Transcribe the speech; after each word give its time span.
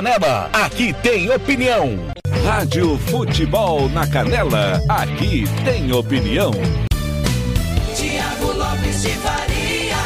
Canela, 0.00 0.48
aqui 0.54 0.94
tem 1.02 1.30
opinião. 1.30 1.90
Rádio 2.42 2.96
Futebol 2.96 3.86
na 3.90 4.06
Canela, 4.06 4.80
aqui 4.88 5.44
tem 5.62 5.92
opinião. 5.92 6.52
Tiago 7.94 8.46
Lopes 8.46 9.02
de 9.02 9.10
Faria. 9.10 9.96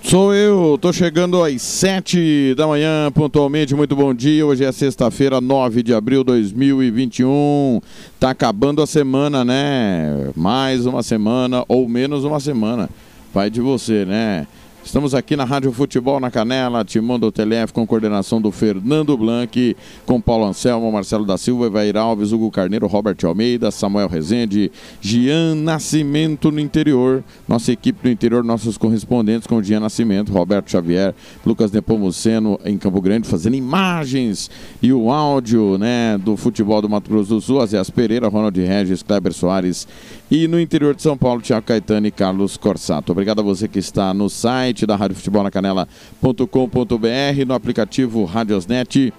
Sou 0.00 0.32
eu, 0.32 0.78
tô 0.80 0.92
chegando 0.92 1.42
às 1.42 1.60
7 1.60 2.54
da 2.54 2.68
manhã, 2.68 3.10
pontualmente. 3.12 3.74
Muito 3.74 3.96
bom 3.96 4.14
dia. 4.14 4.46
Hoje 4.46 4.64
é 4.64 4.70
sexta-feira, 4.70 5.40
9 5.40 5.82
de 5.82 5.92
abril 5.92 6.20
de 6.20 6.26
2021. 6.26 7.80
Tá 8.20 8.30
acabando 8.30 8.80
a 8.80 8.86
semana, 8.86 9.44
né? 9.44 10.30
Mais 10.36 10.86
uma 10.86 11.02
semana 11.02 11.64
ou 11.66 11.88
menos 11.88 12.22
uma 12.22 12.38
semana. 12.38 12.88
Vai 13.32 13.50
de 13.50 13.60
você, 13.60 14.04
né? 14.04 14.46
Estamos 14.84 15.14
aqui 15.14 15.34
na 15.34 15.44
Rádio 15.44 15.72
Futebol 15.72 16.20
na 16.20 16.30
Canela, 16.30 16.84
Timão 16.84 17.18
do 17.18 17.32
TLF, 17.32 17.72
com 17.72 17.86
coordenação 17.86 18.40
do 18.40 18.50
Fernando 18.50 19.16
Blanc, 19.16 19.74
com 20.04 20.20
Paulo 20.20 20.44
Anselmo, 20.44 20.92
Marcelo 20.92 21.24
da 21.24 21.38
Silva, 21.38 21.66
Evair 21.66 21.96
Alves, 21.96 22.32
Hugo 22.32 22.50
Carneiro, 22.50 22.86
Robert 22.86 23.16
Almeida, 23.24 23.70
Samuel 23.70 24.08
Rezende, 24.08 24.70
Gian 25.00 25.54
Nascimento 25.54 26.52
no 26.52 26.60
interior, 26.60 27.24
nossa 27.48 27.72
equipe 27.72 27.98
no 28.04 28.10
interior, 28.10 28.44
nossos 28.44 28.76
correspondentes 28.76 29.46
com 29.46 29.62
Gian 29.62 29.80
Nascimento, 29.80 30.30
Roberto 30.30 30.70
Xavier, 30.70 31.14
Lucas 31.46 31.72
Nepomuceno 31.72 32.60
em 32.62 32.76
Campo 32.76 33.00
Grande, 33.00 33.26
fazendo 33.26 33.56
imagens 33.56 34.50
e 34.82 34.92
o 34.92 35.10
áudio 35.10 35.78
né, 35.78 36.18
do 36.18 36.36
futebol 36.36 36.82
do 36.82 36.90
Mato 36.90 37.10
Grosso 37.10 37.30
do 37.30 37.40
Sul, 37.40 37.62
Azéas 37.62 37.88
Pereira, 37.88 38.28
Ronald 38.28 38.56
Regis, 38.60 39.02
Kleber 39.02 39.32
Soares 39.32 39.88
e 40.34 40.48
no 40.48 40.60
interior 40.60 40.96
de 40.96 41.00
São 41.00 41.16
Paulo, 41.16 41.40
Tiago 41.40 41.64
Caetano 41.64 42.08
e 42.08 42.10
Carlos 42.10 42.56
Corsato. 42.56 43.12
Obrigado 43.12 43.38
a 43.38 43.42
você 43.44 43.68
que 43.68 43.78
está 43.78 44.12
no 44.12 44.28
site 44.28 44.84
da 44.84 44.96
Rádio 44.96 45.14
Futebol 45.14 45.44
na 45.44 45.50
Canela.com.br, 45.50 47.46
no 47.46 47.54
aplicativo 47.54 48.24
Radiosnet, 48.24 49.14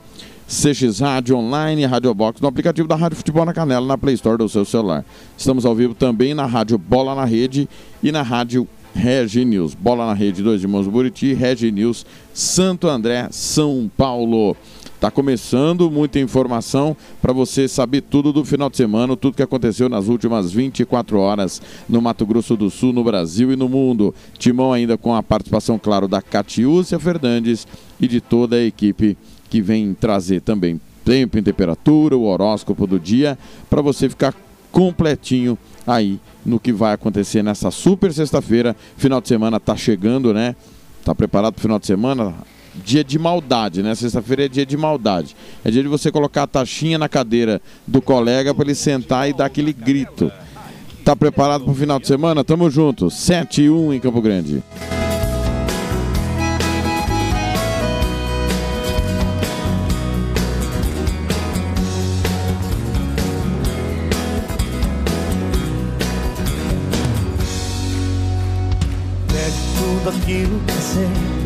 CX 0.45 0.99
Rádio 0.99 1.37
Online, 1.37 1.85
Rádio 1.85 2.13
Box, 2.13 2.41
no 2.41 2.49
aplicativo 2.49 2.85
da 2.85 2.97
Rádio 2.97 3.15
Futebol 3.15 3.45
na 3.45 3.53
Canela, 3.53 3.87
na 3.87 3.97
Play 3.97 4.15
Store 4.15 4.37
do 4.37 4.49
seu 4.49 4.65
celular. 4.65 5.05
Estamos 5.37 5.65
ao 5.65 5.73
vivo 5.73 5.93
também 5.93 6.33
na 6.33 6.45
Rádio 6.45 6.77
Bola 6.77 7.15
na 7.15 7.23
Rede 7.23 7.69
e 8.03 8.11
na 8.11 8.21
Rádio 8.21 8.67
Regi 8.93 9.45
News. 9.45 9.73
Bola 9.73 10.05
na 10.07 10.13
Rede, 10.13 10.43
dois 10.43 10.61
irmãos 10.63 10.85
Buriti, 10.85 11.33
Regi 11.33 11.71
News, 11.71 12.05
Santo 12.33 12.89
André, 12.89 13.29
São 13.31 13.89
Paulo. 13.95 14.53
Está 15.05 15.11
começando 15.11 15.91
muita 15.91 16.19
informação 16.19 16.97
para 17.21 17.31
você 17.31 17.67
saber 17.67 18.01
tudo 18.01 18.33
do 18.33 18.43
final 18.43 18.71
de 18.71 18.77
semana, 18.77 19.15
tudo 19.15 19.37
que 19.37 19.43
aconteceu 19.43 19.87
nas 19.87 20.07
últimas 20.07 20.51
24 20.51 21.19
horas 21.19 21.61
no 21.87 22.01
Mato 22.01 22.25
Grosso 22.25 22.57
do 22.57 22.71
Sul, 22.71 22.91
no 22.91 23.03
Brasil 23.03 23.53
e 23.53 23.55
no 23.55 23.69
mundo. 23.69 24.15
Timão 24.39 24.73
ainda 24.73 24.97
com 24.97 25.13
a 25.13 25.21
participação, 25.21 25.77
claro, 25.77 26.07
da 26.07 26.23
Catiúcia 26.23 26.97
Fernandes 26.97 27.67
e 28.01 28.07
de 28.07 28.19
toda 28.19 28.55
a 28.55 28.63
equipe 28.63 29.15
que 29.47 29.61
vem 29.61 29.93
trazer 29.93 30.41
também 30.41 30.81
tempo 31.05 31.37
em 31.37 31.43
temperatura, 31.43 32.17
o 32.17 32.23
horóscopo 32.23 32.87
do 32.87 32.99
dia, 32.99 33.37
para 33.69 33.83
você 33.83 34.09
ficar 34.09 34.33
completinho 34.71 35.55
aí 35.85 36.19
no 36.43 36.59
que 36.59 36.73
vai 36.73 36.93
acontecer 36.93 37.43
nessa 37.43 37.69
super 37.69 38.11
sexta-feira. 38.11 38.75
Final 38.97 39.21
de 39.21 39.27
semana 39.27 39.59
tá 39.59 39.77
chegando, 39.77 40.33
né? 40.33 40.55
Tá 41.03 41.13
preparado 41.13 41.53
para 41.53 41.59
o 41.59 41.61
final 41.61 41.77
de 41.77 41.85
semana? 41.85 42.33
Dia 42.83 43.03
de 43.03 43.17
maldade, 43.17 43.81
né? 43.81 43.95
Sexta-feira 43.95 44.45
é 44.45 44.47
dia 44.47 44.65
de 44.65 44.75
maldade. 44.75 45.35
É 45.63 45.71
dia 45.71 45.81
de 45.81 45.87
você 45.87 46.11
colocar 46.11 46.43
a 46.43 46.47
taxinha 46.47 46.97
na 46.97 47.07
cadeira 47.07 47.61
do 47.85 48.01
colega 48.01 48.53
para 48.53 48.65
ele 48.65 48.75
sentar 48.75 49.29
e 49.29 49.33
dar 49.33 49.45
aquele 49.45 49.73
grito. 49.73 50.31
Tá 51.03 51.15
preparado 51.15 51.63
para 51.63 51.71
o 51.71 51.75
final 51.75 51.99
de 51.99 52.07
semana? 52.07 52.43
Tamo 52.43 52.69
junto. 52.69 53.09
7 53.09 53.63
e 53.63 53.69
1 53.69 53.93
em 53.93 53.99
Campo 53.99 54.21
Grande. 54.21 54.63
Aquilo 70.07 70.59
que 70.67 70.73
sei 70.73 71.44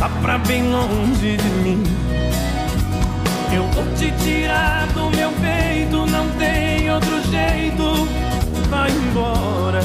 Tá 0.00 0.08
pra 0.22 0.38
bem 0.38 0.62
longe 0.72 1.36
de 1.36 1.48
mim. 1.62 1.82
Eu 3.52 3.64
vou 3.64 3.84
te 3.96 4.10
tirar 4.12 4.86
do 4.94 5.10
meu 5.14 5.30
peito 5.32 6.06
Não 6.06 6.26
tem 6.38 6.90
outro 6.90 7.20
jeito. 7.24 8.08
Vai 8.70 8.90
embora. 8.90 9.82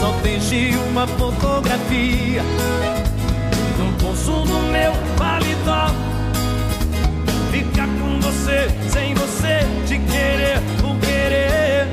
Só 0.00 0.10
deixe 0.24 0.76
uma 0.88 1.06
fotografia 1.06 2.42
No 3.78 3.92
bolso 4.02 4.32
do 4.32 4.58
meu 4.72 4.92
paletó. 5.16 5.94
Ficar 7.52 7.86
com 7.86 8.20
você, 8.22 8.68
sem 8.90 9.14
você 9.14 9.60
Te 9.86 10.00
querer, 10.00 10.58
o 10.82 10.98
querer. 10.98 11.86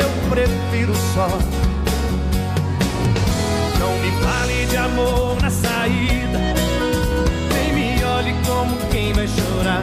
Eu 0.00 0.30
prefiro 0.30 0.94
só 1.12 1.28
fale 4.44 4.66
de 4.66 4.76
amor 4.76 5.40
na 5.40 5.50
saída. 5.50 6.38
Nem 7.54 7.72
me 7.72 8.04
olhe 8.04 8.34
como 8.46 8.76
quem 8.90 9.12
vai 9.12 9.26
chorar. 9.26 9.82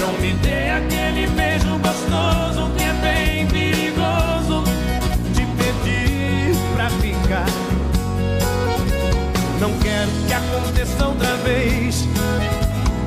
Não 0.00 0.12
me 0.20 0.34
dê 0.34 0.70
aquele 0.70 1.26
beijo 1.28 1.78
gostoso 1.78 2.70
que 2.76 2.84
é 2.84 2.92
bem 3.00 3.46
perigoso. 3.46 4.64
Te 5.34 5.46
pedir 5.56 6.56
pra 6.74 6.90
ficar. 6.90 7.46
Não 9.60 9.72
quero 9.78 10.10
que 10.26 10.34
aconteça 10.34 11.06
outra 11.06 11.34
vez. 11.36 12.06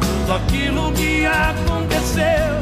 Tudo 0.01 0.33
aquilo 0.33 0.91
que 0.93 1.25
aconteceu. 1.25 2.57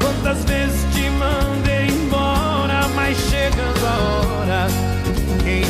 Quantas 0.00 0.44
vezes 0.44 0.80
te 0.94 1.10
mandei 1.10 1.88
embora, 1.88 2.88
mas 2.94 3.18
chegando 3.18 3.86
a 3.86 3.98
hora. 3.98 5.01
Quem 5.44 5.64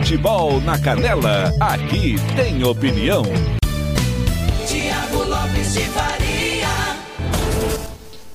Futebol 0.00 0.62
na 0.62 0.78
Canela, 0.78 1.52
aqui 1.60 2.16
tem 2.34 2.64
opinião. 2.64 3.22
Tiago 4.66 5.28
Lopes 5.28 5.74
de 5.74 5.80
Faria. 5.80 6.68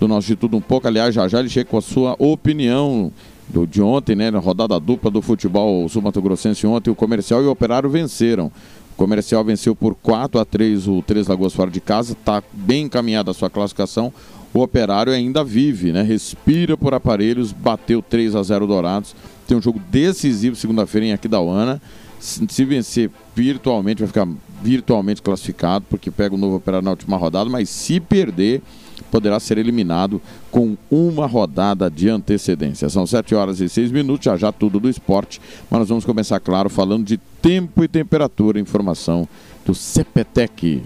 do 0.00 0.08
nosso 0.08 0.26
de 0.26 0.34
tudo 0.34 0.56
um 0.56 0.60
pouco. 0.60 0.88
Aliás, 0.88 1.14
já 1.14 1.28
já 1.28 1.38
ele 1.38 1.48
chega 1.48 1.70
com 1.70 1.78
a 1.78 1.82
sua 1.82 2.16
opinião 2.18 3.12
do, 3.48 3.64
de 3.64 3.80
ontem, 3.80 4.16
né? 4.16 4.28
Na 4.28 4.40
rodada 4.40 4.80
dupla 4.80 5.08
do 5.08 5.22
futebol 5.22 5.88
sul-mato 5.88 6.20
grossense 6.20 6.66
ontem, 6.66 6.90
o 6.90 6.96
comercial 6.96 7.40
e 7.40 7.46
o 7.46 7.52
operário 7.52 7.88
venceram. 7.88 8.50
Comercial 8.98 9.42
venceu 9.42 9.74
por 9.74 9.94
4 9.94 10.38
a 10.38 10.44
3 10.44 10.86
o 10.88 11.00
Três 11.00 11.26
Lagoas 11.26 11.54
fora 11.54 11.70
de 11.70 11.80
casa, 11.80 12.12
está 12.12 12.42
bem 12.52 12.84
encaminhada 12.84 13.30
a 13.30 13.34
sua 13.34 13.48
classificação 13.48 14.12
o 14.52 14.62
Operário 14.62 15.12
ainda 15.12 15.44
vive, 15.44 15.92
né? 15.92 16.02
Respira 16.02 16.76
por 16.76 16.94
aparelhos, 16.94 17.52
bateu 17.52 18.02
3 18.02 18.34
a 18.34 18.42
0 18.42 18.66
Dourados. 18.66 19.14
Tem 19.46 19.56
um 19.56 19.62
jogo 19.62 19.80
decisivo 19.90 20.56
segunda-feira 20.56 21.06
em 21.06 21.12
Aquidauana. 21.12 21.80
Se 22.18 22.64
vencer 22.64 23.10
virtualmente, 23.34 24.00
vai 24.00 24.08
ficar 24.08 24.26
virtualmente 24.62 25.22
classificado, 25.22 25.84
porque 25.88 26.10
pega 26.10 26.34
o 26.34 26.38
novo 26.38 26.56
Operário 26.56 26.84
na 26.84 26.90
última 26.90 27.16
rodada, 27.16 27.48
mas 27.48 27.68
se 27.68 28.00
perder, 28.00 28.60
poderá 29.04 29.38
ser 29.40 29.58
eliminado 29.58 30.20
com 30.50 30.76
uma 30.90 31.26
rodada 31.26 31.90
de 31.90 32.08
antecedência. 32.08 32.88
São 32.88 33.06
7 33.06 33.34
horas 33.34 33.60
e 33.60 33.68
6 33.68 33.90
minutos, 33.90 34.24
já 34.24 34.36
já 34.36 34.52
tudo 34.52 34.80
do 34.80 34.88
esporte, 34.88 35.40
mas 35.70 35.80
nós 35.80 35.88
vamos 35.88 36.04
começar, 36.04 36.40
claro, 36.40 36.68
falando 36.68 37.04
de 37.04 37.16
tempo 37.40 37.84
e 37.84 37.88
temperatura, 37.88 38.60
informação 38.60 39.28
do 39.64 39.74
CPTEC. 39.74 40.82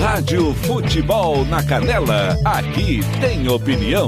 Rádio 0.00 0.52
Futebol 0.54 1.44
na 1.46 1.62
Canela, 1.62 2.36
aqui 2.44 3.00
tem 3.20 3.48
opinião. 3.48 4.06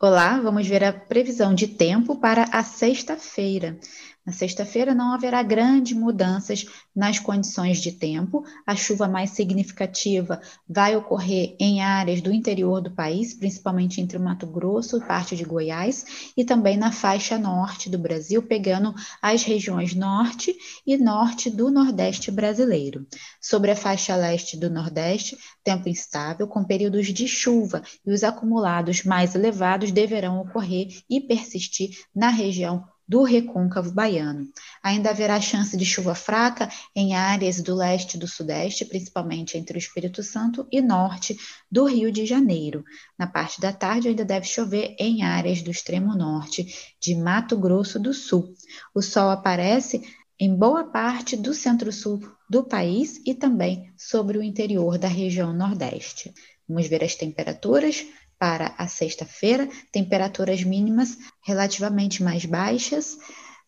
Olá, 0.00 0.40
vamos 0.40 0.66
ver 0.66 0.82
a 0.82 0.92
previsão 0.92 1.54
de 1.54 1.68
tempo 1.68 2.16
para 2.16 2.46
a 2.50 2.64
sexta-feira. 2.64 3.78
Na 4.24 4.32
sexta-feira 4.32 4.94
não 4.94 5.12
haverá 5.12 5.42
grandes 5.42 5.96
mudanças 5.96 6.64
nas 6.94 7.18
condições 7.18 7.78
de 7.78 7.90
tempo. 7.90 8.44
A 8.64 8.76
chuva 8.76 9.08
mais 9.08 9.30
significativa 9.30 10.40
vai 10.68 10.94
ocorrer 10.94 11.56
em 11.58 11.82
áreas 11.82 12.20
do 12.20 12.32
interior 12.32 12.80
do 12.80 12.92
país, 12.92 13.34
principalmente 13.34 14.00
entre 14.00 14.16
o 14.16 14.20
Mato 14.20 14.46
Grosso 14.46 14.96
e 14.96 15.00
parte 15.00 15.34
de 15.34 15.42
Goiás, 15.42 16.32
e 16.36 16.44
também 16.44 16.76
na 16.76 16.92
faixa 16.92 17.36
norte 17.36 17.90
do 17.90 17.98
Brasil, 17.98 18.40
pegando 18.44 18.94
as 19.20 19.42
regiões 19.42 19.92
norte 19.92 20.56
e 20.86 20.96
norte 20.96 21.50
do 21.50 21.68
Nordeste 21.68 22.30
brasileiro. 22.30 23.04
Sobre 23.40 23.72
a 23.72 23.76
faixa 23.76 24.14
leste 24.14 24.56
do 24.56 24.70
Nordeste, 24.70 25.36
tempo 25.64 25.88
instável, 25.88 26.46
com 26.46 26.62
períodos 26.62 27.08
de 27.08 27.26
chuva, 27.26 27.82
e 28.06 28.12
os 28.12 28.22
acumulados 28.22 29.02
mais 29.02 29.34
elevados 29.34 29.90
deverão 29.90 30.40
ocorrer 30.40 31.02
e 31.10 31.20
persistir 31.20 31.90
na 32.14 32.28
região 32.28 32.91
do 33.12 33.24
recôncavo 33.24 33.92
baiano. 33.92 34.48
Ainda 34.82 35.10
haverá 35.10 35.38
chance 35.38 35.76
de 35.76 35.84
chuva 35.84 36.14
fraca 36.14 36.70
em 36.96 37.14
áreas 37.14 37.60
do 37.60 37.74
leste 37.74 38.14
e 38.14 38.18
do 38.18 38.26
sudeste, 38.26 38.86
principalmente 38.86 39.58
entre 39.58 39.76
o 39.76 39.78
Espírito 39.78 40.22
Santo 40.22 40.66
e 40.72 40.80
norte 40.80 41.36
do 41.70 41.84
Rio 41.84 42.10
de 42.10 42.24
Janeiro. 42.24 42.82
Na 43.18 43.26
parte 43.26 43.60
da 43.60 43.70
tarde 43.70 44.08
ainda 44.08 44.24
deve 44.24 44.46
chover 44.46 44.96
em 44.98 45.24
áreas 45.24 45.60
do 45.60 45.70
extremo 45.70 46.16
norte 46.16 46.94
de 46.98 47.14
Mato 47.14 47.54
Grosso 47.58 48.00
do 48.00 48.14
Sul. 48.14 48.54
O 48.94 49.02
sol 49.02 49.28
aparece 49.28 50.00
em 50.40 50.56
boa 50.56 50.84
parte 50.84 51.36
do 51.36 51.52
centro-sul 51.52 52.18
do 52.48 52.64
país 52.64 53.20
e 53.26 53.34
também 53.34 53.92
sobre 53.94 54.38
o 54.38 54.42
interior 54.42 54.96
da 54.96 55.06
região 55.06 55.52
nordeste. 55.52 56.32
Vamos 56.66 56.88
ver 56.88 57.04
as 57.04 57.14
temperaturas 57.14 58.06
para 58.42 58.74
a 58.76 58.88
sexta-feira, 58.88 59.68
temperaturas 59.92 60.64
mínimas 60.64 61.16
relativamente 61.46 62.24
mais 62.24 62.44
baixas, 62.44 63.16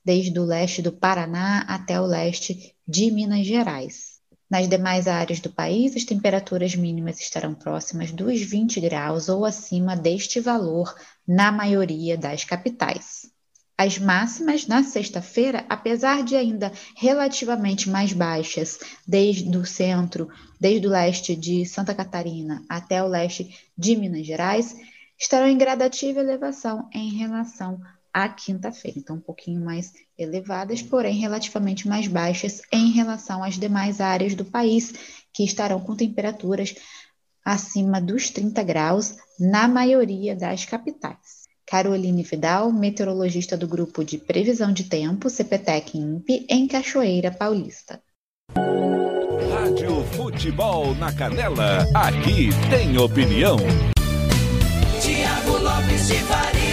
desde 0.05 0.37
o 0.37 0.44
leste 0.44 0.82
do 0.82 0.91
Paraná 0.91 1.61
até 1.69 2.00
o 2.00 2.05
leste 2.05 2.75
de 2.85 3.09
Minas 3.12 3.47
Gerais. 3.47 4.14
Nas 4.50 4.66
demais 4.69 5.07
áreas 5.07 5.38
do 5.38 5.49
país, 5.49 5.95
as 5.95 6.02
temperaturas 6.02 6.75
mínimas 6.75 7.21
estarão 7.21 7.54
próximas 7.54 8.11
dos 8.11 8.40
20 8.40 8.81
graus 8.81 9.28
ou 9.28 9.45
acima 9.45 9.95
deste 9.95 10.40
valor 10.40 10.93
na 11.25 11.52
maioria 11.52 12.19
das 12.19 12.43
capitais. 12.43 13.33
As 13.76 13.99
máximas 13.99 14.69
na 14.69 14.85
sexta-feira, 14.85 15.64
apesar 15.69 16.23
de 16.23 16.37
ainda 16.37 16.71
relativamente 16.97 17.90
mais 17.90 18.12
baixas, 18.12 18.78
desde 19.07 19.57
o 19.57 19.66
centro, 19.66 20.28
desde 20.61 20.87
o 20.87 20.90
leste 20.90 21.35
de 21.35 21.66
Santa 21.66 21.93
Catarina 21.93 22.64
até 22.69 23.02
o 23.02 23.09
leste 23.09 23.52
de 23.76 23.97
Minas 23.97 24.25
Gerais, 24.25 24.76
estarão 25.19 25.49
em 25.49 25.59
gradativa 25.59 26.21
elevação 26.21 26.88
em 26.95 27.16
relação 27.16 27.81
à 28.12 28.28
quinta-feira. 28.28 29.00
Então, 29.00 29.16
um 29.16 29.21
pouquinho 29.21 29.64
mais 29.64 29.93
elevadas, 30.16 30.81
porém 30.81 31.19
relativamente 31.19 31.88
mais 31.88 32.07
baixas 32.07 32.62
em 32.71 32.93
relação 32.93 33.43
às 33.43 33.59
demais 33.59 34.00
áreas 34.00 34.37
do 34.37 34.45
país, 34.45 34.93
que 35.33 35.43
estarão 35.43 35.81
com 35.81 35.97
temperaturas 35.97 36.76
acima 37.45 38.00
dos 38.00 38.31
30 38.31 38.62
graus 38.62 39.16
na 39.38 39.66
maioria 39.66 40.37
das 40.37 40.64
capitais. 40.64 41.43
Caroline 41.66 42.23
Vidal, 42.23 42.71
meteorologista 42.73 43.56
do 43.56 43.66
Grupo 43.66 44.04
de 44.04 44.18
Previsão 44.18 44.73
de 44.73 44.85
Tempo, 44.85 45.30
CPTEC 45.30 45.99
INPE, 45.99 46.47
em 46.49 46.66
Cachoeira 46.68 47.30
Paulista. 47.30 48.00
Rádio 48.54 50.04
Futebol 50.12 50.94
na 50.97 51.12
Canela, 51.12 51.87
aqui 51.94 52.50
tem 52.71 52.97
opinião. 52.99 53.56
Tiago 55.00 55.59
Lopes 55.59 56.09
de 56.09 56.14
Faria. 56.14 56.64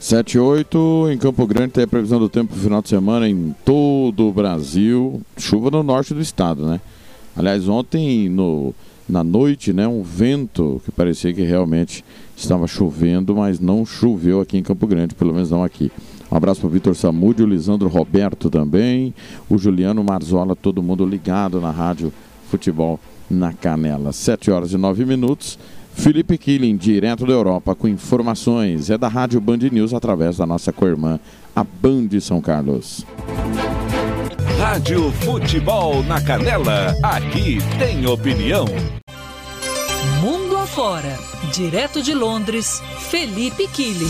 7 0.00 0.34
e 0.34 0.38
8, 0.40 1.10
em 1.12 1.18
Campo 1.18 1.46
Grande 1.46 1.74
tem 1.74 1.84
a 1.84 1.86
previsão 1.86 2.18
do 2.18 2.28
tempo 2.28 2.52
pro 2.52 2.60
final 2.60 2.82
de 2.82 2.88
semana 2.88 3.28
em 3.28 3.54
todo 3.64 4.28
o 4.28 4.32
Brasil. 4.32 5.22
Chuva 5.38 5.70
no 5.70 5.82
norte 5.82 6.12
do 6.12 6.20
estado, 6.20 6.66
né? 6.66 6.80
Aliás, 7.36 7.68
ontem 7.68 8.28
no, 8.28 8.74
na 9.08 9.24
noite, 9.24 9.72
né, 9.72 9.86
um 9.86 10.02
vento 10.02 10.80
que 10.84 10.90
parecia 10.90 11.32
que 11.32 11.42
realmente 11.42 12.04
estava 12.36 12.66
chovendo, 12.66 13.36
mas 13.36 13.60
não 13.60 13.84
choveu 13.84 14.40
aqui 14.40 14.56
em 14.56 14.62
Campo 14.62 14.86
Grande, 14.86 15.14
pelo 15.14 15.34
menos 15.34 15.50
não 15.50 15.62
aqui. 15.62 15.90
Um 16.30 16.36
abraço 16.36 16.60
para 16.60 16.68
o 16.68 16.70
Vitor 16.70 16.96
Samúdio, 16.96 17.44
o 17.44 17.48
Lisandro 17.48 17.88
Roberto 17.88 18.48
também, 18.48 19.12
o 19.50 19.58
Juliano 19.58 20.02
Marzola, 20.02 20.56
todo 20.56 20.82
mundo 20.82 21.04
ligado 21.04 21.60
na 21.60 21.70
rádio 21.70 22.12
Futebol 22.50 22.98
na 23.30 23.52
Canela. 23.52 24.12
7 24.12 24.50
horas 24.50 24.72
e 24.72 24.76
9 24.76 25.04
minutos. 25.04 25.58
Felipe 25.94 26.38
Killing, 26.38 26.76
direto 26.76 27.26
da 27.26 27.32
Europa, 27.32 27.74
com 27.74 27.86
informações. 27.86 28.88
É 28.88 28.96
da 28.96 29.08
Rádio 29.08 29.40
Band 29.40 29.58
News 29.70 29.92
através 29.92 30.38
da 30.38 30.46
nossa 30.46 30.72
co-irmã, 30.72 31.20
a 31.54 31.62
Band 31.62 32.08
São 32.20 32.40
Carlos. 32.40 33.04
Rádio 34.62 35.10
Futebol 35.10 36.04
na 36.04 36.20
Canela, 36.20 36.94
aqui 37.02 37.58
tem 37.80 38.06
opinião. 38.06 38.64
Mundo 40.20 40.56
afora, 40.56 41.18
direto 41.52 42.00
de 42.00 42.14
Londres, 42.14 42.80
Felipe 43.10 43.66
Killing. 43.66 44.06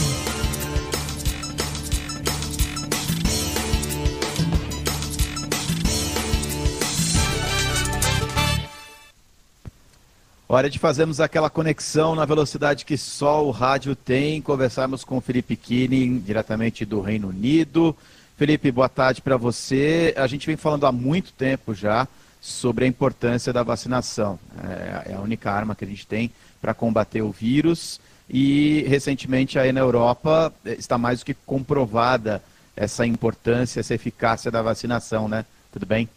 Hora 10.47 10.69
de 10.69 10.79
fazermos 10.79 11.19
aquela 11.19 11.49
conexão 11.49 12.15
na 12.15 12.27
velocidade 12.27 12.85
que 12.85 12.99
só 12.99 13.43
o 13.43 13.51
rádio 13.51 13.97
tem, 13.97 14.43
conversarmos 14.43 15.03
com 15.03 15.17
o 15.17 15.21
Felipe 15.23 15.57
Killing, 15.57 16.19
diretamente 16.19 16.85
do 16.85 17.01
Reino 17.01 17.29
Unido. 17.29 17.97
Felipe, 18.37 18.71
boa 18.71 18.89
tarde 18.89 19.21
para 19.21 19.37
você. 19.37 20.15
A 20.17 20.27
gente 20.27 20.47
vem 20.47 20.57
falando 20.57 20.87
há 20.87 20.93
muito 20.93 21.33
tempo 21.33 21.75
já 21.75 22.09
sobre 22.41 22.85
a 22.85 22.89
importância 22.89 23.53
da 23.53 23.62
vacinação. 23.62 24.39
É, 25.07 25.12
é 25.12 25.15
a 25.15 25.21
única 25.21 25.51
arma 25.51 25.75
que 25.75 25.85
a 25.85 25.89
gente 25.89 26.07
tem 26.07 26.31
para 26.61 26.75
combater 26.75 27.23
o 27.23 27.31
vírus 27.31 28.01
e 28.29 28.85
recentemente 28.89 29.59
aí 29.59 29.73
na 29.73 29.81
Europa 29.81 30.53
eh, 30.65 30.73
está 30.73 30.97
mais 30.97 31.21
do 31.21 31.27
que 31.27 31.35
comprovada 31.35 32.43
essa 32.75 33.07
importância, 33.07 33.81
essa 33.81 33.95
eficácia 33.95 34.51
da 34.51 34.62
vacinação, 34.62 35.29
né? 35.29 35.45
Tudo 35.71 35.85
bem? 35.85 36.09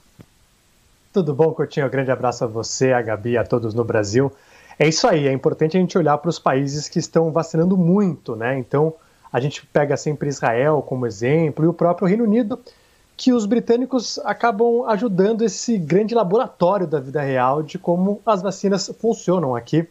Tudo 1.12 1.34
bom, 1.34 1.52
Coutinho? 1.54 1.86
Um 1.86 1.90
grande 1.90 2.12
abraço 2.12 2.44
a 2.44 2.48
você, 2.48 2.94
a 2.94 3.02
Gabi, 3.02 3.38
a 3.38 3.44
todos 3.44 3.74
no 3.74 3.84
Brasil. 3.84 4.32
É 4.80 4.88
isso 4.88 5.08
aí, 5.08 5.28
é 5.28 5.32
importante 5.32 5.78
a 5.78 5.80
gente 5.80 5.98
olhar 5.98 6.18
para 6.18 6.30
os 6.30 6.40
países 6.40 6.88
que 6.90 7.00
estão 7.00 7.32
vacinando 7.32 7.78
muito, 7.78 8.36
né? 8.36 8.58
Então, 8.58 8.94
a 9.32 9.40
gente 9.40 9.66
pega 9.66 9.98
sempre 9.98 10.30
Israel 10.30 10.82
como 10.82 11.06
exemplo 11.06 11.66
e 11.66 11.68
o 11.68 11.74
próprio 11.74 12.08
Reino 12.08 12.24
Unido, 12.24 12.60
que 13.18 13.32
os 13.32 13.46
britânicos 13.46 14.20
acabam 14.20 14.86
ajudando 14.88 15.44
esse 15.44 15.78
grande 15.78 16.14
laboratório 16.14 16.86
da 16.86 17.00
vida 17.00 17.22
real 17.22 17.64
de 17.64 17.78
como 17.80 18.22
as 18.26 18.42
vacinas 18.42 18.92
funcionam 19.00 19.56
aqui. 19.56 19.88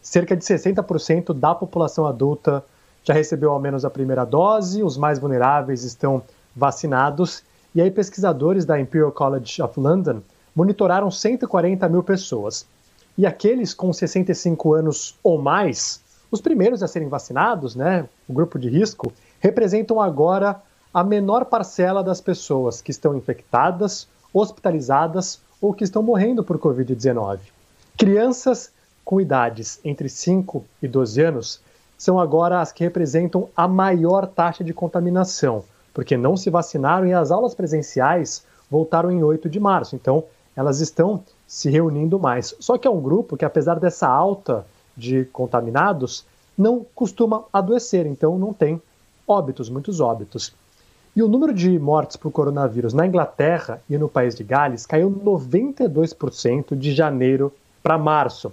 Cerca 0.00 0.36
de 0.36 0.44
60% 0.44 1.32
da 1.32 1.54
população 1.54 2.06
adulta 2.06 2.64
já 3.04 3.14
recebeu 3.14 3.50
ao 3.50 3.60
menos 3.60 3.84
a 3.84 3.90
primeira 3.90 4.24
dose, 4.24 4.82
os 4.82 4.96
mais 4.96 5.18
vulneráveis 5.18 5.82
estão 5.82 6.22
vacinados. 6.54 7.42
E 7.74 7.80
aí, 7.80 7.90
pesquisadores 7.90 8.64
da 8.64 8.78
Imperial 8.78 9.10
College 9.10 9.62
of 9.62 9.78
London 9.80 10.22
monitoraram 10.54 11.10
140 11.10 11.88
mil 11.88 12.02
pessoas. 12.02 12.66
E 13.16 13.26
aqueles 13.26 13.74
com 13.74 13.92
65 13.92 14.74
anos 14.74 15.18
ou 15.22 15.40
mais, 15.40 16.01
os 16.32 16.40
primeiros 16.40 16.82
a 16.82 16.88
serem 16.88 17.08
vacinados, 17.08 17.76
né, 17.76 18.08
o 18.26 18.32
grupo 18.32 18.58
de 18.58 18.70
risco, 18.70 19.12
representam 19.38 20.00
agora 20.00 20.60
a 20.92 21.04
menor 21.04 21.44
parcela 21.44 22.02
das 22.02 22.22
pessoas 22.22 22.80
que 22.80 22.90
estão 22.90 23.14
infectadas, 23.14 24.08
hospitalizadas 24.32 25.40
ou 25.60 25.74
que 25.74 25.84
estão 25.84 26.02
morrendo 26.02 26.42
por 26.42 26.58
Covid-19. 26.58 27.38
Crianças 27.98 28.72
com 29.04 29.20
idades 29.20 29.78
entre 29.84 30.08
5 30.08 30.64
e 30.82 30.88
12 30.88 31.20
anos 31.20 31.60
são 31.98 32.18
agora 32.18 32.60
as 32.60 32.72
que 32.72 32.82
representam 32.82 33.48
a 33.54 33.68
maior 33.68 34.26
taxa 34.26 34.64
de 34.64 34.72
contaminação, 34.72 35.64
porque 35.92 36.16
não 36.16 36.36
se 36.36 36.48
vacinaram 36.48 37.06
e 37.06 37.12
as 37.12 37.30
aulas 37.30 37.54
presenciais 37.54 38.42
voltaram 38.70 39.10
em 39.10 39.22
8 39.22 39.50
de 39.50 39.60
março. 39.60 39.94
Então, 39.94 40.24
elas 40.56 40.80
estão 40.80 41.22
se 41.46 41.68
reunindo 41.68 42.18
mais. 42.18 42.54
Só 42.58 42.78
que 42.78 42.88
é 42.88 42.90
um 42.90 43.00
grupo 43.00 43.36
que, 43.36 43.44
apesar 43.44 43.78
dessa 43.78 44.08
alta 44.08 44.64
de 44.96 45.24
contaminados, 45.26 46.24
não 46.56 46.84
costuma 46.94 47.44
adoecer, 47.52 48.06
então 48.06 48.38
não 48.38 48.52
tem 48.52 48.80
óbitos, 49.26 49.68
muitos 49.68 50.00
óbitos. 50.00 50.54
E 51.14 51.22
o 51.22 51.28
número 51.28 51.52
de 51.52 51.78
mortes 51.78 52.16
por 52.16 52.30
coronavírus 52.30 52.94
na 52.94 53.06
Inglaterra 53.06 53.82
e 53.88 53.98
no 53.98 54.08
país 54.08 54.34
de 54.34 54.42
Gales 54.42 54.86
caiu 54.86 55.10
92% 55.10 56.74
de 56.74 56.92
janeiro 56.92 57.52
para 57.82 57.98
março. 57.98 58.52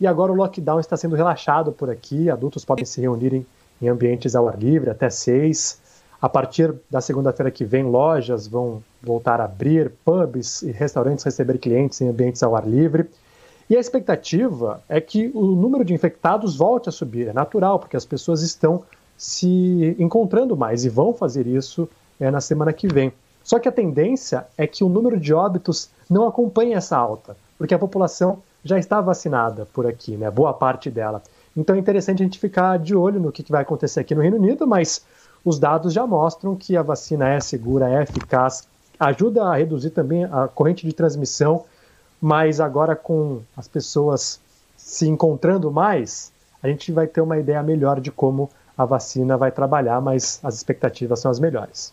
E 0.00 0.06
agora 0.06 0.32
o 0.32 0.34
lockdown 0.34 0.80
está 0.80 0.96
sendo 0.96 1.14
relaxado 1.14 1.70
por 1.70 1.88
aqui, 1.88 2.28
adultos 2.28 2.64
podem 2.64 2.84
se 2.84 3.00
reunir 3.00 3.46
em 3.80 3.88
ambientes 3.88 4.34
ao 4.34 4.48
ar 4.48 4.58
livre 4.58 4.90
até 4.90 5.08
seis. 5.08 5.80
A 6.20 6.28
partir 6.28 6.74
da 6.90 7.00
segunda-feira 7.00 7.50
que 7.50 7.64
vem, 7.64 7.84
lojas 7.84 8.46
vão 8.46 8.82
voltar 9.00 9.40
a 9.40 9.44
abrir, 9.44 9.92
pubs 10.04 10.62
e 10.62 10.70
restaurantes 10.72 11.24
receber 11.24 11.58
clientes 11.58 12.00
em 12.00 12.08
ambientes 12.08 12.42
ao 12.42 12.56
ar 12.56 12.66
livre. 12.66 13.08
E 13.68 13.76
a 13.76 13.80
expectativa 13.80 14.82
é 14.88 15.00
que 15.00 15.30
o 15.34 15.46
número 15.46 15.84
de 15.84 15.94
infectados 15.94 16.56
volte 16.56 16.88
a 16.88 16.92
subir. 16.92 17.28
É 17.28 17.32
natural, 17.32 17.78
porque 17.78 17.96
as 17.96 18.04
pessoas 18.04 18.42
estão 18.42 18.82
se 19.16 19.96
encontrando 19.98 20.56
mais 20.56 20.84
e 20.84 20.88
vão 20.88 21.14
fazer 21.14 21.46
isso 21.46 21.88
é, 22.18 22.30
na 22.30 22.40
semana 22.40 22.72
que 22.72 22.88
vem. 22.88 23.12
Só 23.44 23.58
que 23.58 23.68
a 23.68 23.72
tendência 23.72 24.46
é 24.56 24.66
que 24.66 24.84
o 24.84 24.88
número 24.88 25.18
de 25.18 25.34
óbitos 25.34 25.90
não 26.08 26.26
acompanhe 26.26 26.74
essa 26.74 26.96
alta, 26.96 27.36
porque 27.58 27.74
a 27.74 27.78
população 27.78 28.42
já 28.64 28.78
está 28.78 29.00
vacinada 29.00 29.66
por 29.72 29.86
aqui, 29.86 30.16
né? 30.16 30.30
Boa 30.30 30.52
parte 30.52 30.90
dela. 30.90 31.22
Então 31.56 31.74
é 31.74 31.78
interessante 31.78 32.22
a 32.22 32.24
gente 32.24 32.38
ficar 32.38 32.78
de 32.78 32.94
olho 32.94 33.20
no 33.20 33.32
que 33.32 33.44
vai 33.50 33.62
acontecer 33.62 34.00
aqui 34.00 34.14
no 34.14 34.22
Reino 34.22 34.36
Unido, 34.36 34.66
mas 34.66 35.04
os 35.44 35.58
dados 35.58 35.92
já 35.92 36.06
mostram 36.06 36.54
que 36.54 36.76
a 36.76 36.82
vacina 36.82 37.28
é 37.28 37.40
segura, 37.40 37.90
é 37.90 38.02
eficaz, 38.02 38.66
ajuda 38.98 39.44
a 39.44 39.56
reduzir 39.56 39.90
também 39.90 40.24
a 40.24 40.46
corrente 40.46 40.86
de 40.86 40.92
transmissão, 40.92 41.64
mas 42.22 42.60
agora 42.60 42.94
com 42.94 43.42
as 43.56 43.66
pessoas 43.66 44.40
se 44.76 45.08
encontrando 45.08 45.72
mais, 45.72 46.30
a 46.62 46.68
gente 46.68 46.92
vai 46.92 47.08
ter 47.08 47.20
uma 47.20 47.36
ideia 47.36 47.60
melhor 47.64 48.00
de 48.00 48.12
como 48.12 48.48
a 48.78 48.84
vacina 48.84 49.36
vai 49.36 49.50
trabalhar, 49.50 50.00
mas 50.00 50.38
as 50.40 50.54
expectativas 50.54 51.18
são 51.18 51.32
as 51.32 51.40
melhores. 51.40 51.92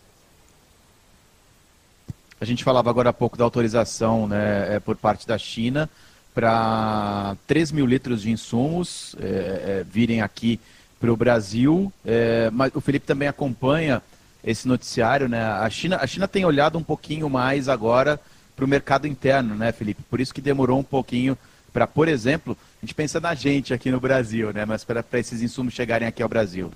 A 2.40 2.44
gente 2.44 2.62
falava 2.62 2.88
agora 2.88 3.10
há 3.10 3.12
pouco 3.12 3.36
da 3.36 3.42
autorização 3.42 4.28
né, 4.28 4.76
é, 4.76 4.80
por 4.80 4.96
parte 4.96 5.26
da 5.26 5.36
China 5.36 5.90
para 6.32 7.36
3 7.48 7.72
mil 7.72 7.84
litros 7.84 8.22
de 8.22 8.30
insumos 8.30 9.16
é, 9.20 9.26
é, 9.26 9.84
virem 9.84 10.22
aqui 10.22 10.60
para 11.00 11.12
o 11.12 11.16
Brasil, 11.16 11.92
é, 12.04 12.48
mas 12.50 12.72
o 12.74 12.80
Felipe 12.80 13.04
também 13.04 13.26
acompanha 13.26 14.00
esse 14.44 14.68
noticiário, 14.68 15.28
né? 15.28 15.42
A 15.44 15.68
China, 15.68 15.96
a 15.96 16.06
China 16.06 16.28
tem 16.28 16.44
olhado 16.44 16.78
um 16.78 16.82
pouquinho 16.82 17.28
mais 17.28 17.68
agora 17.68 18.18
para 18.60 18.66
o 18.66 18.68
mercado 18.68 19.06
interno, 19.06 19.54
né, 19.54 19.72
Felipe? 19.72 20.02
Por 20.02 20.20
isso 20.20 20.34
que 20.34 20.40
demorou 20.42 20.78
um 20.78 20.82
pouquinho 20.82 21.36
para, 21.72 21.86
por 21.86 22.08
exemplo, 22.08 22.54
a 22.82 22.84
gente 22.84 22.94
pensa 22.94 23.18
na 23.18 23.34
gente 23.34 23.72
aqui 23.72 23.90
no 23.90 23.98
Brasil, 23.98 24.52
né? 24.52 24.66
Mas 24.66 24.84
para 24.84 25.02
esses 25.14 25.40
insumos 25.40 25.72
chegarem 25.72 26.06
aqui 26.06 26.22
ao 26.22 26.28
Brasil. 26.28 26.70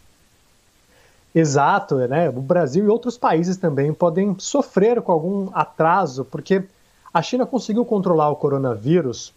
Exato, 1.34 1.96
né? 2.08 2.30
O 2.30 2.40
Brasil 2.40 2.86
e 2.86 2.88
outros 2.88 3.18
países 3.18 3.58
também 3.58 3.92
podem 3.92 4.34
sofrer 4.38 5.02
com 5.02 5.12
algum 5.12 5.50
atraso, 5.52 6.24
porque 6.24 6.62
a 7.12 7.20
China 7.20 7.44
conseguiu 7.44 7.84
controlar 7.84 8.30
o 8.30 8.36
coronavírus 8.36 9.34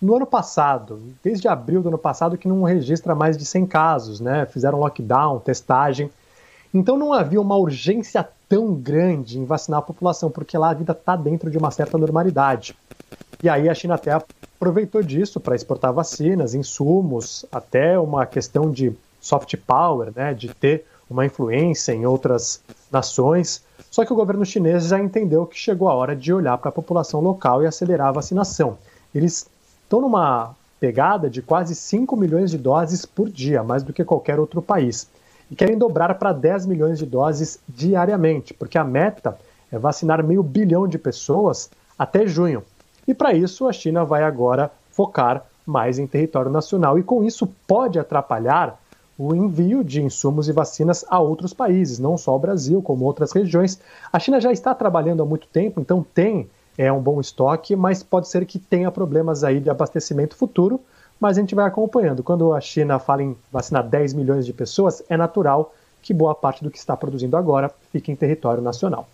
no 0.00 0.16
ano 0.16 0.26
passado, 0.26 1.02
desde 1.22 1.48
abril 1.48 1.82
do 1.82 1.88
ano 1.88 1.98
passado, 1.98 2.38
que 2.38 2.48
não 2.48 2.62
registra 2.62 3.14
mais 3.14 3.36
de 3.36 3.44
100 3.44 3.66
casos, 3.66 4.20
né? 4.20 4.46
Fizeram 4.46 4.78
lockdown, 4.78 5.38
testagem. 5.40 6.10
Então 6.72 6.96
não 6.96 7.12
havia 7.12 7.40
uma 7.40 7.56
urgência 7.56 8.26
tão 8.48 8.74
grande 8.74 9.38
em 9.38 9.44
vacinar 9.44 9.80
a 9.80 9.82
população, 9.82 10.30
porque 10.30 10.56
lá 10.56 10.70
a 10.70 10.74
vida 10.74 10.92
está 10.92 11.16
dentro 11.16 11.50
de 11.50 11.58
uma 11.58 11.70
certa 11.70 11.98
normalidade. 11.98 12.76
E 13.42 13.48
aí 13.48 13.68
a 13.68 13.74
China 13.74 13.94
até 13.94 14.12
aproveitou 14.12 15.02
disso 15.02 15.40
para 15.40 15.56
exportar 15.56 15.92
vacinas, 15.92 16.54
insumos, 16.54 17.44
até 17.50 17.98
uma 17.98 18.26
questão 18.26 18.70
de 18.70 18.92
soft 19.20 19.56
power, 19.66 20.12
né? 20.14 20.32
De 20.32 20.48
ter 20.54 20.84
uma 21.08 21.26
influência 21.26 21.92
em 21.92 22.06
outras 22.06 22.62
nações. 22.90 23.64
Só 23.90 24.04
que 24.04 24.12
o 24.12 24.16
governo 24.16 24.44
chinês 24.44 24.86
já 24.86 24.98
entendeu 25.00 25.46
que 25.46 25.58
chegou 25.58 25.88
a 25.88 25.94
hora 25.94 26.14
de 26.14 26.32
olhar 26.32 26.56
para 26.58 26.68
a 26.68 26.72
população 26.72 27.20
local 27.20 27.62
e 27.62 27.66
acelerar 27.66 28.08
a 28.08 28.12
vacinação. 28.12 28.78
Eles 29.12 29.48
estão 29.82 30.00
numa 30.00 30.54
pegada 30.78 31.28
de 31.28 31.42
quase 31.42 31.74
5 31.74 32.16
milhões 32.16 32.50
de 32.50 32.58
doses 32.58 33.04
por 33.04 33.28
dia, 33.28 33.62
mais 33.62 33.82
do 33.82 33.92
que 33.92 34.04
qualquer 34.04 34.38
outro 34.38 34.62
país. 34.62 35.08
E 35.50 35.56
querem 35.56 35.76
dobrar 35.76 36.14
para 36.14 36.32
10 36.32 36.66
milhões 36.66 36.98
de 36.98 37.06
doses 37.06 37.58
diariamente, 37.68 38.54
porque 38.54 38.78
a 38.78 38.84
meta 38.84 39.36
é 39.70 39.78
vacinar 39.78 40.22
meio 40.22 40.42
bilhão 40.42 40.86
de 40.86 40.98
pessoas 40.98 41.70
até 41.98 42.26
junho. 42.26 42.62
E 43.06 43.14
para 43.14 43.34
isso, 43.34 43.66
a 43.66 43.72
China 43.72 44.04
vai 44.04 44.22
agora 44.22 44.70
focar 44.90 45.44
mais 45.66 45.98
em 45.98 46.06
território 46.06 46.50
nacional 46.50 46.98
e 46.98 47.02
com 47.02 47.24
isso 47.24 47.46
pode 47.66 47.98
atrapalhar 47.98 48.80
o 49.18 49.34
envio 49.34 49.84
de 49.84 50.02
insumos 50.02 50.48
e 50.48 50.52
vacinas 50.52 51.04
a 51.08 51.20
outros 51.20 51.52
países, 51.52 51.98
não 51.98 52.16
só 52.16 52.34
o 52.34 52.38
Brasil, 52.38 52.80
como 52.80 53.04
outras 53.04 53.32
regiões. 53.32 53.78
A 54.10 54.18
China 54.18 54.40
já 54.40 54.50
está 54.50 54.74
trabalhando 54.74 55.22
há 55.22 55.26
muito 55.26 55.46
tempo, 55.46 55.80
então 55.80 56.04
tem 56.14 56.48
é 56.78 56.90
um 56.90 57.00
bom 57.02 57.20
estoque, 57.20 57.76
mas 57.76 58.02
pode 58.02 58.28
ser 58.28 58.46
que 58.46 58.58
tenha 58.58 58.90
problemas 58.90 59.44
aí 59.44 59.60
de 59.60 59.68
abastecimento 59.68 60.34
futuro, 60.34 60.80
mas 61.20 61.36
a 61.36 61.40
gente 61.40 61.54
vai 61.54 61.66
acompanhando. 61.66 62.22
Quando 62.22 62.52
a 62.52 62.60
China 62.60 62.98
fala 62.98 63.22
em 63.22 63.36
vacinar 63.52 63.86
10 63.86 64.14
milhões 64.14 64.46
de 64.46 64.52
pessoas, 64.52 65.02
é 65.08 65.16
natural 65.16 65.74
que 66.02 66.14
boa 66.14 66.34
parte 66.34 66.64
do 66.64 66.70
que 66.70 66.78
está 66.78 66.96
produzindo 66.96 67.36
agora 67.36 67.70
fique 67.92 68.10
em 68.10 68.16
território 68.16 68.62
nacional. 68.62 69.06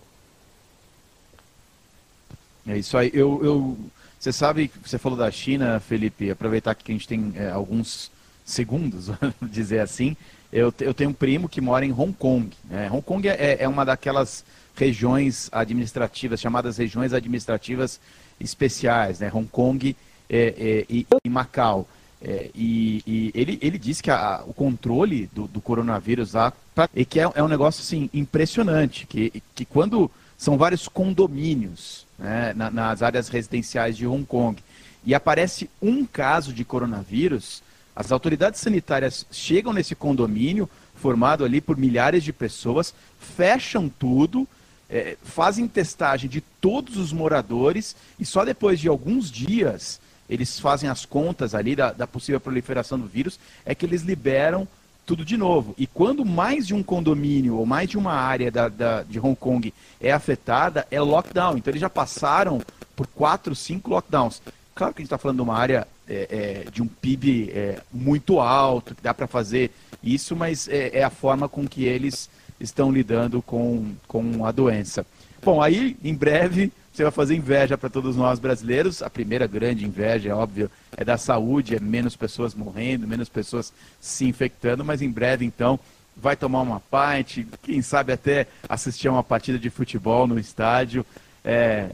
É 2.66 2.78
isso 2.78 2.96
aí. 2.96 3.10
Eu, 3.12 3.44
eu, 3.44 3.76
você 4.18 4.32
sabe, 4.32 4.70
você 4.84 4.98
falou 4.98 5.18
da 5.18 5.30
China, 5.30 5.80
Felipe, 5.80 6.30
aproveitar 6.30 6.74
que 6.74 6.92
a 6.92 6.94
gente 6.94 7.08
tem 7.08 7.32
é, 7.36 7.50
alguns 7.50 8.10
segundos, 8.44 9.08
vamos 9.20 9.34
dizer 9.42 9.80
assim. 9.80 10.16
Eu, 10.52 10.72
eu 10.80 10.94
tenho 10.94 11.10
um 11.10 11.14
primo 11.14 11.48
que 11.48 11.60
mora 11.60 11.84
em 11.84 11.92
Hong 11.92 12.12
Kong. 12.12 12.50
Né? 12.64 12.88
Hong 12.90 13.02
Kong 13.02 13.28
é, 13.28 13.56
é 13.60 13.68
uma 13.68 13.84
daquelas 13.84 14.44
regiões 14.76 15.48
administrativas, 15.50 16.40
chamadas 16.40 16.76
regiões 16.76 17.12
administrativas 17.12 17.98
especiais, 18.38 19.18
né? 19.18 19.30
Hong 19.32 19.48
Kong 19.48 19.96
é, 20.28 20.38
é, 20.38 20.86
e, 20.88 21.06
e, 21.24 21.28
Macau. 21.28 21.88
É, 22.28 22.50
e, 22.56 23.04
e 23.06 23.30
ele, 23.36 23.56
ele 23.62 23.78
disse 23.78 24.02
que 24.02 24.10
a, 24.10 24.42
o 24.44 24.52
controle 24.52 25.30
do, 25.32 25.46
do 25.46 25.60
coronavírus 25.60 26.32
lá 26.32 26.52
e 26.92 27.04
que 27.04 27.20
é, 27.20 27.30
é, 27.32 27.40
um 27.40 27.46
negócio 27.46 27.82
assim, 27.82 28.10
impressionante, 28.12 29.06
que, 29.06 29.40
que 29.54 29.64
quando 29.64 30.10
são 30.36 30.58
vários 30.58 30.88
condomínios 30.88 32.04
né, 32.18 32.52
na, 32.52 32.68
nas 32.68 33.00
áreas 33.00 33.28
residenciais 33.28 33.96
de 33.96 34.08
Hong 34.08 34.26
Kong 34.26 34.60
e 35.04 35.14
aparece 35.14 35.70
um 35.80 36.04
caso 36.04 36.52
de 36.52 36.64
coronavírus, 36.64 37.62
as 37.94 38.10
autoridades 38.10 38.58
sanitárias 38.58 39.24
chegam 39.30 39.72
nesse 39.72 39.94
condomínio, 39.94 40.68
formado 40.96 41.44
ali 41.44 41.60
por 41.60 41.76
milhares 41.76 42.24
de 42.24 42.32
pessoas, 42.32 42.92
fecham 43.20 43.88
tudo, 43.88 44.48
é, 44.90 45.16
fazem 45.22 45.68
testagem 45.68 46.28
de 46.28 46.40
todos 46.40 46.96
os 46.96 47.12
moradores 47.12 47.94
e 48.18 48.26
só 48.26 48.44
depois 48.44 48.80
de 48.80 48.88
alguns 48.88 49.30
dias 49.30 50.00
eles 50.28 50.58
fazem 50.58 50.88
as 50.88 51.04
contas 51.04 51.54
ali 51.54 51.76
da, 51.76 51.92
da 51.92 52.06
possível 52.06 52.40
proliferação 52.40 52.98
do 52.98 53.06
vírus, 53.06 53.38
é 53.64 53.74
que 53.74 53.86
eles 53.86 54.02
liberam 54.02 54.66
tudo 55.06 55.24
de 55.24 55.36
novo. 55.36 55.74
E 55.78 55.86
quando 55.86 56.24
mais 56.24 56.66
de 56.66 56.74
um 56.74 56.82
condomínio 56.82 57.56
ou 57.56 57.64
mais 57.64 57.88
de 57.88 57.96
uma 57.96 58.12
área 58.12 58.50
da, 58.50 58.68
da, 58.68 59.02
de 59.04 59.20
Hong 59.20 59.36
Kong 59.36 59.72
é 60.00 60.12
afetada, 60.12 60.86
é 60.90 61.00
lockdown. 61.00 61.56
Então 61.56 61.70
eles 61.70 61.80
já 61.80 61.88
passaram 61.88 62.60
por 62.96 63.06
quatro, 63.06 63.54
cinco 63.54 63.90
lockdowns. 63.90 64.42
Claro 64.74 64.92
que 64.92 65.00
a 65.00 65.02
gente 65.02 65.06
está 65.06 65.18
falando 65.18 65.36
de 65.36 65.42
uma 65.42 65.56
área 65.56 65.86
é, 66.08 66.64
é, 66.66 66.70
de 66.70 66.82
um 66.82 66.86
PIB 66.86 67.50
é, 67.50 67.80
muito 67.92 68.40
alto, 68.40 68.94
que 68.94 69.02
dá 69.02 69.14
para 69.14 69.26
fazer 69.26 69.70
isso, 70.02 70.34
mas 70.36 70.68
é, 70.68 70.98
é, 70.98 71.04
a 71.04 71.10
forma 71.10 71.48
com 71.48 71.66
que 71.66 71.84
eles 71.84 72.28
estão 72.60 72.90
lidando 72.90 73.40
com, 73.42 73.92
com 74.08 74.44
a 74.44 74.52
doença. 74.52 75.06
Bom, 75.42 75.62
aí 75.62 75.96
em 76.02 76.14
breve 76.14 76.72
você 76.96 77.02
vai 77.02 77.12
fazer 77.12 77.36
inveja 77.36 77.76
para 77.76 77.90
todos 77.90 78.16
nós 78.16 78.38
brasileiros. 78.38 79.02
A 79.02 79.10
primeira 79.10 79.46
grande 79.46 79.84
inveja, 79.84 80.30
é 80.30 80.34
óbvio, 80.34 80.70
é 80.96 81.04
da 81.04 81.18
saúde, 81.18 81.76
é 81.76 81.80
menos 81.80 82.16
pessoas 82.16 82.54
morrendo, 82.54 83.06
menos 83.06 83.28
pessoas 83.28 83.72
se 84.00 84.26
infectando, 84.26 84.84
mas 84.84 85.02
em 85.02 85.10
breve 85.10 85.44
então 85.44 85.78
vai 86.16 86.34
tomar 86.34 86.62
uma 86.62 86.80
pint, 86.80 87.46
quem 87.62 87.82
sabe 87.82 88.14
até 88.14 88.46
assistir 88.66 89.08
a 89.08 89.12
uma 89.12 89.22
partida 89.22 89.58
de 89.58 89.68
futebol 89.68 90.26
no 90.26 90.38
estádio. 90.38 91.04
É, 91.44 91.90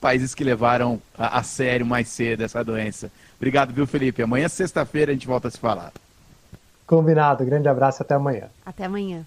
países 0.00 0.34
que 0.34 0.44
levaram 0.44 1.00
a, 1.18 1.40
a 1.40 1.42
sério 1.42 1.84
mais 1.84 2.08
cedo 2.08 2.42
essa 2.42 2.62
doença. 2.62 3.10
Obrigado, 3.36 3.72
viu, 3.72 3.86
Felipe? 3.86 4.22
Amanhã, 4.22 4.48
sexta-feira, 4.48 5.10
a 5.10 5.14
gente 5.14 5.26
volta 5.26 5.48
a 5.48 5.50
se 5.50 5.58
falar. 5.58 5.92
Combinado. 6.86 7.44
Grande 7.44 7.68
abraço 7.68 8.02
até 8.02 8.14
amanhã. 8.14 8.44
Até 8.64 8.84
amanhã. 8.84 9.26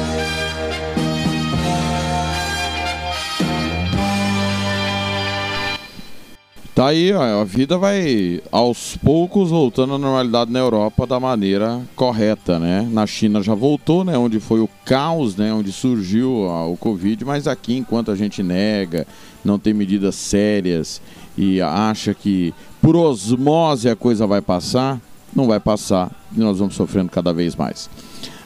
Tá 6.73 6.87
aí, 6.87 7.11
ó, 7.11 7.41
a 7.41 7.43
vida 7.43 7.77
vai 7.77 8.41
aos 8.49 8.95
poucos 8.95 9.49
voltando 9.49 9.93
à 9.93 9.97
normalidade 9.97 10.53
na 10.53 10.59
Europa 10.59 11.05
da 11.05 11.19
maneira 11.19 11.81
correta, 11.97 12.57
né? 12.59 12.87
Na 12.89 13.05
China 13.05 13.43
já 13.43 13.53
voltou, 13.53 14.05
né? 14.05 14.17
Onde 14.17 14.39
foi 14.39 14.61
o 14.61 14.69
caos, 14.85 15.35
né? 15.35 15.53
Onde 15.53 15.69
surgiu 15.69 16.31
ó, 16.43 16.71
o 16.71 16.77
Covid, 16.77 17.25
mas 17.25 17.45
aqui, 17.45 17.75
enquanto 17.75 18.09
a 18.09 18.15
gente 18.15 18.41
nega, 18.41 19.05
não 19.43 19.59
tem 19.59 19.73
medidas 19.73 20.15
sérias 20.15 21.01
e 21.37 21.61
acha 21.61 22.13
que 22.13 22.53
por 22.81 22.95
osmose 22.95 23.89
a 23.89 23.95
coisa 23.95 24.25
vai 24.25 24.41
passar, 24.41 24.97
não 25.35 25.47
vai 25.47 25.59
passar 25.59 26.09
e 26.33 26.39
nós 26.39 26.57
vamos 26.57 26.75
sofrendo 26.75 27.11
cada 27.11 27.33
vez 27.33 27.53
mais. 27.53 27.89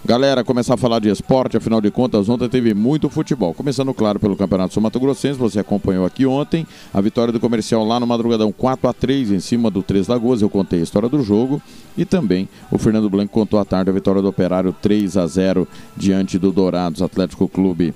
Galera, 0.06 0.44
começar 0.44 0.76
a 0.76 0.78
falar 0.78 1.00
de 1.00 1.10
esporte, 1.10 1.58
afinal 1.58 1.82
de 1.82 1.90
contas, 1.90 2.30
ontem 2.30 2.48
teve 2.48 2.76
muito 2.76 3.10
futebol. 3.10 3.56
Começando, 3.56 3.92
claro, 3.92 4.20
pelo 4.20 4.38
Campeonato 4.38 4.72
Sul 4.72 4.84
Mato 4.84 5.00
Grossense, 5.00 5.40
você 5.40 5.60
acompanhou 5.60 6.06
aqui 6.06 6.28
ontem 6.28 6.68
a 6.94 7.02
vitória 7.02 7.34
do 7.34 7.40
comercial 7.40 7.84
lá 7.84 8.00
no 8.00 8.06
Madrugadão 8.06 8.52
4 8.52 8.88
a 8.88 8.94
3 8.94 9.32
em 9.32 9.40
cima 9.40 9.72
do 9.72 9.82
Três 9.82 10.08
Lagoas. 10.08 10.44
Eu 10.44 10.50
contei 10.50 10.80
a 10.80 10.84
história 10.84 11.10
do 11.10 11.24
jogo 11.24 11.60
e 11.98 12.06
também 12.06 12.48
o 12.70 12.78
Fernando 12.78 13.10
Blanco 13.10 13.34
contou 13.34 13.60
à 13.60 13.66
tarde 13.66 13.90
a 13.90 13.94
vitória 13.94 14.22
do 14.22 14.28
Operário 14.28 14.76
3 14.80 15.18
a 15.18 15.26
0 15.26 15.68
diante 15.98 16.38
do 16.38 16.52
Dourados 16.52 17.02
Atlético 17.02 17.48
Clube. 17.48 17.92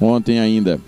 Ontem 0.00 0.38
ainda, 0.38 0.80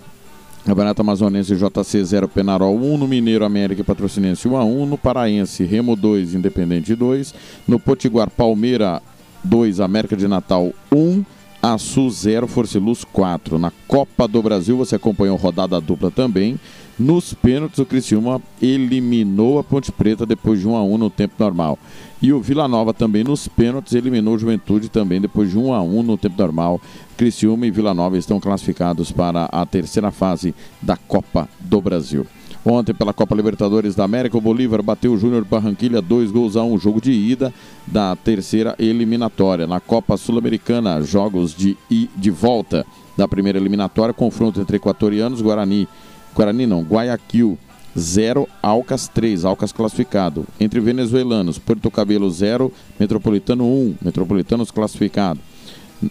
Campeonato 0.65 1.01
Amazonense 1.01 1.53
JC 1.53 2.05
0, 2.05 2.29
Penarol 2.29 2.77
1, 2.77 2.97
no 2.97 3.09
Mineiro 3.09 3.43
América 3.43 3.83
Patrocinense 3.83 4.47
1 4.47 4.55
a 4.55 4.63
1, 4.63 4.85
no 4.85 4.97
Paraense 4.97 5.65
Remo 5.65 5.97
2, 5.97 6.33
Independente 6.33 6.95
2, 6.95 7.33
no 7.67 7.77
Potiguar 7.77 8.29
Palmeira 8.29 9.01
2, 9.43 9.79
América 9.79 10.15
de 10.15 10.27
Natal 10.27 10.71
1, 10.91 11.23
Açu 11.61 12.09
0, 12.09 12.47
Forceluz 12.47 13.03
4. 13.03 13.59
Na 13.59 13.71
Copa 13.87 14.27
do 14.27 14.41
Brasil 14.41 14.75
você 14.75 14.95
acompanhou 14.95 15.37
rodada 15.37 15.79
dupla 15.79 16.09
também. 16.09 16.59
Nos 16.97 17.33
pênaltis 17.33 17.79
o 17.79 17.85
Criciúma 17.85 18.41
eliminou 18.61 19.59
a 19.59 19.63
Ponte 19.63 19.91
Preta 19.91 20.25
depois 20.25 20.59
de 20.59 20.67
1 20.67 20.75
a 20.75 20.83
1 20.83 20.97
no 20.97 21.09
tempo 21.09 21.35
normal. 21.37 21.77
E 22.21 22.33
o 22.33 22.41
Vila 22.41 22.67
Nova 22.67 22.93
também 22.93 23.23
nos 23.23 23.47
pênaltis 23.47 23.93
eliminou 23.93 24.35
o 24.35 24.39
Juventude 24.39 24.89
também 24.89 25.21
depois 25.21 25.51
de 25.51 25.57
1 25.57 25.73
a 25.73 25.81
1 25.81 26.03
no 26.03 26.17
tempo 26.17 26.35
normal. 26.37 26.81
Criciúma 27.15 27.67
e 27.67 27.71
Vila 27.71 27.93
Nova 27.93 28.17
estão 28.17 28.39
classificados 28.39 29.11
para 29.11 29.45
a 29.45 29.65
terceira 29.65 30.09
fase 30.09 30.55
da 30.81 30.97
Copa 30.97 31.47
do 31.59 31.79
Brasil. 31.79 32.25
Ontem, 32.63 32.93
pela 32.93 33.11
Copa 33.11 33.35
Libertadores 33.35 33.95
da 33.95 34.03
América, 34.03 34.37
o 34.37 34.41
Bolívar 34.41 34.83
bateu 34.83 35.13
o 35.13 35.17
Júnior 35.17 35.43
Barranquilha, 35.43 35.99
dois 35.99 36.29
gols 36.29 36.55
a 36.55 36.63
um, 36.63 36.77
jogo 36.77 37.01
de 37.01 37.11
ida 37.11 37.51
da 37.87 38.15
terceira 38.15 38.75
eliminatória. 38.77 39.65
Na 39.65 39.79
Copa 39.79 40.15
Sul-Americana, 40.15 41.01
jogos 41.01 41.55
de, 41.55 41.75
de 41.89 42.29
volta 42.29 42.85
da 43.17 43.27
primeira 43.27 43.57
eliminatória, 43.57 44.13
confronto 44.13 44.61
entre 44.61 44.77
equatorianos, 44.77 45.41
Guarani, 45.41 45.87
Guarani 46.35 46.67
não, 46.67 46.83
Guayaquil 46.83 47.57
0, 47.97 48.47
Alcas 48.61 49.07
3, 49.07 49.43
Alcas 49.43 49.71
classificado. 49.71 50.45
Entre 50.59 50.79
venezuelanos, 50.79 51.57
Porto 51.57 51.89
Cabelo 51.89 52.29
0, 52.29 52.71
Metropolitano 52.99 53.65
1, 53.65 53.95
Metropolitanos 54.03 54.69
classificado. 54.69 55.39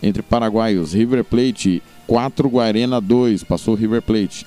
Entre 0.02 0.22
paraguaios, 0.22 0.92
River 0.92 1.24
Plate 1.24 1.82
4, 2.06 2.48
Guarena 2.48 3.00
2, 3.00 3.44
passou 3.44 3.74
River 3.74 4.02
Plate. 4.02 4.46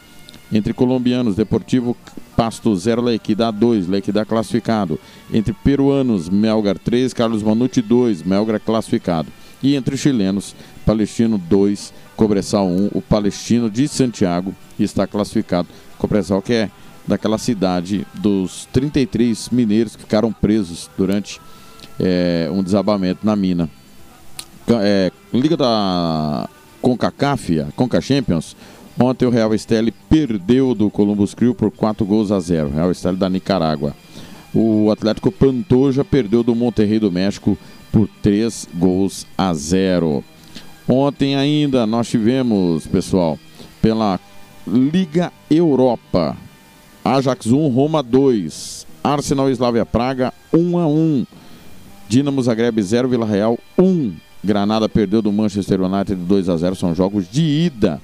Entre 0.53 0.71
colombianos, 0.71 1.35
Deportivo 1.35 1.97
Pasto 2.37 2.75
0, 2.75 3.01
Lequidá 3.01 3.49
2, 3.49 3.87
Lequidá 3.87 4.23
classificado. 4.23 4.99
Entre 5.33 5.51
peruanos, 5.51 6.29
Melgar 6.29 6.77
3, 6.77 7.11
Carlos 7.11 7.41
Manucci 7.41 7.81
2, 7.81 8.21
Melgar 8.21 8.59
classificado. 8.59 9.29
E 9.63 9.75
entre 9.75 9.97
chilenos, 9.97 10.55
Palestino 10.85 11.39
2, 11.39 11.91
Cobressal 12.15 12.67
1, 12.67 12.89
o 12.93 13.01
Palestino 13.01 13.67
de 13.67 13.87
Santiago 13.87 14.53
está 14.79 15.07
classificado. 15.07 15.67
Cobressal 15.97 16.41
que 16.41 16.53
é 16.53 16.71
daquela 17.07 17.37
cidade 17.39 18.05
dos 18.13 18.67
33 18.71 19.49
mineiros 19.49 19.95
que 19.95 20.03
ficaram 20.03 20.31
presos 20.31 20.89
durante 20.97 21.41
é, 21.99 22.47
um 22.51 22.61
desabamento 22.61 23.25
na 23.25 23.35
mina. 23.35 23.69
É, 24.81 25.11
Liga 25.33 25.57
da 25.57 26.47
CONCACAF, 26.81 27.61
a 27.61 27.71
CONCA 27.75 28.01
Champions, 28.01 28.55
Ontem 28.99 29.25
o 29.25 29.29
Real 29.31 29.53
Esteli 29.55 29.91
perdeu 29.91 30.75
do 30.75 30.89
Columbus 30.89 31.33
Crew 31.33 31.55
por 31.55 31.71
4 31.71 32.05
gols 32.05 32.31
a 32.31 32.39
0. 32.39 32.69
Real 32.69 32.91
Esteli 32.91 33.17
da 33.17 33.27
Nicarágua. 33.27 33.95
O 34.53 34.91
Atlético 34.91 35.31
Pantoja 35.31 36.05
perdeu 36.05 36.43
do 36.43 36.53
Monterrey 36.53 36.99
do 36.99 37.11
México 37.11 37.57
por 37.91 38.07
3 38.21 38.69
gols 38.75 39.25
a 39.35 39.51
0. 39.51 40.23
Ontem 40.87 41.35
ainda 41.35 41.87
nós 41.87 42.07
tivemos, 42.07 42.85
pessoal, 42.85 43.39
pela 43.81 44.19
Liga 44.67 45.33
Europa. 45.49 46.37
Ajax 47.03 47.47
1, 47.47 47.67
Roma 47.69 48.03
2. 48.03 48.85
Arsenal 49.03 49.49
e 49.49 49.53
Slavia 49.53 49.85
Praga 49.85 50.31
1 50.53 50.77
a 50.77 50.87
1. 50.87 51.25
Dinamo 52.07 52.43
Zagreb 52.43 52.79
0, 52.79 53.09
Vila 53.09 53.25
Real 53.25 53.57
1. 53.77 54.13
Granada 54.43 54.87
perdeu 54.87 55.21
do 55.21 55.31
Manchester 55.31 55.81
United 55.81 56.15
2 56.15 56.47
a 56.47 56.57
0. 56.57 56.75
São 56.75 56.93
jogos 56.93 57.27
de 57.29 57.41
ida 57.41 57.99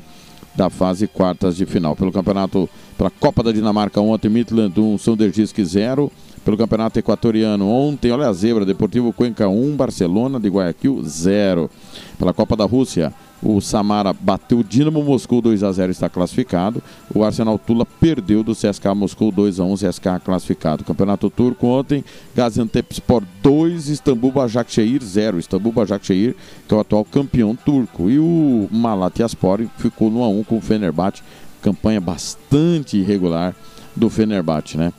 da 0.60 0.69
fase 0.69 1.08
quartas 1.08 1.56
de 1.56 1.65
final. 1.65 1.95
Pelo 1.95 2.12
campeonato, 2.12 2.69
pela 2.98 3.10
Copa 3.10 3.41
da 3.41 3.52
Dinamarca, 3.52 4.02
ontem 4.02 4.30
Midland 4.30 4.78
1, 4.78 4.98
São 4.98 5.15
Dergisque 5.15 5.63
0. 5.63 6.12
Pelo 6.43 6.58
campeonato 6.58 7.00
equatoriano, 7.00 7.69
ontem, 7.69 8.12
olha 8.12 8.28
a 8.28 8.34
zebra, 8.34 8.65
Deportivo 8.65 9.13
Cuenca 9.13 9.48
1, 9.48 9.76
Barcelona 9.76 10.39
de 10.39 10.50
Guayaquil 10.50 11.02
0. 11.04 11.69
Pela 12.18 12.34
Copa 12.34 12.56
da 12.56 12.66
Rússia, 12.66 13.14
o 13.42 13.62
Samara 13.62 14.12
bateu 14.12 14.60
o 14.60 14.64
Dinamo 14.64 15.02
Moscou 15.02 15.42
2 15.42 15.64
a 15.64 15.72
0 15.72 15.92
está 15.92 16.10
classificado. 16.10 16.84
O 17.14 17.24
Arsenal 17.24 17.58
Tula 17.58 17.86
perdeu 17.86 18.44
do 18.44 18.54
CSKA 18.54 18.94
Moscou 18.94 19.32
2 19.32 19.60
a 19.60 19.64
1 19.64 19.76
CSKA 19.76 20.20
classificado. 20.20 20.84
Campeonato 20.84 21.30
Turco 21.30 21.68
ontem, 21.68 22.04
Gaziantepspor 22.36 23.24
2, 23.42 23.88
Istambul 23.88 24.32
Başakşehir 24.32 25.02
0. 25.02 25.40
Istambul 25.40 25.72
Başakşehir, 25.72 26.36
que 26.68 26.74
é 26.74 26.78
o 26.78 26.82
atual 26.82 27.06
campeão 27.06 27.56
turco. 27.56 28.10
E 28.10 28.20
o 28.20 28.68
Malatyaspor 28.72 29.62
ficou 29.78 30.12
no 30.12 30.20
1 30.20 30.24
a 30.24 30.30
1 30.30 30.44
com 30.44 30.58
o 30.58 30.62
Fenerbahçe. 30.62 31.24
Campanha 31.62 32.02
bastante 32.02 32.98
irregular 32.98 33.56
do 33.96 34.10
Fenerbahçe, 34.10 34.78
né? 34.78 34.92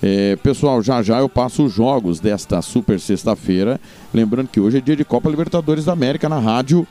É, 0.00 0.36
pessoal, 0.36 0.80
já 0.80 1.02
já 1.02 1.18
eu 1.18 1.28
passo 1.28 1.64
os 1.64 1.72
jogos 1.72 2.20
desta 2.20 2.62
super 2.62 3.00
sexta-feira. 3.00 3.80
Lembrando 4.12 4.48
que 4.48 4.58
hoje 4.58 4.78
é 4.78 4.80
dia 4.80 4.96
de 4.96 5.04
Copa 5.04 5.28
Libertadores 5.28 5.84
da 5.84 5.92
América 5.92 6.28
na 6.28 6.38
rádio 6.38 6.86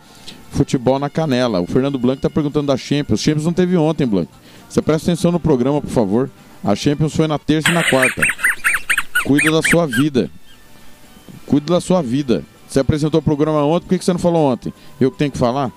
Futebol 0.51 0.99
na 0.99 1.09
Canela. 1.09 1.59
O 1.59 1.67
Fernando 1.67 1.97
Blanco 1.97 2.19
está 2.19 2.29
perguntando 2.29 2.67
da 2.67 2.77
Champions. 2.77 3.21
Champions 3.21 3.45
não 3.45 3.53
teve 3.53 3.75
ontem, 3.75 4.05
Blanco. 4.05 4.31
Você 4.69 4.81
presta 4.81 5.11
atenção 5.11 5.31
no 5.31 5.39
programa, 5.39 5.81
por 5.81 5.89
favor. 5.89 6.29
A 6.63 6.75
Champions 6.75 7.15
foi 7.15 7.27
na 7.27 7.37
terça 7.39 7.69
e 7.69 7.73
na 7.73 7.83
quarta. 7.83 8.21
Cuida 9.23 9.51
da 9.51 9.61
sua 9.61 9.85
vida. 9.85 10.29
Cuida 11.45 11.73
da 11.73 11.81
sua 11.81 12.01
vida. 12.01 12.43
Você 12.67 12.79
apresentou 12.79 13.19
o 13.19 13.23
programa 13.23 13.63
ontem, 13.63 13.87
por 13.87 13.97
que 13.97 14.05
você 14.05 14.13
não 14.13 14.19
falou 14.19 14.51
ontem? 14.51 14.73
Eu 14.99 15.09
que 15.09 15.17
tenho 15.17 15.31
que 15.31 15.37
falar? 15.37 15.71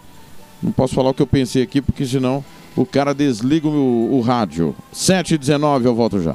Não 0.63 0.73
posso 0.73 0.95
falar 0.95 1.11
o 1.11 1.15
que 1.15 1.23
eu 1.23 1.27
pensei 1.27 1.63
aqui, 1.63 1.81
porque 1.81 2.05
senão 2.05 2.45
o 2.77 2.85
cara 2.85 3.15
desliga 3.15 3.69
o, 3.69 4.15
o 4.15 4.21
rádio. 4.21 4.75
7h19, 4.93 5.85
eu 5.85 5.95
volto 5.95 6.21
já. 6.21 6.35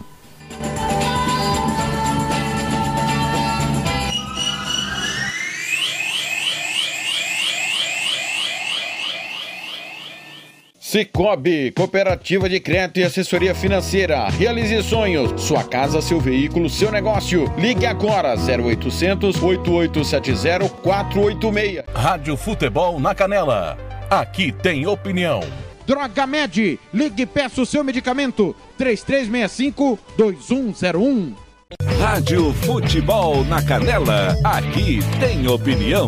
Cicobi, 10.95 11.71
Cooperativa 11.71 12.47
de 12.47 12.61
Crédito 12.61 13.01
e 13.01 13.03
Assessoria 13.03 13.53
Financeira. 13.53 14.29
Realize 14.29 14.81
sonhos. 14.81 15.43
Sua 15.43 15.61
casa, 15.61 16.01
seu 16.01 16.21
veículo, 16.21 16.69
seu 16.69 16.89
negócio. 16.89 17.53
Ligue 17.57 17.85
agora 17.85 18.33
0800 18.35 19.43
8870 19.43 20.69
486. 20.69 21.83
Rádio 21.93 22.37
Futebol 22.37 22.97
na 22.97 23.13
Canela. 23.13 23.77
Aqui 24.09 24.53
tem 24.53 24.87
opinião. 24.87 25.41
Droga 25.85 26.25
Med, 26.25 26.79
ligue 26.93 27.23
e 27.23 27.25
peça 27.25 27.61
o 27.61 27.65
seu 27.65 27.83
medicamento 27.83 28.55
3365-2101. 28.79 31.33
Rádio 31.99 32.53
Futebol 32.53 33.43
na 33.43 33.61
Canela, 33.61 34.33
aqui 34.45 34.99
tem 35.19 35.45
opinião. 35.45 36.07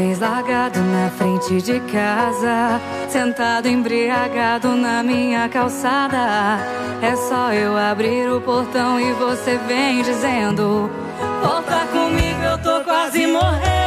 Vez 0.00 0.18
largado 0.18 0.80
na 0.80 1.10
frente 1.10 1.60
de 1.60 1.78
casa, 1.80 2.80
sentado 3.08 3.68
embriagado 3.68 4.74
na 4.74 5.02
minha 5.02 5.46
calçada. 5.48 6.58
É 7.02 7.14
só 7.16 7.52
eu 7.52 7.76
abrir 7.76 8.30
o 8.30 8.40
portão 8.40 8.98
e 8.98 9.12
você 9.12 9.58
vem 9.68 10.02
dizendo: 10.02 10.90
Volta 11.42 11.86
comigo, 11.92 12.42
eu 12.42 12.58
tô 12.58 12.82
quase 12.82 13.26
morrendo. 13.26 13.79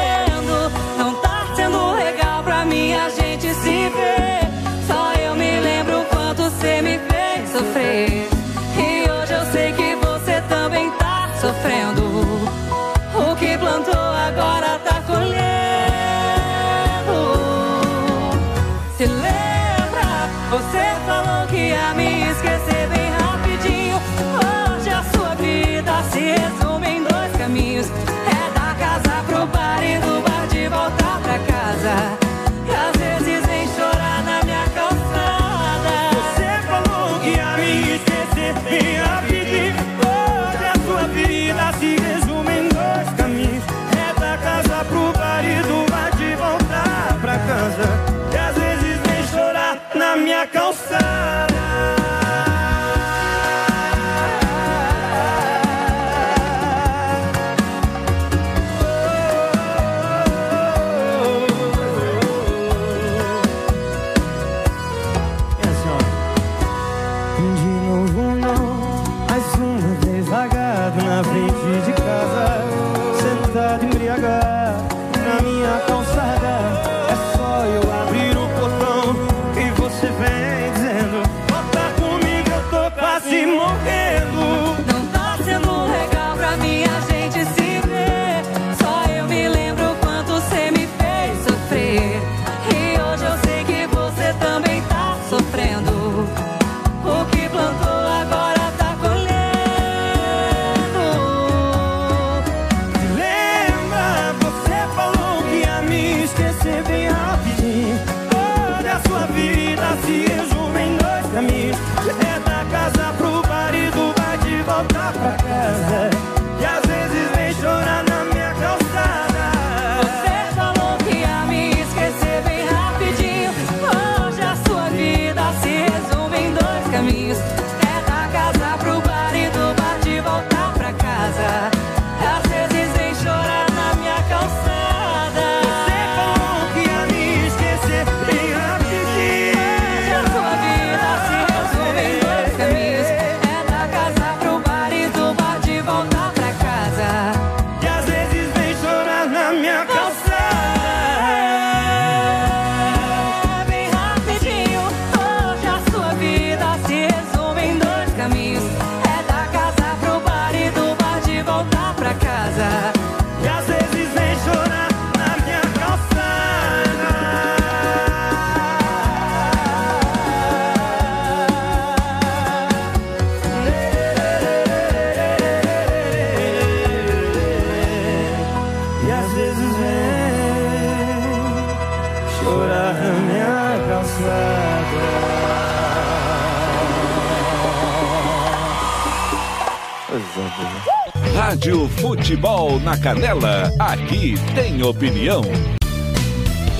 Rádio 191.53 191.87
Futebol 191.87 192.79
na 192.79 192.97
Canela, 192.97 193.71
aqui 193.77 194.33
tem 194.55 194.81
opinião. 194.81 195.43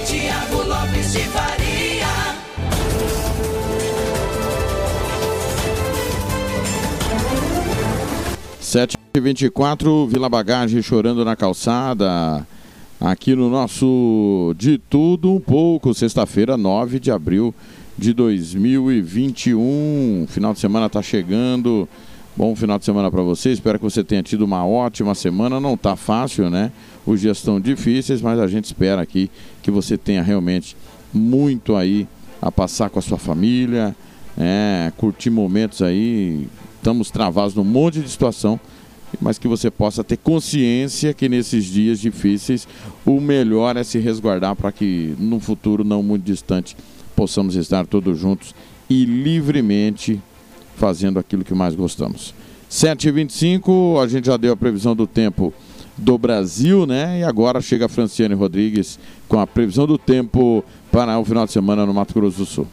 Tiago 0.04 0.68
Lopes 0.68 1.12
de 1.12 1.20
Faria. 1.20 2.08
Sete 8.60 8.98
e 9.14 9.20
24 9.20 10.08
Vila 10.08 10.28
Bagagem 10.28 10.82
chorando 10.82 11.24
na 11.24 11.36
calçada. 11.36 12.44
Aqui 13.00 13.36
no 13.36 13.52
nosso 13.52 14.56
De 14.58 14.80
Tudo 14.80 15.34
Um 15.34 15.40
Pouco, 15.40 15.94
sexta-feira, 15.94 16.58
9 16.58 17.00
de 17.00 17.12
abril 17.12 17.54
de 17.96 18.12
2021. 18.12 20.26
Final 20.28 20.52
de 20.52 20.60
semana 20.60 20.88
está 20.88 21.04
chegando. 21.04 21.88
Bom 22.36 22.56
final 22.56 22.80
de 22.80 22.86
semana 22.86 23.12
para 23.12 23.22
você. 23.22 23.52
Espero 23.52 23.78
que 23.78 23.84
você 23.84 24.04
tenha 24.04 24.24
tido 24.24 24.42
uma 24.42 24.66
ótima 24.66 25.14
semana. 25.14 25.60
Não 25.60 25.76
está 25.76 25.96
fácil, 25.96 26.50
né? 26.50 26.72
Os 27.06 27.22
dias 27.22 27.38
estão 27.38 27.62
difíceis, 27.62 28.24
mas 28.24 28.40
a 28.40 28.48
gente 28.48 28.66
espera 28.66 29.04
aqui 29.04 29.30
que 29.62 29.70
você 29.70 30.00
tenha 30.00 30.24
realmente 30.24 30.76
muito 31.14 31.76
aí 31.76 32.08
a 32.42 32.52
passar 32.52 32.90
com 32.90 32.98
a 32.98 33.04
sua 33.04 33.20
família, 33.20 33.96
é, 34.36 34.92
curtir 34.98 35.30
momentos 35.30 35.84
aí. 35.84 36.48
Estamos 36.78 37.12
travados 37.12 37.54
num 37.54 37.64
monte 37.64 38.00
de 38.00 38.10
situação, 38.10 38.60
mas 39.22 39.38
que 39.38 39.48
você 39.48 39.70
possa 39.70 40.04
ter 40.04 40.18
consciência 40.18 41.14
que 41.14 41.30
nesses 41.30 41.66
dias 41.66 42.00
difíceis 42.00 42.68
o 43.06 43.22
melhor 43.22 43.78
é 43.78 43.84
se 43.84 44.00
resguardar 44.00 44.56
para 44.56 44.72
que 44.72 45.16
no 45.20 45.40
futuro 45.40 45.84
não 45.84 46.02
muito 46.02 46.24
distante 46.24 46.76
possamos 47.16 47.56
estar 47.56 47.86
todos 47.86 48.18
juntos 48.18 48.56
e 48.90 49.06
livremente 49.06 50.20
fazendo 50.76 51.20
aquilo 51.20 51.44
que 51.44 51.54
mais 51.54 51.76
gostamos. 51.76 52.34
7h25, 52.70 54.04
a 54.04 54.08
gente 54.08 54.26
já 54.26 54.38
deu 54.38 54.54
a 54.54 54.58
previsão 54.58 54.96
do 54.96 55.06
tempo 55.06 55.54
do 55.98 56.18
Brasil, 56.18 56.86
né? 56.86 57.20
E 57.20 57.24
agora 57.24 57.62
chega 57.62 57.86
a 57.86 57.90
Franciane 57.90 58.34
Rodrigues 58.34 58.98
com 59.28 59.40
a 59.40 59.46
previsão 59.46 59.86
do 59.86 59.98
tempo 59.98 60.64
para 60.92 61.18
o 61.20 61.26
final 61.26 61.46
de 61.46 61.52
semana 61.52 61.86
no 61.86 61.94
Mato 61.94 62.14
Grosso 62.14 62.38
do 62.38 62.46
Sul. 62.46 62.68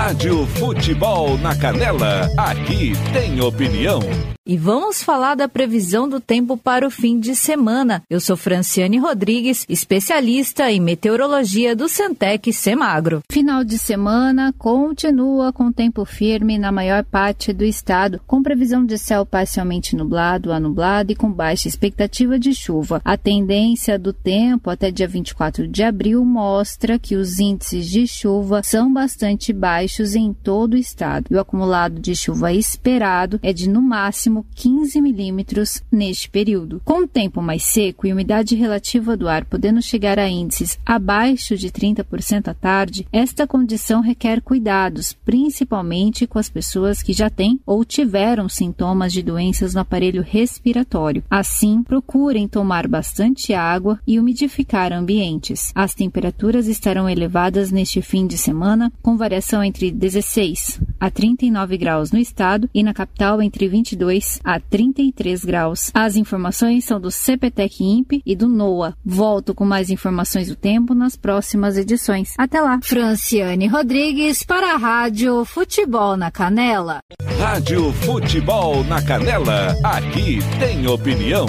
Rádio 0.00 0.46
Futebol 0.46 1.36
na 1.36 1.54
Canela, 1.54 2.26
aqui 2.34 2.92
tem 3.12 3.38
opinião. 3.42 4.00
E 4.46 4.56
vamos 4.56 5.02
falar 5.02 5.34
da 5.34 5.46
previsão 5.46 6.08
do 6.08 6.18
tempo 6.18 6.56
para 6.56 6.86
o 6.86 6.90
fim 6.90 7.20
de 7.20 7.36
semana. 7.36 8.02
Eu 8.08 8.18
sou 8.18 8.36
Franciane 8.36 8.98
Rodrigues, 8.98 9.66
especialista 9.68 10.72
em 10.72 10.80
meteorologia 10.80 11.76
do 11.76 11.86
Centec 11.86 12.50
Semagro. 12.52 13.20
Final 13.30 13.62
de 13.62 13.78
semana 13.78 14.52
continua 14.58 15.52
com 15.52 15.70
tempo 15.70 16.04
firme 16.06 16.58
na 16.58 16.72
maior 16.72 17.04
parte 17.04 17.52
do 17.52 17.64
estado, 17.64 18.20
com 18.26 18.42
previsão 18.42 18.84
de 18.84 18.98
céu 18.98 19.24
parcialmente 19.26 19.94
nublado 19.94 20.50
a 20.50 20.58
nublado 20.58 21.12
e 21.12 21.14
com 21.14 21.30
baixa 21.30 21.68
expectativa 21.68 22.38
de 22.38 22.54
chuva. 22.54 23.02
A 23.04 23.16
tendência 23.18 23.98
do 23.98 24.12
tempo 24.12 24.70
até 24.70 24.90
dia 24.90 25.06
24 25.06 25.68
de 25.68 25.84
abril 25.84 26.24
mostra 26.24 26.98
que 26.98 27.14
os 27.14 27.38
índices 27.38 27.86
de 27.86 28.06
chuva 28.06 28.62
são 28.64 28.92
bastante 28.92 29.52
baixos 29.52 29.89
em 30.14 30.32
todo 30.32 30.74
o 30.74 30.78
estado. 30.78 31.26
E 31.30 31.34
o 31.34 31.40
acumulado 31.40 32.00
de 32.00 32.14
chuva 32.14 32.52
esperado 32.52 33.40
é 33.42 33.52
de 33.52 33.68
no 33.68 33.82
máximo 33.82 34.46
15 34.54 35.00
milímetros 35.00 35.82
neste 35.90 36.30
período. 36.30 36.80
Com 36.84 37.04
o 37.04 37.08
tempo 37.08 37.42
mais 37.42 37.64
seco 37.64 38.06
e 38.06 38.12
umidade 38.12 38.54
relativa 38.54 39.16
do 39.16 39.28
ar 39.28 39.44
podendo 39.44 39.82
chegar 39.82 40.18
a 40.18 40.28
índices 40.28 40.78
abaixo 40.86 41.56
de 41.56 41.70
30% 41.70 42.48
à 42.48 42.54
tarde, 42.54 43.06
esta 43.12 43.46
condição 43.46 44.00
requer 44.00 44.40
cuidados, 44.40 45.12
principalmente 45.12 46.26
com 46.26 46.38
as 46.38 46.48
pessoas 46.48 47.02
que 47.02 47.12
já 47.12 47.28
têm 47.28 47.60
ou 47.66 47.84
tiveram 47.84 48.48
sintomas 48.48 49.12
de 49.12 49.22
doenças 49.22 49.74
no 49.74 49.80
aparelho 49.80 50.22
respiratório. 50.22 51.22
Assim, 51.30 51.82
procurem 51.82 52.46
tomar 52.46 52.86
bastante 52.86 53.54
água 53.54 53.98
e 54.06 54.18
umidificar 54.18 54.92
ambientes. 54.92 55.72
As 55.74 55.94
temperaturas 55.94 56.66
estarão 56.66 57.08
elevadas 57.08 57.70
neste 57.70 58.02
fim 58.02 58.26
de 58.26 58.36
semana, 58.36 58.92
com 59.02 59.16
variação 59.16 59.62
entre 59.62 59.79
16 59.88 60.80
a 60.98 61.08
39 61.08 61.78
graus 61.78 62.10
no 62.10 62.18
estado 62.18 62.68
e 62.74 62.82
na 62.82 62.92
capital 62.92 63.40
entre 63.40 63.68
22 63.68 64.40
a 64.42 64.58
33 64.58 65.44
graus. 65.44 65.92
As 65.94 66.16
informações 66.16 66.84
são 66.84 67.00
do 67.00 67.10
CPTEC 67.12 67.84
INPE 67.84 68.22
e 68.26 68.34
do 68.34 68.48
NOAA. 68.48 68.96
Volto 69.04 69.54
com 69.54 69.64
mais 69.64 69.90
informações 69.90 70.48
do 70.48 70.56
tempo 70.56 70.92
nas 70.92 71.16
próximas 71.16 71.76
edições. 71.76 72.34
Até 72.36 72.60
lá. 72.60 72.80
Franciane 72.82 73.68
Rodrigues 73.68 74.42
para 74.42 74.74
a 74.74 74.76
Rádio 74.76 75.44
Futebol 75.44 76.16
na 76.16 76.32
Canela. 76.32 76.98
Rádio 77.38 77.92
Futebol 77.92 78.82
na 78.84 79.00
Canela, 79.00 79.76
aqui 79.84 80.40
tem 80.58 80.86
opinião. 80.88 81.46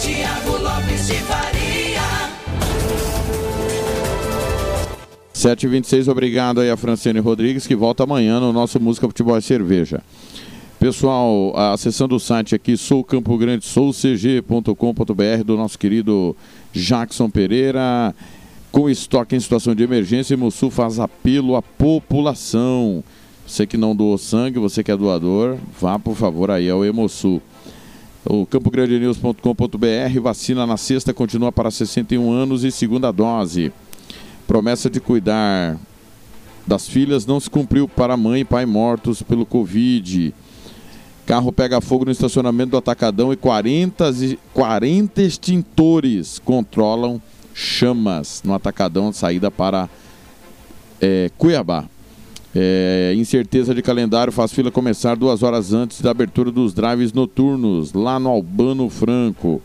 Tiago 0.00 0.56
Lopes 0.58 1.06
de 1.06 1.14
Faria. 1.14 1.41
7h26, 5.42 6.06
obrigado 6.06 6.60
aí 6.60 6.70
a 6.70 6.76
Franciane 6.76 7.18
Rodrigues, 7.18 7.66
que 7.66 7.74
volta 7.74 8.04
amanhã 8.04 8.38
no 8.38 8.52
nosso 8.52 8.78
Música 8.78 9.08
Futebol 9.08 9.36
e 9.36 9.42
Cerveja. 9.42 10.00
Pessoal, 10.78 11.52
acessando 11.72 12.14
o 12.14 12.20
site 12.20 12.54
aqui, 12.54 12.76
soucampogrande, 12.76 13.64
soucg.com.br, 13.64 15.44
do 15.44 15.56
nosso 15.56 15.76
querido 15.76 16.36
Jackson 16.72 17.28
Pereira, 17.28 18.14
com 18.70 18.88
estoque 18.88 19.34
em 19.34 19.40
situação 19.40 19.74
de 19.74 19.82
emergência, 19.82 20.36
Mussul 20.36 20.70
faz 20.70 21.00
apelo 21.00 21.56
à 21.56 21.62
população. 21.62 23.02
Você 23.44 23.66
que 23.66 23.76
não 23.76 23.96
doou 23.96 24.16
sangue, 24.18 24.60
você 24.60 24.84
que 24.84 24.92
é 24.92 24.96
doador, 24.96 25.56
vá 25.80 25.98
por 25.98 26.14
favor 26.14 26.52
aí 26.52 26.70
ao 26.70 26.84
Hemosul. 26.84 27.42
O 28.24 28.46
campograndenews.com.br, 28.46 30.20
vacina 30.22 30.64
na 30.64 30.76
sexta 30.76 31.12
continua 31.12 31.50
para 31.50 31.68
61 31.68 32.30
anos 32.30 32.62
e 32.62 32.70
segunda 32.70 33.10
dose. 33.10 33.72
Promessa 34.52 34.90
de 34.90 35.00
cuidar 35.00 35.78
das 36.66 36.86
filhas 36.86 37.24
não 37.24 37.40
se 37.40 37.48
cumpriu 37.48 37.88
para 37.88 38.18
mãe 38.18 38.42
e 38.42 38.44
pai 38.44 38.66
mortos 38.66 39.22
pelo 39.22 39.46
Covid. 39.46 40.34
Carro 41.24 41.50
pega 41.50 41.80
fogo 41.80 42.04
no 42.04 42.10
estacionamento 42.10 42.72
do 42.72 42.76
Atacadão 42.76 43.32
e 43.32 43.36
40, 43.36 44.12
40 44.52 45.22
extintores 45.22 46.38
controlam 46.38 47.18
chamas 47.54 48.42
no 48.44 48.52
Atacadão, 48.52 49.10
saída 49.10 49.50
para 49.50 49.88
é, 51.00 51.30
Cuiabá. 51.38 51.86
É, 52.54 53.14
incerteza 53.16 53.74
de 53.74 53.80
calendário 53.80 54.34
faz 54.34 54.52
fila 54.52 54.70
começar 54.70 55.16
duas 55.16 55.42
horas 55.42 55.72
antes 55.72 56.02
da 56.02 56.10
abertura 56.10 56.50
dos 56.50 56.74
drives 56.74 57.14
noturnos, 57.14 57.94
lá 57.94 58.18
no 58.18 58.28
Albano 58.28 58.90
Franco. 58.90 59.62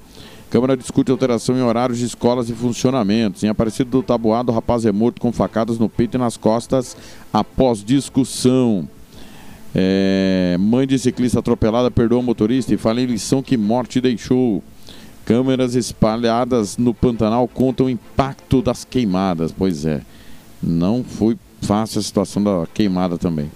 Câmara 0.50 0.78
discute 0.78 1.12
alteração 1.12 1.58
em 1.58 1.62
horários 1.62 2.00
de 2.00 2.06
escolas 2.06 2.50
e 2.50 2.54
funcionamentos. 2.54 3.44
Em 3.44 3.50
Aparecido 3.50 3.90
do 3.90 4.04
Tabuado, 4.04 4.52
o 4.52 4.56
rapaz 4.56 4.86
é 4.86 4.92
morto 4.92 5.20
com 5.20 5.32
facadas 5.32 5.78
no 5.78 5.90
peito 5.90 6.16
e 6.16 6.18
nas 6.18 6.38
costas 6.38 6.96
após 7.34 7.84
discussão. 7.84 8.88
É, 9.76 10.56
mãe 10.58 10.88
de 10.88 10.98
ciclista 10.98 11.40
atropelada 11.40 11.92
perdoa 11.92 12.20
o 12.20 12.24
motorista 12.24 12.74
e 12.74 12.78
fala 12.78 13.02
em 13.02 13.06
lição 13.06 13.44
que 13.44 13.58
morte 13.58 14.00
deixou. 14.00 14.64
Câmeras 15.26 15.76
espalhadas 15.76 16.78
no 16.78 16.94
Pantanal 16.94 17.46
contam 17.50 17.88
o 17.88 17.90
impacto 17.90 18.62
das 18.62 18.86
queimadas. 18.86 19.52
Pois 19.52 19.86
é, 19.86 20.02
não 20.64 21.04
foi 21.04 21.38
fácil 21.62 22.00
a 22.00 22.04
situação 22.04 22.42
da 22.42 22.66
queimada 22.74 23.18
também. 23.18 23.52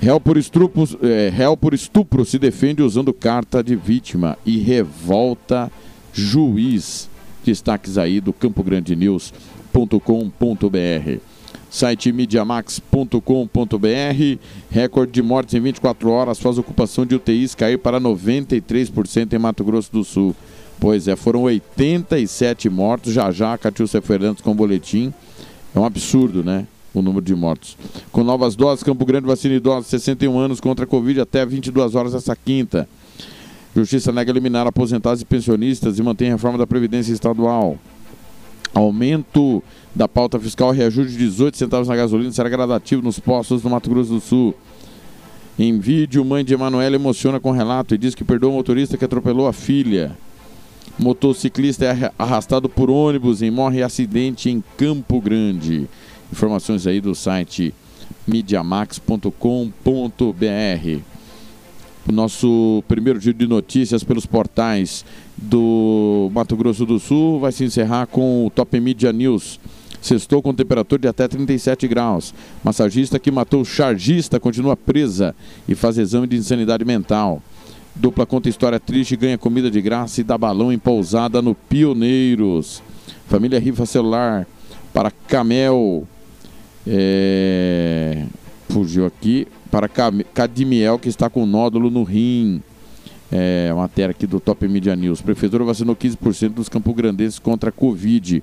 Réu 0.00 0.20
por, 0.20 0.36
estupro, 0.36 0.84
é, 1.02 1.28
réu 1.28 1.56
por 1.56 1.74
estupro 1.74 2.24
se 2.24 2.38
defende 2.38 2.82
usando 2.82 3.12
carta 3.12 3.62
de 3.62 3.76
vítima 3.76 4.36
e 4.44 4.58
revolta 4.58 5.70
juiz. 6.12 7.08
Destaques 7.44 7.96
aí 7.96 8.20
do 8.20 8.32
campograndenews.com.br. 8.32 11.20
Site 11.70 12.12
mediamax.com.br. 12.12 14.38
Recorde 14.70 15.12
de 15.12 15.22
mortes 15.22 15.54
em 15.54 15.60
24 15.60 16.10
horas 16.10 16.38
faz 16.38 16.58
ocupação 16.58 17.04
de 17.04 17.14
UTIs 17.14 17.54
cair 17.54 17.78
para 17.78 18.00
93% 18.00 19.32
em 19.32 19.38
Mato 19.38 19.64
Grosso 19.64 19.92
do 19.92 20.02
Sul. 20.02 20.34
Pois 20.80 21.08
é, 21.08 21.16
foram 21.16 21.42
87 21.42 22.70
mortos. 22.70 23.12
Já 23.12 23.30
já, 23.30 23.56
Catiúcia 23.58 24.00
Fernandes 24.00 24.42
com 24.42 24.54
boletim. 24.54 25.12
É 25.74 25.78
um 25.78 25.84
absurdo, 25.84 26.42
né? 26.42 26.66
O 26.94 27.02
número 27.02 27.24
de 27.24 27.34
mortos. 27.34 27.76
Com 28.10 28.24
novas 28.24 28.56
doses, 28.56 28.82
Campo 28.82 29.04
Grande 29.04 29.26
vacina 29.26 29.54
idosos 29.54 29.88
61 29.88 30.38
anos 30.38 30.60
contra 30.60 30.84
a 30.84 30.88
Covid 30.88 31.20
até 31.20 31.44
22 31.44 31.94
horas 31.94 32.14
essa 32.14 32.34
quinta. 32.34 32.88
Justiça 33.78 34.10
nega 34.10 34.32
eliminar 34.32 34.66
aposentados 34.66 35.22
e 35.22 35.24
pensionistas 35.24 36.00
e 36.00 36.02
mantém 36.02 36.28
a 36.28 36.32
reforma 36.32 36.58
da 36.58 36.66
Previdência 36.66 37.12
Estadual. 37.12 37.78
Aumento 38.74 39.62
da 39.94 40.08
pauta 40.08 40.36
fiscal 40.40 40.72
reajuste 40.72 41.12
de 41.12 41.18
18 41.18 41.56
centavos 41.56 41.86
na 41.86 41.94
gasolina 41.94 42.32
será 42.32 42.48
gradativo 42.48 43.02
nos 43.02 43.20
postos 43.20 43.62
do 43.62 43.70
Mato 43.70 43.88
Grosso 43.88 44.10
do 44.10 44.20
Sul. 44.20 44.52
Em 45.56 45.78
vídeo, 45.78 46.24
mãe 46.24 46.44
de 46.44 46.54
Emanuela 46.54 46.96
emociona 46.96 47.38
com 47.38 47.52
relato 47.52 47.94
e 47.94 47.98
diz 47.98 48.16
que 48.16 48.24
perdoa 48.24 48.50
o 48.50 48.54
motorista 48.54 48.96
que 48.96 49.04
atropelou 49.04 49.46
a 49.46 49.52
filha. 49.52 50.18
Motociclista 50.98 51.84
é 51.84 52.10
arrastado 52.18 52.68
por 52.68 52.90
ônibus 52.90 53.42
e 53.42 53.50
morre 53.50 53.78
em 53.78 53.82
acidente 53.82 54.50
em 54.50 54.60
Campo 54.76 55.20
Grande. 55.20 55.88
Informações 56.32 56.84
aí 56.84 57.00
do 57.00 57.14
site 57.14 57.72
mediamax.com.br. 58.26 61.17
Nosso 62.12 62.82
primeiro 62.88 63.20
giro 63.20 63.36
de 63.36 63.46
notícias 63.46 64.02
pelos 64.02 64.24
portais 64.24 65.04
do 65.36 66.30
Mato 66.32 66.56
Grosso 66.56 66.86
do 66.86 66.98
Sul 66.98 67.38
vai 67.38 67.52
se 67.52 67.64
encerrar 67.64 68.06
com 68.06 68.46
o 68.46 68.50
Top 68.50 68.78
Media 68.80 69.12
News. 69.12 69.60
Sextou 70.00 70.40
com 70.40 70.54
temperatura 70.54 71.02
de 71.02 71.08
até 71.08 71.28
37 71.28 71.86
graus. 71.86 72.32
Massagista 72.64 73.18
que 73.18 73.30
matou 73.30 73.64
chargista 73.64 74.40
continua 74.40 74.76
presa 74.76 75.34
e 75.68 75.74
faz 75.74 75.98
exame 75.98 76.26
de 76.26 76.36
insanidade 76.36 76.84
mental. 76.84 77.42
Dupla 77.94 78.24
conta 78.24 78.48
história 78.48 78.78
triste, 78.78 79.16
ganha 79.16 79.36
comida 79.36 79.70
de 79.70 79.82
graça 79.82 80.20
e 80.20 80.24
dá 80.24 80.38
balão 80.38 80.72
em 80.72 80.78
pousada 80.78 81.42
no 81.42 81.54
Pioneiros. 81.54 82.80
Família 83.26 83.58
rifa 83.58 83.84
celular 83.84 84.46
para 84.92 85.10
Camel. 85.10 86.06
É... 86.86 88.24
Fugiu 88.68 89.06
aqui. 89.06 89.46
Para 89.70 89.88
Cadimiel, 89.88 90.98
que 90.98 91.08
está 91.08 91.28
com 91.28 91.46
nódulo 91.46 91.90
no 91.90 92.02
rim. 92.02 92.62
É, 93.30 93.72
matéria 93.74 94.12
aqui 94.12 94.26
do 94.26 94.40
Top 94.40 94.66
Media 94.66 94.96
News. 94.96 95.20
Prefeitura 95.20 95.64
vacinou 95.64 95.94
15% 95.94 96.50
dos 96.50 96.68
campograndenses 96.68 97.38
contra 97.38 97.68
a 97.68 97.72
Covid. 97.72 98.42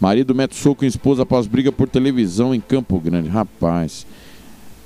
Marido 0.00 0.34
mete 0.34 0.54
soco 0.54 0.84
em 0.84 0.88
esposa 0.88 1.22
após 1.22 1.46
briga 1.46 1.72
por 1.72 1.88
televisão 1.88 2.54
em 2.54 2.60
Campo 2.60 2.98
Grande. 3.00 3.28
Rapaz. 3.28 4.06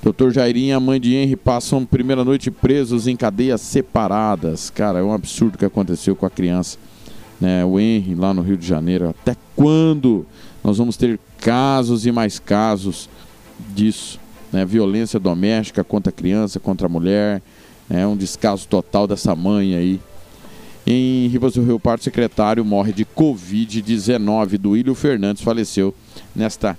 Doutor 0.03 0.31
Jairinho 0.31 0.69
e 0.69 0.71
a 0.71 0.79
mãe 0.79 0.99
de 0.99 1.13
Henry 1.13 1.35
passam 1.35 1.85
primeira 1.85 2.23
noite 2.23 2.49
presos 2.49 3.07
em 3.07 3.15
cadeias 3.15 3.61
separadas. 3.61 4.69
Cara, 4.69 4.99
é 4.99 5.03
um 5.03 5.13
absurdo 5.13 5.55
o 5.55 5.57
que 5.57 5.65
aconteceu 5.65 6.15
com 6.15 6.25
a 6.25 6.29
criança. 6.29 6.77
Né? 7.39 7.65
O 7.65 7.79
Henry 7.79 8.15
lá 8.15 8.33
no 8.33 8.41
Rio 8.41 8.57
de 8.57 8.65
Janeiro. 8.65 9.09
Até 9.09 9.35
quando 9.55 10.25
nós 10.63 10.77
vamos 10.77 10.97
ter 10.97 11.19
casos 11.39 12.05
e 12.05 12.11
mais 12.11 12.39
casos 12.39 13.09
disso? 13.75 14.20
Né? 14.51 14.65
Violência 14.65 15.19
doméstica 15.19 15.83
contra 15.83 16.09
a 16.09 16.13
criança, 16.13 16.59
contra 16.59 16.87
a 16.87 16.89
mulher. 16.89 17.41
É 17.89 18.05
um 18.05 18.15
descaso 18.15 18.67
total 18.67 19.07
dessa 19.07 19.35
mãe 19.35 19.75
aí. 19.75 19.99
Em 20.85 21.27
Ribas 21.27 21.53
do 21.53 21.63
Rio 21.63 21.79
Parto, 21.79 22.03
secretário 22.03 22.65
morre 22.65 22.91
de 22.91 23.05
Covid-19. 23.05 24.57
Duílio 24.57 24.95
Fernandes 24.95 25.43
faleceu 25.43 25.93
nesta 26.35 26.77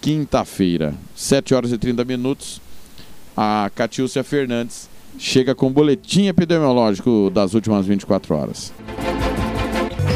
quinta-feira. 0.00 0.94
7 1.16 1.54
horas 1.54 1.72
e 1.72 1.78
30 1.78 2.04
minutos. 2.04 2.60
A 3.36 3.70
Catiúcia 3.74 4.22
Fernandes 4.22 4.88
chega 5.18 5.54
com 5.54 5.66
o 5.66 5.70
boletim 5.70 6.26
epidemiológico 6.26 7.30
das 7.32 7.54
últimas 7.54 7.86
24 7.86 8.34
horas. 8.36 8.72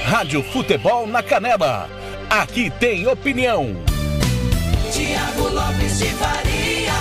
Rádio 0.09 0.41
Futebol 0.41 1.05
na 1.05 1.21
Canela. 1.21 1.87
Aqui 2.31 2.71
tem 2.79 3.05
opinião. 3.05 3.75
Tiago 4.91 5.53
Lopes 5.53 5.99
de 5.99 6.05
Faria. 6.05 6.93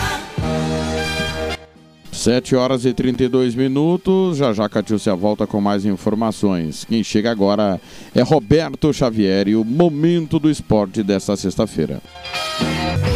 7 2.12 2.54
horas 2.54 2.84
e 2.84 2.92
32 2.92 3.54
minutos. 3.54 4.36
Já 4.36 4.52
já 4.52 4.68
Catiúcia 4.68 5.14
volta 5.14 5.46
com 5.46 5.58
mais 5.58 5.86
informações. 5.86 6.84
Quem 6.84 7.02
chega 7.02 7.30
agora 7.30 7.80
é 8.14 8.20
Roberto 8.20 8.92
Xavier 8.92 9.48
e 9.48 9.56
o 9.56 9.64
Momento 9.64 10.38
do 10.38 10.50
Esporte 10.50 11.02
desta 11.02 11.34
sexta-feira. 11.34 12.02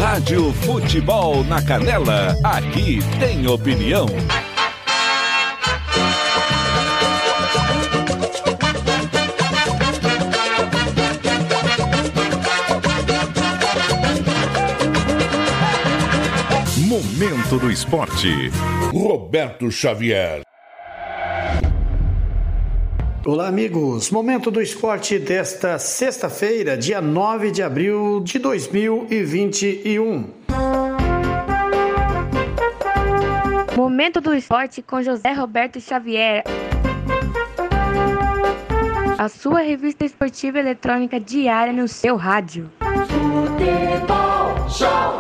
Rádio 0.01 0.55
Futebol 0.55 1.45
na 1.45 1.61
Canela, 1.61 2.35
aqui 2.43 3.01
tem 3.21 3.47
opinião. 3.47 4.07
Momento 16.93 17.57
do 17.59 17.71
Esporte. 17.71 18.51
Roberto 18.93 19.71
Xavier. 19.71 20.43
Olá, 23.25 23.49
amigos. 23.49 24.11
Momento 24.11 24.51
do 24.51 24.61
esporte 24.61 25.19
desta 25.19 25.79
sexta-feira, 25.79 26.77
dia 26.77 27.01
9 27.01 27.51
de 27.51 27.63
abril 27.63 28.21
de 28.23 28.39
2021. 28.39 30.35
Momento 33.75 34.21
do 34.21 34.35
esporte 34.35 34.83
com 34.83 35.01
José 35.01 35.33
Roberto 35.33 35.81
Xavier. 35.81 36.45
A 39.17 39.31
sua 39.31 39.61
revista 39.63 40.05
esportiva 40.05 40.59
eletrônica 40.59 41.19
diária 41.19 41.73
no 41.73 41.89
seu 41.89 42.17
rádio. 42.17 42.71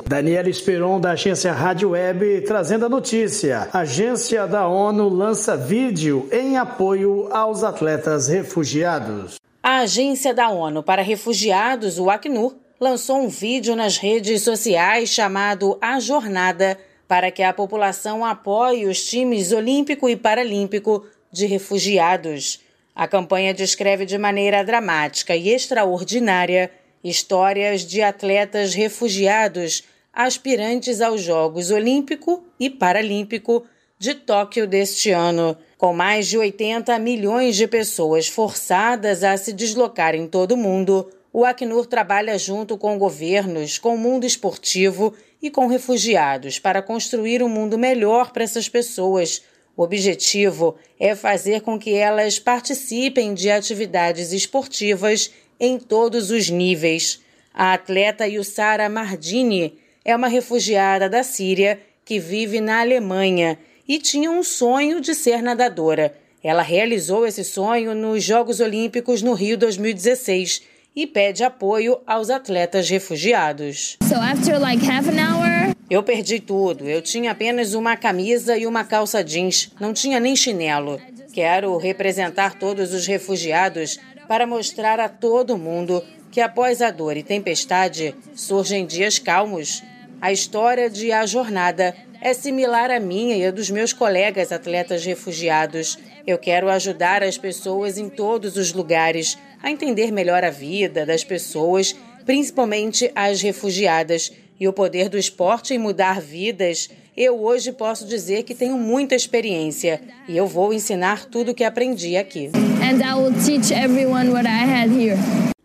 Daniela 0.06 0.48
Esperon, 0.48 0.98
da 1.00 1.10
agência 1.12 1.52
Rádio 1.52 1.90
Web, 1.90 2.42
trazendo 2.42 2.86
a 2.86 2.88
notícia. 2.88 3.68
Agência 3.72 4.46
da 4.46 4.66
ONU 4.66 5.08
lança 5.08 5.56
vídeo 5.56 6.28
em 6.32 6.56
apoio 6.56 7.28
aos 7.30 7.62
atletas 7.62 8.28
refugiados. 8.28 9.36
A 9.62 9.80
Agência 9.80 10.32
da 10.32 10.48
ONU 10.48 10.82
para 10.82 11.02
Refugiados, 11.02 11.98
o 11.98 12.08
Acnur, 12.08 12.54
lançou 12.80 13.18
um 13.18 13.28
vídeo 13.28 13.76
nas 13.76 13.96
redes 13.96 14.42
sociais 14.42 15.10
chamado 15.10 15.76
A 15.80 16.00
Jornada 16.00 16.78
para 17.06 17.30
que 17.30 17.42
a 17.42 17.52
população 17.52 18.24
apoie 18.24 18.86
os 18.86 19.04
times 19.04 19.52
olímpico 19.52 20.08
e 20.08 20.16
paralímpico 20.16 21.06
de 21.30 21.46
refugiados. 21.46 22.60
A 22.94 23.06
campanha 23.06 23.52
descreve 23.54 24.04
de 24.06 24.16
maneira 24.18 24.64
dramática 24.64 25.36
e 25.36 25.50
extraordinária 25.50 26.70
histórias 27.02 27.82
de 27.86 28.02
atletas 28.02 28.74
refugiados 28.74 29.84
aspirantes 30.12 31.00
aos 31.00 31.22
Jogos 31.22 31.70
Olímpico 31.70 32.44
e 32.60 32.68
Paralímpico 32.68 33.64
de 33.98 34.14
Tóquio 34.14 34.66
deste 34.66 35.10
ano. 35.10 35.56
Com 35.78 35.94
mais 35.94 36.28
de 36.28 36.36
80 36.36 36.98
milhões 36.98 37.56
de 37.56 37.66
pessoas 37.66 38.28
forçadas 38.28 39.24
a 39.24 39.36
se 39.36 39.52
deslocar 39.52 40.14
em 40.14 40.26
todo 40.26 40.52
o 40.52 40.56
mundo, 40.56 41.08
o 41.32 41.44
Acnur 41.44 41.86
trabalha 41.86 42.36
junto 42.36 42.76
com 42.76 42.98
governos, 42.98 43.78
com 43.78 43.94
o 43.94 43.98
mundo 43.98 44.26
esportivo 44.26 45.14
e 45.40 45.50
com 45.50 45.66
refugiados 45.66 46.58
para 46.58 46.82
construir 46.82 47.42
um 47.42 47.48
mundo 47.48 47.78
melhor 47.78 48.32
para 48.32 48.44
essas 48.44 48.68
pessoas. 48.68 49.42
O 49.74 49.82
objetivo 49.82 50.76
é 51.00 51.14
fazer 51.14 51.62
com 51.62 51.78
que 51.78 51.94
elas 51.94 52.38
participem 52.38 53.32
de 53.32 53.50
atividades 53.50 54.32
esportivas 54.32 55.30
em 55.62 55.78
todos 55.78 56.32
os 56.32 56.50
níveis. 56.50 57.20
A 57.54 57.72
atleta 57.72 58.26
Yussara 58.26 58.88
Mardini 58.88 59.78
é 60.04 60.14
uma 60.16 60.26
refugiada 60.26 61.08
da 61.08 61.22
Síria 61.22 61.78
que 62.04 62.18
vive 62.18 62.60
na 62.60 62.80
Alemanha 62.80 63.56
e 63.86 63.98
tinha 64.00 64.28
um 64.28 64.42
sonho 64.42 65.00
de 65.00 65.14
ser 65.14 65.40
nadadora. 65.40 66.12
Ela 66.42 66.62
realizou 66.62 67.24
esse 67.24 67.44
sonho 67.44 67.94
nos 67.94 68.24
Jogos 68.24 68.58
Olímpicos 68.58 69.22
no 69.22 69.34
Rio 69.34 69.56
2016 69.56 70.62
e 70.96 71.06
pede 71.06 71.44
apoio 71.44 72.00
aos 72.04 72.28
atletas 72.28 72.90
refugiados. 72.90 73.96
So 74.08 74.16
after 74.16 74.58
like 74.58 74.84
half 74.84 75.08
an 75.08 75.12
hour, 75.12 75.72
Eu 75.88 76.02
perdi 76.02 76.40
tudo. 76.40 76.88
Eu 76.88 77.02
tinha 77.02 77.30
apenas 77.30 77.74
uma 77.74 77.96
camisa 77.96 78.56
e 78.56 78.66
uma 78.66 78.82
calça 78.82 79.22
jeans. 79.22 79.70
Não 79.78 79.92
tinha 79.92 80.18
nem 80.18 80.34
chinelo. 80.34 81.00
Quero 81.32 81.76
representar 81.76 82.58
todos 82.58 82.92
os 82.92 83.06
refugiados 83.06 83.98
para 84.28 84.46
mostrar 84.46 85.00
a 85.00 85.08
todo 85.08 85.58
mundo 85.58 86.02
que 86.30 86.40
após 86.40 86.80
a 86.80 86.90
dor 86.90 87.16
e 87.16 87.22
tempestade 87.22 88.14
surgem 88.34 88.86
dias 88.86 89.18
calmos. 89.18 89.82
A 90.20 90.32
história 90.32 90.88
de 90.88 91.12
A 91.12 91.26
Jornada 91.26 91.94
é 92.20 92.32
similar 92.32 92.90
à 92.90 93.00
minha 93.00 93.36
e 93.36 93.44
à 93.44 93.50
dos 93.50 93.68
meus 93.68 93.92
colegas 93.92 94.52
atletas 94.52 95.04
refugiados. 95.04 95.98
Eu 96.26 96.38
quero 96.38 96.70
ajudar 96.70 97.22
as 97.22 97.36
pessoas 97.36 97.98
em 97.98 98.08
todos 98.08 98.56
os 98.56 98.72
lugares 98.72 99.36
a 99.62 99.70
entender 99.70 100.12
melhor 100.12 100.44
a 100.44 100.50
vida 100.50 101.04
das 101.04 101.24
pessoas, 101.24 101.94
principalmente 102.24 103.10
as 103.14 103.42
refugiadas, 103.42 104.32
e 104.60 104.68
o 104.68 104.72
poder 104.72 105.08
do 105.08 105.18
esporte 105.18 105.74
em 105.74 105.78
mudar 105.78 106.20
vidas. 106.20 106.88
Eu 107.14 107.42
hoje 107.42 107.72
posso 107.72 108.06
dizer 108.06 108.42
que 108.42 108.54
tenho 108.54 108.78
muita 108.78 109.14
experiência 109.14 110.00
e 110.26 110.34
eu 110.34 110.46
vou 110.46 110.72
ensinar 110.72 111.26
tudo 111.26 111.50
o 111.50 111.54
que 111.54 111.62
aprendi 111.62 112.16
aqui. 112.16 112.50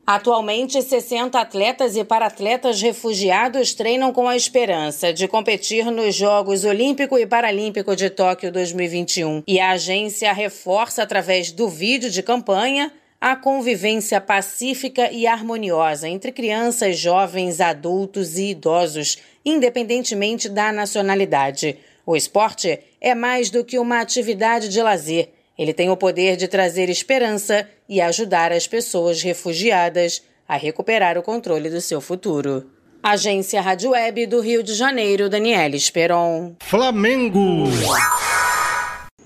Atualmente, 0.05 0.81
60 0.81 1.39
atletas 1.39 1.95
e 1.95 2.03
paratletas 2.03 2.81
refugiados 2.81 3.73
treinam 3.73 4.11
com 4.11 4.27
a 4.27 4.35
esperança 4.35 5.13
de 5.13 5.25
competir 5.27 5.89
nos 5.89 6.15
Jogos 6.15 6.65
Olímpico 6.65 7.17
e 7.17 7.25
Paralímpico 7.25 7.95
de 7.95 8.09
Tóquio 8.09 8.51
2021. 8.51 9.43
E 9.47 9.59
a 9.59 9.71
agência 9.71 10.31
reforça, 10.33 11.03
através 11.03 11.51
do 11.51 11.69
vídeo 11.69 12.09
de 12.09 12.21
campanha, 12.21 12.91
a 13.19 13.35
convivência 13.35 14.21
pacífica 14.21 15.11
e 15.11 15.25
harmoniosa 15.25 16.07
entre 16.07 16.31
crianças, 16.31 16.97
jovens, 16.97 17.59
adultos 17.59 18.37
e 18.37 18.51
idosos, 18.51 19.17
independentemente 19.43 20.47
da 20.47 20.71
nacionalidade. 20.71 21.77
O 22.05 22.15
esporte 22.15 22.79
é 23.01 23.15
mais 23.15 23.49
do 23.49 23.65
que 23.65 23.79
uma 23.79 23.99
atividade 23.99 24.69
de 24.69 24.81
lazer. 24.81 25.29
Ele 25.57 25.73
tem 25.73 25.89
o 25.89 25.97
poder 25.97 26.37
de 26.37 26.47
trazer 26.47 26.89
esperança 26.89 27.67
e 27.89 27.99
ajudar 27.99 28.51
as 28.51 28.67
pessoas 28.67 29.21
refugiadas 29.23 30.21
a 30.47 30.55
recuperar 30.55 31.17
o 31.17 31.23
controle 31.23 31.69
do 31.69 31.81
seu 31.81 31.99
futuro. 31.99 32.69
Agência 33.01 33.61
Rádio 33.61 33.91
Web 33.91 34.27
do 34.27 34.39
Rio 34.39 34.61
de 34.61 34.73
Janeiro, 34.73 35.29
Daniela 35.29 35.75
Esperon. 35.75 36.55
Flamengo. 36.61 37.65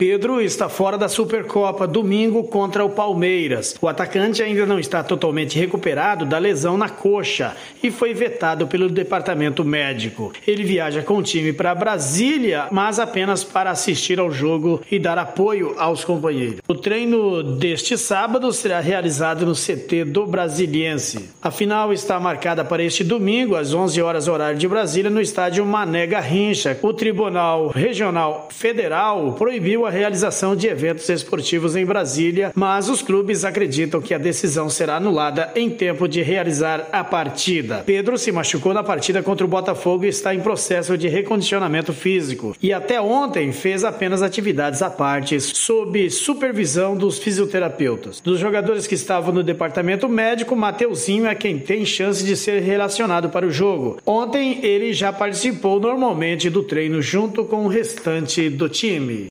Pedro 0.02 0.42
está 0.42 0.68
fora 0.68 0.98
da 0.98 1.08
Supercopa 1.08 1.86
domingo 1.86 2.46
contra 2.46 2.84
o 2.84 2.90
Palmeiras. 2.90 3.76
O 3.80 3.88
atacante 3.88 4.42
ainda 4.42 4.66
não 4.66 4.80
está 4.80 5.04
totalmente 5.04 5.60
recuperado 5.60 6.26
da 6.26 6.40
lesão 6.40 6.76
na 6.76 6.90
coxa 6.90 7.56
e 7.84 7.92
foi 7.92 8.12
vetado 8.12 8.66
pelo 8.66 8.90
departamento 8.90 9.64
médico. 9.64 10.34
Ele 10.48 10.64
viaja 10.64 11.04
com 11.04 11.18
o 11.18 11.22
time 11.22 11.54
para 11.54 11.76
Brasília, 11.76 12.68
mas 12.72 12.98
apenas 12.98 13.44
para 13.44 13.70
assistir 13.70 14.20
ao 14.20 14.32
jogo 14.32 14.82
e 14.90 14.98
dar 14.98 15.20
apoio 15.20 15.76
aos 15.78 16.04
companheiros. 16.04 16.62
O 16.68 16.74
treino 16.74 17.44
deste 17.44 17.96
sábado 17.96 18.52
será 18.52 18.80
realizado 18.80 19.46
no 19.46 19.54
CT 19.54 20.06
do 20.06 20.26
Brasiliense. 20.26 21.30
A 21.40 21.52
final 21.52 21.94
está 21.94 22.20
marcada 22.20 22.66
para 22.66 22.82
este 22.82 23.04
domingo, 23.04 23.56
às 23.56 23.72
11 23.72 24.02
horas 24.02 24.28
horário 24.28 24.58
de 24.58 24.68
Brasília, 24.68 25.12
no 25.12 25.22
estádio 25.22 25.64
Mané 25.64 26.08
Garrincha. 26.08 26.76
O 26.82 26.92
Tribunal 26.92 27.68
Regional 27.68 28.48
Federal 28.50 29.34
proibiu 29.34 29.86
a 29.86 29.91
realização 29.92 30.56
de 30.56 30.68
eventos 30.68 31.08
esportivos 31.08 31.76
em 31.76 31.86
Brasília, 31.86 32.52
mas 32.56 32.90
os 32.90 33.04
clubes 33.04 33.46
acreditam 33.46 34.02
que 34.02 34.14
a 34.14 34.18
decisão 34.18 34.70
será 34.70 34.96
anulada 34.96 35.52
em 35.56 35.70
tempo 35.70 36.08
de 36.08 36.24
realizar 36.24 36.88
a 36.92 37.04
partida. 37.04 37.84
Pedro 37.86 38.18
se 38.18 38.32
machucou 38.32 38.74
na 38.74 38.84
partida 38.84 39.22
contra 39.22 39.46
o 39.46 39.50
Botafogo 39.50 40.06
e 40.06 40.08
está 40.08 40.34
em 40.34 40.40
processo 40.40 40.98
de 40.98 41.08
recondicionamento 41.08 41.94
físico 41.94 42.56
e 42.62 42.74
até 42.74 43.00
ontem 43.00 43.52
fez 43.52 43.84
apenas 43.84 44.22
atividades 44.22 44.82
à 44.82 44.90
parte 44.90 45.40
sob 45.40 46.10
supervisão 46.10 46.96
dos 46.96 47.20
fisioterapeutas. 47.20 48.20
Dos 48.20 48.40
jogadores 48.40 48.88
que 48.88 48.96
estavam 48.96 49.34
no 49.34 49.44
departamento 49.44 50.08
médico, 50.08 50.56
Mateuzinho 50.56 51.28
é 51.28 51.36
quem 51.36 51.60
tem 51.60 51.86
chance 51.86 52.24
de 52.24 52.36
ser 52.36 52.62
relacionado 52.62 53.30
para 53.30 53.46
o 53.46 53.52
jogo. 53.52 54.00
Ontem 54.06 54.60
ele 54.64 54.94
já 54.94 55.12
participou 55.12 55.80
normalmente 55.80 56.50
do 56.50 56.64
treino 56.64 57.02
junto 57.02 57.46
com 57.46 57.66
o 57.66 57.68
restante 57.68 58.50
do 58.50 58.70
time. 58.70 59.31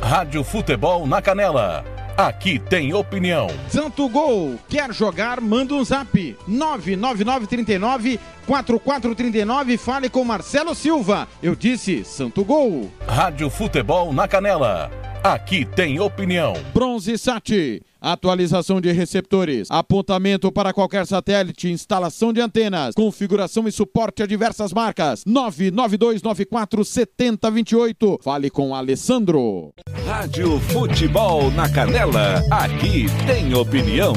Rádio 0.00 0.44
Futebol 0.44 1.06
na 1.06 1.20
Canela. 1.22 1.84
Aqui 2.16 2.58
tem 2.58 2.92
opinião. 2.92 3.46
Santo 3.68 4.08
Gol, 4.08 4.58
quer 4.68 4.92
jogar? 4.92 5.40
Manda 5.40 5.74
um 5.74 5.84
zap. 5.84 6.36
99939 6.48 8.18
4439 8.46 9.76
fale 9.76 10.08
com 10.08 10.24
Marcelo 10.24 10.74
Silva. 10.74 11.28
Eu 11.40 11.54
disse 11.54 12.04
Santo 12.04 12.44
Gol. 12.44 12.90
Rádio 13.06 13.48
Futebol 13.48 14.12
na 14.12 14.26
Canela. 14.26 14.90
Aqui 15.22 15.64
tem 15.64 16.00
opinião. 16.00 16.54
Bronze 16.72 17.18
Sat. 17.18 17.82
Atualização 18.00 18.80
de 18.80 18.92
receptores, 18.92 19.66
apontamento 19.68 20.52
para 20.52 20.72
qualquer 20.72 21.04
satélite, 21.04 21.68
instalação 21.68 22.32
de 22.32 22.40
antenas, 22.40 22.94
configuração 22.94 23.66
e 23.66 23.72
suporte 23.72 24.22
a 24.22 24.26
diversas 24.26 24.72
marcas. 24.72 25.24
992947028. 25.24 28.22
Fale 28.22 28.50
com 28.50 28.72
Alessandro. 28.72 29.74
Rádio 30.06 30.60
Futebol 30.60 31.50
na 31.50 31.68
Canela. 31.68 32.40
Aqui 32.52 33.06
tem 33.26 33.52
opinião. 33.52 34.12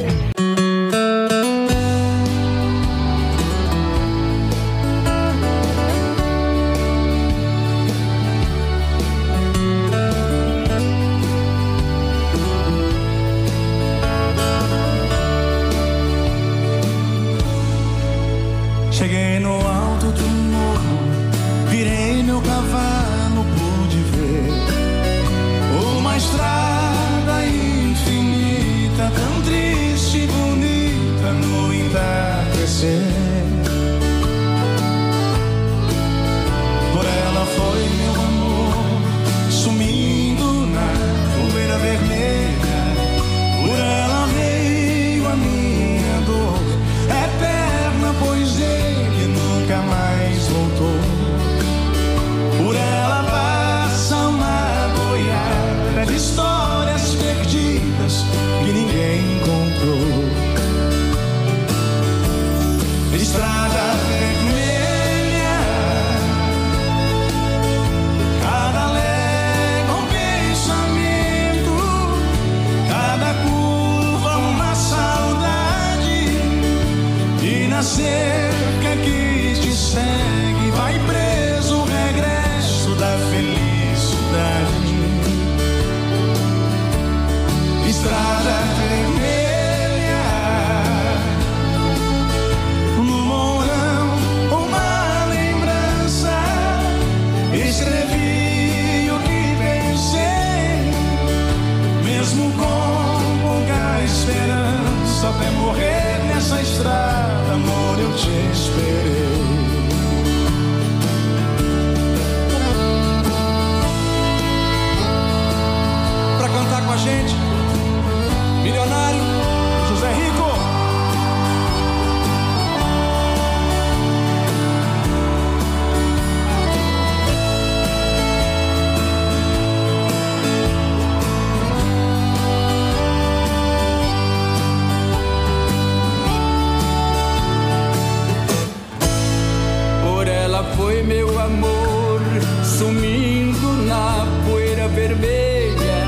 Amor 141.42 142.22
sumindo 142.64 143.74
na 143.88 144.26
poeira 144.46 144.88
vermelha. 144.90 146.00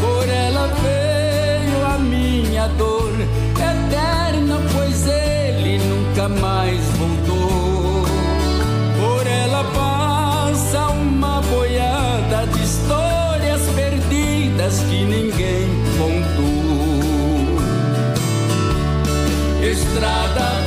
Por 0.00 0.28
ela 0.28 0.66
veio 0.82 1.86
a 1.86 1.98
minha 1.98 2.68
dor 2.68 3.12
eterna, 3.54 4.60
pois 4.72 5.06
ele 5.06 5.78
nunca 5.78 6.28
mais 6.28 6.80
voltou. 6.98 8.04
Por 9.00 9.26
ela 9.26 9.64
passa 9.74 10.88
uma 10.88 11.40
boiada 11.42 12.46
de 12.46 12.62
histórias 12.62 13.62
perdidas 13.74 14.80
que 14.88 15.04
ninguém 15.04 15.68
contou. 15.98 16.50
Estrada 19.62 20.59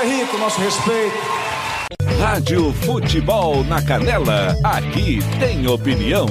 É 0.00 0.06
rico, 0.06 0.38
nosso 0.38 0.60
respeito. 0.60 1.16
Rádio 2.20 2.72
Futebol 2.72 3.64
na 3.64 3.82
Canela, 3.82 4.54
aqui 4.62 5.18
tem 5.40 5.66
opinião. 5.66 6.26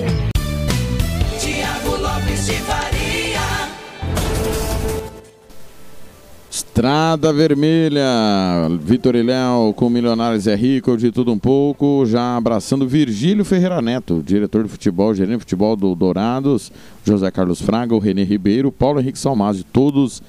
Tiago 1.38 2.02
Lopes 2.02 2.46
de 2.46 2.54
Faria. 2.54 3.42
Estrada 6.50 7.34
Vermelha, 7.34 8.06
Vitor 8.80 9.16
e 9.16 9.24
Léo 9.24 9.74
com 9.74 9.90
Milionários 9.90 10.48
é 10.48 10.56
Rico, 10.56 10.96
de 10.96 11.12
tudo 11.12 11.34
um 11.34 11.40
pouco, 11.40 12.06
já 12.06 12.38
abraçando 12.38 12.88
Virgílio 12.88 13.44
Ferreira 13.44 13.82
Neto, 13.82 14.24
diretor 14.26 14.64
de 14.64 14.70
futebol, 14.70 15.14
gerente 15.14 15.40
de 15.40 15.40
futebol 15.40 15.76
do 15.76 15.94
Dourados, 15.94 16.72
José 17.04 17.30
Carlos 17.32 17.62
Fraga, 17.62 17.94
o 17.94 18.00
Renê 18.00 18.24
Ribeiro, 18.24 18.72
Paulo 18.72 19.02
Henrique 19.02 19.20
Salmazzi, 19.20 19.66
todos 19.66 20.24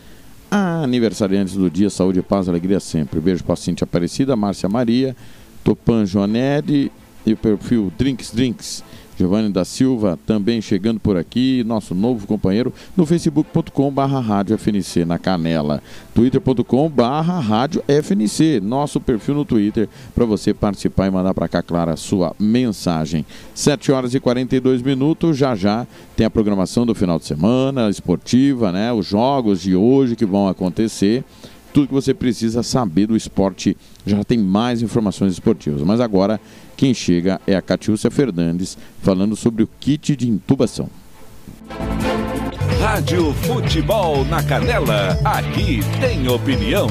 aniversariantes 0.51 1.55
do 1.55 1.71
dia, 1.71 1.91
saúde, 1.91 2.23
paz, 2.23 2.49
alegria 2.49 2.81
sempre. 2.81 3.21
Beijo 3.21 3.45
para 3.45 3.57
Cintia 3.57 3.85
Aparecida, 3.85 4.37
Márcia 4.37 4.69
Maria, 4.69 5.17
Topan 5.63 6.05
Joanelli 6.07 6.91
e 7.27 7.33
o 7.33 7.37
perfil 7.37 7.93
Drinks 7.99 8.33
Drinks. 8.33 8.85
Giovanni 9.19 9.51
da 9.51 9.65
Silva 9.65 10.17
também 10.25 10.63
chegando 10.63 11.01
por 11.01 11.17
aqui, 11.17 11.65
nosso 11.65 11.93
novo 11.93 12.25
companheiro 12.25 12.73
no 12.97 13.05
facebook.com 13.05 13.91
barra 13.91 14.21
rádio 14.21 14.57
FNC 14.57 15.05
na 15.05 15.19
Canela, 15.19 15.83
twitter.com 16.15 16.89
barra 16.89 17.41
rádio 17.41 17.83
FNC, 17.89 18.61
nosso 18.61 19.01
perfil 19.01 19.35
no 19.35 19.45
Twitter 19.45 19.89
para 20.15 20.25
você 20.25 20.55
participar 20.55 21.09
e 21.09 21.11
mandar 21.11 21.35
para 21.35 21.49
cá, 21.49 21.61
claro, 21.63 21.91
a 21.91 21.97
sua 21.97 22.33
mensagem. 22.39 23.27
7 23.55 23.91
horas 23.91 24.15
e 24.15 24.21
42 24.21 24.83
minutos, 24.83 25.37
já 25.37 25.57
já 25.57 25.85
tem 26.17 26.25
a 26.25 26.31
programação 26.31 26.87
do 26.87 26.95
final 26.95 27.19
de 27.19 27.25
semana, 27.25 27.91
esportiva, 27.91 28.71
né? 28.71 28.93
Os 28.93 29.07
jogos 29.07 29.61
de 29.61 29.75
hoje 29.75 30.15
que 30.15 30.25
vão 30.25 30.47
acontecer 30.47 31.25
tudo 31.73 31.89
que 31.89 31.95
você 31.95 32.13
precisa 32.15 32.63
saber 32.63 33.07
do 33.07 33.17
esporte. 33.17 33.77
Já 34.07 34.23
tem 34.25 34.39
mais 34.39 34.83
informações 34.83 35.33
esportivas. 35.33 35.83
Mas 35.83 36.01
agora, 36.01 36.41
quem 36.77 36.95
chega 36.95 37.41
é 37.47 37.55
a 37.55 37.63
Catiúcia 37.63 38.11
Fernandes, 38.11 38.79
falando 39.03 39.37
sobre 39.37 39.63
o 39.63 39.69
kit 39.81 40.17
de 40.17 40.29
intubação. 40.29 40.89
Rádio 42.81 43.33
Futebol 43.35 44.25
na 44.25 44.43
Canela, 44.43 45.19
aqui 45.25 45.81
tem 46.01 46.29
opinião. 46.29 46.87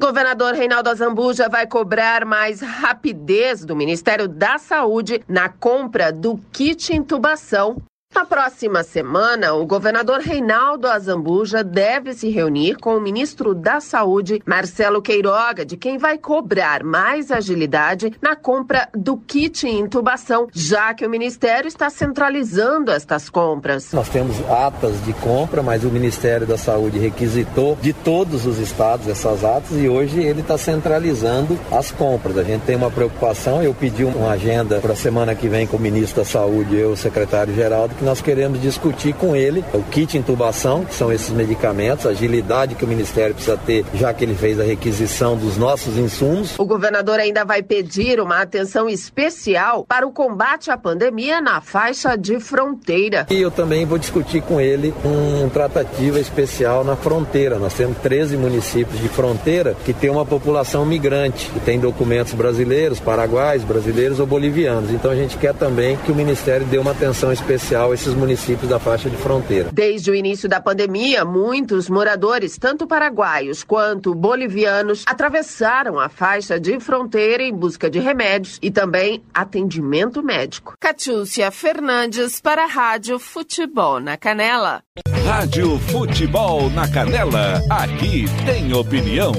Governador 0.00 0.54
Reinaldo 0.54 0.88
Azambuja 0.88 1.48
vai 1.48 1.66
cobrar 1.66 2.24
mais 2.24 2.60
rapidez 2.60 3.64
do 3.64 3.76
Ministério 3.76 4.26
da 4.26 4.58
Saúde 4.58 5.22
na 5.28 5.48
compra 5.48 6.10
do 6.10 6.40
kit 6.50 6.96
intubação. 6.96 7.76
Na 8.12 8.24
próxima 8.24 8.82
semana, 8.82 9.54
o 9.54 9.64
governador 9.64 10.18
Reinaldo 10.18 10.88
Azambuja 10.88 11.62
deve 11.62 12.12
se 12.12 12.28
reunir 12.28 12.76
com 12.76 12.96
o 12.96 13.00
ministro 13.00 13.54
da 13.54 13.78
Saúde, 13.78 14.42
Marcelo 14.44 15.00
Queiroga, 15.00 15.64
de 15.64 15.76
quem 15.76 15.96
vai 15.96 16.18
cobrar 16.18 16.82
mais 16.82 17.30
agilidade 17.30 18.12
na 18.20 18.34
compra 18.34 18.88
do 18.92 19.16
kit 19.16 19.68
intubação, 19.68 20.48
já 20.52 20.92
que 20.92 21.06
o 21.06 21.10
ministério 21.10 21.68
está 21.68 21.88
centralizando 21.88 22.90
estas 22.90 23.30
compras. 23.30 23.92
Nós 23.92 24.08
temos 24.08 24.36
atas 24.50 25.02
de 25.04 25.12
compra, 25.12 25.62
mas 25.62 25.84
o 25.84 25.88
Ministério 25.88 26.48
da 26.48 26.58
Saúde 26.58 26.98
requisitou 26.98 27.78
de 27.80 27.92
todos 27.92 28.44
os 28.44 28.58
estados 28.58 29.06
essas 29.06 29.44
atas 29.44 29.70
e 29.70 29.88
hoje 29.88 30.20
ele 30.20 30.40
está 30.40 30.58
centralizando 30.58 31.56
as 31.70 31.92
compras. 31.92 32.36
A 32.36 32.42
gente 32.42 32.62
tem 32.62 32.74
uma 32.74 32.90
preocupação, 32.90 33.62
eu 33.62 33.72
pedi 33.72 34.02
uma 34.02 34.32
agenda 34.32 34.80
para 34.80 34.94
a 34.94 34.96
semana 34.96 35.32
que 35.36 35.46
vem 35.48 35.64
com 35.64 35.76
o 35.76 35.80
ministro 35.80 36.22
da 36.22 36.28
Saúde 36.28 36.74
e 36.74 36.84
o 36.84 36.96
secretário 36.96 37.54
Geraldo, 37.54 37.99
que 38.00 38.04
nós 38.04 38.22
queremos 38.22 38.60
discutir 38.62 39.12
com 39.12 39.36
ele 39.36 39.62
o 39.74 39.82
kit 39.82 40.16
intubação, 40.16 40.86
que 40.86 40.94
são 40.94 41.12
esses 41.12 41.28
medicamentos, 41.28 42.06
a 42.06 42.10
agilidade 42.10 42.74
que 42.74 42.82
o 42.82 42.88
Ministério 42.88 43.34
precisa 43.34 43.58
ter, 43.58 43.84
já 43.94 44.12
que 44.14 44.24
ele 44.24 44.34
fez 44.34 44.58
a 44.58 44.64
requisição 44.64 45.36
dos 45.36 45.58
nossos 45.58 45.98
insumos. 45.98 46.58
O 46.58 46.64
governador 46.64 47.20
ainda 47.20 47.44
vai 47.44 47.62
pedir 47.62 48.18
uma 48.18 48.40
atenção 48.40 48.88
especial 48.88 49.84
para 49.84 50.06
o 50.06 50.12
combate 50.12 50.70
à 50.70 50.78
pandemia 50.78 51.42
na 51.42 51.60
faixa 51.60 52.16
de 52.16 52.40
fronteira. 52.40 53.26
E 53.28 53.38
eu 53.38 53.50
também 53.50 53.84
vou 53.84 53.98
discutir 53.98 54.40
com 54.40 54.58
ele 54.58 54.94
um 55.04 55.46
tratativa 55.50 56.18
especial 56.18 56.82
na 56.82 56.96
fronteira. 56.96 57.58
Nós 57.58 57.74
temos 57.74 57.98
13 57.98 58.38
municípios 58.38 58.98
de 58.98 59.08
fronteira 59.10 59.76
que 59.84 59.92
tem 59.92 60.08
uma 60.08 60.24
população 60.24 60.86
migrante, 60.86 61.50
que 61.50 61.60
tem 61.60 61.78
documentos 61.78 62.32
brasileiros, 62.32 62.98
paraguaios, 62.98 63.62
brasileiros 63.62 64.18
ou 64.18 64.26
bolivianos. 64.26 64.90
Então 64.90 65.10
a 65.10 65.16
gente 65.16 65.36
quer 65.36 65.52
também 65.52 65.98
que 65.98 66.10
o 66.10 66.14
Ministério 66.14 66.64
dê 66.64 66.78
uma 66.78 66.92
atenção 66.92 67.30
especial 67.30 67.89
a 67.90 67.94
esses 67.94 68.14
municípios 68.14 68.68
da 68.68 68.78
faixa 68.78 69.10
de 69.10 69.16
fronteira. 69.16 69.70
Desde 69.72 70.10
o 70.10 70.14
início 70.14 70.48
da 70.48 70.60
pandemia, 70.60 71.24
muitos 71.24 71.88
moradores, 71.88 72.56
tanto 72.58 72.86
paraguaios 72.86 73.62
quanto 73.64 74.14
bolivianos, 74.14 75.04
atravessaram 75.06 75.98
a 75.98 76.08
faixa 76.08 76.58
de 76.58 76.78
fronteira 76.80 77.42
em 77.42 77.54
busca 77.54 77.90
de 77.90 77.98
remédios 77.98 78.58
e 78.62 78.70
também 78.70 79.22
atendimento 79.32 80.22
médico. 80.22 80.74
Catiúcia 80.80 81.50
Fernandes 81.50 82.40
para 82.40 82.64
a 82.64 82.66
Rádio 82.66 83.18
Futebol 83.18 84.00
na 84.00 84.16
Canela. 84.16 84.82
Rádio 85.24 85.78
Futebol 85.78 86.70
na 86.70 86.88
Canela, 86.88 87.62
aqui 87.70 88.24
tem 88.44 88.72
opinião. 88.72 89.32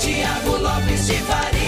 Tiago 0.00 0.56
Lopes 0.58 1.06
de 1.06 1.14
Faria. 1.14 1.64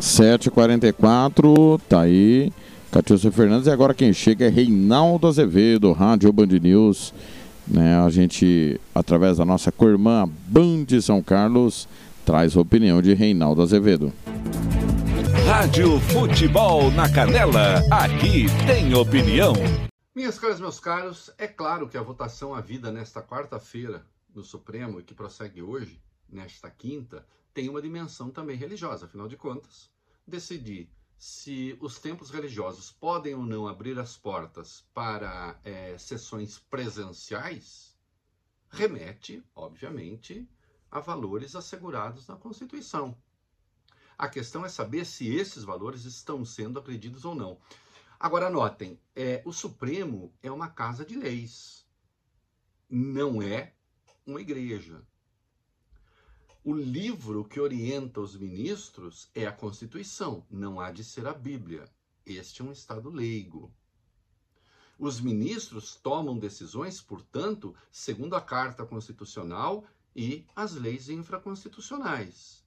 7h44, 0.00 1.80
tá 1.88 2.02
aí. 2.02 2.52
Catiúcia 2.96 3.30
Fernandes. 3.30 3.66
E 3.66 3.70
agora 3.70 3.92
quem 3.92 4.10
chega 4.10 4.46
é 4.46 4.48
Reinaldo 4.48 5.26
Azevedo, 5.26 5.92
Rádio 5.92 6.32
Band 6.32 6.46
News. 6.46 7.12
Né, 7.68 7.94
a 7.94 8.08
gente, 8.08 8.80
através 8.94 9.36
da 9.36 9.44
nossa 9.44 9.70
co-irmã 9.70 10.26
Band 10.46 10.86
São 11.02 11.22
Carlos, 11.22 11.86
traz 12.24 12.56
a 12.56 12.60
opinião 12.60 13.02
de 13.02 13.12
Reinaldo 13.12 13.60
Azevedo. 13.60 14.14
Rádio 15.46 16.00
Futebol 16.00 16.90
na 16.92 17.12
Canela, 17.12 17.82
aqui 17.90 18.46
tem 18.66 18.94
opinião. 18.94 19.52
Minhas 20.14 20.38
caras, 20.38 20.58
meus 20.58 20.80
caros, 20.80 21.30
é 21.36 21.46
claro 21.46 21.90
que 21.90 21.98
a 21.98 22.02
votação 22.02 22.54
à 22.54 22.62
vida 22.62 22.90
nesta 22.90 23.20
quarta-feira 23.20 24.06
no 24.34 24.42
Supremo 24.42 25.00
e 25.00 25.02
que 25.02 25.12
prossegue 25.12 25.60
hoje, 25.60 26.00
nesta 26.32 26.70
quinta, 26.70 27.26
tem 27.52 27.68
uma 27.68 27.82
dimensão 27.82 28.30
também 28.30 28.56
religiosa. 28.56 29.04
Afinal 29.04 29.28
de 29.28 29.36
contas, 29.36 29.90
decidir 30.26 30.88
se 31.18 31.76
os 31.80 31.98
templos 31.98 32.30
religiosos 32.30 32.92
podem 32.92 33.34
ou 33.34 33.44
não 33.44 33.66
abrir 33.66 33.98
as 33.98 34.16
portas 34.16 34.84
para 34.92 35.58
é, 35.64 35.96
sessões 35.96 36.58
presenciais, 36.58 37.96
remete, 38.68 39.42
obviamente, 39.54 40.48
a 40.90 41.00
valores 41.00 41.56
assegurados 41.56 42.26
na 42.26 42.36
Constituição. 42.36 43.16
A 44.18 44.28
questão 44.28 44.64
é 44.64 44.68
saber 44.68 45.04
se 45.04 45.28
esses 45.34 45.64
valores 45.64 46.04
estão 46.04 46.44
sendo 46.44 46.78
acredidos 46.78 47.24
ou 47.24 47.34
não. 47.34 47.58
Agora, 48.18 48.48
notem, 48.48 48.98
é, 49.14 49.42
o 49.44 49.52
Supremo 49.52 50.32
é 50.42 50.50
uma 50.50 50.68
casa 50.70 51.04
de 51.04 51.16
leis, 51.16 51.86
não 52.88 53.42
é 53.42 53.74
uma 54.26 54.40
igreja. 54.40 55.02
O 56.68 56.74
livro 56.74 57.44
que 57.44 57.60
orienta 57.60 58.20
os 58.20 58.36
ministros 58.36 59.30
é 59.32 59.46
a 59.46 59.52
Constituição, 59.52 60.44
não 60.50 60.80
há 60.80 60.90
de 60.90 61.04
ser 61.04 61.24
a 61.24 61.32
Bíblia. 61.32 61.88
Este 62.26 62.60
é 62.60 62.64
um 62.64 62.72
Estado 62.72 63.08
leigo. 63.08 63.72
Os 64.98 65.20
ministros 65.20 65.94
tomam 65.94 66.36
decisões, 66.36 67.00
portanto, 67.00 67.72
segundo 67.88 68.34
a 68.34 68.40
Carta 68.40 68.84
Constitucional 68.84 69.86
e 70.12 70.44
as 70.56 70.72
leis 70.72 71.08
infraconstitucionais. 71.08 72.64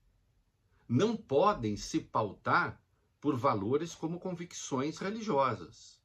Não 0.88 1.18
podem 1.18 1.76
se 1.76 2.00
pautar 2.00 2.82
por 3.20 3.36
valores 3.36 3.94
como 3.94 4.18
convicções 4.18 4.98
religiosas. 4.98 6.00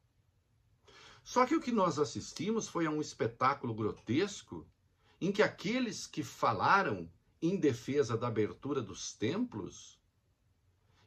Só 1.23 1.47
que 1.47 1.55
o 1.55 1.61
que 1.61 1.71
nós 1.71 2.01
assistimos 2.01 2.67
foi 2.67 2.87
a 2.87 2.91
um 2.91 3.01
espetáculo 3.01 3.73
grotesco 3.73 4.67
em 5.21 5.31
que 5.31 5.45
aqueles 5.45 6.09
que 6.09 6.25
falaram 6.25 7.09
em 7.47 7.57
defesa 7.57 8.17
da 8.17 8.29
abertura 8.29 8.81
dos 8.81 9.13
templos 9.13 10.01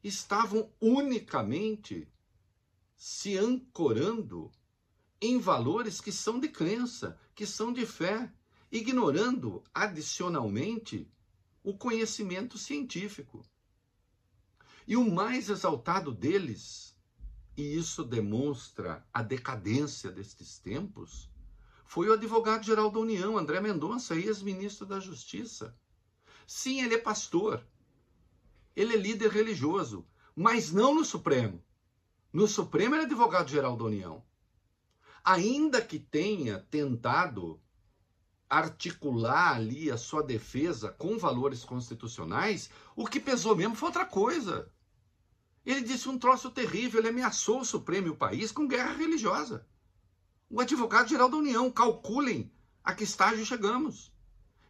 estavam 0.04 0.72
unicamente 0.80 2.08
se 2.96 3.36
ancorando 3.36 4.52
em 5.20 5.40
valores 5.40 6.00
que 6.00 6.12
são 6.12 6.40
de 6.40 6.48
crença, 6.48 7.20
que 7.34 7.46
são 7.46 7.74
de 7.74 7.88
fé, 7.88 8.32
ignorando 8.72 9.64
adicionalmente 9.74 11.12
o 11.64 11.76
conhecimento 11.76 12.56
científico. 12.56 13.44
E 14.88 14.96
o 14.96 15.10
mais 15.10 15.50
exaltado 15.50 16.12
deles, 16.12 16.96
e 17.58 17.76
isso 17.76 18.04
demonstra 18.04 19.04
a 19.12 19.24
decadência 19.24 20.12
destes 20.12 20.60
tempos, 20.60 21.32
foi 21.84 22.10
o 22.10 22.14
advogado-geral 22.14 22.92
da 22.92 23.00
União, 23.00 23.40
André 23.40 23.60
Mendonça, 23.60 24.16
ex-ministro 24.16 24.86
da 24.86 25.00
Justiça 25.00 25.76
Sim, 26.48 26.82
ele 26.82 26.96
é 26.96 26.98
pastor. 26.98 27.62
Ele 28.74 28.94
é 28.94 28.98
líder 28.98 29.30
religioso, 29.30 30.08
mas 30.34 30.72
não 30.72 30.96
no 30.96 31.04
Supremo. 31.04 31.62
No 32.32 32.48
Supremo 32.48 32.96
ele 32.96 33.04
é 33.04 33.06
advogado-geral 33.06 33.76
da 33.76 33.84
União. 33.84 34.24
Ainda 35.26 35.82
que 35.82 36.00
tenha 36.00 36.60
tentado 36.72 37.62
articular 38.50 39.58
ali 39.58 39.92
a 39.92 39.98
sua 39.98 40.24
defesa 40.24 40.90
com 40.90 41.18
valores 41.18 41.66
constitucionais, 41.66 42.70
o 42.96 43.06
que 43.06 43.20
pesou 43.20 43.54
mesmo 43.54 43.76
foi 43.76 43.90
outra 43.90 44.06
coisa. 44.06 44.72
Ele 45.66 45.82
disse 45.82 46.08
um 46.08 46.18
troço 46.18 46.50
terrível, 46.50 47.02
ele 47.02 47.10
ameaçou 47.10 47.60
o 47.60 47.66
Supremo 47.66 48.08
e 48.08 48.12
o 48.12 48.16
país 48.16 48.54
com 48.54 48.70
guerra 48.70 48.94
religiosa. 48.94 49.68
O 50.50 50.62
advogado-geral 50.62 51.28
da 51.30 51.36
União, 51.36 51.70
calculem 51.70 52.50
a 52.82 52.96
que 52.96 53.04
estágio 53.04 53.46
chegamos. 53.46 54.16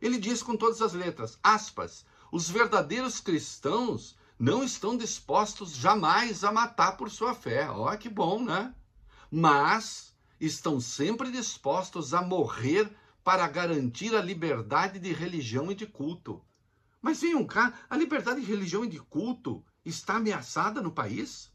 Ele 0.02 0.18
diz 0.18 0.44
com 0.44 0.56
todas 0.56 0.82
as 0.82 0.94
letras, 0.94 1.40
aspas, 1.42 2.06
os 2.32 2.50
verdadeiros 2.50 3.20
cristãos 3.20 4.16
não 4.38 4.64
estão 4.64 4.96
dispostos 4.96 5.72
jamais 5.72 6.44
a 6.44 6.52
matar 6.52 6.98
por 6.98 7.10
sua 7.10 7.34
fé. 7.34 7.70
Ó, 7.70 7.92
oh, 7.92 7.98
que 7.98 8.10
bom, 8.10 8.44
né? 8.44 8.74
Mas 9.32 10.14
estão 10.40 10.80
sempre 10.80 11.32
dispostos 11.32 12.14
a 12.14 12.22
morrer 12.22 12.90
para 13.24 13.48
garantir 13.48 14.16
a 14.16 14.22
liberdade 14.22 15.00
de 15.00 15.12
religião 15.12 15.72
e 15.72 15.76
de 15.76 15.86
culto. 15.86 16.42
Mas 17.02 17.22
venham 17.22 17.46
cá, 17.46 17.74
a 17.90 17.98
liberdade 17.98 18.42
de 18.42 18.48
religião 18.48 18.86
e 18.86 18.90
de 18.90 19.00
culto 19.00 19.66
está 19.84 20.16
ameaçada 20.16 20.82
no 20.82 20.92
país? 20.92 21.52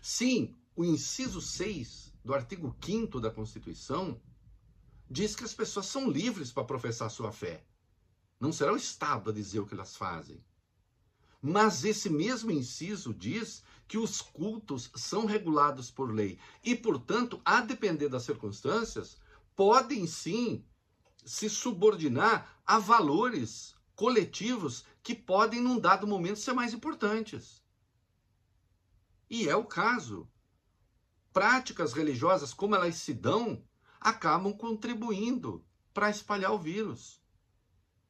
Sim, 0.00 0.56
o 0.74 0.84
inciso 0.84 1.40
6 1.40 2.12
do 2.24 2.34
artigo 2.34 2.76
5 2.84 3.20
da 3.20 3.30
Constituição 3.30 4.20
diz 5.12 5.36
que 5.36 5.44
as 5.44 5.52
pessoas 5.52 5.86
são 5.86 6.10
livres 6.10 6.50
para 6.50 6.64
professar 6.64 7.10
sua 7.10 7.30
fé. 7.30 7.62
Não 8.40 8.50
será 8.50 8.72
o 8.72 8.76
Estado 8.76 9.30
a 9.30 9.32
dizer 9.32 9.60
o 9.60 9.66
que 9.66 9.74
elas 9.74 9.94
fazem. 9.94 10.42
Mas 11.40 11.84
esse 11.84 12.08
mesmo 12.08 12.50
inciso 12.50 13.12
diz 13.12 13.62
que 13.86 13.98
os 13.98 14.22
cultos 14.22 14.90
são 14.96 15.26
regulados 15.26 15.90
por 15.90 16.12
lei 16.12 16.38
e, 16.64 16.74
portanto, 16.74 17.40
a 17.44 17.60
depender 17.60 18.08
das 18.08 18.22
circunstâncias, 18.22 19.18
podem 19.54 20.06
sim 20.06 20.64
se 21.24 21.50
subordinar 21.50 22.60
a 22.66 22.78
valores 22.78 23.74
coletivos 23.94 24.84
que 25.02 25.14
podem, 25.14 25.60
num 25.60 25.78
dado 25.78 26.06
momento, 26.06 26.38
ser 26.38 26.54
mais 26.54 26.72
importantes. 26.72 27.62
E 29.28 29.48
é 29.48 29.54
o 29.54 29.64
caso. 29.64 30.28
Práticas 31.32 31.92
religiosas, 31.92 32.54
como 32.54 32.74
elas 32.74 32.96
se 32.96 33.12
dão, 33.12 33.62
acabam 34.02 34.52
contribuindo 34.52 35.64
para 35.94 36.10
espalhar 36.10 36.52
o 36.52 36.58
vírus. 36.58 37.22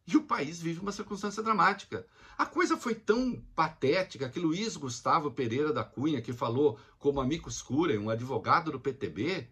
E 0.06 0.16
o 0.16 0.24
país 0.24 0.60
vive 0.60 0.80
uma 0.80 0.90
circunstância 0.90 1.42
dramática. 1.42 2.06
A 2.36 2.44
coisa 2.44 2.76
foi 2.76 2.94
tão 2.94 3.40
patética 3.54 4.28
que 4.28 4.40
Luiz 4.40 4.76
Gustavo 4.76 5.30
Pereira 5.30 5.72
da 5.72 5.84
Cunha, 5.84 6.20
que 6.20 6.32
falou 6.32 6.78
como 6.98 7.20
amicus 7.20 7.62
curiae, 7.62 7.98
um 7.98 8.10
advogado 8.10 8.72
do 8.72 8.80
PTB, 8.80 9.48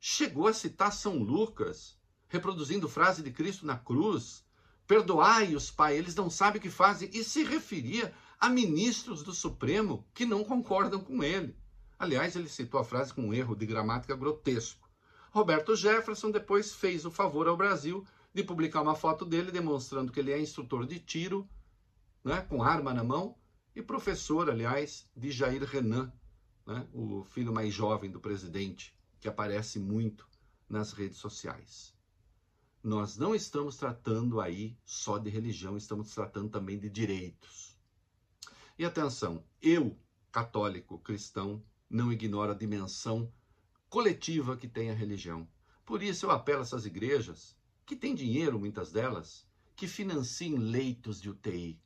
chegou 0.00 0.46
a 0.46 0.54
citar 0.54 0.92
São 0.92 1.18
Lucas, 1.18 1.98
reproduzindo 2.28 2.88
frase 2.88 3.22
de 3.22 3.30
Cristo 3.30 3.66
na 3.66 3.76
cruz: 3.76 4.44
Perdoai-os, 4.86 5.70
Pai, 5.70 5.98
eles 5.98 6.14
não 6.14 6.30
sabem 6.30 6.58
o 6.60 6.62
que 6.62 6.70
fazem, 6.70 7.10
e 7.12 7.22
se 7.22 7.44
referia 7.44 8.14
a 8.40 8.48
ministros 8.48 9.22
do 9.22 9.34
Supremo 9.34 10.06
que 10.14 10.24
não 10.24 10.44
concordam 10.44 11.00
com 11.00 11.22
ele. 11.22 11.56
Aliás, 11.98 12.36
ele 12.36 12.48
citou 12.48 12.80
a 12.80 12.84
frase 12.84 13.12
com 13.12 13.22
um 13.22 13.34
erro 13.34 13.54
de 13.54 13.66
gramática 13.66 14.16
grotesco. 14.16 14.83
Roberto 15.34 15.74
Jefferson 15.74 16.30
depois 16.30 16.72
fez 16.72 17.04
o 17.04 17.10
favor 17.10 17.48
ao 17.48 17.56
Brasil 17.56 18.06
de 18.32 18.44
publicar 18.44 18.80
uma 18.82 18.94
foto 18.94 19.24
dele 19.24 19.50
demonstrando 19.50 20.12
que 20.12 20.20
ele 20.20 20.30
é 20.30 20.40
instrutor 20.40 20.86
de 20.86 21.00
tiro, 21.00 21.50
né, 22.22 22.40
com 22.42 22.62
arma 22.62 22.94
na 22.94 23.02
mão, 23.02 23.36
e 23.74 23.82
professor, 23.82 24.48
aliás, 24.48 25.10
de 25.16 25.32
Jair 25.32 25.64
Renan, 25.64 26.12
né, 26.64 26.86
o 26.92 27.24
filho 27.24 27.52
mais 27.52 27.74
jovem 27.74 28.12
do 28.12 28.20
presidente, 28.20 28.96
que 29.18 29.26
aparece 29.26 29.80
muito 29.80 30.24
nas 30.68 30.92
redes 30.92 31.18
sociais. 31.18 31.92
Nós 32.80 33.16
não 33.16 33.34
estamos 33.34 33.76
tratando 33.76 34.40
aí 34.40 34.78
só 34.84 35.18
de 35.18 35.30
religião, 35.30 35.76
estamos 35.76 36.14
tratando 36.14 36.48
também 36.48 36.78
de 36.78 36.88
direitos. 36.88 37.76
E 38.78 38.84
atenção, 38.84 39.42
eu, 39.60 39.98
católico 40.30 40.96
cristão, 41.00 41.60
não 41.90 42.12
ignoro 42.12 42.52
a 42.52 42.54
dimensão 42.54 43.32
coletiva 43.94 44.56
que 44.56 44.66
tem 44.66 44.90
a 44.90 44.92
religião. 44.92 45.46
Por 45.86 46.02
isso 46.02 46.26
eu 46.26 46.32
apelo 46.32 46.58
a 46.58 46.62
essas 46.62 46.84
igrejas, 46.84 47.56
que 47.86 47.94
têm 47.94 48.12
dinheiro, 48.12 48.58
muitas 48.58 48.90
delas, 48.90 49.46
que 49.76 49.86
financiem 49.86 50.56
leitos 50.56 51.20
de 51.20 51.30
UTI. 51.30 51.80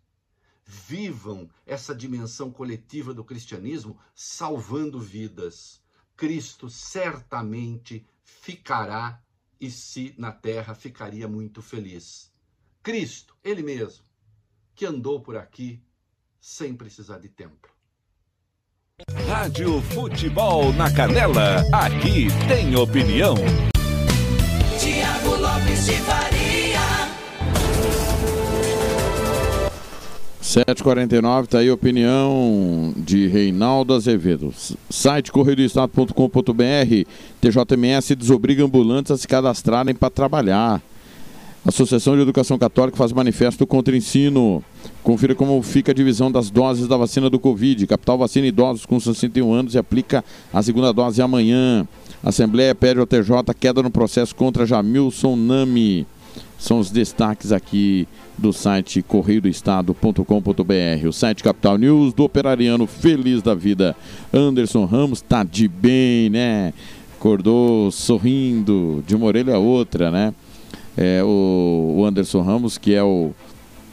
Vivam 0.64 1.50
essa 1.66 1.94
dimensão 1.94 2.50
coletiva 2.50 3.12
do 3.12 3.22
cristianismo, 3.22 4.00
salvando 4.14 4.98
vidas. 4.98 5.82
Cristo 6.16 6.70
certamente 6.70 8.06
ficará 8.24 9.22
e 9.60 9.70
se 9.70 10.14
na 10.16 10.32
terra 10.32 10.74
ficaria 10.74 11.28
muito 11.28 11.60
feliz. 11.60 12.32
Cristo, 12.82 13.36
ele 13.44 13.62
mesmo, 13.62 14.02
que 14.74 14.86
andou 14.86 15.20
por 15.20 15.36
aqui 15.36 15.84
sem 16.40 16.74
precisar 16.74 17.18
de 17.18 17.28
templo. 17.28 17.70
Rádio 19.28 19.80
Futebol 19.80 20.72
na 20.72 20.92
Canela, 20.92 21.64
aqui 21.72 22.26
tem 22.48 22.74
opinião. 22.74 23.36
Tiago 24.76 25.36
Lopes 25.40 25.86
de 25.86 25.92
Faria. 25.92 26.80
7h49, 30.42 31.46
tá 31.46 31.58
aí 31.58 31.68
a 31.68 31.74
opinião 31.74 32.92
de 32.96 33.28
Reinaldo 33.28 33.94
Azevedo. 33.94 34.52
Site 34.90 35.30
correiodoestado.com.br 35.30 37.06
TJMS 37.40 38.16
desobriga 38.16 38.64
ambulantes 38.64 39.12
a 39.12 39.16
se 39.16 39.28
cadastrarem 39.28 39.94
para 39.94 40.10
trabalhar. 40.10 40.82
Associação 41.66 42.14
de 42.14 42.22
Educação 42.22 42.56
Católica 42.56 42.96
faz 42.96 43.12
manifesto 43.12 43.66
contra 43.66 43.96
ensino. 43.96 44.62
Confira 45.02 45.34
como 45.34 45.60
fica 45.62 45.92
a 45.92 45.94
divisão 45.94 46.30
das 46.30 46.50
doses 46.50 46.86
da 46.86 46.96
vacina 46.96 47.28
do 47.28 47.38
Covid. 47.38 47.86
Capital 47.86 48.18
vacina 48.18 48.46
idosos 48.46 48.86
com 48.86 48.98
61 48.98 49.52
anos 49.52 49.74
e 49.74 49.78
aplica 49.78 50.24
a 50.52 50.62
segunda 50.62 50.92
dose 50.92 51.20
amanhã. 51.20 51.86
Assembleia 52.22 52.74
pede 52.74 53.00
ao 53.00 53.06
TJ 53.06 53.54
queda 53.58 53.82
no 53.82 53.90
processo 53.90 54.34
contra 54.34 54.66
Jamilson 54.66 55.36
Nami. 55.36 56.06
São 56.58 56.78
os 56.78 56.90
destaques 56.90 57.52
aqui 57.52 58.06
do 58.36 58.52
site 58.52 59.02
correiodoestado.com.br. 59.02 61.08
O 61.08 61.12
site 61.12 61.42
Capital 61.42 61.76
News 61.76 62.12
do 62.12 62.24
operariano 62.24 62.86
feliz 62.86 63.42
da 63.42 63.54
vida. 63.54 63.96
Anderson 64.32 64.84
Ramos 64.84 65.20
tá 65.20 65.44
de 65.44 65.68
bem, 65.68 66.30
né? 66.30 66.72
Acordou 67.16 67.90
sorrindo 67.90 69.02
de 69.06 69.14
uma 69.14 69.26
orelha 69.26 69.54
a 69.54 69.58
outra, 69.58 70.10
né? 70.10 70.32
É, 71.00 71.22
o, 71.22 72.04
Anderson 72.04 72.42
Ramos, 72.42 72.76
que 72.76 72.92
é 72.92 73.04
o 73.04 73.30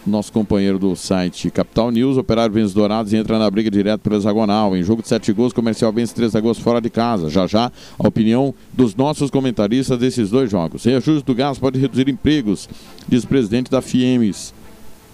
nosso 0.08 0.32
companheiro 0.32 0.80
do 0.80 0.96
site 0.96 1.52
Capital 1.52 1.92
News, 1.92 2.18
Operário 2.18 2.52
vence 2.52 2.74
Dourados 2.74 3.14
e 3.14 3.16
entra 3.16 3.38
na 3.38 3.50
briga 3.50 3.70
direto 3.70 4.02
pelo 4.02 4.16
hexagonal. 4.16 4.76
Em 4.76 4.82
jogo 4.82 5.04
de 5.04 5.08
7 5.08 5.32
gols, 5.32 5.54
Comercial 5.54 5.94
vence 5.94 6.16
3 6.16 6.34
gols 6.36 6.58
fora 6.58 6.82
de 6.82 6.90
casa. 6.90 7.30
Já 7.30 7.46
já, 7.46 7.72
a 8.00 8.08
opinião 8.08 8.56
dos 8.74 8.96
nossos 8.96 9.30
comentaristas 9.30 10.00
desses 10.00 10.32
dois 10.32 10.50
jogos. 10.50 10.84
Reajuste 10.84 11.24
do 11.24 11.36
gás 11.36 11.60
pode 11.60 11.78
reduzir 11.78 12.10
empregos, 12.10 12.68
diz 13.08 13.24
o 13.24 13.28
presidente 13.28 13.70
da 13.70 13.84
FIEMES. 13.84 14.52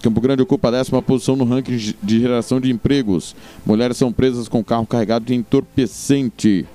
Campo 0.00 0.20
Grande 0.20 0.40
ocupa 0.40 0.68
a 0.68 0.70
décima 0.70 1.02
posição 1.02 1.36
no 1.36 1.44
ranking 1.44 1.94
de 2.02 2.20
geração 2.20 2.58
de 2.58 2.70
empregos. 2.70 3.36
Mulheres 3.66 3.98
são 3.98 4.10
presas 4.10 4.48
com 4.48 4.64
carro 4.64 4.86
carregado 4.86 5.26
de 5.26 5.34
entorpecente. 5.34 6.66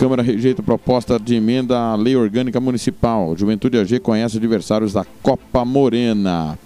Câmara 0.00 0.22
rejeita 0.22 0.62
proposta 0.62 1.20
de 1.20 1.34
emenda 1.34 1.78
à 1.78 1.94
lei 1.94 2.16
orgânica 2.16 2.58
municipal. 2.58 3.36
Juventude 3.36 3.76
AG 3.76 4.00
conhece 4.00 4.38
adversários 4.38 4.94
da 4.94 5.04
Copa 5.22 5.62
Morena. 5.62 6.58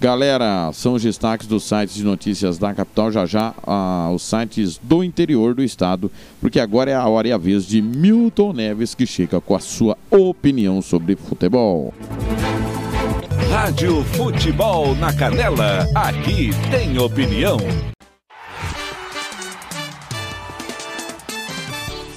Galera, 0.00 0.70
são 0.72 0.94
os 0.94 1.02
destaques 1.02 1.46
dos 1.46 1.62
sites 1.62 1.94
de 1.94 2.02
notícias 2.02 2.56
da 2.56 2.72
capital, 2.72 3.12
já 3.12 3.26
já 3.26 3.52
ah, 3.66 4.10
os 4.14 4.22
sites 4.22 4.80
do 4.82 5.04
interior 5.04 5.54
do 5.54 5.62
estado, 5.62 6.10
porque 6.40 6.58
agora 6.58 6.90
é 6.90 6.94
a 6.94 7.06
hora 7.06 7.28
e 7.28 7.32
a 7.32 7.36
vez 7.36 7.66
de 7.66 7.82
Milton 7.82 8.54
Neves 8.54 8.94
que 8.94 9.06
chega 9.06 9.42
com 9.42 9.54
a 9.54 9.60
sua 9.60 9.98
opinião 10.10 10.80
sobre 10.80 11.16
futebol. 11.16 11.92
Rádio 13.50 14.02
Futebol 14.04 14.94
na 14.94 15.12
Canela, 15.12 15.86
aqui 15.94 16.48
tem 16.70 16.98
opinião. 16.98 17.58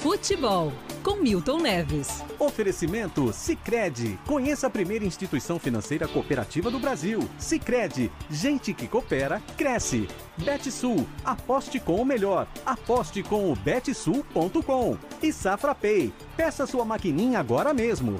Futebol 0.00 0.72
com 1.04 1.16
Milton 1.16 1.58
Neves. 1.58 2.24
Oferecimento 2.38 3.30
Sicredi. 3.32 4.18
Conheça 4.26 4.66
a 4.66 4.70
primeira 4.70 5.04
instituição 5.04 5.58
financeira 5.58 6.08
cooperativa 6.08 6.70
do 6.70 6.80
Brasil. 6.80 7.20
Sicredi. 7.38 8.10
Gente 8.30 8.72
que 8.72 8.88
coopera 8.88 9.40
cresce. 9.56 10.08
Betsul. 10.38 11.06
Aposte 11.22 11.78
com 11.78 11.96
o 11.96 12.06
melhor. 12.06 12.48
Aposte 12.64 13.22
com 13.22 13.52
o 13.52 13.54
betsul.com. 13.54 14.96
E 15.22 15.30
Safra 15.30 15.74
Pay. 15.74 16.12
Peça 16.36 16.66
sua 16.66 16.86
maquininha 16.86 17.38
agora 17.38 17.74
mesmo. 17.74 18.18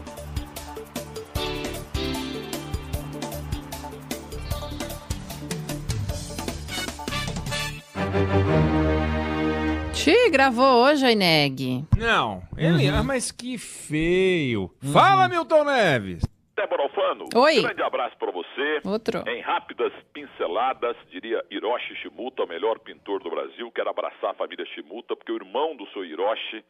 Ti 10.05 10.29
gravou 10.31 10.85
hoje, 10.85 11.07
Aineg? 11.07 11.83
Não, 11.97 12.43
ele, 12.59 12.91
Uhum. 12.91 12.99
ah, 12.99 13.03
mas 13.03 13.33
que 13.33 13.57
feio. 13.57 14.71
Fala, 14.93 15.29
Milton 15.31 15.65
Neves. 15.65 16.23
Débora 16.55 16.83
Alfano, 16.83 17.25
Oi. 17.35 17.61
um 17.61 17.63
grande 17.63 17.83
abraço 17.83 18.15
para 18.19 18.31
você. 18.31 18.81
Outro. 18.85 19.25
Em 19.27 19.41
rápidas 19.41 19.95
pinceladas, 20.13 20.95
diria 21.11 21.43
Hiroshi 21.51 21.97
Shimuta, 21.97 22.45
o 22.45 22.47
melhor 22.47 22.81
pintor 22.81 23.23
do 23.23 23.31
Brasil. 23.31 23.73
Quero 23.73 23.89
abraçar 23.89 24.33
a 24.33 24.35
família 24.35 24.67
Shimuta, 24.75 25.17
porque 25.17 25.33
o 25.33 25.37
irmão 25.37 25.75
do 25.75 25.87
seu 25.89 26.05
Hiroshi 26.05 26.63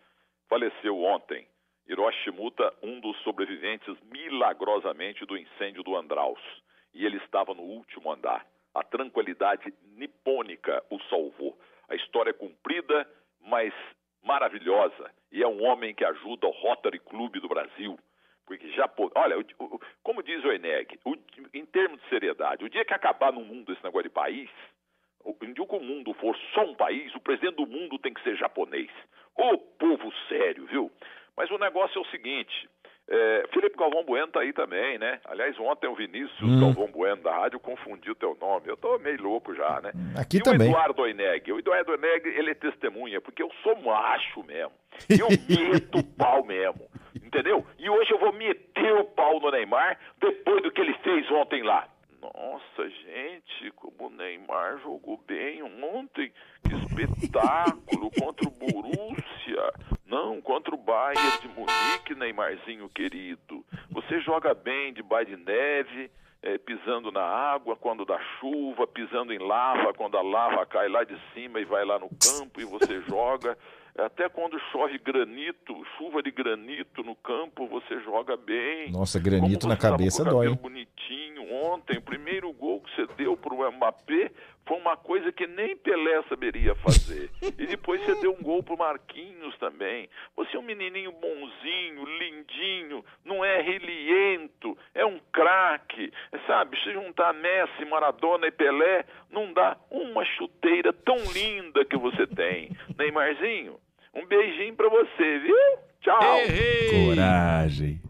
faleceu 0.49 1.03
ontem. 1.03 1.45
Hiroshi 1.89 2.17
Shimuta, 2.23 2.73
um 2.85 3.01
dos 3.01 3.21
sobreviventes 3.25 3.97
milagrosamente 4.13 5.27
do 5.27 5.37
incêndio 5.37 5.83
do 5.83 5.97
Andraus. 5.97 6.39
E 6.95 7.05
ele 7.05 7.17
estava 7.17 7.53
no 7.53 7.63
último 7.63 8.13
andar. 8.13 8.47
A 8.73 8.85
tranquilidade 8.85 9.75
nipônica 9.97 10.85
o 10.89 11.01
salvou. 11.11 11.59
A 11.89 11.97
história 11.97 12.31
é 12.31 12.33
cumprida, 12.33 13.07
mas 13.45 13.73
maravilhosa. 14.23 15.11
E 15.31 15.43
é 15.43 15.47
um 15.47 15.63
homem 15.65 15.95
que 15.95 16.05
ajuda 16.05 16.47
o 16.47 16.51
Rotary 16.51 16.99
Club 16.99 17.37
do 17.37 17.49
Brasil. 17.49 17.99
Porque 18.47 18.71
já, 18.73 18.91
olha, 19.15 19.37
como 20.03 20.23
diz 20.23 20.45
o 20.45 20.53
Eneg, 20.53 20.99
em 21.53 21.65
termos 21.67 22.01
de 22.03 22.09
seriedade, 22.09 22.65
o 22.65 22.69
dia 22.69 22.85
que 22.85 22.93
acabar 22.93 23.33
no 23.33 23.41
mundo 23.41 23.73
esse 23.73 23.83
negócio 23.83 24.09
de 24.09 24.15
país, 24.15 24.51
o 25.25 25.33
dia 25.33 25.67
que 25.67 25.75
o 25.75 25.81
mundo 25.81 26.13
for 26.15 26.37
só 26.53 26.63
um 26.63 26.75
país, 26.75 27.15
o 27.15 27.21
presidente 27.21 27.57
do 27.57 27.67
mundo 27.67 27.99
tem 27.99 28.13
que 28.13 28.23
ser 28.23 28.37
japonês. 28.37 28.91
Ô 29.35 29.57
povo 29.57 30.13
sério, 30.29 30.67
viu? 30.67 30.91
Mas 31.37 31.51
o 31.51 31.59
negócio 31.59 31.99
é 31.99 32.03
o 32.03 32.11
seguinte, 32.11 32.69
é, 33.09 33.45
Felipe 33.53 33.77
Galvão 33.77 34.03
Bueno 34.05 34.29
tá 34.29 34.41
aí 34.41 34.53
também, 34.53 34.99
né? 34.99 35.21
Aliás, 35.27 35.59
ontem 35.59 35.87
o 35.89 35.95
Vinícius 35.95 36.41
Hum. 36.43 36.61
Galvão 36.61 36.87
Bueno 36.89 37.23
da 37.23 37.37
rádio 37.37 37.61
confundiu 37.61 38.13
o 38.13 38.17
teu 38.17 38.37
nome. 38.41 38.69
Eu 38.69 38.77
tô 38.77 38.99
meio 38.99 39.23
louco 39.23 39.55
já, 39.55 39.81
né? 39.83 39.93
Aqui 40.19 40.39
e 40.39 40.43
também. 40.43 40.69
o 40.69 40.71
Eduardo 40.71 41.03
Oineg? 41.03 41.53
O 41.53 41.59
Eduardo 41.59 41.93
Oineg, 41.93 42.27
ele 42.29 42.51
é 42.51 42.55
testemunha, 42.55 43.21
porque 43.21 43.43
eu 43.43 43.51
sou 43.63 43.77
macho 43.83 44.43
mesmo. 44.45 44.73
Eu 45.11 45.29
meto 45.29 45.99
o 45.99 46.05
pau 46.05 46.45
mesmo. 46.45 46.89
Entendeu? 47.17 47.67
E 47.81 47.91
hoje 47.91 48.13
eu 48.13 48.19
vou 48.19 48.33
meter 48.33 48.93
o 48.95 49.05
pau 49.05 49.41
no 49.41 49.51
Neymar 49.51 49.99
depois 50.21 50.63
do 50.63 50.71
que 50.71 50.81
ele 50.81 50.95
fez 51.03 51.29
ontem 51.33 51.65
lá. 51.65 51.89
Nossa, 52.33 52.89
gente, 52.89 53.71
como 53.73 54.07
o 54.07 54.11
Neymar 54.11 54.79
jogou 54.79 55.19
bem 55.27 55.63
ontem. 55.63 56.33
Que 56.63 56.75
espetáculo 56.75 58.11
contra 58.19 58.49
o 58.49 58.51
Borussia. 58.51 59.73
Não, 60.07 60.41
contra 60.41 60.75
o 60.75 60.79
Bayern 60.79 61.41
de 61.43 61.49
Munique, 61.49 62.15
Neymarzinho 62.15 62.89
querido. 62.89 63.65
Você 63.91 64.21
joga 64.21 64.55
bem 64.55 64.93
debaixo 64.95 65.31
de 65.31 65.37
neve, 65.37 66.11
eh, 66.43 66.57
pisando 66.57 67.13
na 67.13 67.25
água 67.25 67.77
quando 67.77 68.07
dá 68.07 68.19
chuva, 68.41 68.87
pisando 68.87 69.33
em 69.33 69.39
lava 69.39 69.93
quando 69.93 70.17
a 70.17 70.23
lava 70.23 70.65
cai 70.65 70.89
lá 70.89 71.05
de 71.05 71.19
cima 71.35 71.61
e 71.61 71.65
vai 71.65 71.85
lá 71.85 71.99
no 71.99 72.09
campo 72.09 72.61
e 72.61 72.65
você 72.65 73.03
joga. 73.03 73.59
Até 73.97 74.29
quando 74.29 74.59
chove 74.73 74.99
granito, 74.99 75.73
chuva 75.97 76.21
de 76.21 76.33
granito 76.33 77.05
no 77.05 77.15
campo, 77.15 77.69
você 77.69 78.01
joga 78.01 78.37
bem. 78.37 78.91
Nossa, 78.91 79.21
granito 79.21 79.69
na 79.69 79.77
cabeça 79.77 80.23
o 80.23 80.25
dói, 80.25 80.49
hein? 80.49 80.59
bonitinho 80.61 81.25
ontem, 81.55 81.99
o 81.99 82.03
primeiro 82.03 82.53
gol 82.53 82.81
que 82.81 82.95
você 82.95 83.07
deu 83.15 83.37
pro 83.37 83.71
Mbappé 83.71 84.33
foi 84.67 84.79
uma 84.79 84.97
coisa 84.97 85.31
que 85.31 85.47
nem 85.47 85.77
Pelé 85.77 86.23
saberia 86.29 86.75
fazer. 86.77 87.31
e 87.59 87.67
depois 87.67 88.01
você 88.03 88.21
deu 88.21 88.33
um 88.33 88.43
gol 88.43 88.63
pro 88.63 88.77
Marquinhos 88.77 89.57
também. 89.59 90.09
Você 90.37 90.57
é 90.57 90.59
um 90.59 90.63
menininho 90.63 91.13
bonzinho, 91.13 92.05
lindinho, 92.19 93.05
não 93.25 93.45
é 93.45 93.61
reliento, 93.61 94.77
é 94.95 95.05
um 95.05 95.21
craque, 95.33 96.13
sabe? 96.47 96.79
Se 96.83 96.93
juntar 96.93 97.35
Messi, 97.35 97.85
Maradona 97.85 98.47
e 98.47 98.51
Pelé, 98.51 99.05
não 99.31 99.53
dá 99.53 99.77
uma 99.91 100.25
chuteira 100.25 100.93
tão 100.93 101.17
linda 101.33 101.85
que 101.85 101.97
você 101.97 102.27
tem. 102.27 102.71
Neymarzinho, 102.97 103.79
um 104.15 104.27
beijinho 104.27 104.75
pra 104.75 104.89
você, 104.89 105.39
viu? 105.39 105.57
Tchau. 106.01 106.21
Coragem. 107.07 108.01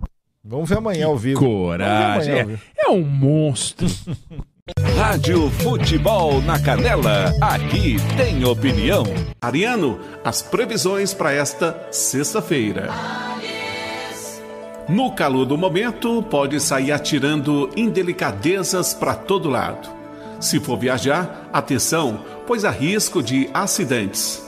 Vamos 0.45 0.69
ver 0.69 0.79
amanhã 0.79 1.07
ao 1.07 1.17
vivo. 1.17 1.41
Coragem. 1.41 2.41
Amanhã 2.41 2.43
ao 2.43 2.49
vivo. 2.49 2.63
É, 2.77 2.87
é 2.87 2.91
um 2.91 3.03
monstro. 3.03 3.87
Rádio 4.97 5.51
Futebol 5.51 6.41
na 6.41 6.59
Canela, 6.59 7.35
aqui 7.39 7.97
tem 8.17 8.45
opinião. 8.47 9.05
Ariano, 9.39 10.01
as 10.25 10.41
previsões 10.41 11.13
para 11.13 11.33
esta 11.33 11.87
sexta-feira. 11.91 12.89
No 14.89 15.15
calor 15.15 15.45
do 15.45 15.59
momento, 15.59 16.23
pode 16.23 16.59
sair 16.61 16.93
atirando 16.93 17.71
indelicadezas 17.77 18.95
para 18.95 19.15
todo 19.15 19.51
lado. 19.51 19.89
Se 20.41 20.59
for 20.59 20.79
viajar, 20.79 21.49
atenção, 21.53 22.25
pois 22.47 22.65
há 22.65 22.71
risco 22.71 23.23
de 23.23 23.51
acidentes. 23.53 24.44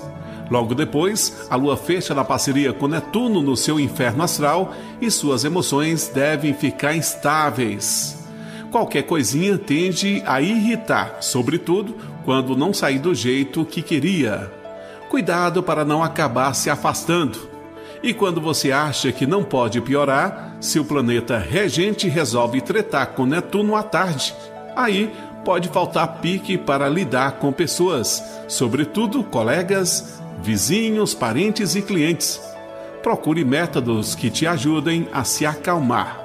Logo 0.51 0.75
depois, 0.75 1.47
a 1.51 1.57
Lua 1.57 1.77
fecha 1.77 2.15
na 2.15 2.25
parceria 2.25 2.73
com 2.73 2.87
Netuno 2.87 3.43
no 3.43 3.57
seu 3.57 3.81
inferno 3.81 4.23
astral 4.23 4.73
e 5.01 5.11
suas 5.11 5.45
emoções 5.45 6.09
devem 6.09 6.55
ficar 6.55 6.95
instáveis. 6.95 8.25
Qualquer 8.71 9.03
coisinha 9.03 9.57
tende 9.59 10.23
a 10.27 10.41
irritar, 10.41 11.19
sobretudo 11.21 11.97
quando 12.25 12.57
não 12.57 12.73
sair 12.75 12.99
do 12.99 13.15
jeito 13.15 13.65
que 13.65 13.83
queria. 13.83 14.53
Cuidado 15.09 15.63
para 15.63 15.85
não 15.85 16.03
acabar 16.03 16.55
se 16.55 16.69
afastando. 16.69 17.39
E 18.03 18.13
quando 18.13 18.41
você 18.41 18.73
acha 18.73 19.11
que 19.11 19.27
não 19.27 19.43
pode 19.43 19.81
piorar, 19.81 20.57
se 20.61 20.79
o 20.79 20.85
planeta 20.85 21.39
regente 21.39 22.09
resolve 22.09 22.61
tretar 22.61 23.09
com 23.09 23.25
Netuno 23.25 23.75
à 23.75 23.83
tarde, 23.83 24.35
aí 24.77 25.11
pode 25.45 25.69
faltar 25.69 26.19
pique 26.21 26.59
para 26.59 26.89
lidar 26.89 27.39
com 27.39 27.53
pessoas, 27.53 28.23
sobretudo 28.49 29.23
colegas, 29.23 30.16
vizinhos, 30.43 31.15
parentes 31.15 31.75
e 31.75 31.83
clientes. 31.83 32.41
Procure 33.03 33.45
métodos 33.45 34.15
que 34.15 34.31
te 34.31 34.47
ajudem 34.47 35.09
a 35.13 35.25
se 35.25 35.47
acalmar. 35.47 36.21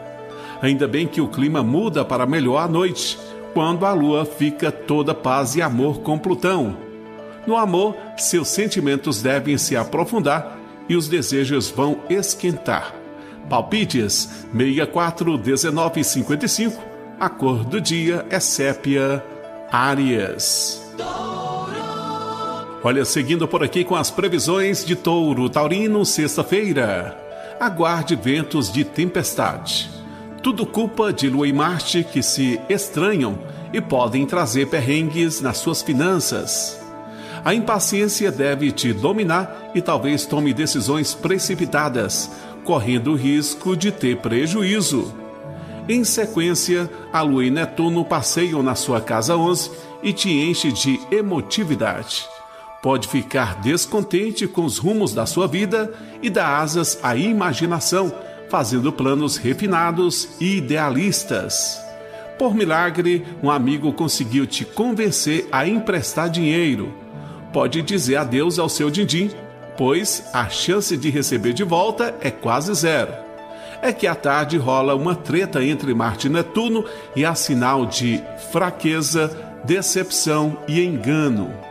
Ainda 0.62 0.88
bem 0.88 1.08
que 1.08 1.22
o 1.22 1.28
clima 1.28 1.64
muda 1.64 2.06
para 2.06 2.26
melhor 2.26 2.58
à 2.58 2.68
noite, 2.68 3.18
quando 3.54 3.86
a 3.86 3.94
lua 3.94 4.26
fica 4.26 4.72
toda 4.72 5.14
paz 5.14 5.56
e 5.56 5.62
amor 5.62 6.02
com 6.02 6.18
Plutão. 6.18 6.78
No 7.46 7.58
amor, 7.58 7.96
seus 8.18 8.48
sentimentos 8.48 9.22
devem 9.22 9.58
se 9.58 9.76
aprofundar 9.76 10.60
e 10.88 10.96
os 10.96 11.08
desejos 11.08 11.70
vão 11.70 11.98
esquentar. 12.10 12.94
Palpites 13.50 14.46
64 14.56 15.38
19 15.38 16.04
55. 16.04 16.82
A 17.20 17.30
cor 17.30 17.64
do 17.64 17.82
dia 17.82 18.26
é 18.30 18.40
sépia. 18.40 19.24
Áries. 19.72 20.82
Olha, 22.84 23.06
seguindo 23.06 23.48
por 23.48 23.64
aqui 23.64 23.84
com 23.84 23.96
as 23.96 24.10
previsões 24.10 24.84
de 24.84 24.96
Touro 24.96 25.48
Taurino, 25.48 26.04
sexta-feira. 26.04 27.16
Aguarde 27.60 28.16
ventos 28.16 28.74
de 28.74 28.84
tempestade. 28.84 29.88
Tudo 30.42 30.66
culpa 30.66 31.14
de 31.14 31.30
Lua 31.30 31.48
e 31.48 31.54
Marte 31.54 32.04
que 32.04 32.24
se 32.24 32.60
estranham 32.68 33.38
e 33.72 33.80
podem 33.80 34.26
trazer 34.26 34.68
perrengues 34.68 35.42
nas 35.42 35.58
suas 35.58 35.84
finanças. 35.84 36.82
A 37.46 37.54
impaciência 37.54 38.32
deve 38.32 38.72
te 38.72 38.92
dominar 38.92 39.72
e 39.76 39.82
talvez 39.82 40.26
tome 40.26 40.52
decisões 40.52 41.14
precipitadas, 41.14 42.32
correndo 42.64 43.12
o 43.12 43.16
risco 43.16 43.78
de 43.78 43.92
ter 43.92 44.18
prejuízo. 44.18 45.14
Em 45.88 46.04
sequência, 46.04 46.90
a 47.14 47.22
Lua 47.22 47.46
e 47.46 47.52
Netuno 47.52 48.04
passeiam 48.04 48.64
na 48.64 48.74
sua 48.74 49.00
casa 49.00 49.38
11 49.38 49.70
e 50.02 50.12
te 50.12 50.32
enche 50.32 50.72
de 50.72 51.00
emotividade. 51.12 52.28
Pode 52.82 53.08
ficar 53.08 53.62
descontente 53.62 54.48
com 54.48 54.66
os 54.66 54.80
rumos 54.80 55.14
da 55.14 55.28
sua 55.28 55.48
vida 55.48 55.94
e 56.22 56.30
dá 56.32 56.58
asas 56.58 57.00
à 57.04 57.16
imaginação, 57.16 58.12
fazendo 58.50 58.92
planos 58.92 59.38
refinados 59.38 60.30
e 60.40 60.58
idealistas. 60.58 61.80
Por 62.40 62.56
milagre, 62.56 63.24
um 63.44 63.52
amigo 63.52 63.94
conseguiu 63.94 64.48
te 64.48 64.66
convencer 64.66 65.48
a 65.52 65.68
emprestar 65.68 66.28
dinheiro. 66.28 66.92
Pode 67.54 67.84
dizer 67.84 68.16
adeus 68.16 68.58
ao 68.58 68.68
seu 68.68 68.90
din-din, 68.90 69.30
pois 69.78 70.24
a 70.34 70.50
chance 70.50 70.98
de 70.98 71.12
receber 71.12 71.54
de 71.54 71.64
volta 71.64 72.16
é 72.20 72.32
quase 72.32 72.74
zero. 72.74 73.14
É 73.80 73.94
que 73.94 74.08
à 74.08 74.16
tarde 74.16 74.58
rola 74.58 74.96
uma 74.96 75.16
treta 75.16 75.64
entre 75.64 75.94
Marte 75.94 76.26
e 76.26 76.30
Netuno 76.32 76.84
e 77.16 77.24
há 77.24 77.36
sinal 77.36 77.86
de 77.86 78.24
fraqueza, 78.52 79.30
decepção 79.66 80.58
e 80.68 80.84
engano. 80.84 81.71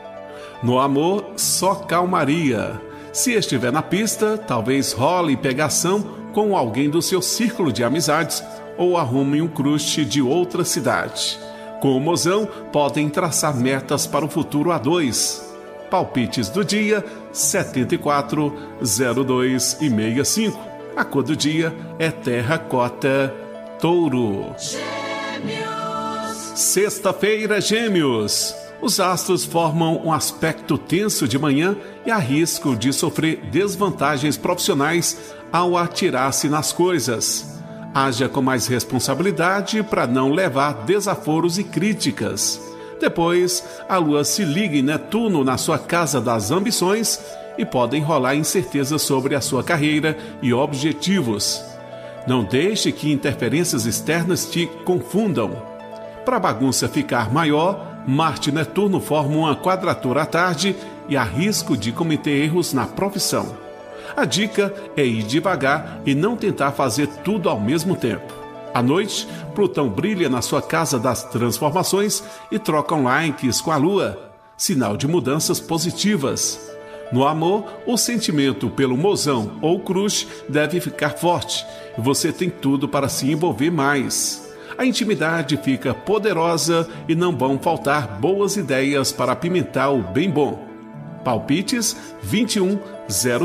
No 0.62 0.78
amor, 0.78 1.32
só 1.36 1.74
calmaria. 1.74 2.80
Se 3.12 3.32
estiver 3.32 3.72
na 3.72 3.82
pista, 3.82 4.38
talvez 4.38 4.92
role 4.92 5.36
pegação 5.36 6.02
com 6.32 6.56
alguém 6.56 6.88
do 6.88 7.02
seu 7.02 7.20
círculo 7.20 7.72
de 7.72 7.82
amizades 7.82 8.42
ou 8.76 8.96
arrume 8.96 9.42
um 9.42 9.48
crush 9.48 10.04
de 10.04 10.22
outra 10.22 10.64
cidade. 10.64 11.38
Com 11.80 11.96
o 11.96 12.00
mozão, 12.00 12.46
podem 12.72 13.08
traçar 13.08 13.56
metas 13.56 14.06
para 14.06 14.24
o 14.24 14.28
futuro 14.28 14.70
a 14.70 14.78
dois. 14.78 15.50
Palpites 15.90 16.48
do 16.48 16.64
dia 16.64 17.04
74, 17.32 18.54
02 18.80 19.78
e 19.80 19.88
65. 19.88 20.60
A 20.94 21.04
cor 21.04 21.22
do 21.22 21.34
dia 21.34 21.74
é 21.98 22.10
terracota 22.10 23.34
touro. 23.80 24.54
Sexta-feira, 26.54 27.60
Gêmeos. 27.60 28.59
Os 28.82 28.98
astros 28.98 29.44
formam 29.44 30.00
um 30.04 30.12
aspecto 30.12 30.78
tenso 30.78 31.28
de 31.28 31.38
manhã 31.38 31.76
e 32.06 32.10
há 32.10 32.16
risco 32.16 32.74
de 32.74 32.92
sofrer 32.92 33.36
desvantagens 33.50 34.38
profissionais 34.38 35.34
ao 35.52 35.76
atirar-se 35.76 36.48
nas 36.48 36.72
coisas. 36.72 37.60
Haja 37.94 38.28
com 38.28 38.40
mais 38.40 38.66
responsabilidade 38.66 39.82
para 39.82 40.06
não 40.06 40.32
levar 40.32 40.84
desaforos 40.84 41.58
e 41.58 41.64
críticas. 41.64 42.60
Depois, 42.98 43.64
a 43.88 43.98
lua 43.98 44.24
se 44.24 44.44
liga 44.44 44.76
em 44.76 44.82
Netuno 44.82 45.44
na 45.44 45.58
sua 45.58 45.78
casa 45.78 46.20
das 46.20 46.50
ambições 46.50 47.20
e 47.58 47.66
podem 47.66 48.02
rolar 48.02 48.34
incertezas 48.34 49.02
sobre 49.02 49.34
a 49.34 49.40
sua 49.40 49.62
carreira 49.62 50.16
e 50.40 50.54
objetivos. 50.54 51.62
Não 52.26 52.44
deixe 52.44 52.92
que 52.92 53.12
interferências 53.12 53.86
externas 53.86 54.46
te 54.46 54.66
confundam. 54.84 55.50
Para 56.24 56.36
a 56.36 56.40
bagunça 56.40 56.88
ficar 56.88 57.32
maior, 57.32 57.89
Marte 58.06 58.50
e 58.50 58.52
Netuno 58.52 59.00
formam 59.00 59.40
uma 59.40 59.56
quadratura 59.56 60.22
à 60.22 60.26
tarde 60.26 60.74
e 61.08 61.16
há 61.16 61.22
risco 61.22 61.76
de 61.76 61.92
cometer 61.92 62.30
erros 62.30 62.72
na 62.72 62.86
profissão. 62.86 63.54
A 64.16 64.24
dica 64.24 64.74
é 64.96 65.04
ir 65.04 65.22
devagar 65.22 66.00
e 66.04 66.14
não 66.14 66.36
tentar 66.36 66.72
fazer 66.72 67.06
tudo 67.06 67.48
ao 67.48 67.60
mesmo 67.60 67.94
tempo. 67.94 68.32
À 68.72 68.82
noite, 68.82 69.26
Plutão 69.54 69.88
brilha 69.88 70.28
na 70.28 70.42
sua 70.42 70.62
casa 70.62 70.98
das 70.98 71.24
transformações 71.24 72.22
e 72.50 72.58
trocam 72.58 73.04
likes 73.04 73.60
com 73.60 73.72
a 73.72 73.76
Lua, 73.76 74.30
sinal 74.56 74.96
de 74.96 75.08
mudanças 75.08 75.58
positivas. 75.58 76.70
No 77.12 77.26
amor, 77.26 77.64
o 77.86 77.96
sentimento 77.96 78.70
pelo 78.70 78.96
mozão 78.96 79.58
ou 79.60 79.80
crush 79.80 80.28
deve 80.48 80.80
ficar 80.80 81.10
forte 81.10 81.66
e 81.98 82.00
você 82.00 82.32
tem 82.32 82.48
tudo 82.48 82.88
para 82.88 83.08
se 83.08 83.30
envolver 83.30 83.70
mais. 83.70 84.49
A 84.80 84.86
intimidade 84.86 85.58
fica 85.58 85.92
poderosa 85.92 86.88
e 87.06 87.14
não 87.14 87.36
vão 87.36 87.58
faltar 87.58 88.18
boas 88.18 88.56
ideias 88.56 89.12
para 89.12 89.32
apimentar 89.32 89.90
o 89.90 90.00
bem 90.02 90.30
bom. 90.30 90.66
Palpites 91.22 91.94
21, 92.22 92.80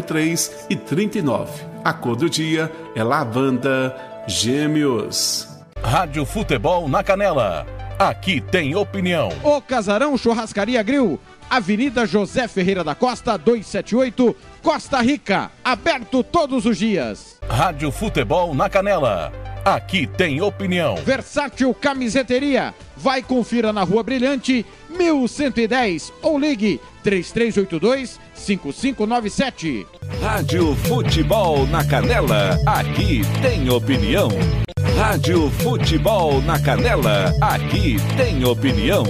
03 0.01 0.67
e 0.69 0.77
39. 0.77 1.51
A 1.83 1.91
cor 1.91 2.15
do 2.15 2.29
dia 2.29 2.71
é 2.95 3.03
lavanda, 3.03 3.93
gêmeos. 4.25 5.45
Rádio 5.83 6.25
Futebol 6.25 6.87
na 6.87 7.03
Canela. 7.03 7.67
Aqui 7.99 8.39
tem 8.39 8.73
opinião. 8.73 9.27
O 9.43 9.61
Casarão 9.61 10.17
Churrascaria 10.17 10.81
Grill, 10.83 11.19
Avenida 11.49 12.05
José 12.05 12.47
Ferreira 12.47 12.81
da 12.81 12.95
Costa, 12.95 13.37
278, 13.37 14.33
Costa 14.63 15.01
Rica. 15.01 15.51
Aberto 15.61 16.23
todos 16.23 16.65
os 16.65 16.77
dias. 16.77 17.41
Rádio 17.45 17.91
Futebol 17.91 18.55
na 18.55 18.69
Canela. 18.69 19.44
Aqui 19.65 20.05
tem 20.05 20.43
opinião. 20.43 20.95
Versátil 20.97 21.73
Camiseteria. 21.73 22.71
Vai 22.95 23.23
confira 23.23 23.73
na 23.73 23.81
Rua 23.81 24.03
Brilhante, 24.03 24.63
1110 24.91 26.13
ou 26.21 26.37
ligue 26.37 26.79
3382 27.03 28.19
5597. 28.35 29.87
Rádio 30.21 30.75
Futebol 30.75 31.65
na 31.65 31.83
Canela, 31.83 32.59
aqui 32.67 33.21
tem 33.41 33.67
opinião. 33.67 34.29
Rádio 34.95 35.49
Futebol 35.49 36.43
na 36.43 36.61
Canela, 36.61 37.33
aqui 37.41 37.95
tem 38.15 38.45
opinião. 38.45 39.03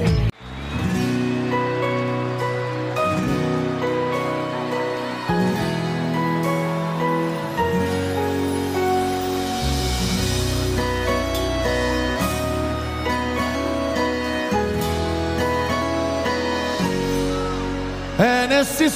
É 18.55 18.59
nesse 18.59 18.89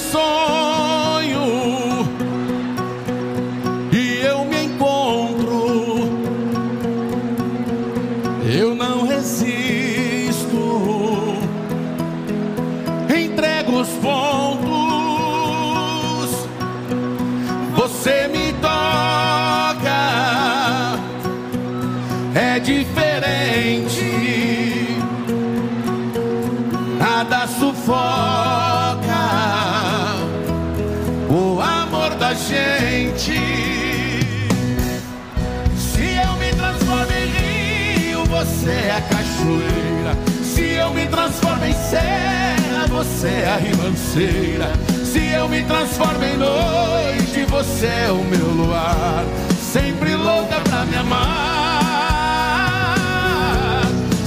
você 43.00 43.28
é 43.30 43.48
a 43.48 43.56
ribanceira. 43.56 44.74
Se 45.06 45.26
eu 45.32 45.48
me 45.48 45.64
transformo 45.64 46.22
em 46.22 46.36
noite, 46.36 47.46
você 47.50 47.86
é 47.86 48.12
o 48.12 48.22
meu 48.26 48.46
luar. 48.46 49.24
Sempre 49.58 50.16
louca 50.16 50.60
pra 50.60 50.84
me 50.84 50.98
amar. 50.98 51.86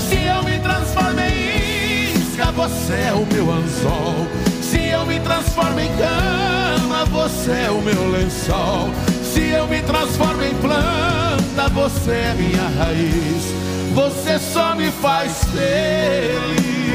Se 0.09 0.25
eu 0.25 0.43
me 0.43 0.59
transformo 0.61 1.21
em 1.21 2.15
isca, 2.15 2.51
você 2.53 2.95
é 2.95 3.13
o 3.13 3.27
meu 3.31 3.53
anzol. 3.53 4.27
Se 4.63 4.89
eu 4.89 5.05
me 5.05 5.21
transformo 5.21 5.79
em 5.79 5.91
cama, 5.99 7.05
você 7.11 7.51
é 7.67 7.71
o 7.71 7.83
meu 7.83 8.11
lençol. 8.11 8.89
Se 9.23 9.51
eu 9.51 9.67
me 9.67 9.83
transformo 9.83 10.43
em 10.43 10.55
planta, 10.55 11.69
você 11.75 12.11
é 12.11 12.35
minha 12.39 12.71
raiz. 12.79 13.53
Você 13.95 14.39
só 14.39 14.75
me 14.75 14.91
faz 14.91 15.45
feliz. 15.53 16.92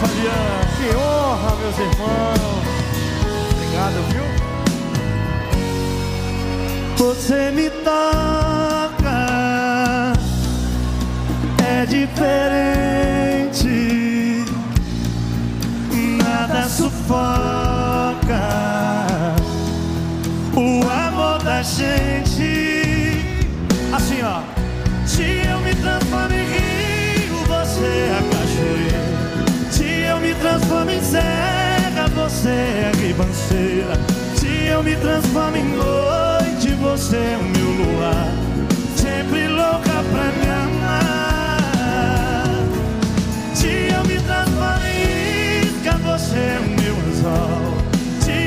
Fabiano. 0.00 0.66
Que 0.76 0.86
honra, 0.96 1.56
meus 1.56 1.78
irmãos. 1.78 2.64
Obrigado, 3.54 3.98
viu? 4.12 4.26
Você 6.96 7.50
me 7.50 7.70
toca, 7.70 9.18
é 11.66 11.86
diferente, 11.86 13.68
nada 16.22 16.68
sufoca 16.68 17.55
me 34.86 34.94
transformo 34.94 35.56
em 35.56 35.64
noite, 35.64 36.70
você 36.80 37.16
é 37.16 37.36
o 37.40 37.42
meu 37.42 37.70
luar. 37.72 38.32
Sempre 38.94 39.48
louca 39.48 40.04
pra 40.12 40.24
me 40.30 40.48
amar. 40.48 41.56
Eu 43.64 44.04
me 44.04 44.20
transformo 44.20 44.86
em 44.86 45.66
isca, 45.66 45.92
você 45.98 46.36
é 46.36 46.58
o 46.60 46.68
meu 46.80 46.94
anzol. 47.08 47.74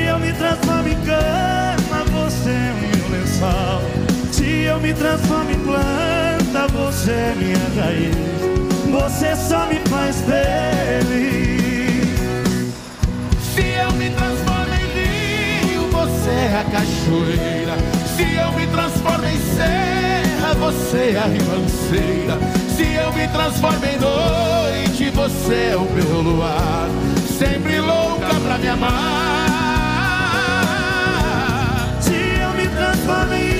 Eu 0.08 0.18
me 0.18 0.32
transformo 0.32 0.88
em 0.88 1.00
cama, 1.04 2.04
você 2.10 2.50
é 2.50 2.72
o 2.72 2.76
meu 2.88 3.08
lençol. 3.10 3.82
Eu 4.66 4.80
me 4.80 4.94
transformo 4.94 5.50
em 5.50 5.60
planta, 5.60 6.66
você 6.72 7.10
é 7.10 7.34
minha 7.36 7.84
raiz. 7.84 8.16
Você 8.90 9.36
só 9.36 9.66
me 9.66 9.78
faz 9.90 10.16
feliz. 10.22 11.49
Cachoeira. 16.70 17.74
Se 18.16 18.22
eu 18.36 18.52
me 18.52 18.66
transformo 18.68 19.26
em 19.26 19.38
serra, 19.56 20.54
você 20.54 21.12
é 21.14 21.18
a 21.18 21.26
ribanceira. 21.26 22.38
Se 22.76 22.94
eu 22.94 23.12
me 23.12 23.28
transformo 23.28 23.84
em 23.84 23.98
noite, 23.98 25.10
você 25.10 25.70
é 25.72 25.76
o 25.76 25.84
meu 25.90 26.22
luar. 26.22 26.88
Sempre 27.38 27.80
louca 27.80 28.28
pra 28.44 28.58
me 28.58 28.68
amar. 28.68 29.50
Se 32.00 32.14
eu 32.14 32.50
me 32.54 32.68
transformo 32.68 33.34
em 33.34 33.50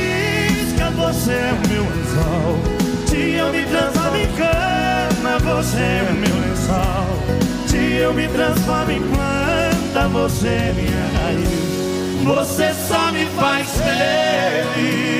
isca, 0.62 0.90
você 0.90 1.32
é 1.32 1.52
o 1.52 1.68
meu 1.68 1.82
anzol. 1.82 2.58
Se 3.06 3.32
eu 3.32 3.52
me 3.52 3.64
transformo 3.64 4.16
em 4.16 4.28
cama, 4.36 5.38
você 5.38 5.78
é 5.78 6.08
o 6.08 6.14
meu 6.14 6.36
lençol. 6.40 7.20
Se 7.66 7.76
eu 7.76 8.14
me 8.14 8.28
transformo 8.28 8.90
em 8.90 9.02
planta, 9.02 10.08
você 10.08 10.48
é 10.48 10.72
minha 10.74 11.22
raiz. 11.22 11.69
Você 12.30 12.72
só 12.72 13.10
me 13.10 13.26
faz 13.26 13.68
feliz. 13.72 15.10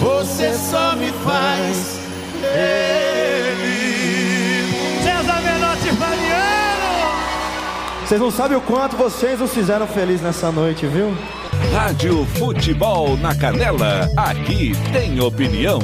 Você 0.00 0.54
só 0.54 0.96
me 0.96 1.12
faz 1.22 1.98
feliz. 2.40 2.64
César 5.04 5.42
Menotti 5.42 5.88
Fabiano. 5.98 7.10
Vocês 8.06 8.20
não 8.20 8.30
sabem 8.30 8.56
o 8.56 8.62
quanto 8.62 8.96
vocês 8.96 9.38
nos 9.38 9.52
fizeram 9.52 9.86
feliz 9.86 10.22
nessa 10.22 10.50
noite, 10.50 10.86
viu? 10.86 11.14
Rádio 11.74 12.24
Futebol 12.38 13.18
na 13.18 13.34
Canela, 13.34 14.10
aqui 14.16 14.72
tem 14.94 15.20
opinião. 15.20 15.78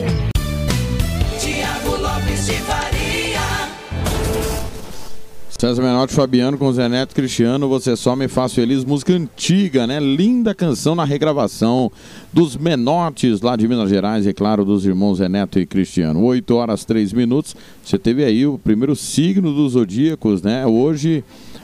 César 5.63 5.81
Menotti 5.81 6.13
Fabiano 6.13 6.59
com 6.59 6.73
Zé 6.73 6.89
Neto 6.89 7.15
Cristiano, 7.15 7.69
Você 7.69 7.95
Só 7.95 8.17
Me 8.17 8.27
Faz 8.27 8.53
Feliz, 8.53 8.85
música 8.85 9.13
antiga, 9.13 9.87
né? 9.87 10.01
Linda 10.01 10.57
canção 10.57 10.97
na 10.97 11.05
regravação 11.05 11.89
dos 12.33 12.57
Menotes 12.57 13.41
lá 13.43 13.55
de 13.55 13.69
Minas 13.69 13.89
Gerais 13.89 14.27
e, 14.27 14.33
claro, 14.33 14.65
dos 14.65 14.85
irmãos 14.85 15.19
Zé 15.19 15.29
Neto 15.29 15.61
e 15.61 15.65
Cristiano. 15.65 16.21
8 16.25 16.53
horas 16.53 16.85
3 16.85 17.13
minutos. 17.13 17.55
Você 17.81 17.97
teve 17.97 18.25
aí 18.25 18.45
o 18.45 18.59
primeiro 18.59 18.97
signo 18.97 19.55
dos 19.55 19.75
zodíacos, 19.75 20.43
né? 20.43 20.67
Hoje 20.67 21.23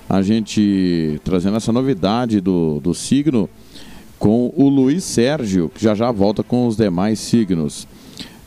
a 0.09 0.23
gente 0.23 1.21
trazendo 1.25 1.57
essa 1.57 1.73
novidade 1.73 2.41
do, 2.41 2.79
do 2.79 2.95
signo 2.95 3.51
com 4.17 4.55
o 4.57 4.69
Luiz 4.69 5.03
Sérgio, 5.03 5.69
que 5.75 5.83
já 5.83 5.97
já 5.97 6.13
volta 6.13 6.45
com 6.45 6.69
os 6.69 6.77
demais 6.77 7.19
signos. 7.19 7.89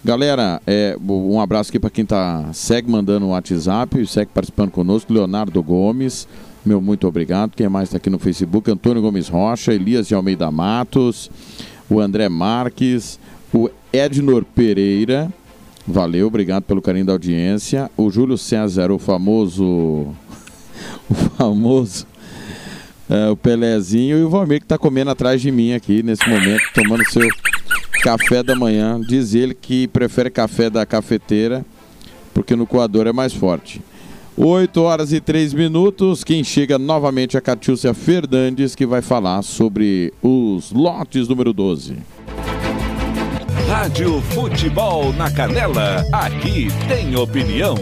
Galera, 0.04 0.60
é, 0.66 0.98
um 1.08 1.40
abraço 1.40 1.70
aqui 1.70 1.80
para 1.80 1.92
quem 1.92 2.04
tá 2.04 2.50
segue 2.54 2.90
mandando 2.90 3.28
o 3.28 3.30
WhatsApp, 3.30 4.04
segue 4.08 4.32
participando 4.34 4.72
conosco, 4.72 5.14
Leonardo 5.14 5.62
Gomes, 5.62 6.28
meu 6.66 6.82
muito 6.82 7.08
obrigado. 7.08 7.52
Quem 7.56 7.70
mais 7.70 7.90
está 7.90 7.98
aqui 7.98 8.10
no 8.10 8.18
Facebook? 8.18 8.70
Antônio 8.72 9.00
Gomes 9.00 9.28
Rocha, 9.28 9.72
Elias 9.72 10.08
de 10.08 10.16
Almeida 10.16 10.50
Matos, 10.50 11.30
o 11.88 12.00
André 12.00 12.30
Marques, 12.30 13.20
o 13.54 13.70
Ednor 13.94 14.44
Pereira, 14.44 15.32
valeu, 15.88 16.26
obrigado 16.26 16.64
pelo 16.64 16.82
carinho 16.82 17.06
da 17.06 17.14
audiência. 17.14 17.92
O 17.96 18.10
Júlio 18.10 18.40
César, 18.40 18.92
o 18.92 18.98
famoso, 18.98 19.64
o 21.08 21.14
famoso 21.38 22.08
é, 23.08 23.30
o 23.30 23.36
Pelezinho 23.36 24.18
e 24.18 24.24
o 24.24 24.30
Valmir 24.30 24.60
que 24.60 24.66
está 24.66 24.78
comendo 24.80 25.12
atrás 25.12 25.42
de 25.42 25.52
mim 25.52 25.74
aqui 25.74 26.02
nesse 26.02 26.28
momento, 26.28 26.64
tomando 26.74 27.04
seu 27.12 27.28
café 28.02 28.44
da 28.44 28.56
manhã. 28.56 29.00
Diz 29.00 29.34
ele 29.34 29.54
que 29.54 29.88
prefere 29.88 30.30
café 30.30 30.70
da 30.70 30.86
cafeteira 30.86 31.66
porque 32.34 32.56
no 32.56 32.66
coador 32.66 33.08
é 33.08 33.14
mais 33.14 33.34
forte. 33.34 33.82
8 34.36 34.82
horas 34.82 35.14
e 35.14 35.20
3 35.20 35.54
minutos. 35.54 36.24
Quem 36.24 36.44
chega 36.44 36.80
novamente 36.80 37.36
é 37.36 37.40
a 37.40 37.42
Catiúcia 37.42 37.94
Fernandes, 37.94 38.76
que 38.76 38.86
vai 38.86 39.02
falar 39.02 39.42
sobre 39.42 40.14
os 40.22 40.72
lotes 40.72 41.28
número 41.28 41.54
12. 41.54 41.98
Rádio 43.68 44.22
Futebol 44.22 45.14
na 45.14 45.30
Canela, 45.32 46.06
aqui 46.12 46.68
tem 46.88 47.16
opinião. 47.16 47.76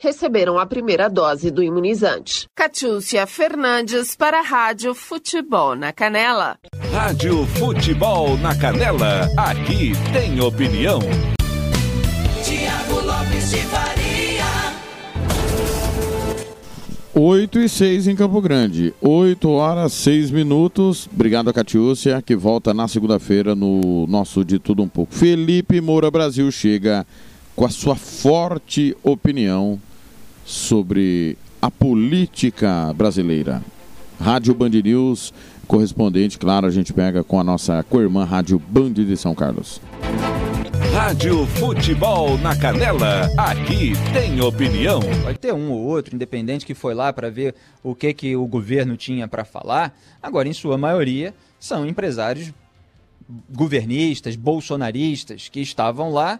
receberam 0.00 0.58
a 0.58 0.66
primeira 0.66 1.08
dose 1.08 1.50
do 1.50 1.62
imunizante. 1.62 2.46
Catiúcia 2.54 3.26
Fernandes 3.26 4.14
para 4.16 4.40
a 4.40 4.42
Rádio 4.42 4.94
Futebol 4.94 5.74
na 5.74 5.92
Canela. 5.92 6.56
Rádio 6.92 7.46
Futebol 7.46 8.36
na 8.38 8.56
Canela. 8.56 9.28
Aqui 9.36 9.92
tem 10.12 10.40
opinião. 10.40 11.00
Tiago 12.44 13.00
Lopes 13.06 13.50
de 13.50 13.58
Faria. 13.58 14.14
8 17.16 17.60
e 17.60 17.68
6 17.68 18.08
em 18.08 18.16
Campo 18.16 18.40
Grande. 18.40 18.92
8 19.00 19.48
horas 19.48 19.92
6 19.92 20.32
minutos. 20.32 21.08
Obrigado 21.12 21.48
a 21.48 21.52
Catiúcia, 21.52 22.20
que 22.20 22.34
volta 22.34 22.74
na 22.74 22.88
segunda-feira 22.88 23.54
no 23.54 24.04
nosso 24.08 24.44
De 24.44 24.58
Tudo 24.58 24.82
Um 24.82 24.88
Pouco. 24.88 25.14
Felipe 25.14 25.80
Moura 25.80 26.10
Brasil 26.10 26.50
chega 26.50 27.06
com 27.54 27.64
a 27.64 27.70
sua 27.70 27.94
forte 27.94 28.96
opinião 29.02 29.80
sobre 30.44 31.38
a 31.60 31.70
política 31.70 32.92
brasileira. 32.94 33.62
Rádio 34.20 34.54
Band 34.54 34.70
News, 34.70 35.32
correspondente, 35.66 36.38
claro, 36.38 36.66
a 36.66 36.70
gente 36.70 36.92
pega 36.92 37.24
com 37.24 37.38
a 37.38 37.44
nossa 37.44 37.82
co-irmã 37.84 38.24
Rádio 38.24 38.58
Band 38.58 38.92
de 38.92 39.16
São 39.16 39.34
Carlos. 39.34 39.80
Rádio 40.92 41.44
Futebol 41.46 42.38
na 42.38 42.56
Canela. 42.56 43.28
Aqui 43.36 43.92
tem 44.12 44.40
opinião. 44.40 45.00
Pode 45.22 45.38
ter 45.38 45.52
um 45.52 45.72
ou 45.72 45.80
outro, 45.80 46.14
independente, 46.14 46.64
que 46.64 46.74
foi 46.74 46.94
lá 46.94 47.12
para 47.12 47.30
ver 47.30 47.54
o 47.82 47.94
que, 47.94 48.14
que 48.14 48.36
o 48.36 48.46
governo 48.46 48.96
tinha 48.96 49.26
para 49.26 49.44
falar. 49.44 49.96
Agora, 50.22 50.48
em 50.48 50.52
sua 50.52 50.78
maioria, 50.78 51.34
são 51.58 51.86
empresários 51.86 52.52
governistas, 53.50 54.36
bolsonaristas, 54.36 55.48
que 55.48 55.60
estavam 55.60 56.12
lá 56.12 56.38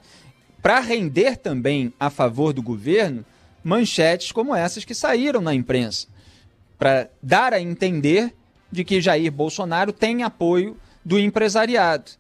para 0.65 0.81
render 0.81 1.37
também 1.37 1.93
a 2.01 2.09
favor 2.09 2.55
do 2.55 2.63
governo 2.63 3.23
manchetes 3.63 4.33
como 4.33 4.57
essas 4.57 4.83
que 4.83 4.95
saíram 4.95 5.43
na 5.43 5.53
imprensa, 5.53 6.07
para 6.79 7.11
dar 7.23 7.53
a 7.53 7.61
entender 7.61 8.35
de 8.73 8.83
que 8.83 8.99
Jair 8.99 9.31
Bolsonaro 9.31 9.93
tem 9.93 10.23
apoio 10.23 10.75
do 11.05 11.19
empresariado. 11.19 12.13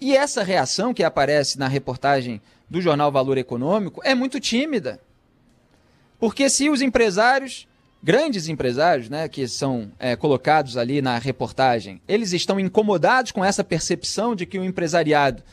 E 0.00 0.16
essa 0.16 0.42
reação 0.42 0.92
que 0.92 1.04
aparece 1.04 1.56
na 1.56 1.68
reportagem 1.68 2.40
do 2.68 2.80
jornal 2.80 3.12
Valor 3.12 3.38
Econômico 3.38 4.00
é 4.02 4.12
muito 4.12 4.40
tímida. 4.40 5.00
Porque 6.18 6.50
se 6.50 6.68
os 6.68 6.82
empresários, 6.82 7.68
grandes 8.02 8.48
empresários, 8.48 9.08
né, 9.08 9.28
que 9.28 9.46
são 9.46 9.92
é, 10.00 10.16
colocados 10.16 10.76
ali 10.76 11.00
na 11.00 11.16
reportagem, 11.16 12.02
eles 12.08 12.32
estão 12.32 12.58
incomodados 12.58 13.30
com 13.30 13.44
essa 13.44 13.62
percepção 13.62 14.34
de 14.34 14.46
que 14.46 14.58
o 14.58 14.64
empresariado 14.64 15.44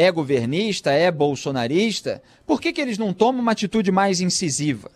é 0.00 0.10
governista, 0.10 0.90
é 0.90 1.10
bolsonarista, 1.10 2.22
por 2.46 2.58
que, 2.58 2.72
que 2.72 2.80
eles 2.80 2.96
não 2.96 3.12
tomam 3.12 3.42
uma 3.42 3.52
atitude 3.52 3.92
mais 3.92 4.22
incisiva? 4.22 4.90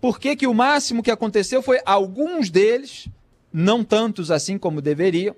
Por 0.00 0.20
que, 0.20 0.36
que 0.36 0.46
o 0.46 0.54
máximo 0.54 1.02
que 1.02 1.10
aconteceu 1.10 1.60
foi 1.60 1.80
alguns 1.84 2.48
deles, 2.48 3.08
não 3.52 3.82
tantos 3.82 4.30
assim 4.30 4.58
como 4.58 4.80
deveriam, 4.80 5.34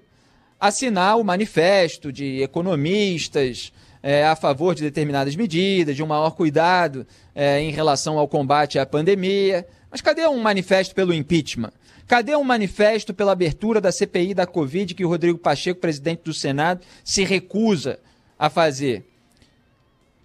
assinar 0.61 1.19
o 1.19 1.25
manifesto 1.25 2.13
de 2.13 2.43
economistas 2.43 3.73
é, 4.03 4.27
a 4.27 4.37
favor 4.37 4.75
de 4.75 4.83
determinadas 4.83 5.35
medidas, 5.35 5.97
de 5.97 6.03
um 6.03 6.07
maior 6.07 6.33
cuidado 6.33 7.07
é, 7.35 7.63
em 7.63 7.71
relação 7.71 8.19
ao 8.19 8.29
combate 8.29 8.79
à 8.79 8.85
pandemia. 8.85 9.67
Mas 9.91 10.03
cadê 10.03 10.27
um 10.29 10.41
manifesto 10.41 10.95
pelo 10.95 11.15
impeachment? 11.15 11.73
Cadê 12.07 12.37
um 12.37 12.45
manifesto 12.45 13.15
pela 13.15 13.33
abertura 13.33 13.81
da 13.81 13.91
CPI 13.91 14.35
da 14.35 14.47
Covid 14.47 14.95
que 14.95 15.07
o 15.07 15.09
Rodrigo 15.09 15.39
Pacheco, 15.39 15.81
presidente 15.81 16.21
do 16.25 16.35
Senado, 16.35 16.85
se 17.03 17.25
recusa 17.25 17.99
a 18.39 18.49
fazer? 18.49 19.05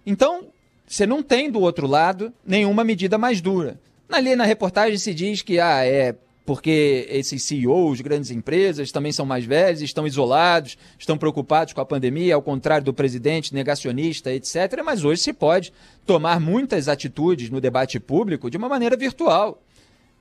Então, 0.06 0.48
você 0.86 1.06
não 1.06 1.22
tem 1.22 1.50
do 1.50 1.60
outro 1.60 1.86
lado 1.86 2.32
nenhuma 2.46 2.84
medida 2.84 3.18
mais 3.18 3.40
dura. 3.40 3.80
Ali 4.08 4.36
na 4.36 4.44
reportagem 4.44 4.98
se 4.98 5.12
diz 5.12 5.42
que 5.42 5.58
ah, 5.58 5.84
é 5.84 6.14
porque 6.46 7.06
esses 7.08 7.42
CEOs 7.42 7.96
de 7.96 8.02
grandes 8.02 8.30
empresas 8.30 8.92
também 8.92 9.10
são 9.12 9.24
mais 9.24 9.44
velhos, 9.44 9.80
estão 9.80 10.06
isolados, 10.06 10.76
estão 10.98 11.16
preocupados 11.16 11.72
com 11.72 11.80
a 11.80 11.86
pandemia, 11.86 12.34
ao 12.34 12.42
contrário 12.42 12.84
do 12.84 12.92
presidente 12.92 13.54
negacionista, 13.54 14.30
etc. 14.30 14.82
Mas 14.84 15.04
hoje 15.04 15.22
se 15.22 15.32
pode 15.32 15.72
tomar 16.04 16.38
muitas 16.38 16.86
atitudes 16.86 17.48
no 17.48 17.60
debate 17.60 17.98
público 17.98 18.50
de 18.50 18.58
uma 18.58 18.68
maneira 18.68 18.96
virtual. 18.96 19.62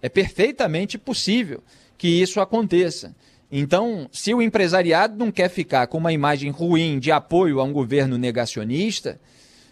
É 0.02 0.08
perfeitamente 0.08 0.98
possível 0.98 1.62
que 1.98 2.08
isso 2.08 2.40
aconteça. 2.40 3.14
Então, 3.56 4.10
se 4.12 4.34
o 4.34 4.42
empresariado 4.42 5.16
não 5.16 5.32
quer 5.32 5.48
ficar 5.48 5.86
com 5.86 6.00
uma 6.00 6.12
imagem 6.12 6.50
ruim 6.50 6.98
de 6.98 7.12
apoio 7.12 7.60
a 7.60 7.64
um 7.64 7.72
governo 7.72 8.18
negacionista, 8.18 9.20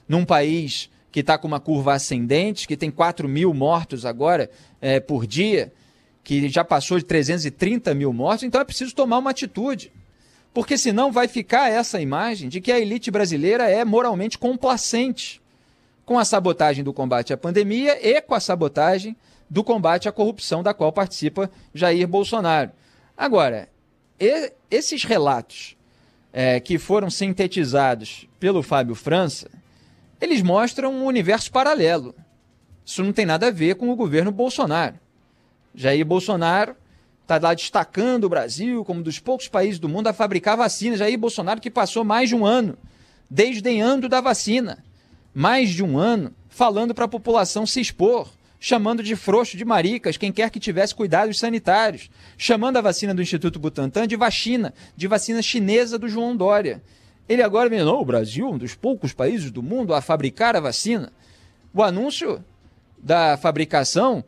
num 0.07 0.23
país 0.23 0.87
que 1.11 1.21
está 1.21 1.35
com 1.35 1.47
uma 1.47 1.59
curva 1.59 1.95
ascendente, 1.95 2.67
que 2.67 2.77
tem 2.77 2.91
4 2.91 3.27
mil 3.27 3.51
mortos 3.55 4.05
agora 4.05 4.51
é, 4.79 4.99
por 4.99 5.25
dia, 5.25 5.73
que 6.23 6.47
já 6.47 6.63
passou 6.63 6.99
de 6.99 7.05
330 7.05 7.95
mil 7.95 8.13
mortos, 8.13 8.43
então 8.43 8.61
é 8.61 8.63
preciso 8.63 8.93
tomar 8.93 9.17
uma 9.17 9.31
atitude. 9.31 9.91
Porque 10.53 10.77
senão 10.77 11.11
vai 11.11 11.27
ficar 11.27 11.67
essa 11.67 11.99
imagem 11.99 12.49
de 12.49 12.61
que 12.61 12.71
a 12.71 12.79
elite 12.79 13.09
brasileira 13.09 13.67
é 13.67 13.83
moralmente 13.83 14.37
complacente 14.37 15.41
com 16.05 16.19
a 16.19 16.23
sabotagem 16.23 16.83
do 16.83 16.93
combate 16.93 17.33
à 17.33 17.37
pandemia 17.37 17.97
e 17.99 18.21
com 18.21 18.35
a 18.35 18.39
sabotagem 18.39 19.15
do 19.49 19.63
combate 19.63 20.07
à 20.07 20.11
corrupção 20.11 20.61
da 20.61 20.71
qual 20.71 20.91
participa 20.91 21.49
Jair 21.73 22.07
Bolsonaro. 22.07 22.69
Agora, 23.17 23.70
esses 24.69 25.03
relatos 25.03 25.75
é, 26.31 26.59
que 26.59 26.77
foram 26.77 27.09
sintetizados 27.09 28.27
pelo 28.39 28.61
Fábio 28.61 28.95
França, 28.95 29.49
eles 30.19 30.41
mostram 30.41 30.93
um 30.93 31.05
universo 31.05 31.51
paralelo. 31.51 32.13
Isso 32.85 33.03
não 33.03 33.11
tem 33.11 33.25
nada 33.25 33.47
a 33.47 33.51
ver 33.51 33.75
com 33.75 33.89
o 33.89 33.95
governo 33.95 34.31
Bolsonaro. 34.31 34.95
Jair 35.73 36.05
Bolsonaro 36.05 36.75
está 37.21 37.39
lá 37.39 37.53
destacando 37.53 38.25
o 38.25 38.29
Brasil 38.29 38.83
como 38.85 38.99
um 38.99 39.03
dos 39.03 39.19
poucos 39.19 39.47
países 39.47 39.79
do 39.79 39.89
mundo 39.89 40.07
a 40.07 40.13
fabricar 40.13 40.57
vacinas. 40.57 40.99
Jair 40.99 41.17
Bolsonaro 41.17 41.61
que 41.61 41.71
passou 41.71 42.03
mais 42.03 42.29
de 42.29 42.35
um 42.35 42.45
ano 42.45 42.77
desdenhando 43.29 44.09
da 44.09 44.21
vacina. 44.21 44.83
Mais 45.33 45.69
de 45.69 45.83
um 45.83 45.97
ano 45.97 46.33
falando 46.49 46.93
para 46.93 47.05
a 47.05 47.07
população 47.07 47.65
se 47.65 47.79
expor, 47.79 48.29
chamando 48.63 49.01
de 49.01 49.15
frouxo 49.15 49.57
de 49.57 49.65
maricas 49.65 50.17
quem 50.17 50.31
quer 50.31 50.51
que 50.51 50.59
tivesse 50.59 50.93
cuidados 50.93 51.39
sanitários, 51.39 52.11
chamando 52.37 52.77
a 52.77 52.81
vacina 52.81 53.11
do 53.11 53.21
Instituto 53.21 53.57
Butantan 53.57 54.07
de 54.07 54.15
vacina, 54.15 54.71
de 54.95 55.07
vacina 55.07 55.41
chinesa 55.41 55.97
do 55.97 56.07
João 56.07 56.37
Dória. 56.37 56.79
Ele 57.27 57.41
agora 57.41 57.71
me 57.71 57.79
não, 57.79 57.99
o 57.99 58.05
Brasil, 58.05 58.47
um 58.47 58.59
dos 58.59 58.75
poucos 58.75 59.13
países 59.13 59.49
do 59.49 59.63
mundo 59.63 59.95
a 59.95 60.01
fabricar 60.01 60.55
a 60.55 60.59
vacina. 60.59 61.11
O 61.73 61.81
anúncio 61.81 62.43
da 63.01 63.35
fabricação 63.35 64.23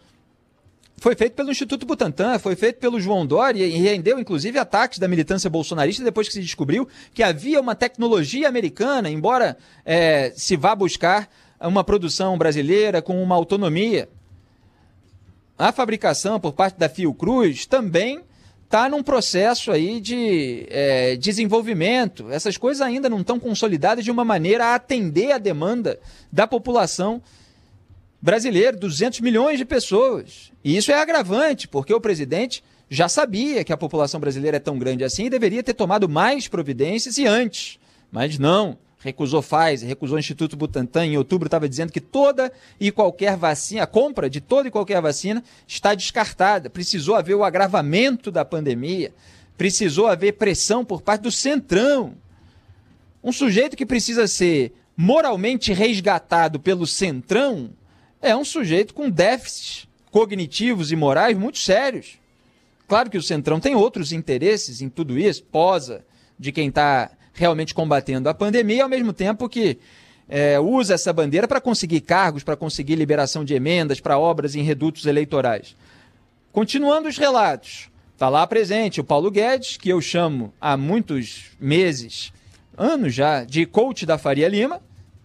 foi 0.97 1.15
feito 1.15 1.33
pelo 1.33 1.51
Instituto 1.51 1.85
Butantan, 1.85 2.39
foi 2.39 2.55
feito 2.55 2.79
pelo 2.79 2.99
João 2.99 3.27
Dória 3.27 3.63
e 3.67 3.77
rendeu 3.77 4.17
inclusive 4.17 4.57
ataques 4.57 4.97
da 4.97 5.07
militância 5.07 5.47
bolsonarista 5.47 6.03
depois 6.03 6.27
que 6.27 6.33
se 6.33 6.41
descobriu 6.41 6.87
que 7.13 7.21
havia 7.21 7.61
uma 7.61 7.75
tecnologia 7.75 8.47
americana, 8.47 9.11
embora 9.11 9.55
é, 9.85 10.33
se 10.35 10.57
vá 10.57 10.73
buscar 10.73 11.29
uma 11.59 11.83
produção 11.83 12.35
brasileira 12.35 12.99
com 12.99 13.21
uma 13.21 13.35
autonomia. 13.35 14.09
A 15.57 15.71
fabricação 15.71 16.39
por 16.39 16.53
parte 16.53 16.77
da 16.77 16.89
Fiocruz 16.89 17.65
também 17.65 18.21
está 18.63 18.89
num 18.89 19.03
processo 19.03 19.71
aí 19.71 20.01
de 20.01 20.65
é, 20.69 21.15
desenvolvimento. 21.15 22.31
Essas 22.31 22.57
coisas 22.57 22.81
ainda 22.81 23.07
não 23.07 23.21
estão 23.21 23.39
consolidadas 23.39 24.03
de 24.03 24.09
uma 24.09 24.25
maneira 24.25 24.65
a 24.65 24.75
atender 24.75 25.31
a 25.31 25.37
demanda 25.37 25.99
da 26.31 26.47
população 26.47 27.21
brasileiro, 28.19 28.79
200 28.79 29.19
milhões 29.19 29.59
de 29.59 29.65
pessoas. 29.65 30.51
E 30.63 30.75
isso 30.75 30.91
é 30.91 30.99
agravante, 30.99 31.67
porque 31.67 31.93
o 31.93 32.01
presidente 32.01 32.63
já 32.89 33.07
sabia 33.07 33.63
que 33.63 33.73
a 33.73 33.77
população 33.77 34.19
brasileira 34.19 34.57
é 34.57 34.59
tão 34.59 34.79
grande 34.79 35.03
assim 35.03 35.25
e 35.25 35.29
deveria 35.29 35.61
ter 35.61 35.73
tomado 35.73 36.09
mais 36.09 36.47
providências 36.47 37.17
e 37.17 37.27
antes. 37.27 37.77
Mas 38.11 38.39
não, 38.39 38.77
recusou 39.03 39.43
Pfizer, 39.43 39.87
recusou 39.87 40.15
o 40.15 40.19
Instituto 40.19 40.55
Butantan. 40.55 41.05
Em 41.05 41.17
outubro 41.17 41.47
estava 41.47 41.67
dizendo 41.67 41.91
que 41.91 41.99
toda 41.99 42.51
e 42.79 42.91
qualquer 42.91 43.35
vacina, 43.35 43.83
a 43.83 43.87
compra 43.87 44.29
de 44.29 44.39
toda 44.39 44.69
e 44.69 44.71
qualquer 44.71 45.01
vacina 45.01 45.43
está 45.67 45.93
descartada. 45.93 46.69
Precisou 46.69 47.15
haver 47.15 47.35
o 47.35 47.43
agravamento 47.43 48.31
da 48.31 48.45
pandemia, 48.45 49.13
precisou 49.57 50.07
haver 50.07 50.33
pressão 50.33 50.85
por 50.85 51.01
parte 51.01 51.21
do 51.21 51.31
Centrão. 51.31 52.15
Um 53.21 53.31
sujeito 53.31 53.75
que 53.75 53.85
precisa 53.85 54.25
ser 54.25 54.73
moralmente 54.95 55.73
resgatado 55.73 56.59
pelo 56.59 56.87
Centrão 56.87 57.71
é 58.21 58.35
um 58.35 58.45
sujeito 58.45 58.93
com 58.93 59.09
déficits 59.09 59.87
cognitivos 60.09 60.91
e 60.91 60.95
morais 60.95 61.37
muito 61.37 61.57
sérios. 61.57 62.17
Claro 62.87 63.09
que 63.09 63.17
o 63.17 63.23
Centrão 63.23 63.59
tem 63.59 63.75
outros 63.75 64.13
interesses 64.13 64.81
em 64.81 64.87
tudo 64.87 65.17
isso, 65.17 65.43
posa 65.43 66.05
de 66.39 66.51
quem 66.51 66.69
está 66.69 67.11
realmente 67.33 67.73
combatendo 67.73 68.29
a 68.29 68.33
pandemia, 68.33 68.83
ao 68.83 68.89
mesmo 68.89 69.11
tempo 69.11 69.49
que 69.49 69.79
é, 70.29 70.59
usa 70.59 70.93
essa 70.93 71.11
bandeira 71.11 71.47
para 71.47 71.59
conseguir 71.59 72.01
cargos, 72.01 72.43
para 72.43 72.55
conseguir 72.55 72.95
liberação 72.95 73.43
de 73.43 73.53
emendas 73.53 73.99
para 73.99 74.17
obras 74.17 74.55
em 74.55 74.61
redutos 74.61 75.05
eleitorais. 75.05 75.75
Continuando 76.51 77.09
os 77.09 77.17
relatos, 77.17 77.89
está 78.13 78.29
lá 78.29 78.45
presente 78.45 79.01
o 79.01 79.03
Paulo 79.03 79.31
Guedes, 79.31 79.77
que 79.77 79.89
eu 79.89 79.99
chamo 79.99 80.53
há 80.61 80.77
muitos 80.77 81.51
meses, 81.59 82.31
anos 82.77 83.13
já, 83.13 83.43
de 83.43 83.65
coach 83.65 84.05
da 84.05 84.17
Faria 84.17 84.47
Lima, 84.47 84.79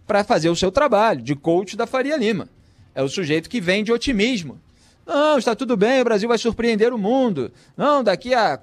para 0.07 0.23
fazer 0.23 0.49
o 0.49 0.55
seu 0.55 0.71
trabalho, 0.71 1.21
de 1.21 1.35
coach 1.35 1.77
da 1.77 1.85
Faria 1.85 2.17
Lima. 2.17 2.49
É 2.95 3.03
o 3.03 3.07
sujeito 3.07 3.49
que 3.49 3.61
vem 3.61 3.83
de 3.83 3.91
otimismo. 3.91 4.59
Não, 5.05 5.37
está 5.37 5.55
tudo 5.55 5.77
bem, 5.77 6.01
o 6.01 6.03
Brasil 6.03 6.27
vai 6.27 6.37
surpreender 6.37 6.93
o 6.93 6.97
mundo. 6.97 7.51
Não, 7.77 8.03
daqui 8.03 8.33
a 8.33 8.59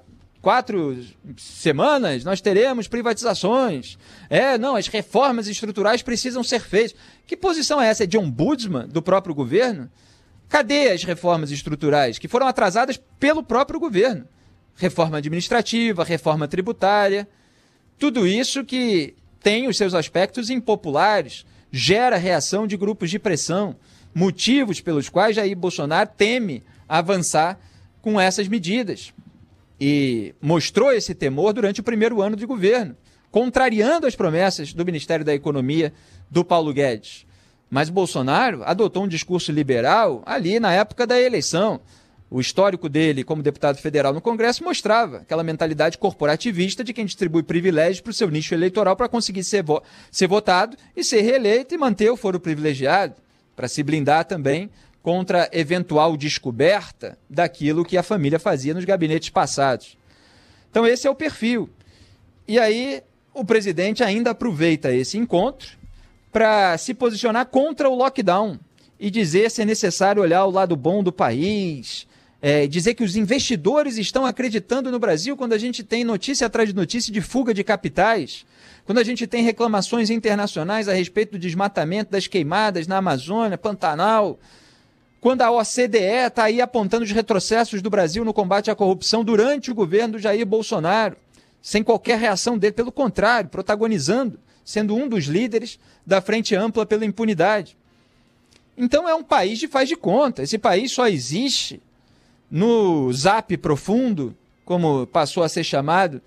quatro 0.47 0.97
semanas 1.35 2.23
nós 2.23 2.39
teremos 2.39 2.87
privatizações. 2.87 3.97
É, 4.29 4.57
não, 4.57 4.77
as 4.77 4.87
reformas 4.87 5.49
estruturais 5.49 6.01
precisam 6.01 6.41
ser 6.41 6.61
feitas. 6.61 6.95
Que 7.25 7.35
posição 7.35 7.81
é 7.81 7.89
essa? 7.89 8.05
É 8.05 8.07
de 8.07 8.17
ombudsman 8.17 8.87
do 8.87 9.01
próprio 9.01 9.35
governo? 9.35 9.91
Cadê 10.47 10.91
as 10.91 11.03
reformas 11.03 11.51
estruturais 11.51 12.17
que 12.17 12.29
foram 12.29 12.47
atrasadas 12.47 12.97
pelo 13.19 13.43
próprio 13.43 13.77
governo? 13.77 14.25
Reforma 14.77 15.17
administrativa, 15.17 16.05
reforma 16.05 16.47
tributária, 16.47 17.27
tudo 17.99 18.25
isso 18.25 18.63
que 18.63 19.15
tem 19.41 19.67
os 19.67 19.75
seus 19.75 19.93
aspectos 19.93 20.49
impopulares, 20.49 21.45
gera 21.69 22.15
reação 22.15 22.65
de 22.65 22.77
grupos 22.77 23.09
de 23.09 23.19
pressão, 23.19 23.75
motivos 24.15 24.79
pelos 24.79 25.09
quais 25.09 25.35
Jair 25.35 25.57
Bolsonaro 25.57 26.09
teme 26.15 26.63
avançar 26.87 27.59
com 28.01 28.17
essas 28.17 28.47
medidas 28.47 29.11
e 29.79 30.33
mostrou 30.41 30.91
esse 30.91 31.13
temor 31.13 31.53
durante 31.53 31.81
o 31.81 31.83
primeiro 31.83 32.21
ano 32.21 32.35
de 32.35 32.45
governo, 32.45 32.95
contrariando 33.31 34.07
as 34.07 34.15
promessas 34.15 34.73
do 34.73 34.85
Ministério 34.85 35.25
da 35.25 35.33
Economia 35.33 35.93
do 36.29 36.43
Paulo 36.43 36.73
Guedes. 36.73 37.25
Mas 37.69 37.89
Bolsonaro 37.89 38.63
adotou 38.63 39.03
um 39.03 39.07
discurso 39.07 39.51
liberal 39.51 40.23
ali 40.25 40.59
na 40.59 40.71
época 40.73 41.05
da 41.05 41.19
eleição. 41.19 41.81
O 42.29 42.41
histórico 42.41 42.89
dele 42.89 43.23
como 43.23 43.41
deputado 43.41 43.77
federal 43.77 44.13
no 44.13 44.19
Congresso 44.19 44.63
mostrava 44.63 45.17
aquela 45.17 45.43
mentalidade 45.43 45.97
corporativista 45.97 46.83
de 46.83 46.93
quem 46.93 47.05
distribui 47.05 47.43
privilégios 47.43 48.01
para 48.01 48.11
o 48.11 48.13
seu 48.13 48.29
nicho 48.29 48.53
eleitoral 48.53 48.95
para 48.95 49.07
conseguir 49.07 49.43
ser, 49.43 49.63
vo 49.63 49.81
ser 50.11 50.27
votado 50.27 50.75
e 50.95 51.03
ser 51.03 51.21
reeleito 51.21 51.73
e 51.73 51.77
manter 51.77 52.09
o 52.09 52.17
foro 52.17 52.39
privilegiado, 52.39 53.15
para 53.55 53.67
se 53.69 53.81
blindar 53.81 54.25
também 54.25 54.69
contra 55.07 55.49
eventual 55.53 56.17
descoberta 56.17 57.17
daquilo 57.29 57.85
que 57.85 57.95
a 57.95 58.03
família 58.03 58.37
fazia 58.37 58.73
nos 58.73 58.83
gabinetes 58.83 59.29
passados. 59.29 59.97
Então, 60.69 60.85
esse 60.85 61.07
é 61.07 61.09
o 61.09 61.15
perfil. 61.15 61.69
E 62.45 62.59
aí, 62.59 63.01
o 63.33 63.45
presidente 63.45 64.03
ainda 64.03 64.31
aproveita 64.31 64.93
esse 64.93 65.17
encontro 65.17 65.77
para 66.29 66.77
se 66.77 66.93
posicionar 66.93 67.45
contra 67.45 67.89
o 67.89 67.95
lockdown 67.95 68.59
e 68.99 69.09
dizer 69.09 69.49
se 69.49 69.61
é 69.61 69.65
necessário 69.65 70.21
olhar 70.21 70.43
o 70.43 70.51
lado 70.51 70.75
bom 70.75 71.01
do 71.01 71.13
país, 71.13 72.05
é, 72.41 72.67
dizer 72.67 72.93
que 72.93 73.03
os 73.05 73.15
investidores 73.15 73.97
estão 73.97 74.25
acreditando 74.25 74.91
no 74.91 74.99
Brasil 74.99 75.37
quando 75.37 75.53
a 75.53 75.57
gente 75.57 75.85
tem 75.85 76.03
notícia 76.03 76.47
atrás 76.47 76.67
de 76.67 76.75
notícia 76.75 77.13
de 77.13 77.21
fuga 77.21 77.53
de 77.53 77.63
capitais, 77.63 78.45
quando 78.83 78.97
a 78.97 79.05
gente 79.05 79.25
tem 79.25 79.41
reclamações 79.41 80.09
internacionais 80.09 80.89
a 80.89 80.93
respeito 80.93 81.31
do 81.31 81.39
desmatamento 81.39 82.11
das 82.11 82.27
queimadas 82.27 82.87
na 82.87 82.97
Amazônia, 82.97 83.57
Pantanal, 83.57 84.37
quando 85.27 85.41
a 85.41 85.51
OCDE 85.51 86.25
está 86.25 86.45
aí 86.45 86.61
apontando 86.61 87.03
os 87.03 87.11
retrocessos 87.11 87.81
do 87.81 87.89
Brasil 87.89 88.23
no 88.23 88.33
combate 88.33 88.71
à 88.71 88.75
corrupção 88.75 89.25
durante 89.25 89.69
o 89.69 89.75
governo 89.75 90.13
do 90.13 90.19
Jair 90.19 90.45
Bolsonaro, 90.45 91.17
sem 91.61 91.83
qualquer 91.83 92.17
reação 92.17 92.57
dele, 92.57 92.71
pelo 92.71 92.93
contrário, 92.93 93.49
protagonizando, 93.49 94.39
sendo 94.63 94.95
um 94.95 95.05
dos 95.05 95.25
líderes 95.25 95.81
da 96.05 96.21
Frente 96.21 96.55
Ampla 96.55 96.85
pela 96.85 97.03
Impunidade. 97.03 97.75
Então 98.77 99.05
é 99.05 99.13
um 99.13 99.21
país 99.21 99.59
de 99.59 99.67
faz 99.67 99.89
de 99.89 99.97
conta. 99.97 100.43
Esse 100.43 100.57
país 100.57 100.93
só 100.93 101.09
existe 101.09 101.81
no 102.49 103.11
zap 103.11 103.57
profundo, 103.57 104.33
como 104.63 105.05
passou 105.07 105.43
a 105.43 105.49
ser 105.49 105.65
chamado, 105.65 106.21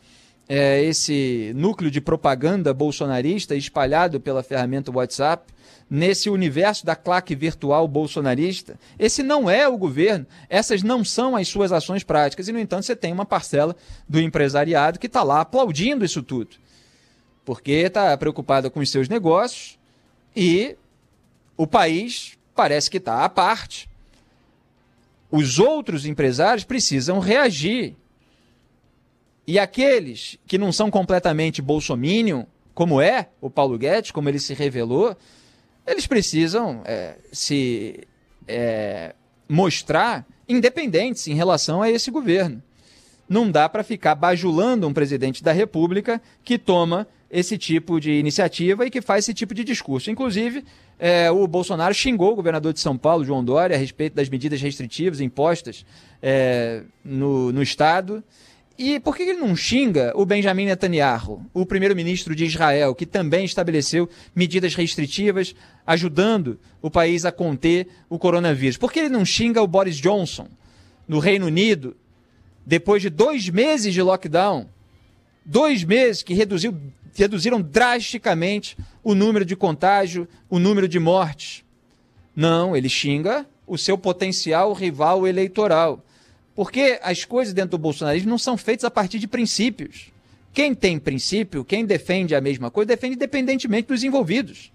é, 0.46 0.84
esse 0.84 1.52
núcleo 1.56 1.90
de 1.90 2.02
propaganda 2.02 2.74
bolsonarista 2.74 3.54
espalhado 3.54 4.20
pela 4.20 4.42
ferramenta 4.42 4.92
WhatsApp, 4.92 5.50
nesse 5.90 6.30
universo 6.30 6.86
da 6.86 6.94
claque 6.94 7.34
virtual 7.34 7.88
bolsonarista, 7.88 8.78
esse 8.96 9.24
não 9.24 9.50
é 9.50 9.66
o 9.66 9.76
governo, 9.76 10.24
essas 10.48 10.84
não 10.84 11.04
são 11.04 11.34
as 11.34 11.48
suas 11.48 11.72
ações 11.72 12.04
práticas. 12.04 12.46
E, 12.46 12.52
no 12.52 12.60
entanto, 12.60 12.86
você 12.86 12.94
tem 12.94 13.12
uma 13.12 13.26
parcela 13.26 13.74
do 14.08 14.20
empresariado 14.20 15.00
que 15.00 15.08
está 15.08 15.24
lá 15.24 15.40
aplaudindo 15.40 16.04
isso 16.04 16.22
tudo. 16.22 16.56
Porque 17.44 17.72
está 17.72 18.16
preocupada 18.16 18.70
com 18.70 18.78
os 18.78 18.88
seus 18.88 19.08
negócios 19.08 19.76
e 20.36 20.76
o 21.56 21.66
país 21.66 22.38
parece 22.54 22.88
que 22.88 22.98
está 22.98 23.24
à 23.24 23.28
parte. 23.28 23.90
Os 25.28 25.58
outros 25.58 26.06
empresários 26.06 26.64
precisam 26.64 27.18
reagir. 27.18 27.96
E 29.44 29.58
aqueles 29.58 30.38
que 30.46 30.58
não 30.58 30.70
são 30.70 30.88
completamente 30.88 31.60
bolsominion, 31.60 32.44
como 32.74 33.00
é 33.00 33.30
o 33.40 33.50
Paulo 33.50 33.76
Guedes, 33.76 34.12
como 34.12 34.28
ele 34.28 34.38
se 34.38 34.54
revelou, 34.54 35.16
eles 35.90 36.06
precisam 36.06 36.82
é, 36.84 37.16
se 37.32 38.00
é, 38.46 39.14
mostrar 39.48 40.26
independentes 40.48 41.26
em 41.26 41.34
relação 41.34 41.82
a 41.82 41.90
esse 41.90 42.10
governo. 42.10 42.62
Não 43.28 43.50
dá 43.50 43.68
para 43.68 43.84
ficar 43.84 44.14
bajulando 44.14 44.86
um 44.88 44.92
presidente 44.92 45.42
da 45.42 45.52
República 45.52 46.20
que 46.44 46.58
toma 46.58 47.06
esse 47.30 47.56
tipo 47.56 48.00
de 48.00 48.12
iniciativa 48.12 48.84
e 48.84 48.90
que 48.90 49.00
faz 49.00 49.24
esse 49.24 49.34
tipo 49.34 49.54
de 49.54 49.62
discurso. 49.62 50.10
Inclusive, 50.10 50.64
é, 50.98 51.30
o 51.30 51.46
Bolsonaro 51.46 51.94
xingou 51.94 52.32
o 52.32 52.36
governador 52.36 52.72
de 52.72 52.80
São 52.80 52.98
Paulo, 52.98 53.24
João 53.24 53.44
Dória, 53.44 53.76
a 53.76 53.78
respeito 53.78 54.14
das 54.14 54.28
medidas 54.28 54.60
restritivas 54.60 55.20
impostas 55.20 55.86
é, 56.20 56.82
no, 57.04 57.52
no 57.52 57.62
Estado. 57.62 58.22
E 58.82 58.98
por 58.98 59.14
que 59.14 59.24
ele 59.24 59.34
não 59.34 59.54
xinga 59.54 60.10
o 60.16 60.24
Benjamin 60.24 60.64
Netanyahu, 60.64 61.44
o 61.52 61.66
primeiro-ministro 61.66 62.34
de 62.34 62.46
Israel, 62.46 62.94
que 62.94 63.04
também 63.04 63.44
estabeleceu 63.44 64.08
medidas 64.34 64.74
restritivas, 64.74 65.54
ajudando 65.86 66.58
o 66.80 66.90
país 66.90 67.26
a 67.26 67.30
conter 67.30 67.88
o 68.08 68.18
coronavírus? 68.18 68.78
Por 68.78 68.90
que 68.90 69.00
ele 69.00 69.10
não 69.10 69.22
xinga 69.22 69.60
o 69.60 69.66
Boris 69.66 69.96
Johnson, 69.96 70.48
no 71.06 71.18
Reino 71.18 71.44
Unido, 71.44 71.94
depois 72.64 73.02
de 73.02 73.10
dois 73.10 73.50
meses 73.50 73.92
de 73.92 74.00
lockdown? 74.00 74.66
Dois 75.44 75.84
meses 75.84 76.22
que 76.22 76.32
reduziu, 76.32 76.74
reduziram 77.14 77.60
drasticamente 77.60 78.78
o 79.04 79.14
número 79.14 79.44
de 79.44 79.54
contágio, 79.54 80.26
o 80.48 80.58
número 80.58 80.88
de 80.88 80.98
mortes. 80.98 81.62
Não, 82.34 82.74
ele 82.74 82.88
xinga 82.88 83.44
o 83.66 83.76
seu 83.76 83.98
potencial 83.98 84.72
rival 84.72 85.26
eleitoral 85.26 86.02
porque 86.54 86.98
as 87.02 87.24
coisas 87.24 87.54
dentro 87.54 87.72
do 87.72 87.78
bolsonarismo 87.78 88.28
não 88.28 88.38
são 88.38 88.56
feitas 88.56 88.84
a 88.84 88.90
partir 88.90 89.18
de 89.18 89.28
princípios. 89.28 90.12
Quem 90.52 90.74
tem 90.74 90.98
princípio, 90.98 91.64
quem 91.64 91.84
defende 91.84 92.34
a 92.34 92.40
mesma 92.40 92.70
coisa, 92.70 92.88
defende 92.88 93.14
independentemente 93.14 93.88
dos 93.88 94.02
envolvidos. 94.02 94.72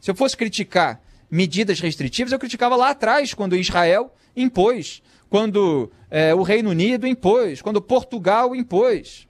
Se 0.00 0.10
eu 0.10 0.14
fosse 0.14 0.36
criticar 0.36 1.00
medidas 1.30 1.80
restritivas, 1.80 2.32
eu 2.32 2.38
criticava 2.38 2.76
lá 2.76 2.90
atrás, 2.90 3.32
quando 3.32 3.56
Israel 3.56 4.12
impôs, 4.36 5.02
quando 5.30 5.90
é, 6.10 6.34
o 6.34 6.42
Reino 6.42 6.70
Unido 6.70 7.06
impôs, 7.06 7.62
quando 7.62 7.80
Portugal 7.80 8.54
impôs. 8.54 9.26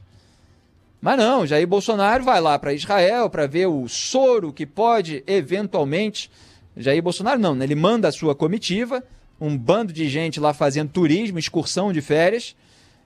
Mas 1.01 1.19
não, 1.19 1.47
Jair 1.47 1.67
Bolsonaro 1.67 2.25
vai 2.25 2.41
lá 2.41 2.59
para 2.59 2.73
Israel 2.73 3.29
para 3.29 3.47
ver 3.47 3.67
o 3.67 3.87
soro 3.89 4.53
que 4.53 4.65
pode 4.65 5.23
eventualmente. 5.27 6.31
Jair 6.77 7.03
Bolsonaro 7.03 7.41
não, 7.41 7.55
né? 7.55 7.65
ele 7.65 7.75
manda 7.75 8.09
a 8.09 8.13
sua 8.13 8.35
comitiva 8.35 9.05
um 9.43 9.59
bando 9.59 9.93
de 9.93 10.09
gente 10.09 10.39
lá 10.39 10.55
fazendo 10.55 10.91
turismo, 10.91 11.37
excursão 11.37 11.93
de 11.93 12.01
férias, 12.01 12.55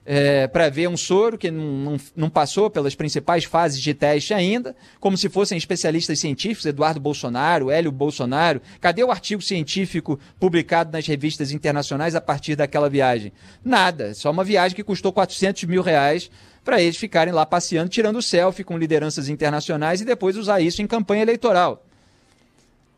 é, 0.05 0.47
para 0.47 0.69
ver 0.69 0.87
um 0.87 0.95
soro 0.95 1.35
que 1.35 1.49
não, 1.49 1.63
não, 1.63 1.97
não, 2.15 2.29
passou 2.29 2.69
pelas 2.69 2.93
principais 2.93 3.43
fases 3.43 3.81
de 3.81 3.93
teste 3.93 4.35
ainda, 4.35 4.75
como 4.99 5.17
se 5.17 5.27
fossem 5.29 5.57
especialistas 5.57 6.19
científicos, 6.19 6.65
Eduardo 6.65 6.99
Bolsonaro, 6.99 7.71
Hélio 7.71 7.91
Bolsonaro. 7.91 8.61
Cadê 8.79 9.03
o 9.03 9.09
artigo 9.09 9.41
científico 9.41 10.19
publicado 10.39 10.91
nas 10.91 11.07
revistas 11.07 11.51
internacionais 11.51 12.13
a 12.13 12.21
partir 12.21 12.55
daquela 12.55 12.87
viagem? 12.87 13.33
Nada, 13.65 14.13
só 14.13 14.29
uma 14.29 14.43
viagem 14.43 14.75
que 14.75 14.83
custou 14.83 15.11
400 15.11 15.63
mil 15.63 15.81
reais 15.81 16.29
para 16.63 16.79
eles 16.79 16.97
ficarem 16.97 17.33
lá 17.33 17.47
passeando, 17.47 17.89
tirando 17.89 18.21
selfie 18.21 18.63
com 18.63 18.77
lideranças 18.77 19.27
internacionais 19.27 20.01
e 20.01 20.05
depois 20.05 20.37
usar 20.37 20.61
isso 20.61 20.83
em 20.83 20.87
campanha 20.87 21.23
eleitoral. 21.23 21.83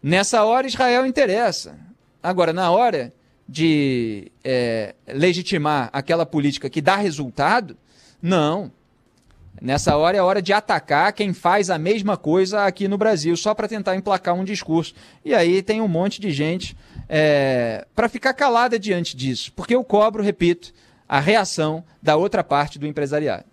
Nessa 0.03 0.43
hora, 0.43 0.67
Israel 0.67 1.05
interessa. 1.05 1.75
Agora, 2.21 2.51
na 2.51 2.69
hora 2.69 3.13
de 3.49 4.31
é, 4.43 4.93
legitimar 5.07 5.89
aquela 5.91 6.23
política 6.23 6.69
que 6.69 6.81
dá 6.81 6.95
resultado, 6.95 7.75
não. 8.21 8.71
Nessa 9.59 9.97
hora 9.97 10.15
é 10.15 10.21
hora 10.21 10.41
de 10.41 10.53
atacar 10.53 11.11
quem 11.11 11.33
faz 11.33 11.71
a 11.71 11.77
mesma 11.77 12.15
coisa 12.15 12.65
aqui 12.65 12.87
no 12.87 12.97
Brasil, 12.97 13.35
só 13.35 13.55
para 13.55 13.67
tentar 13.67 13.95
emplacar 13.95 14.35
um 14.35 14.43
discurso. 14.43 14.93
E 15.25 15.33
aí 15.33 15.63
tem 15.63 15.81
um 15.81 15.87
monte 15.87 16.21
de 16.21 16.31
gente 16.31 16.77
é, 17.09 17.85
para 17.95 18.07
ficar 18.07 18.33
calada 18.33 18.77
diante 18.77 19.17
disso, 19.17 19.51
porque 19.55 19.75
eu 19.75 19.83
cobro, 19.83 20.21
repito, 20.21 20.71
a 21.07 21.19
reação 21.19 21.83
da 22.01 22.15
outra 22.15 22.43
parte 22.43 22.77
do 22.77 22.85
empresariado. 22.85 23.45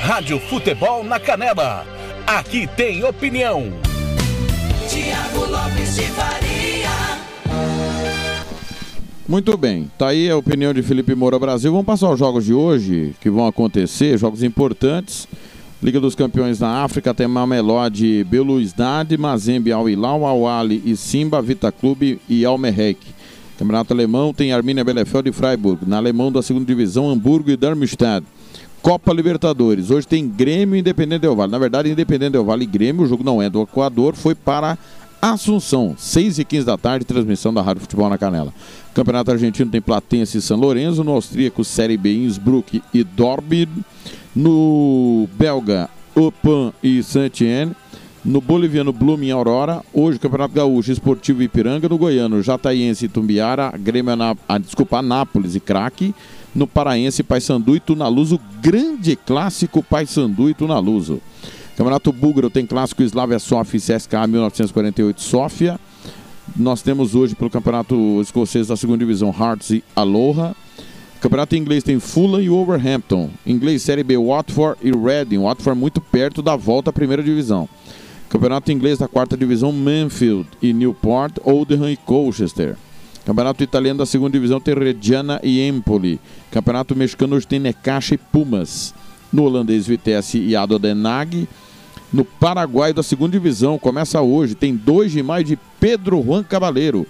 Rádio 0.00 0.40
Futebol 0.40 1.04
na 1.04 1.20
Canela. 1.20 1.84
Aqui 2.26 2.66
tem 2.66 3.04
opinião. 3.04 3.95
Tiago 4.88 5.50
Lopes 5.50 5.96
de 5.96 6.02
Faria. 6.02 7.16
Muito 9.28 9.56
bem, 9.56 9.90
tá 9.98 10.08
aí 10.08 10.30
a 10.30 10.36
opinião 10.36 10.72
de 10.72 10.80
Felipe 10.80 11.12
Moura 11.12 11.38
Brasil. 11.38 11.72
Vamos 11.72 11.86
passar 11.86 12.08
os 12.10 12.18
jogos 12.18 12.44
de 12.44 12.54
hoje 12.54 13.12
que 13.20 13.28
vão 13.28 13.46
acontecer, 13.48 14.16
jogos 14.16 14.44
importantes. 14.44 15.26
Liga 15.82 15.98
dos 15.98 16.14
Campeões 16.14 16.60
na 16.60 16.84
África 16.84 17.12
tem 17.12 17.26
Mamelodi, 17.26 18.22
Belouizdade, 18.22 19.18
Mazembe, 19.18 19.72
Al 19.72 19.88
Hilal, 19.88 20.24
Al 20.24 20.70
e 20.70 20.96
Simba, 20.96 21.42
Vita 21.42 21.72
Clube 21.72 22.20
e 22.28 22.44
Almerrec. 22.44 22.98
Campeonato 23.58 23.92
Alemão 23.92 24.32
tem 24.32 24.52
Arminia 24.52 24.84
Bielefeld 24.84 25.28
e 25.28 25.32
Freiburg. 25.32 25.84
Na 25.84 25.96
Alemão 25.96 26.30
da 26.30 26.42
segunda 26.42 26.64
divisão, 26.64 27.10
Hamburgo 27.10 27.50
e 27.50 27.56
Darmstadt. 27.56 28.24
Copa 28.82 29.12
Libertadores. 29.12 29.90
Hoje 29.90 30.06
tem 30.06 30.28
Grêmio 30.28 30.76
Independente 30.76 31.22
Del 31.22 31.34
Vale. 31.34 31.50
Na 31.50 31.58
verdade, 31.58 31.90
Independente 31.90 32.32
Del 32.32 32.44
Vale 32.44 32.64
e 32.64 32.66
Grêmio, 32.66 33.04
o 33.04 33.06
jogo 33.06 33.24
não 33.24 33.42
é 33.42 33.50
do 33.50 33.62
Equador, 33.62 34.14
foi 34.14 34.34
para 34.34 34.78
Assunção, 35.20 35.94
6 35.96 36.38
e 36.38 36.44
15 36.44 36.66
da 36.66 36.76
tarde, 36.76 37.04
transmissão 37.04 37.52
da 37.52 37.62
Rádio 37.62 37.80
Futebol 37.80 38.08
na 38.08 38.18
Canela. 38.18 38.52
Campeonato 38.94 39.30
Argentino 39.30 39.70
tem 39.70 39.80
Platense 39.80 40.38
e 40.38 40.42
São 40.42 40.58
Lourenço, 40.58 41.02
no 41.02 41.12
austríaco 41.12 41.64
Série 41.64 41.96
B, 41.96 42.14
Innsbruck 42.14 42.82
e 42.92 43.02
Dortmund, 43.02 43.84
no 44.34 45.28
belga, 45.32 45.88
Opan 46.14 46.72
e 46.82 47.02
Saint-Étienne, 47.02 47.72
no 48.24 48.40
boliviano 48.40 48.92
Blooming 48.92 49.30
Aurora, 49.30 49.82
hoje 49.92 50.18
Campeonato 50.18 50.54
Gaúcho 50.54 50.92
Esportivo 50.92 51.42
Ipiranga, 51.42 51.88
no 51.88 51.96
goiano 51.96 52.42
Jataiense 52.42 53.06
e 53.06 53.08
Tumbiara, 53.08 53.72
Grêmio, 53.78 54.12
ah, 54.48 54.58
desculpa, 54.58 54.98
Anápolis 54.98 55.54
e 55.54 55.60
Craque, 55.60 56.14
no 56.56 56.66
Paraense, 56.66 57.22
Paysandu 57.22 57.76
e 57.76 57.80
Tunaluso, 57.80 58.40
grande 58.62 59.14
clássico 59.14 59.82
Paysandu 59.82 60.48
e 60.48 60.54
Tunaluso. 60.54 61.20
Campeonato 61.76 62.10
Búlgaro 62.10 62.48
tem 62.48 62.64
clássico 62.64 63.02
Slavia 63.02 63.38
Sofia 63.38 63.78
e 63.78 63.98
CSKA 63.98 64.26
1948 64.26 65.20
Sofia. 65.20 65.78
Nós 66.56 66.80
temos 66.80 67.14
hoje 67.14 67.34
pelo 67.34 67.50
Campeonato 67.50 68.18
Escocês 68.22 68.68
da 68.68 68.76
segunda 68.76 68.98
divisão 68.98 69.34
Hearts 69.38 69.70
e 69.70 69.84
Aloha. 69.94 70.56
Campeonato 71.20 71.54
inglês 71.54 71.84
tem 71.84 72.00
Fulham 72.00 72.40
e 72.40 72.48
Wolverhampton. 72.48 73.28
Inglês 73.46 73.82
Série 73.82 74.02
B 74.02 74.16
Watford 74.16 74.78
e 74.82 74.90
Reading. 74.90 75.38
Watford 75.38 75.78
muito 75.78 76.00
perto 76.00 76.40
da 76.40 76.56
volta 76.56 76.88
à 76.88 76.92
primeira 76.92 77.22
divisão. 77.22 77.68
Campeonato 78.30 78.72
inglês 78.72 78.98
da 78.98 79.06
quarta 79.06 79.36
divisão 79.36 79.70
Manfield 79.72 80.48
e 80.62 80.72
Newport, 80.72 81.36
Oldham 81.44 81.90
e 81.90 81.96
Colchester. 81.96 82.76
Campeonato 83.26 83.64
italiano 83.64 83.98
da 83.98 84.06
segunda 84.06 84.30
divisão 84.30 84.60
tem 84.60 84.72
Reggiana 84.72 85.40
e 85.42 85.60
Empoli. 85.60 86.20
Campeonato 86.48 86.94
mexicano 86.94 87.34
hoje 87.34 87.44
tem 87.44 87.58
Necaxa 87.58 88.14
e 88.14 88.18
Pumas. 88.18 88.94
No 89.32 89.42
holandês 89.42 89.84
Vitesse 89.84 90.38
e 90.38 90.54
Ado 90.54 90.78
Denag. 90.78 91.48
No 92.12 92.24
Paraguai 92.24 92.92
da 92.92 93.02
segunda 93.02 93.32
divisão, 93.32 93.80
começa 93.80 94.20
hoje, 94.20 94.54
tem 94.54 94.76
2 94.76 95.10
de 95.10 95.24
maio 95.24 95.44
de 95.44 95.58
Pedro 95.80 96.22
Juan 96.22 96.44
Cabaleiro. 96.44 97.04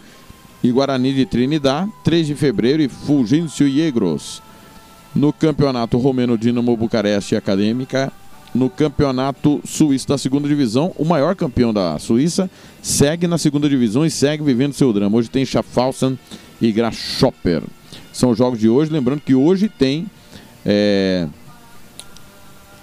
E 0.64 0.72
Guarani 0.72 1.12
de 1.12 1.26
Trinidad, 1.26 1.86
3 2.02 2.28
de 2.28 2.34
fevereiro 2.34 2.82
e 2.82 2.88
Fulgêncio 2.88 3.68
Iegros. 3.68 4.43
No 5.14 5.34
campeonato 5.34 5.98
romeno 5.98 6.38
Dinamo 6.38 6.74
Bucareste 6.78 7.36
Acadêmica, 7.36 8.10
no 8.55 8.70
campeonato 8.70 9.60
suíço 9.66 10.09
da 10.09 10.16
segunda 10.16 10.48
divisão. 10.48 10.93
O 10.97 11.05
maior 11.05 11.36
campeão 11.36 11.74
da 11.74 11.98
Suíça 11.98 12.51
segue 12.87 13.27
na 13.27 13.37
segunda 13.37 13.69
divisão 13.69 14.07
e 14.07 14.11
segue 14.11 14.45
vivendo 14.45 14.73
seu 14.73 14.93
drama. 14.93 15.19
Hoje 15.19 15.29
tem 15.29 15.45
Schaffhausen 15.45 16.17
e 16.61 16.71
Grasshopper. 16.71 17.65
São 18.13 18.31
os 18.31 18.39
jogos 18.39 18.61
de 18.61 18.69
hoje. 18.69 18.93
Lembrando 18.93 19.21
que 19.21 19.35
hoje 19.35 19.69
tem 19.69 20.07
é, 20.65 21.27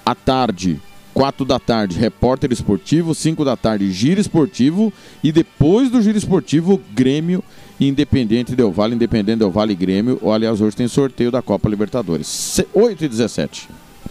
à 0.05 0.13
tarde, 0.13 0.77
4 1.13 1.45
da 1.45 1.57
tarde, 1.57 1.97
repórter 1.97 2.51
esportivo, 2.51 3.15
5 3.15 3.45
da 3.45 3.55
tarde, 3.55 3.93
giro 3.93 4.19
esportivo 4.19 4.91
e 5.23 5.31
depois 5.31 5.89
do 5.89 6.01
giro 6.01 6.17
esportivo, 6.17 6.81
Grêmio 6.93 7.41
Independente 7.79 8.57
Del 8.57 8.73
Vale, 8.73 8.95
Independente 8.95 9.39
Del 9.39 9.51
Vale 9.51 9.73
Grêmio. 9.73 10.19
Ou, 10.21 10.33
aliás, 10.33 10.59
hoje 10.59 10.75
tem 10.75 10.87
sorteio 10.87 11.31
da 11.31 11.41
Copa 11.41 11.69
Libertadores. 11.69 12.61
8 12.73 13.05
e 13.05 13.07
17. 13.07 13.69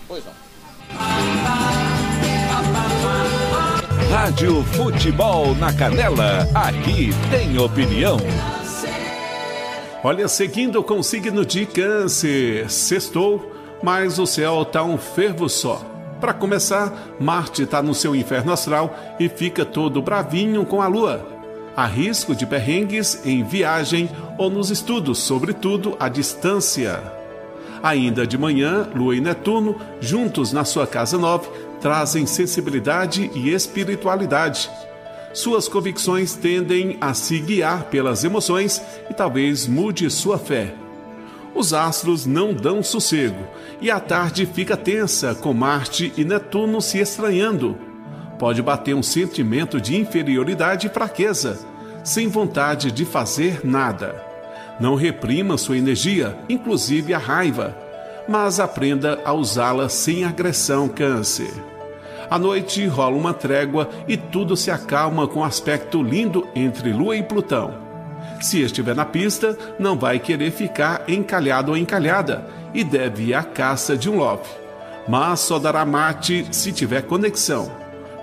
Pois 0.08 0.24
não. 0.24 1.21
Rádio 4.22 4.62
Futebol 4.62 5.52
na 5.56 5.72
Canela, 5.72 6.46
aqui 6.54 7.10
tem 7.28 7.58
opinião. 7.58 8.16
Olha, 10.04 10.28
seguindo 10.28 10.80
com 10.80 11.00
o 11.00 11.02
signo 11.02 11.44
de 11.44 11.66
câncer, 11.66 12.70
sextou, 12.70 13.52
mas 13.82 14.20
o 14.20 14.24
céu 14.24 14.64
tá 14.64 14.84
um 14.84 14.96
fervo 14.96 15.48
só. 15.48 15.84
Para 16.20 16.32
começar, 16.32 17.16
Marte 17.18 17.64
está 17.64 17.82
no 17.82 17.96
seu 17.96 18.14
inferno 18.14 18.52
astral 18.52 18.96
e 19.18 19.28
fica 19.28 19.64
todo 19.64 20.00
bravinho 20.00 20.64
com 20.64 20.80
a 20.80 20.86
Lua. 20.86 21.26
Há 21.76 21.86
risco 21.86 22.32
de 22.32 22.46
perrengues 22.46 23.26
em 23.26 23.42
viagem 23.42 24.08
ou 24.38 24.48
nos 24.48 24.70
estudos, 24.70 25.18
sobretudo 25.18 25.96
à 25.98 26.08
distância. 26.08 27.02
Ainda 27.82 28.24
de 28.24 28.38
manhã, 28.38 28.88
Lua 28.94 29.16
e 29.16 29.20
Netuno, 29.20 29.74
juntos 30.00 30.52
na 30.52 30.64
sua 30.64 30.86
casa 30.86 31.18
9, 31.18 31.48
trazem 31.82 32.24
sensibilidade 32.26 33.28
e 33.34 33.52
espiritualidade. 33.52 34.70
Suas 35.34 35.66
convicções 35.66 36.34
tendem 36.34 36.96
a 37.00 37.12
se 37.12 37.38
guiar 37.40 37.84
pelas 37.84 38.22
emoções 38.22 38.80
e 39.10 39.14
talvez 39.14 39.66
mude 39.66 40.08
sua 40.08 40.38
fé. 40.38 40.74
Os 41.54 41.74
astros 41.74 42.24
não 42.24 42.54
dão 42.54 42.82
sossego 42.82 43.44
e 43.80 43.90
a 43.90 43.98
tarde 43.98 44.46
fica 44.46 44.76
tensa 44.76 45.34
com 45.34 45.52
Marte 45.52 46.12
e 46.16 46.24
Netuno 46.24 46.80
se 46.80 46.98
estranhando. 46.98 47.76
Pode 48.38 48.62
bater 48.62 48.94
um 48.94 49.02
sentimento 49.02 49.80
de 49.80 49.96
inferioridade 49.96 50.86
e 50.86 50.90
fraqueza, 50.90 51.58
sem 52.04 52.28
vontade 52.28 52.90
de 52.90 53.04
fazer 53.04 53.60
nada. 53.64 54.14
Não 54.80 54.94
reprima 54.94 55.58
sua 55.58 55.76
energia, 55.76 56.38
inclusive 56.48 57.12
a 57.12 57.18
raiva, 57.18 57.76
mas 58.28 58.60
aprenda 58.60 59.20
a 59.24 59.32
usá-la 59.32 59.88
sem 59.88 60.24
agressão, 60.24 60.88
Câncer. 60.88 61.71
À 62.32 62.38
noite 62.38 62.86
rola 62.86 63.14
uma 63.14 63.34
trégua 63.34 63.90
e 64.08 64.16
tudo 64.16 64.56
se 64.56 64.70
acalma 64.70 65.28
com 65.28 65.44
aspecto 65.44 66.02
lindo 66.02 66.48
entre 66.54 66.90
Lua 66.90 67.14
e 67.14 67.22
Plutão. 67.22 67.74
Se 68.40 68.62
estiver 68.62 68.96
na 68.96 69.04
pista, 69.04 69.54
não 69.78 69.98
vai 69.98 70.18
querer 70.18 70.50
ficar 70.50 71.04
encalhado 71.06 71.72
ou 71.72 71.76
encalhada 71.76 72.48
e 72.72 72.82
deve 72.82 73.24
ir 73.24 73.34
à 73.34 73.42
caça 73.42 73.98
de 73.98 74.08
um 74.08 74.16
love. 74.16 74.48
Mas 75.06 75.40
só 75.40 75.58
dará 75.58 75.84
mate 75.84 76.46
se 76.50 76.72
tiver 76.72 77.02
conexão. 77.02 77.70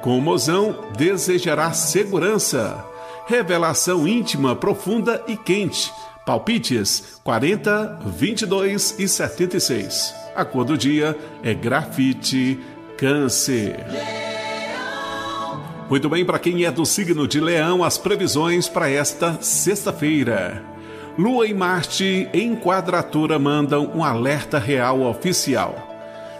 Com 0.01 0.17
o 0.17 0.21
mozão, 0.21 0.75
desejará 0.97 1.71
segurança. 1.71 2.83
Revelação 3.27 4.07
íntima, 4.07 4.55
profunda 4.55 5.23
e 5.27 5.37
quente 5.37 5.93
Palpites 6.29 7.19
40, 7.23 8.01
22 8.05 8.99
e 8.99 9.07
76. 9.07 10.13
A 10.35 10.45
cor 10.45 10.63
do 10.63 10.77
dia 10.77 11.17
é 11.41 11.55
grafite 11.55 12.59
câncer. 12.99 13.77
Muito 15.89 16.09
bem, 16.09 16.25
para 16.25 16.37
quem 16.37 16.65
é 16.65 16.71
do 16.71 16.85
signo 16.85 17.25
de 17.25 17.39
Leão, 17.39 17.81
as 17.81 17.97
previsões 17.97 18.67
para 18.67 18.89
esta 18.89 19.37
sexta-feira. 19.41 20.61
Lua 21.17 21.47
e 21.47 21.53
Marte 21.53 22.27
em 22.33 22.55
quadratura 22.57 23.39
mandam 23.39 23.89
um 23.95 24.03
alerta 24.03 24.59
real 24.59 25.01
oficial. 25.01 25.87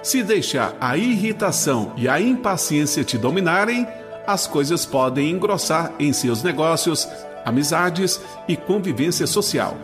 Se 0.03 0.21
deixar 0.21 0.75
a 0.81 0.97
irritação 0.97 1.93
e 1.95 2.09
a 2.09 2.19
impaciência 2.19 3.05
te 3.05 3.17
dominarem, 3.17 3.87
as 4.27 4.45
coisas 4.45 4.85
podem 4.85 5.31
engrossar 5.31 5.93
em 5.97 6.11
seus 6.11 6.43
negócios, 6.43 7.07
amizades 7.45 8.19
e 8.49 8.57
convivência 8.57 9.25
social. 9.25 9.77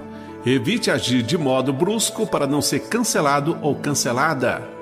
Evite 0.46 0.92
agir 0.92 1.24
de 1.24 1.38
modo 1.38 1.72
brusco 1.72 2.28
para 2.28 2.46
não 2.46 2.62
ser 2.62 2.82
cancelado 2.82 3.58
ou 3.62 3.76
cancelada. 3.76 4.75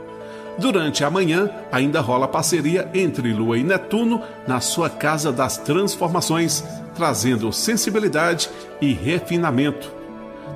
Durante 0.58 1.04
a 1.04 1.10
manhã, 1.10 1.50
ainda 1.72 2.00
rola 2.00 2.28
parceria 2.28 2.90
entre 2.94 3.34
Lua 3.34 3.58
e 3.58 3.64
Netuno 3.64 4.22
na 4.48 4.60
sua 4.60 4.90
casa 4.90 5.32
das 5.32 5.58
transformações, 5.58 6.64
trazendo 6.96 7.52
sensibilidade 7.52 8.50
e 8.80 8.94
refinamento. 8.94 9.92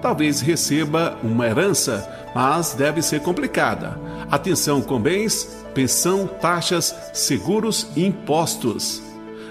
Talvez 0.02 0.42
receba 0.42 1.18
uma 1.24 1.48
herança, 1.48 2.08
mas 2.36 2.74
deve 2.74 3.02
ser 3.02 3.22
complicada. 3.22 4.00
Atenção 4.30 4.82
com 4.82 5.00
bens, 5.00 5.66
pensão, 5.74 6.28
taxas, 6.28 6.96
seguros 7.14 7.88
e 7.96 8.06
impostos. 8.06 9.02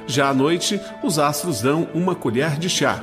Já 0.07 0.29
à 0.29 0.35
noite, 0.35 0.81
os 1.03 1.19
astros 1.19 1.61
dão 1.61 1.89
uma 1.93 2.15
colher 2.15 2.59
de 2.59 2.69
chá. 2.69 3.03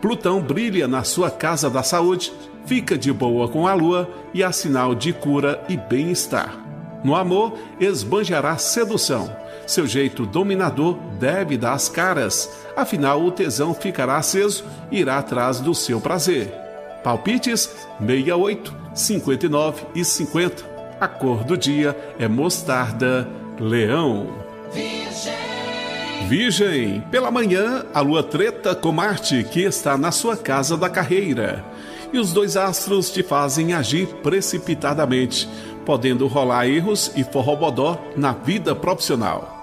Plutão 0.00 0.40
brilha 0.40 0.88
na 0.88 1.04
sua 1.04 1.30
casa 1.30 1.68
da 1.68 1.82
saúde, 1.82 2.32
fica 2.66 2.96
de 2.96 3.12
boa 3.12 3.48
com 3.48 3.66
a 3.66 3.74
lua 3.74 4.08
e 4.32 4.42
é 4.42 4.52
sinal 4.52 4.94
de 4.94 5.12
cura 5.12 5.62
e 5.68 5.76
bem-estar. 5.76 6.56
No 7.04 7.14
amor, 7.14 7.58
esbanjará 7.80 8.56
sedução. 8.56 9.34
Seu 9.66 9.86
jeito 9.86 10.26
dominador 10.26 10.96
deve 11.18 11.56
dar 11.56 11.74
as 11.74 11.88
caras, 11.88 12.50
afinal 12.76 13.22
o 13.22 13.30
tesão 13.30 13.74
ficará 13.74 14.16
aceso 14.16 14.64
e 14.90 15.00
irá 15.00 15.18
atrás 15.18 15.60
do 15.60 15.74
seu 15.74 16.00
prazer. 16.00 16.52
Palpites 17.02 17.70
68, 17.98 18.74
59 18.94 19.82
e 19.94 20.04
50. 20.04 20.72
A 21.00 21.08
cor 21.08 21.42
do 21.42 21.56
dia 21.56 21.96
é 22.18 22.28
mostarda, 22.28 23.28
leão. 23.58 24.28
Virgem, 26.28 27.00
pela 27.10 27.30
manhã, 27.30 27.84
a 27.92 28.00
lua 28.00 28.22
treta 28.22 28.74
com 28.74 28.92
Marte, 28.92 29.44
que 29.44 29.60
está 29.60 29.98
na 29.98 30.10
sua 30.10 30.36
casa 30.36 30.76
da 30.76 30.88
carreira. 30.88 31.64
E 32.12 32.18
os 32.18 32.32
dois 32.32 32.56
astros 32.56 33.10
te 33.10 33.22
fazem 33.22 33.72
agir 33.72 34.06
precipitadamente, 34.22 35.48
podendo 35.86 36.26
rolar 36.26 36.66
erros 36.66 37.10
e 37.16 37.24
forrobodó 37.24 37.98
na 38.16 38.32
vida 38.32 38.74
profissional. 38.74 39.62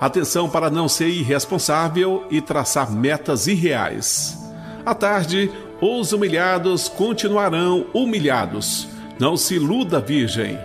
Atenção 0.00 0.48
para 0.48 0.70
não 0.70 0.88
ser 0.88 1.08
irresponsável 1.08 2.26
e 2.30 2.40
traçar 2.40 2.90
metas 2.90 3.46
irreais. 3.46 4.38
À 4.84 4.94
tarde, 4.94 5.50
os 5.80 6.12
humilhados 6.12 6.88
continuarão 6.88 7.86
humilhados. 7.94 8.88
Não 9.18 9.36
se 9.36 9.54
iluda, 9.54 10.00
Virgem. 10.00 10.58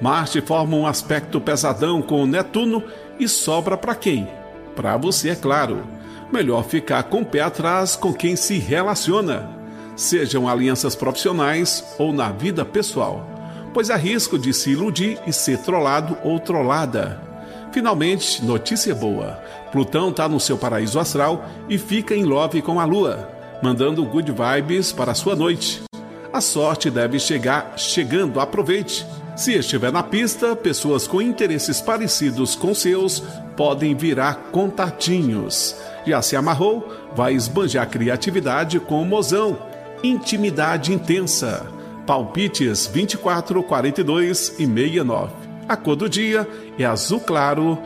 Marte 0.00 0.40
forma 0.40 0.76
um 0.76 0.86
aspecto 0.86 1.40
pesadão 1.40 2.02
com 2.02 2.26
Netuno 2.26 2.82
e 3.18 3.28
sobra 3.28 3.76
para 3.76 3.94
quem? 3.94 4.28
Para 4.74 4.96
você, 4.96 5.30
é 5.30 5.36
claro. 5.36 5.84
Melhor 6.32 6.64
ficar 6.64 7.04
com 7.04 7.20
o 7.20 7.24
pé 7.24 7.40
atrás 7.40 7.94
com 7.94 8.12
quem 8.12 8.34
se 8.34 8.58
relaciona, 8.58 9.61
sejam 10.02 10.48
alianças 10.48 10.94
profissionais 10.94 11.84
ou 11.98 12.12
na 12.12 12.30
vida 12.30 12.64
pessoal, 12.64 13.26
pois 13.72 13.90
há 13.90 13.96
risco 13.96 14.38
de 14.38 14.52
se 14.52 14.70
iludir 14.70 15.18
e 15.26 15.32
ser 15.32 15.58
trollado 15.58 16.16
ou 16.22 16.38
trollada. 16.38 17.20
Finalmente, 17.72 18.44
notícia 18.44 18.94
boa: 18.94 19.40
Plutão 19.70 20.10
está 20.10 20.28
no 20.28 20.38
seu 20.38 20.58
paraíso 20.58 20.98
astral 20.98 21.44
e 21.68 21.78
fica 21.78 22.14
em 22.14 22.24
love 22.24 22.60
com 22.60 22.78
a 22.78 22.84
Lua, 22.84 23.28
mandando 23.62 24.04
good 24.04 24.30
vibes 24.30 24.92
para 24.92 25.12
a 25.12 25.14
sua 25.14 25.34
noite. 25.34 25.82
A 26.32 26.40
sorte 26.40 26.90
deve 26.90 27.18
chegar 27.18 27.74
chegando, 27.76 28.40
aproveite. 28.40 29.06
Se 29.36 29.54
estiver 29.54 29.90
na 29.90 30.02
pista, 30.02 30.54
pessoas 30.54 31.06
com 31.06 31.22
interesses 31.22 31.80
parecidos 31.80 32.54
com 32.54 32.74
seus 32.74 33.22
podem 33.56 33.94
virar 33.94 34.50
contatinhos. 34.50 35.74
Já 36.06 36.20
se 36.20 36.36
amarrou, 36.36 36.86
vai 37.14 37.34
esbanjar 37.34 37.88
criatividade 37.88 38.78
com 38.80 39.00
o 39.00 39.06
mozão. 39.06 39.71
Intimidade 40.02 40.92
intensa. 40.92 41.64
Palpites 42.04 42.88
24, 42.88 43.62
42 43.62 44.56
e 44.58 44.66
69. 44.66 45.32
A 45.68 45.76
cor 45.76 45.94
do 45.94 46.08
dia 46.08 46.48
é 46.76 46.84
azul 46.84 47.20
claro, 47.20 47.78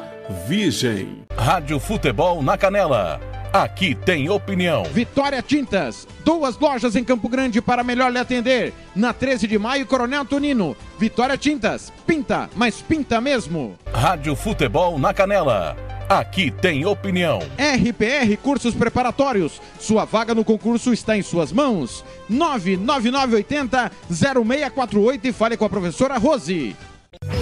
virgem. 0.48 1.24
Rádio 1.36 1.78
Futebol 1.78 2.42
na 2.42 2.56
Canela. 2.56 3.20
Aqui 3.52 3.94
tem 3.94 4.30
opinião. 4.30 4.84
Vitória 4.84 5.42
Tintas, 5.42 6.08
duas 6.24 6.58
lojas 6.58 6.96
em 6.96 7.04
Campo 7.04 7.28
Grande 7.28 7.60
para 7.60 7.84
melhor 7.84 8.10
lhe 8.10 8.18
atender. 8.18 8.72
Na 8.94 9.12
13 9.12 9.46
de 9.46 9.58
maio, 9.58 9.86
Coronel 9.86 10.24
Tonino. 10.24 10.74
Vitória 10.98 11.36
Tintas, 11.36 11.92
pinta, 12.06 12.48
mas 12.56 12.80
pinta 12.80 13.20
mesmo. 13.20 13.76
Rádio 13.92 14.34
Futebol 14.34 14.98
na 14.98 15.12
Canela. 15.12 15.76
Aqui 16.08 16.52
tem 16.52 16.86
opinião. 16.86 17.40
RPR 17.58 18.36
Cursos 18.40 18.74
Preparatórios. 18.74 19.60
Sua 19.80 20.04
vaga 20.04 20.34
no 20.34 20.44
concurso 20.44 20.92
está 20.92 21.16
em 21.16 21.22
suas 21.22 21.50
mãos. 21.50 22.04
99980 22.28 23.90
0648 24.08 25.26
e 25.26 25.32
fale 25.32 25.56
com 25.56 25.64
a 25.64 25.68
professora 25.68 26.16
Rose. 26.16 26.76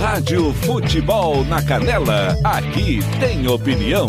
Rádio 0.00 0.52
Futebol 0.54 1.44
na 1.44 1.62
Canela. 1.62 2.36
Aqui 2.42 3.00
tem 3.20 3.46
opinião. 3.46 4.06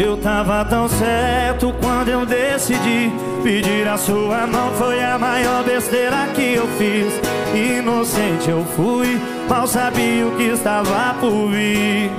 Eu 0.00 0.16
tava 0.16 0.64
tão 0.64 0.88
certo 0.88 1.74
quando 1.80 2.08
eu 2.08 2.24
decidi 2.24 3.10
pedir 3.42 3.88
a 3.88 3.96
sua 3.96 4.46
mão. 4.46 4.70
Foi 4.74 5.02
a 5.02 5.18
maior 5.18 5.64
besteira 5.64 6.28
que 6.36 6.54
eu 6.54 6.68
fiz. 6.78 7.12
Inocente 7.52 8.48
eu 8.48 8.64
fui, 8.76 9.20
mal 9.48 9.66
sabia 9.66 10.24
o 10.24 10.36
que 10.36 10.44
estava 10.44 11.14
por 11.14 11.48
vir. 11.50 12.12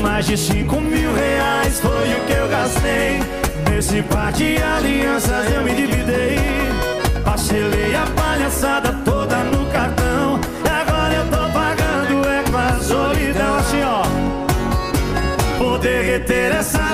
Mais 0.00 0.26
de 0.26 0.36
cinco 0.36 0.80
mil 0.80 1.12
reais 1.12 1.80
foi 1.80 1.90
o 1.90 2.24
que 2.24 2.34
eu 2.34 2.48
gastei. 2.48 3.18
Nesse 3.68 4.00
par 4.02 4.30
de 4.30 4.62
alianças 4.62 5.52
eu 5.52 5.64
me 5.64 5.74
dividei. 5.74 6.38
Parcelei 7.24 7.96
a 7.96 8.06
palhaçada 8.14 8.92
toda 9.04 9.07
Vou 16.18 16.26
derreter 16.26 16.87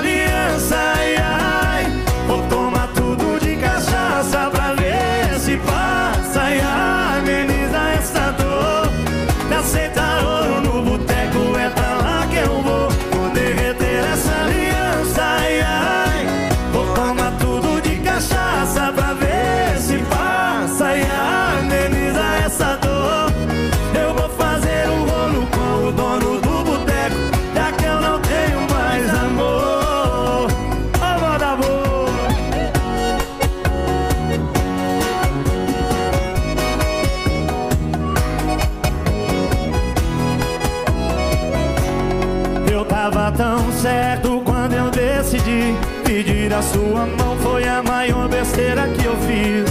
besteira 48.55 48.87
que 48.87 49.05
eu 49.05 49.15
fiz. 49.17 49.65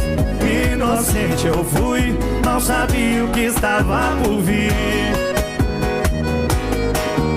Inocente 0.73 1.47
eu 1.47 1.65
fui, 1.65 2.16
não 2.44 2.61
sabia 2.61 3.24
o 3.24 3.28
que 3.28 3.40
estava 3.40 4.15
por 4.23 4.40
vir. 4.43 4.73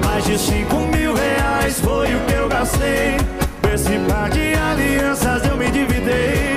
Mais 0.04 0.26
de 0.26 0.38
cinco 0.38 0.76
mil 0.94 1.14
reais 1.14 1.80
foi 1.80 2.14
o 2.14 2.20
que 2.22 2.34
eu 2.34 2.50
gastei. 2.50 3.18
Com 3.62 3.70
esse 3.74 3.98
par 4.10 4.30
de 4.30 4.54
alianças 4.56 5.46
eu 5.46 5.56
me 5.56 5.72
dividei. 5.72 6.56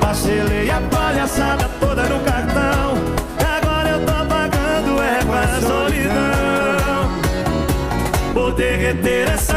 Parcelei 0.00 0.70
a 0.70 0.80
palhaçada 0.90 1.68
toda 1.78 2.04
no 2.04 2.20
cartão. 2.20 2.94
E 3.38 3.44
agora 3.44 3.90
eu 3.90 4.00
tô 4.00 4.24
pagando 4.26 5.02
é 5.02 5.24
com 5.24 5.34
a 5.34 5.60
solidão. 5.60 7.10
Vou 8.32 8.52
derreter 8.52 9.28
essa 9.30 9.53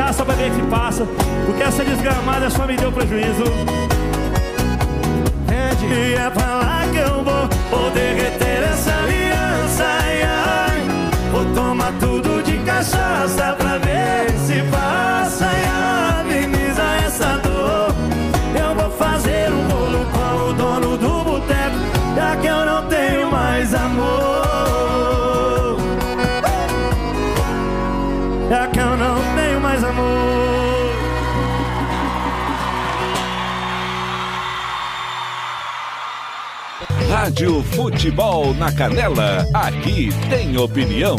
em 0.00 0.02
cachaça 0.02 0.24
pra 0.24 0.34
ver 0.34 0.52
se 0.52 0.62
passa. 0.62 1.06
Porque 1.44 1.62
essa 1.62 1.84
desgramada 1.84 2.48
só 2.48 2.66
me 2.66 2.76
deu 2.76 2.90
prejuízo. 2.90 3.44
E 5.92 6.14
é 6.14 6.30
pra 6.30 6.54
lá 6.56 6.82
que 6.90 6.98
eu 6.98 7.24
vou, 7.24 7.48
vou 7.70 7.90
derreter 7.90 8.62
essa 8.62 8.92
aliança. 8.92 9.84
Ai, 9.84 10.22
ai. 10.22 10.88
Vou 11.32 11.44
tomar 11.54 11.92
tudo 11.98 12.42
de 12.42 12.58
cachaça 12.58 13.54
pra 13.58 13.78
ver 13.78 14.30
se 14.46 14.62
passa. 14.70 15.49
Rádio 37.40 37.62
Futebol 37.62 38.52
na 38.52 38.70
Canela, 38.70 39.48
aqui 39.54 40.10
tem 40.28 40.58
opinião. 40.58 41.16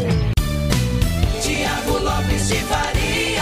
Tiago 1.41 1.97
Lopes 1.97 2.47
de 2.47 2.55
Faria. 2.57 3.41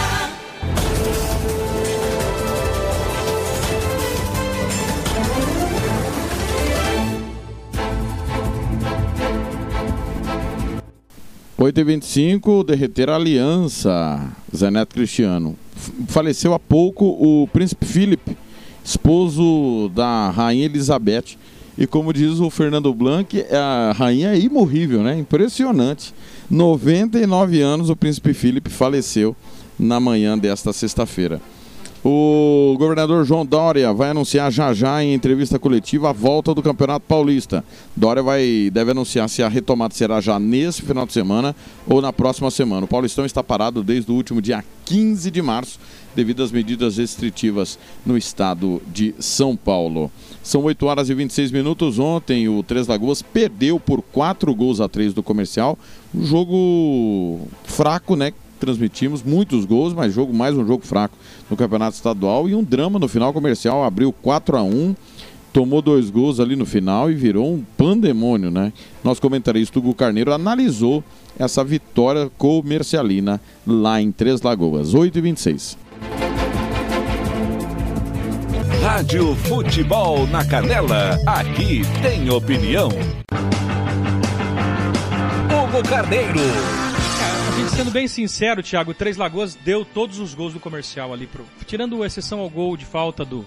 Oito 11.58 11.80
e 11.80 11.84
25 11.84 12.64
derreter 12.64 13.10
a 13.10 13.16
aliança, 13.16 14.26
Zé 14.56 14.70
Neto 14.70 14.94
Cristiano. 14.94 15.54
Faleceu 16.08 16.54
há 16.54 16.58
pouco 16.58 17.04
o 17.04 17.46
príncipe 17.48 17.84
Philip, 17.84 18.34
esposo 18.82 19.90
da 19.94 20.30
rainha 20.30 20.64
Elizabeth. 20.64 21.36
E 21.80 21.86
como 21.86 22.12
diz 22.12 22.40
o 22.40 22.50
Fernando 22.50 22.92
Blanc, 22.92 23.42
a 23.50 23.92
rainha 23.92 24.34
é 24.34 24.38
imorrível, 24.38 25.02
né? 25.02 25.18
Impressionante. 25.18 26.12
99 26.50 27.62
anos 27.62 27.88
o 27.88 27.96
príncipe 27.96 28.34
Philip 28.34 28.68
faleceu 28.68 29.34
na 29.78 29.98
manhã 29.98 30.36
desta 30.36 30.74
sexta-feira. 30.74 31.40
O 32.04 32.76
governador 32.78 33.24
João 33.24 33.46
Dória 33.46 33.94
vai 33.94 34.10
anunciar 34.10 34.52
já 34.52 34.74
já 34.74 35.02
em 35.02 35.14
entrevista 35.14 35.58
coletiva 35.58 36.10
a 36.10 36.12
volta 36.12 36.54
do 36.54 36.62
Campeonato 36.62 37.06
Paulista. 37.06 37.64
Dória 37.96 38.22
vai, 38.22 38.70
deve 38.70 38.90
anunciar 38.90 39.26
se 39.30 39.42
a 39.42 39.48
retomada 39.48 39.94
será 39.94 40.20
já 40.20 40.38
nesse 40.38 40.82
final 40.82 41.06
de 41.06 41.14
semana 41.14 41.56
ou 41.86 42.02
na 42.02 42.12
próxima 42.12 42.50
semana. 42.50 42.84
O 42.84 42.88
Paulistão 42.88 43.24
está 43.24 43.42
parado 43.42 43.82
desde 43.82 44.10
o 44.10 44.14
último 44.14 44.42
dia 44.42 44.62
15 44.84 45.30
de 45.30 45.40
março 45.40 45.78
devido 46.14 46.42
às 46.42 46.52
medidas 46.52 46.98
restritivas 46.98 47.78
no 48.04 48.18
estado 48.18 48.82
de 48.92 49.14
São 49.18 49.56
Paulo. 49.56 50.10
São 50.42 50.62
8 50.62 50.86
horas 50.86 51.10
e 51.10 51.14
26 51.14 51.50
minutos. 51.50 51.98
Ontem 51.98 52.48
o 52.48 52.62
Três 52.62 52.86
Lagoas 52.86 53.22
perdeu 53.22 53.78
por 53.78 54.02
4 54.02 54.54
gols 54.54 54.80
a 54.80 54.88
3 54.88 55.12
do 55.12 55.22
comercial. 55.22 55.78
Um 56.14 56.24
jogo 56.24 57.40
fraco, 57.64 58.16
né? 58.16 58.32
Transmitimos 58.58 59.22
muitos 59.22 59.64
gols, 59.64 59.94
mas 59.94 60.12
jogo 60.12 60.34
mais 60.34 60.56
um 60.56 60.66
jogo 60.66 60.84
fraco 60.84 61.16
no 61.48 61.56
Campeonato 61.56 61.96
Estadual 61.96 62.48
e 62.48 62.54
um 62.54 62.62
drama 62.62 62.98
no 62.98 63.08
final 63.08 63.32
comercial. 63.32 63.84
Abriu 63.84 64.12
4 64.12 64.56
a 64.56 64.62
1 64.62 64.94
tomou 65.52 65.82
dois 65.82 66.10
gols 66.10 66.38
ali 66.38 66.54
no 66.54 66.64
final 66.64 67.10
e 67.10 67.14
virou 67.14 67.52
um 67.52 67.64
pandemônio, 67.76 68.50
né? 68.50 68.72
Nosso 69.02 69.20
comentarista 69.20 69.78
Hugo 69.78 69.94
Carneiro 69.94 70.32
analisou 70.32 71.02
essa 71.38 71.64
vitória 71.64 72.30
comercialina 72.38 73.40
lá 73.66 74.00
em 74.00 74.12
Três 74.12 74.42
Lagoas. 74.42 74.94
8 74.94 75.18
e 75.18 75.20
26 75.20 75.89
Rádio 78.82 79.34
Futebol 79.36 80.26
na 80.26 80.44
Canela, 80.44 81.18
aqui 81.26 81.82
tem 82.02 82.30
opinião. 82.30 82.88
Hugo 85.48 85.88
Carneiro. 85.88 86.40
A 86.40 87.58
gente 87.58 87.70
sendo 87.72 87.90
bem 87.90 88.08
sincero, 88.08 88.62
Thiago, 88.62 88.94
Três 88.94 89.16
Lagoas 89.16 89.54
deu 89.54 89.84
todos 89.84 90.18
os 90.18 90.34
gols 90.34 90.54
do 90.54 90.60
comercial 90.60 91.12
ali. 91.12 91.26
Pro... 91.26 91.44
Tirando 91.66 92.04
exceção 92.04 92.40
ao 92.40 92.48
gol 92.48 92.76
de 92.76 92.86
falta 92.86 93.24
do, 93.24 93.44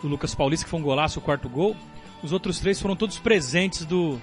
do 0.00 0.08
Lucas 0.08 0.34
Paulista, 0.34 0.64
que 0.64 0.70
foi 0.70 0.78
um 0.78 0.84
golaço, 0.84 1.18
o 1.18 1.22
quarto 1.22 1.48
gol, 1.48 1.76
os 2.22 2.32
outros 2.32 2.60
três 2.60 2.80
foram 2.80 2.94
todos 2.94 3.18
presentes 3.18 3.84
do, 3.84 4.20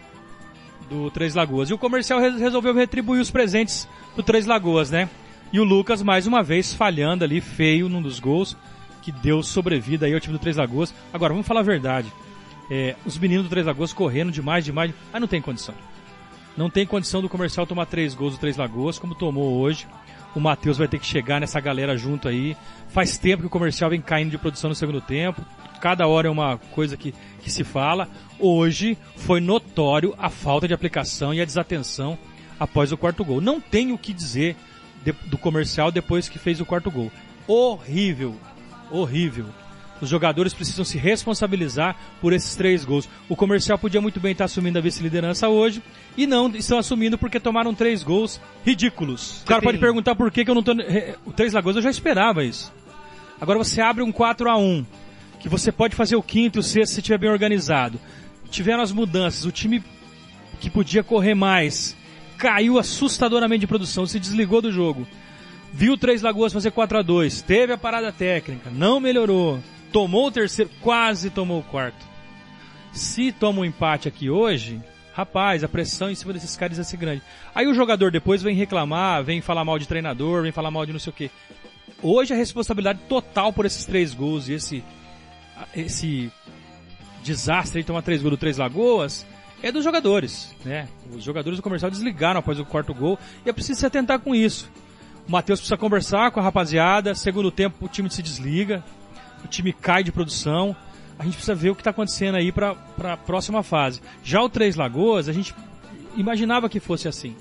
do 0.90 1.12
Três 1.12 1.36
Lagoas. 1.36 1.70
E 1.70 1.74
o 1.74 1.78
comercial 1.78 2.20
re- 2.20 2.38
resolveu 2.38 2.74
retribuir 2.74 3.20
os 3.22 3.30
presentes 3.32 3.88
do 4.16 4.24
Três 4.24 4.46
Lagoas, 4.46 4.90
né? 4.90 5.10
E 5.52 5.60
o 5.60 5.66
Lucas, 5.66 6.02
mais 6.02 6.26
uma 6.26 6.42
vez, 6.42 6.74
falhando 6.74 7.26
ali, 7.26 7.42
feio 7.42 7.90
num 7.90 8.02
dos 8.02 8.20
gols, 8.20 8.56
que 9.02 9.12
deu 9.12 9.42
sobrevida 9.44 10.06
aí 10.06 10.14
ao 10.14 10.20
time 10.20 10.34
do 10.38 10.40
Três 10.40 10.58
Lagoas. 10.58 10.94
Agora, 11.14 11.34
vamos 11.34 11.48
falar 11.48 11.62
a 11.62 11.64
verdade. 11.64 12.12
É, 12.70 12.96
os 13.06 13.18
meninos 13.18 13.46
do 13.46 13.50
Três 13.50 13.66
Lagoas 13.66 13.92
correndo 13.94 14.32
demais, 14.32 14.64
demais. 14.64 14.94
Ah, 15.12 15.20
não 15.20 15.28
tem 15.28 15.42
condição. 15.42 15.76
Não 16.56 16.70
tem 16.70 16.86
condição 16.86 17.22
do 17.22 17.30
comercial 17.30 17.66
tomar 17.66 17.86
três 17.86 18.14
gols 18.14 18.34
do 18.34 18.40
Três 18.40 18.58
Lagoas, 18.58 19.00
como 19.00 19.16
tomou 19.16 19.58
hoje. 19.60 19.88
O 20.36 20.40
Matheus 20.40 20.78
vai 20.78 20.88
ter 20.88 21.00
que 21.00 21.06
chegar 21.06 21.40
nessa 21.42 21.60
galera 21.60 21.98
junto 21.98 22.28
aí. 22.28 22.56
Faz 22.90 23.18
tempo 23.18 23.42
que 23.42 23.48
o 23.48 23.50
comercial 23.50 23.90
vem 23.90 24.02
caindo 24.02 24.32
de 24.32 24.38
produção 24.38 24.70
no 24.70 24.76
segundo 24.76 25.02
tempo. 25.02 25.42
Cada 25.82 26.08
hora 26.08 26.28
é 26.28 26.32
uma 26.32 26.58
coisa 26.58 26.96
que, 26.96 27.14
que 27.42 27.50
se 27.52 27.64
fala. 27.64 28.08
Hoje 28.40 28.98
foi 29.16 29.40
notório 29.42 30.14
a 30.18 30.30
falta 30.30 30.68
de 30.68 30.74
aplicação 30.74 31.34
e 31.34 31.42
a 31.42 31.46
desatenção 31.46 32.18
após 32.60 32.92
o 32.92 32.98
quarto 32.98 33.24
gol. 33.26 33.42
Não 33.42 33.60
tem 33.60 33.92
o 33.92 33.98
que 33.98 34.14
dizer 34.14 34.56
de- 35.04 35.12
do 35.26 35.38
comercial 35.38 35.92
depois 35.92 36.30
que 36.30 36.38
fez 36.38 36.62
o 36.62 36.66
quarto 36.66 36.92
gol. 36.92 37.12
Horrível. 37.48 38.36
Horrível. 38.92 39.46
Os 40.02 40.10
jogadores 40.10 40.52
precisam 40.54 40.84
se 40.84 40.98
responsabilizar 40.98 41.96
por 42.20 42.34
esses 42.34 42.56
três 42.56 42.84
gols. 42.84 43.08
O 43.30 43.36
comercial 43.36 43.78
podia 43.78 44.02
muito 44.02 44.20
bem 44.20 44.32
estar 44.32 44.46
assumindo 44.46 44.80
a 44.80 44.82
vice-liderança 44.82 45.48
hoje 45.48 45.82
e 46.18 46.26
não 46.26 46.50
estão 46.50 46.80
assumindo 46.80 47.18
porque 47.20 47.40
tomaram 47.40 47.72
três 47.74 48.02
gols 48.02 48.42
ridículos. 48.66 49.42
O 49.44 49.46
cara 49.46 49.62
tem- 49.62 49.68
pode 49.68 49.78
perguntar 49.78 50.16
por 50.16 50.32
que, 50.32 50.44
que 50.44 50.50
eu 50.50 50.56
não 50.56 50.64
tô. 50.64 50.72
eh, 50.72 51.16
O 51.24 51.32
Três 51.32 51.54
Lagoas 51.54 51.76
eu 51.76 51.82
já 51.84 51.92
esperava 51.92 52.44
isso. 52.44 52.74
Agora 53.40 53.60
você 53.60 53.80
abre 53.80 54.04
um 54.04 54.12
4 54.12 54.50
a 54.50 54.58
1 54.58 54.84
que 55.40 55.48
você 55.48 55.72
pode 55.72 55.96
fazer 55.96 56.16
o 56.16 56.24
quinto 56.24 56.58
e 56.58 56.62
o 56.62 56.64
sexto 56.64 56.94
se 56.94 57.00
estiver 57.00 57.20
bem 57.20 57.30
organizado. 57.30 58.00
Tiveram 58.50 58.82
as 58.82 58.92
mudanças, 58.92 59.46
o 59.46 59.52
time 59.52 59.84
que 60.60 60.70
podia 60.70 61.04
correr 61.04 61.36
mais 61.36 61.96
caiu 62.40 62.80
assustadoramente 62.80 63.62
de 63.62 63.68
produção, 63.68 64.08
se 64.08 64.20
desligou 64.20 64.64
do 64.64 64.72
jogo. 64.72 65.08
Viu 65.74 65.98
Três 65.98 66.22
Lagoas 66.22 66.52
fazer 66.54 66.72
4 66.72 67.00
a 67.00 67.02
2 67.02 67.42
teve 67.42 67.74
a 67.74 67.78
parada 67.78 68.12
técnica, 68.12 68.70
não 68.70 69.00
melhorou, 69.00 69.60
tomou 69.92 70.28
o 70.28 70.32
terceiro, 70.32 70.70
quase 70.82 71.30
tomou 71.30 71.60
o 71.60 71.64
quarto. 71.64 72.06
Se 72.92 73.32
toma 73.32 73.62
um 73.62 73.66
empate 73.66 74.08
aqui 74.08 74.30
hoje, 74.30 74.82
rapaz, 75.14 75.64
a 75.64 75.70
pressão 75.70 76.10
em 76.10 76.16
cima 76.16 76.34
desses 76.34 76.58
caras 76.58 76.78
ia 76.78 76.84
ser 76.84 76.98
grande. 76.98 77.22
Aí 77.56 77.68
o 77.68 77.74
jogador 77.74 78.12
depois 78.12 78.42
vem 78.42 78.56
reclamar, 78.56 79.24
vem 79.24 79.42
falar 79.42 79.64
mal 79.64 79.80
de 79.80 79.88
treinador, 79.88 80.44
vem 80.44 80.52
falar 80.52 80.72
mal 80.72 80.86
de 80.86 80.92
não 80.92 81.00
sei 81.00 81.12
o 81.12 81.16
quê. 81.16 81.32
Hoje 82.04 82.34
a 82.34 82.38
responsabilidade 82.38 83.00
total 83.08 83.54
por 83.54 83.66
esses 83.66 83.86
três 83.86 84.14
gols 84.14 84.50
e 84.50 84.54
esse, 84.54 84.84
esse 85.76 86.32
desastre 87.24 87.82
de 87.82 87.88
tomar 87.88 88.02
três 88.02 88.22
gols 88.22 88.32
do 88.32 88.38
Três 88.38 88.58
Lagoas 88.58 89.26
é 89.64 89.72
dos 89.72 89.84
jogadores, 89.84 90.54
né? 90.66 90.88
Os 91.16 91.24
jogadores 91.24 91.60
do 91.60 91.64
comercial 91.64 91.92
desligaram 91.92 92.40
após 92.40 92.60
o 92.60 92.66
quarto 92.66 92.94
gol 92.94 93.20
e 93.46 93.50
é 93.50 93.54
preciso 93.54 93.80
se 93.80 93.86
atentar 93.86 94.20
com 94.20 94.34
isso. 94.34 94.70
O 95.32 95.40
Matheus 95.40 95.62
precisa 95.62 95.78
conversar 95.78 96.30
com 96.32 96.42
a 96.42 96.44
rapaziada, 96.44 97.16
segundo 97.16 97.50
tempo 97.50 97.86
o 97.86 97.88
time 97.88 98.10
se 98.10 98.22
desliga, 98.22 98.84
o 99.46 99.48
time 99.48 99.72
cai 99.72 100.04
de 100.04 100.12
produção. 100.12 100.76
A 101.18 101.24
gente 101.24 101.36
precisa 101.36 101.56
ver 101.56 101.70
o 101.70 101.74
que 101.74 101.80
está 101.80 101.92
acontecendo 101.92 102.36
aí 102.36 102.52
para 102.52 102.76
a 103.02 103.16
próxima 103.16 103.64
fase. 103.64 104.02
Já 104.26 104.42
o 104.42 104.50
Três 104.50 104.76
Lagoas, 104.76 105.30
a 105.30 105.32
gente 105.32 105.56
imaginava 106.18 106.68
que 106.68 106.82
fosse 106.82 107.08
assim. 107.08 107.34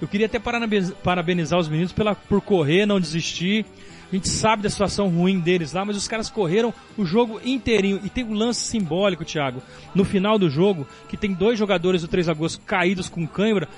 Eu 0.00 0.08
queria 0.08 0.24
até 0.24 0.38
parabeniz- 0.38 0.94
parabenizar 1.04 1.58
os 1.60 1.68
meninos 1.68 1.92
pela, 1.92 2.14
por 2.14 2.40
correr, 2.40 2.86
não 2.86 2.98
desistir. 2.98 3.66
A 4.10 4.14
gente 4.14 4.30
sabe 4.30 4.62
da 4.62 4.70
situação 4.70 5.08
ruim 5.08 5.38
deles 5.38 5.74
lá, 5.74 5.84
mas 5.84 5.98
os 5.98 6.08
caras 6.08 6.30
correram 6.30 6.72
o 6.96 7.04
jogo 7.04 7.42
inteirinho. 7.44 8.00
E 8.02 8.08
tem 8.08 8.24
um 8.24 8.32
lance 8.32 8.60
simbólico, 8.62 9.22
Thiago, 9.22 9.62
no 9.94 10.02
final 10.02 10.38
do 10.38 10.48
jogo, 10.48 10.86
que 11.10 11.16
tem 11.18 11.34
dois 11.34 11.58
jogadores 11.58 12.00
do 12.00 12.08
Três 12.08 12.26
Lagoas 12.26 12.56
caídos 12.56 13.10
com 13.10 13.26
cãibra. 13.26 13.68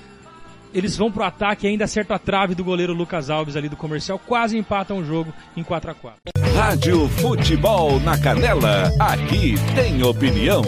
Eles 0.73 0.95
vão 0.95 1.11
pro 1.11 1.23
ataque 1.23 1.65
e 1.65 1.69
ainda 1.69 1.85
acertam 1.85 2.15
a 2.15 2.19
trave 2.19 2.55
do 2.55 2.63
goleiro 2.63 2.93
Lucas 2.93 3.29
Alves 3.29 3.55
ali 3.55 3.69
do 3.69 3.75
comercial, 3.75 4.19
quase 4.19 4.57
empatam 4.57 4.99
o 4.99 5.05
jogo 5.05 5.33
em 5.55 5.63
4 5.63 5.91
a 5.91 5.93
4 5.93 6.19
Rádio 6.55 7.07
Futebol 7.09 7.99
na 7.99 8.17
Canela, 8.17 8.91
aqui 8.99 9.55
tem 9.75 10.03
opinião. 10.03 10.63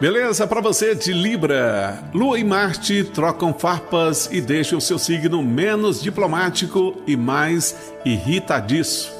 Beleza, 0.00 0.46
para 0.46 0.62
você 0.62 0.94
de 0.94 1.12
Libra. 1.12 2.02
Lua 2.14 2.38
e 2.38 2.44
Marte 2.44 3.04
trocam 3.04 3.52
farpas 3.52 4.30
e 4.32 4.40
deixam 4.40 4.78
o 4.78 4.80
seu 4.80 4.98
signo 4.98 5.42
menos 5.42 6.00
diplomático 6.00 6.96
e 7.06 7.14
mais 7.18 7.92
irritadiço. 8.02 9.12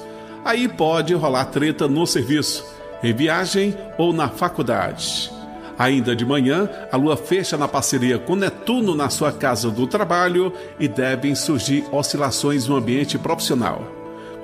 Aí 0.42 0.66
pode 0.66 1.12
rolar 1.12 1.44
treta 1.44 1.86
no 1.86 2.06
serviço, 2.06 2.64
em 3.02 3.12
viagem 3.12 3.76
ou 3.98 4.10
na 4.10 4.30
faculdade. 4.30 5.30
Ainda 5.80 6.14
de 6.14 6.26
manhã, 6.26 6.68
a 6.92 6.96
lua 6.98 7.16
fecha 7.16 7.56
na 7.56 7.66
parceria 7.66 8.18
com 8.18 8.36
Netuno 8.36 8.94
na 8.94 9.08
sua 9.08 9.32
casa 9.32 9.70
do 9.70 9.86
trabalho 9.86 10.52
e 10.78 10.86
devem 10.86 11.34
surgir 11.34 11.86
oscilações 11.90 12.68
no 12.68 12.76
ambiente 12.76 13.16
profissional. 13.16 13.82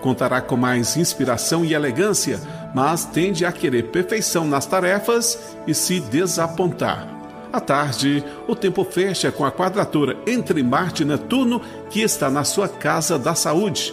Contará 0.00 0.40
com 0.40 0.56
mais 0.56 0.96
inspiração 0.96 1.62
e 1.62 1.74
elegância, 1.74 2.40
mas 2.74 3.04
tende 3.04 3.44
a 3.44 3.52
querer 3.52 3.90
perfeição 3.90 4.46
nas 4.46 4.64
tarefas 4.64 5.54
e 5.66 5.74
se 5.74 6.00
desapontar. 6.00 7.06
À 7.52 7.60
tarde, 7.60 8.24
o 8.48 8.56
tempo 8.56 8.82
fecha 8.82 9.30
com 9.30 9.44
a 9.44 9.52
quadratura 9.52 10.16
entre 10.26 10.62
Marte 10.62 11.02
e 11.02 11.04
Netuno, 11.04 11.60
que 11.90 12.00
está 12.00 12.30
na 12.30 12.44
sua 12.44 12.66
casa 12.66 13.18
da 13.18 13.34
saúde. 13.34 13.92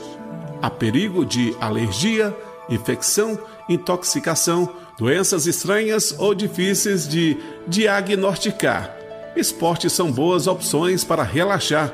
Há 0.62 0.70
perigo 0.70 1.26
de 1.26 1.54
alergia, 1.60 2.34
infecção, 2.70 3.38
intoxicação, 3.68 4.70
doenças 4.98 5.48
estranhas 5.48 6.16
ou 6.18 6.34
difíceis 6.36 7.08
de 7.08 7.38
diagnosticar. 7.68 8.96
Esportes 9.36 9.94
são 9.94 10.12
boas 10.12 10.48
opções 10.48 11.04
para 11.04 11.24
relaxar. 11.24 11.92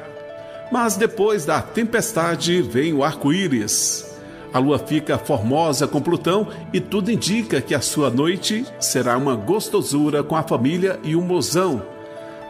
Mas 0.72 0.96
depois 0.96 1.46
da 1.46 1.62
tempestade 1.62 2.62
vem 2.62 2.94
o 2.94 3.04
arco-íris. 3.04 4.06
A 4.54 4.60
lua 4.60 4.80
fica 4.80 5.18
formosa 5.18 5.88
com 5.88 6.02
Plutão 6.02 6.48
e 6.74 6.80
tudo 6.80 7.12
indica 7.12 7.62
que 7.62 7.74
a 7.74 7.82
sua 7.82 8.10
noite 8.10 8.66
será 8.80 9.18
uma 9.18 9.36
gostosura 9.36 10.24
com 10.24 10.36
a 10.36 10.44
família 10.44 11.00
e 11.04 11.16
o 11.16 11.22
mozão. 11.22 11.82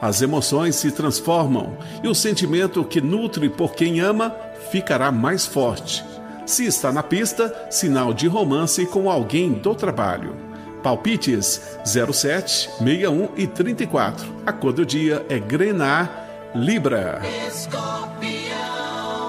As 0.01 0.21
emoções 0.21 0.75
se 0.75 0.91
transformam 0.91 1.77
e 2.01 2.07
o 2.07 2.15
sentimento 2.15 2.85
que 2.85 3.01
nutre 3.01 3.49
por 3.49 3.73
quem 3.73 3.99
ama 3.99 4.33
ficará 4.71 5.11
mais 5.11 5.45
forte. 5.45 6.08
Se 6.49 6.65
está 6.65 6.91
na 6.91 7.03
pista, 7.03 7.67
sinal 7.69 8.11
de 8.11 8.27
romance 8.27 8.83
com 8.87 9.07
alguém 9.07 9.53
do 9.53 9.75
trabalho. 9.75 10.35
Palpites 10.81 11.61
07, 11.85 12.71
61 12.79 13.29
e 13.37 13.45
34. 13.45 14.25
A 14.47 14.51
cor 14.51 14.73
do 14.73 14.83
dia 14.83 15.23
é 15.29 15.37
Grená 15.37 16.09
Libra. 16.55 17.21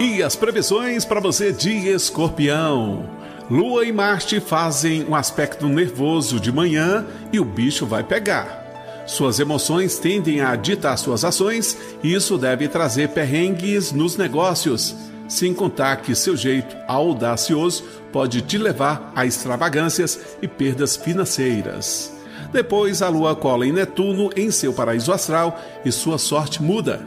E 0.00 0.22
as 0.22 0.34
previsões 0.34 1.04
para 1.04 1.20
você 1.20 1.52
de 1.52 1.88
Escorpião. 1.90 3.04
Lua 3.50 3.84
e 3.84 3.92
Marte 3.92 4.40
fazem 4.40 5.04
um 5.04 5.14
aspecto 5.14 5.68
nervoso 5.68 6.40
de 6.40 6.50
manhã 6.50 7.04
e 7.30 7.38
o 7.38 7.44
bicho 7.44 7.84
vai 7.84 8.02
pegar. 8.02 9.04
Suas 9.06 9.38
emoções 9.38 9.98
tendem 9.98 10.40
a 10.40 10.56
ditar 10.56 10.96
suas 10.96 11.22
ações 11.22 11.76
e 12.02 12.14
isso 12.14 12.38
deve 12.38 12.66
trazer 12.66 13.10
perrengues 13.10 13.92
nos 13.92 14.16
negócios, 14.16 14.96
sem 15.30 15.54
contar 15.54 15.98
que 15.98 16.12
seu 16.12 16.36
jeito 16.36 16.76
audacioso 16.88 17.84
pode 18.12 18.42
te 18.42 18.58
levar 18.58 19.12
a 19.14 19.24
extravagâncias 19.24 20.18
e 20.42 20.48
perdas 20.48 20.96
financeiras. 20.96 22.12
Depois, 22.52 23.00
a 23.00 23.08
lua 23.08 23.36
cola 23.36 23.64
em 23.64 23.72
Netuno 23.72 24.30
em 24.36 24.50
seu 24.50 24.72
paraíso 24.72 25.12
astral 25.12 25.56
e 25.84 25.92
sua 25.92 26.18
sorte 26.18 26.60
muda. 26.60 27.00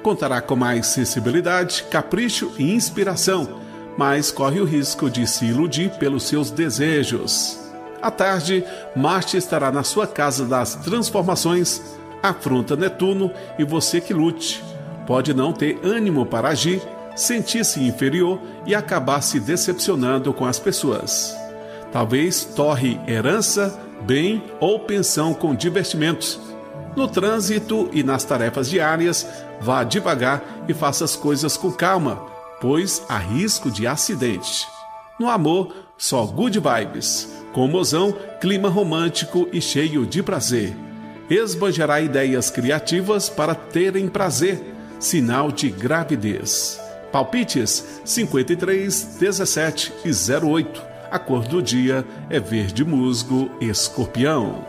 Contará 0.00 0.40
com 0.40 0.54
mais 0.54 0.86
sensibilidade, 0.86 1.82
capricho 1.90 2.52
e 2.56 2.72
inspiração, 2.72 3.60
mas 3.98 4.30
corre 4.30 4.60
o 4.60 4.64
risco 4.64 5.10
de 5.10 5.26
se 5.26 5.46
iludir 5.46 5.90
pelos 5.98 6.22
seus 6.22 6.52
desejos. 6.52 7.58
À 8.00 8.12
tarde, 8.12 8.64
Marte 8.94 9.36
estará 9.36 9.72
na 9.72 9.82
sua 9.82 10.06
casa 10.06 10.44
das 10.44 10.76
transformações, 10.76 11.82
afronta 12.22 12.76
Netuno 12.76 13.32
e 13.58 13.64
você 13.64 14.00
que 14.00 14.14
lute. 14.14 14.62
Pode 15.04 15.34
não 15.34 15.52
ter 15.52 15.80
ânimo 15.82 16.24
para 16.24 16.48
agir, 16.48 16.80
sentir-se 17.16 17.82
inferior 17.82 18.38
e 18.66 18.74
acabar 18.74 19.22
se 19.22 19.40
decepcionando 19.40 20.32
com 20.32 20.44
as 20.44 20.58
pessoas. 20.58 21.34
Talvez 21.90 22.44
torre 22.44 23.00
herança, 23.08 23.80
bem 24.02 24.44
ou 24.60 24.78
pensão 24.80 25.32
com 25.32 25.54
divertimentos. 25.54 26.38
No 26.94 27.08
trânsito 27.08 27.88
e 27.92 28.02
nas 28.02 28.24
tarefas 28.24 28.68
diárias, 28.68 29.26
vá 29.60 29.82
devagar 29.82 30.64
e 30.68 30.74
faça 30.74 31.04
as 31.04 31.16
coisas 31.16 31.56
com 31.56 31.72
calma, 31.72 32.22
pois 32.60 33.02
há 33.08 33.18
risco 33.18 33.70
de 33.70 33.86
acidente. 33.86 34.66
No 35.18 35.30
amor, 35.30 35.74
só 35.96 36.24
good 36.26 36.58
vibes. 36.60 37.34
Com 37.52 37.66
mozão, 37.66 38.12
clima 38.40 38.68
romântico 38.68 39.48
e 39.50 39.60
cheio 39.60 40.04
de 40.04 40.22
prazer. 40.22 40.76
Esbanjará 41.30 42.00
ideias 42.00 42.50
criativas 42.50 43.28
para 43.28 43.54
terem 43.54 44.08
prazer, 44.08 44.62
sinal 45.00 45.50
de 45.50 45.70
gravidez. 45.70 46.85
Palpites 47.16 47.82
53, 48.04 49.16
17 49.18 49.90
e 50.04 50.10
08. 50.10 50.82
A 51.10 51.18
cor 51.18 51.48
do 51.48 51.62
dia 51.62 52.04
é 52.28 52.38
verde 52.38 52.84
musgo 52.84 53.50
escorpião. 53.58 54.62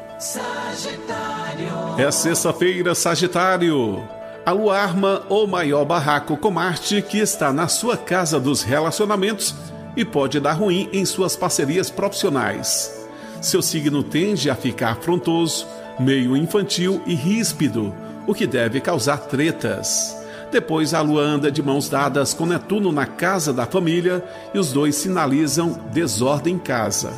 É 1.98 2.10
sexta-feira, 2.10 2.96
Sagitário. 2.96 4.02
A 4.46 4.54
lua 4.54 4.80
arma 4.80 5.24
o 5.28 5.46
maior 5.46 5.84
barraco 5.84 6.38
com 6.38 6.50
Marte 6.50 7.02
que 7.02 7.18
está 7.18 7.52
na 7.52 7.68
sua 7.68 7.98
casa 7.98 8.40
dos 8.40 8.64
relacionamentos 8.64 9.54
e 9.98 10.06
pode 10.06 10.40
dar 10.40 10.54
ruim 10.54 10.90
em 10.94 11.04
suas 11.04 11.36
parcerias 11.36 11.90
profissionais. 11.90 13.10
Seu 13.42 13.62
signo 13.62 14.02
tende 14.02 14.50
a 14.50 14.56
ficar 14.56 14.92
afrontoso, 14.92 15.68
meio 16.00 16.38
infantil 16.38 17.02
e 17.06 17.14
ríspido, 17.14 17.94
o 18.26 18.34
que 18.34 18.48
deve 18.48 18.80
causar 18.80 19.18
tretas. 19.18 20.17
Depois 20.52 20.94
a 20.94 21.02
lua 21.02 21.22
anda 21.22 21.52
de 21.52 21.62
mãos 21.62 21.90
dadas 21.90 22.34
com 22.34 22.46
Netuno 22.46 22.92
na 22.92 23.06
casa 23.06 23.52
da 23.52 23.66
família 23.66 24.24
e 24.54 24.60
os 24.60 24.72
dois 24.72 24.96
sinalizam 24.96 25.78
desordem 25.92 26.56
em 26.56 26.60
casa. 26.60 27.12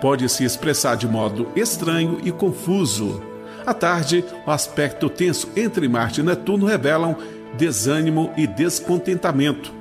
Pode 0.00 0.28
se 0.28 0.44
expressar 0.44 0.96
de 0.96 1.08
modo 1.08 1.48
estranho 1.56 2.20
e 2.22 2.30
confuso. 2.30 3.22
À 3.64 3.72
tarde, 3.72 4.22
o 4.46 4.50
aspecto 4.50 5.08
tenso 5.08 5.48
entre 5.56 5.88
Marte 5.88 6.20
e 6.20 6.24
Netuno 6.24 6.66
revelam 6.66 7.16
desânimo 7.56 8.30
e 8.36 8.46
descontentamento. 8.46 9.72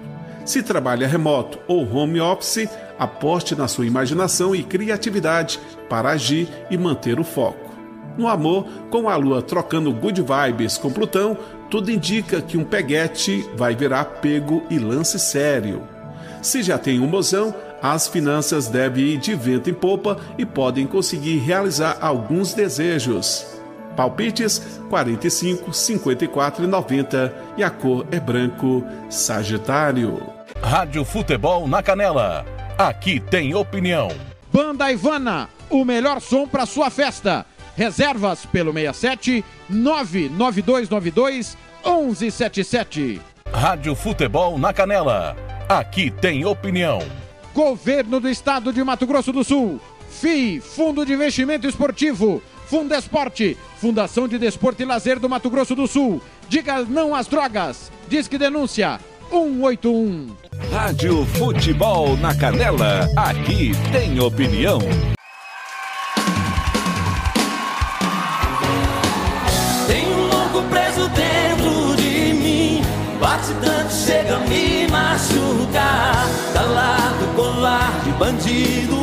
Se 0.45 0.63
trabalha 0.63 1.07
remoto 1.07 1.59
ou 1.67 1.89
home 1.93 2.21
office, 2.21 2.69
aposte 2.97 3.55
na 3.55 3.67
sua 3.67 3.85
imaginação 3.85 4.55
e 4.55 4.63
criatividade 4.63 5.59
para 5.89 6.11
agir 6.11 6.47
e 6.69 6.77
manter 6.77 7.19
o 7.19 7.23
foco. 7.23 7.73
No 8.17 8.27
amor, 8.27 8.65
com 8.89 9.09
a 9.09 9.15
lua 9.15 9.41
trocando 9.41 9.91
good 9.91 10.21
vibes 10.21 10.77
com 10.77 10.91
Plutão, 10.91 11.35
tudo 11.73 11.89
indica 11.89 12.39
que 12.39 12.55
um 12.55 12.63
peguete 12.63 13.49
vai 13.55 13.73
virar 13.73 14.05
pego 14.05 14.61
e 14.69 14.77
lance 14.77 15.17
sério. 15.17 15.81
Se 16.39 16.61
já 16.61 16.77
tem 16.77 16.99
um 16.99 17.07
mozão, 17.07 17.51
as 17.81 18.07
finanças 18.07 18.67
devem 18.67 19.05
ir 19.05 19.17
de 19.17 19.33
vento 19.33 19.71
em 19.71 19.73
popa 19.73 20.19
e 20.37 20.45
podem 20.45 20.85
conseguir 20.85 21.39
realizar 21.39 21.97
alguns 21.99 22.53
desejos. 22.53 23.47
Palpites 23.95 24.59
45, 24.87 25.73
54 25.73 26.63
e 26.63 26.67
90 26.67 27.33
e 27.57 27.63
a 27.63 27.71
cor 27.71 28.05
é 28.11 28.19
branco, 28.19 28.85
Sagitário. 29.09 30.21
Rádio 30.61 31.03
Futebol 31.03 31.67
na 31.67 31.81
Canela. 31.81 32.45
Aqui 32.77 33.19
tem 33.19 33.55
opinião. 33.55 34.09
Banda 34.53 34.91
Ivana, 34.91 35.49
o 35.71 35.83
melhor 35.83 36.21
som 36.21 36.47
para 36.47 36.67
sua 36.67 36.91
festa. 36.91 37.47
Reservas 37.75 38.45
pelo 38.45 38.71
67 38.71 39.43
99292 39.67 41.62
1177. 41.85 43.21
Rádio 43.51 43.95
Futebol 43.95 44.57
na 44.57 44.73
Canela. 44.73 45.35
Aqui 45.69 46.09
tem 46.09 46.45
opinião. 46.45 46.99
Governo 47.53 48.19
do 48.19 48.29
Estado 48.29 48.73
de 48.73 48.83
Mato 48.83 49.05
Grosso 49.05 49.31
do 49.31 49.43
Sul. 49.43 49.79
FII, 50.09 50.59
Fundo 50.59 51.05
de 51.05 51.13
Investimento 51.13 51.67
Esportivo. 51.67 52.41
Fundesporte, 52.65 53.57
Fundação 53.77 54.27
de 54.27 54.39
Desporto 54.39 54.81
e 54.81 54.85
Lazer 54.85 55.19
do 55.19 55.29
Mato 55.29 55.49
Grosso 55.49 55.75
do 55.75 55.87
Sul. 55.87 56.21
Diga 56.49 56.83
não 56.83 57.13
às 57.13 57.27
drogas. 57.27 57.91
Diz 58.07 58.27
que 58.27 58.37
denúncia 58.37 58.99
181. 59.29 60.27
Rádio 60.71 61.25
Futebol 61.25 62.17
na 62.17 62.35
Canela. 62.35 63.07
Aqui 63.15 63.71
tem 63.91 64.19
opinião. 64.19 64.79
Tem 69.87 70.05
um 70.07 70.27
louco 70.27 70.63
preso 70.69 71.07
dentro. 71.09 71.22
Bate 73.23 73.53
tanto, 73.61 73.93
chega 73.93 74.35
a 74.35 74.39
me 74.39 74.85
machucar. 74.89 76.27
Calado, 76.53 77.25
colar 77.37 78.01
de 78.03 78.11
bandido. 78.11 78.97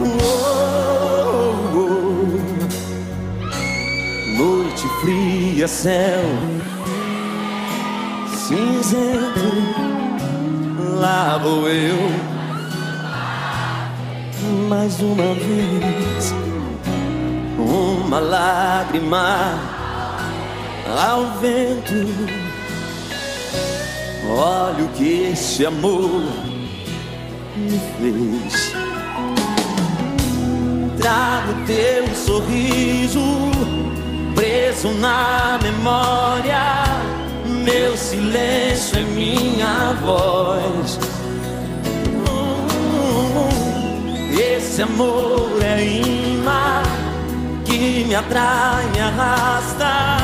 Oh, 0.00 0.18
oh. 1.74 2.38
Noite 4.38 4.86
fria, 5.00 5.66
céu 5.66 6.22
cinzento. 8.52 9.40
Lá 11.00 11.38
vou 11.38 11.68
eu 11.68 11.96
mais 14.68 15.00
uma 15.00 15.34
vez 15.34 16.34
uma 17.58 18.18
lágrima 18.18 19.81
ao 20.98 21.38
vento. 21.40 22.06
Olha 24.28 24.84
o 24.84 24.88
que 24.88 25.30
esse 25.32 25.66
amor 25.66 26.22
me 27.56 27.80
fez. 27.98 28.72
Trago 30.98 31.54
teu 31.66 32.14
sorriso 32.14 33.20
preso 34.34 34.88
na 34.94 35.58
memória. 35.62 36.84
Meu 37.46 37.96
silêncio 37.96 38.98
é 38.98 39.02
minha 39.02 39.96
voz. 40.02 40.98
Esse 44.36 44.82
amor 44.82 45.58
é 45.62 45.84
imã 45.84 46.82
que 47.64 48.04
me 48.04 48.14
atrai, 48.14 48.84
me 48.92 49.00
arrasta 49.00 50.21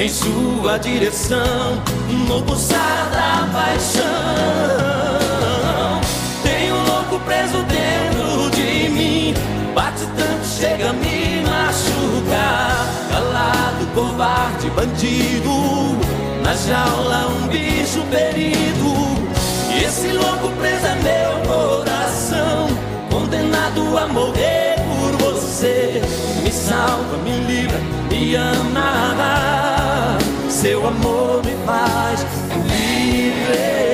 em 0.00 0.08
sua 0.08 0.78
direção, 0.78 1.82
no 2.26 2.42
pulsar 2.42 3.10
da 3.12 3.46
paixão. 3.52 4.00
Tem 6.42 6.72
um 6.72 6.82
louco 6.86 7.20
preso 7.26 7.62
dentro 7.64 8.50
de 8.50 8.88
mim, 8.88 9.34
bate 9.74 10.06
tanto, 10.16 10.46
chega 10.46 10.88
a 10.88 10.92
me 10.94 11.42
machucar. 11.42 12.86
Calado, 13.10 13.86
covarde, 13.94 14.70
bandido, 14.70 15.98
na 16.42 16.54
jaula 16.54 17.26
um 17.26 17.48
bicho 17.48 18.02
ferido. 18.10 18.94
E 19.70 19.84
esse 19.84 20.08
louco 20.12 20.48
preso 20.58 20.86
é 20.86 20.94
meu 20.94 21.42
coração, 21.46 22.68
condenado 23.10 23.98
a 23.98 24.06
morrer 24.06 24.76
por 24.78 25.12
você. 25.26 26.00
Me 26.42 26.50
salva, 26.50 27.18
me 27.22 27.32
livra, 27.46 27.78
me 28.08 28.34
ama. 28.34 29.69
Seu 30.60 30.86
amor 30.86 31.42
me 31.42 31.56
faz 31.64 32.22
viver. 32.66 33.89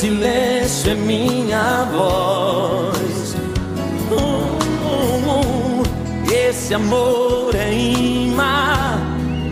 Silêncio 0.00 0.92
é 0.92 0.94
minha 0.94 1.86
voz. 1.92 3.36
Esse 6.32 6.72
amor 6.72 7.54
é 7.54 7.70
imã 7.70 8.98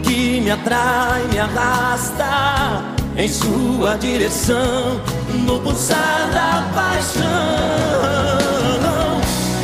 que 0.03 0.41
me 0.41 0.51
atrai, 0.51 1.23
me 1.31 1.39
arrasta 1.39 2.83
em 3.15 3.29
sua 3.29 3.97
direção 3.97 4.99
no 5.45 5.61
pulsar 5.61 6.31
da 6.33 6.67
paixão. 6.75 7.25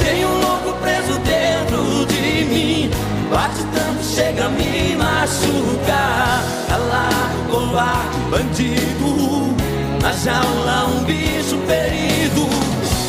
Tem 0.05 0.27
um 0.27 0.39
louco 0.39 0.75
preso 0.83 1.19
dentro 1.21 2.05
de 2.13 2.45
mim, 2.45 2.91
bate 3.31 3.65
tanto, 3.73 4.05
chega 4.05 4.45
a 4.45 4.49
me 4.51 4.97
machucar. 4.97 6.45
Calado, 6.69 7.51
covarde, 7.51 8.19
bandido, 8.31 9.64
na 10.05 10.13
jaula 10.13 10.85
um 10.89 11.05
bicho 11.05 11.57
ferido. 11.67 12.47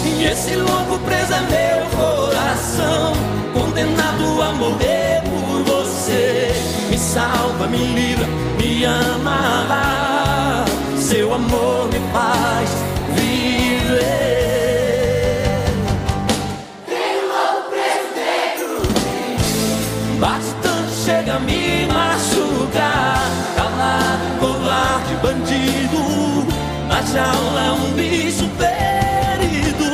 E 0.06 0.24
esse 0.24 0.56
louco 0.56 0.98
preso 1.00 1.34
é 1.34 1.42
meu 1.42 1.86
coração, 2.00 3.14
condenado 3.54 4.42
a 4.42 4.54
morrer 4.54 5.22
por 5.24 5.64
você. 5.64 6.54
Me 6.90 6.98
salva, 6.98 7.68
me 7.68 7.80
livra, 7.80 8.26
me 8.58 8.86
ama. 8.86 10.64
Seu 10.98 11.34
amor 11.34 11.90
me 11.92 12.00
faz 12.14 12.70
viver. 13.14 14.25
Jaula 27.16 27.74
um 27.76 27.92
bicho 27.94 28.46
ferido. 28.60 29.86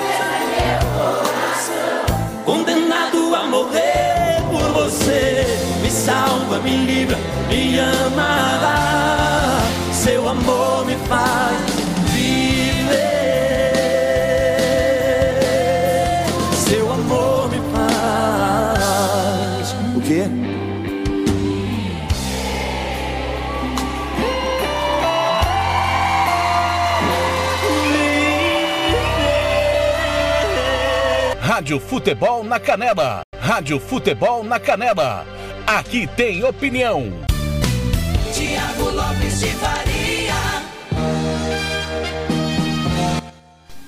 É 0.00 0.42
meu 0.54 0.80
coração. 0.96 2.02
Condenado 2.46 3.34
a 3.34 3.46
morrer 3.46 4.42
por 4.50 4.72
você. 4.72 5.44
Me 5.82 5.90
salva, 5.90 6.60
me 6.60 6.76
livra, 6.78 7.18
me 7.48 7.78
ama. 7.78 9.60
Seu 9.92 10.26
amor 10.26 10.86
me 10.86 10.96
faz 11.08 11.57
Rádio 31.68 31.80
Futebol 31.86 32.42
na 32.44 32.58
Canela. 32.58 33.20
Rádio 33.38 33.78
Futebol 33.78 34.42
na 34.42 34.58
Canela. 34.58 35.26
Aqui 35.66 36.06
tem 36.16 36.42
opinião. 36.42 37.12
Tiago 38.32 38.84
Lopes 38.84 39.40
de 39.40 39.48
Faria. 39.48 40.32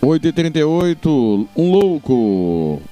8h38, 0.03 1.49
um 1.57 1.71
louco. 1.71 2.83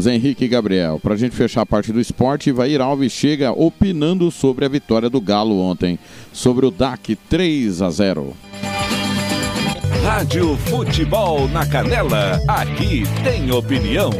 Zé 0.00 0.14
Henrique 0.14 0.46
e 0.46 0.48
Gabriel. 0.48 0.98
Pra 0.98 1.14
gente 1.14 1.36
fechar 1.36 1.60
a 1.60 1.66
parte 1.66 1.92
do 1.92 2.00
esporte, 2.00 2.48
Ivair 2.48 2.80
Alves 2.80 3.12
chega 3.12 3.52
opinando 3.52 4.30
sobre 4.30 4.64
a 4.64 4.68
vitória 4.68 5.10
do 5.10 5.20
Galo 5.20 5.60
ontem. 5.60 5.98
Sobre 6.32 6.64
o 6.64 6.70
DAC 6.70 7.16
3 7.28 7.82
a 7.82 7.90
0. 7.90 8.34
Rádio 10.02 10.56
Futebol 10.56 11.46
na 11.48 11.64
Canela, 11.64 12.40
aqui 12.48 13.04
tem 13.22 13.52
opinião. 13.52 14.10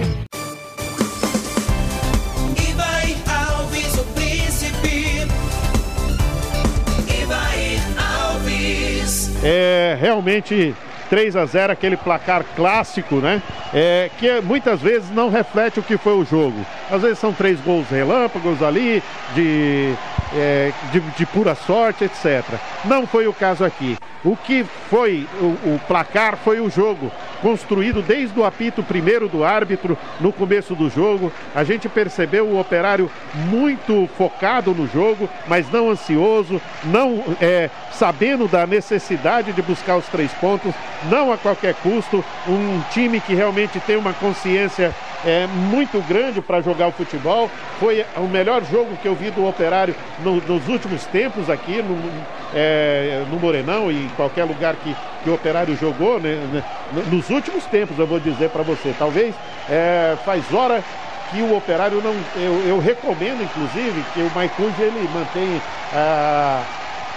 Alves, 3.28 3.98
o 3.98 4.04
príncipe. 4.14 5.26
Alves. 7.98 9.30
É 9.42 9.98
realmente 10.00 10.72
3 11.10 11.36
a 11.36 11.44
0 11.44 11.72
aquele 11.72 11.96
placar 11.96 12.44
clássico, 12.56 13.16
né? 13.16 13.42
É, 13.74 14.08
que 14.18 14.40
muitas 14.40 14.80
vezes 14.80 15.10
não 15.10 15.28
reflete 15.30 15.80
o 15.80 15.82
que 15.82 15.98
foi 15.98 16.14
o 16.14 16.24
jogo. 16.24 16.64
Às 16.90 17.02
vezes 17.02 17.18
são 17.18 17.32
três 17.32 17.60
gols 17.60 17.88
relâmpagos 17.90 18.62
ali, 18.62 19.02
de, 19.34 19.94
é, 20.34 20.72
de, 20.90 21.00
de 21.00 21.26
pura 21.26 21.54
sorte, 21.54 22.04
etc. 22.04 22.42
Não 22.84 23.06
foi 23.06 23.26
o 23.26 23.32
caso 23.32 23.64
aqui. 23.64 23.96
O 24.24 24.36
que 24.36 24.64
foi 24.88 25.26
o, 25.40 25.74
o 25.74 25.80
placar 25.88 26.36
foi 26.36 26.60
o 26.60 26.70
jogo, 26.70 27.10
construído 27.40 28.00
desde 28.00 28.38
o 28.38 28.44
apito 28.44 28.82
primeiro 28.82 29.28
do 29.28 29.44
árbitro 29.44 29.98
no 30.20 30.32
começo 30.32 30.74
do 30.76 30.88
jogo. 30.88 31.32
A 31.54 31.64
gente 31.64 31.88
percebeu 31.88 32.46
o 32.46 32.60
operário 32.60 33.10
muito 33.34 34.08
focado 34.16 34.72
no 34.72 34.86
jogo, 34.86 35.28
mas 35.48 35.70
não 35.70 35.90
ansioso, 35.90 36.60
não 36.84 37.22
é, 37.40 37.68
sabendo 37.92 38.46
da 38.46 38.66
necessidade 38.66 39.52
de 39.52 39.62
buscar 39.62 39.96
os 39.96 40.06
três 40.06 40.32
pontos, 40.34 40.72
não 41.10 41.32
a 41.32 41.38
qualquer 41.38 41.74
custo. 41.74 42.24
Um 42.46 42.80
time 42.92 43.20
que 43.20 43.34
realmente 43.34 43.80
tem 43.80 43.96
uma 43.96 44.12
consciência 44.12 44.94
é, 45.24 45.46
muito 45.46 46.00
grande 46.02 46.40
para 46.40 46.60
jogar 46.60 46.88
o 46.88 46.92
futebol. 46.92 47.50
Foi 47.78 48.04
o 48.16 48.26
melhor 48.28 48.64
jogo 48.64 48.96
que 48.96 49.06
eu 49.08 49.14
vi 49.14 49.30
do 49.30 49.46
Operário 49.46 49.94
no- 50.18 50.40
nos 50.40 50.68
últimos 50.68 51.04
tempos 51.06 51.48
aqui 51.50 51.82
no, 51.82 51.96
é, 52.54 53.24
no 53.30 53.38
Morenão 53.38 53.90
e 53.90 54.04
em 54.04 54.08
qualquer 54.10 54.44
lugar 54.44 54.74
que, 54.76 54.94
que 55.22 55.30
o 55.30 55.34
Operário 55.34 55.76
jogou, 55.76 56.20
né, 56.20 56.34
né, 56.52 56.62
nos 57.10 57.30
últimos 57.30 57.64
tempos, 57.66 57.98
eu 57.98 58.06
vou 58.06 58.20
dizer 58.20 58.50
para 58.50 58.62
você. 58.62 58.94
Talvez 58.98 59.34
é, 59.68 60.16
faz 60.24 60.52
hora 60.52 60.82
que 61.30 61.40
o 61.40 61.56
Operário 61.56 62.00
não. 62.02 62.14
Eu, 62.36 62.62
eu 62.66 62.78
recomendo, 62.78 63.42
inclusive, 63.42 64.04
que 64.12 64.20
o 64.20 64.30
Maicuja 64.34 64.82
ele 64.82 65.08
mantém 65.14 65.62
a 65.94 66.62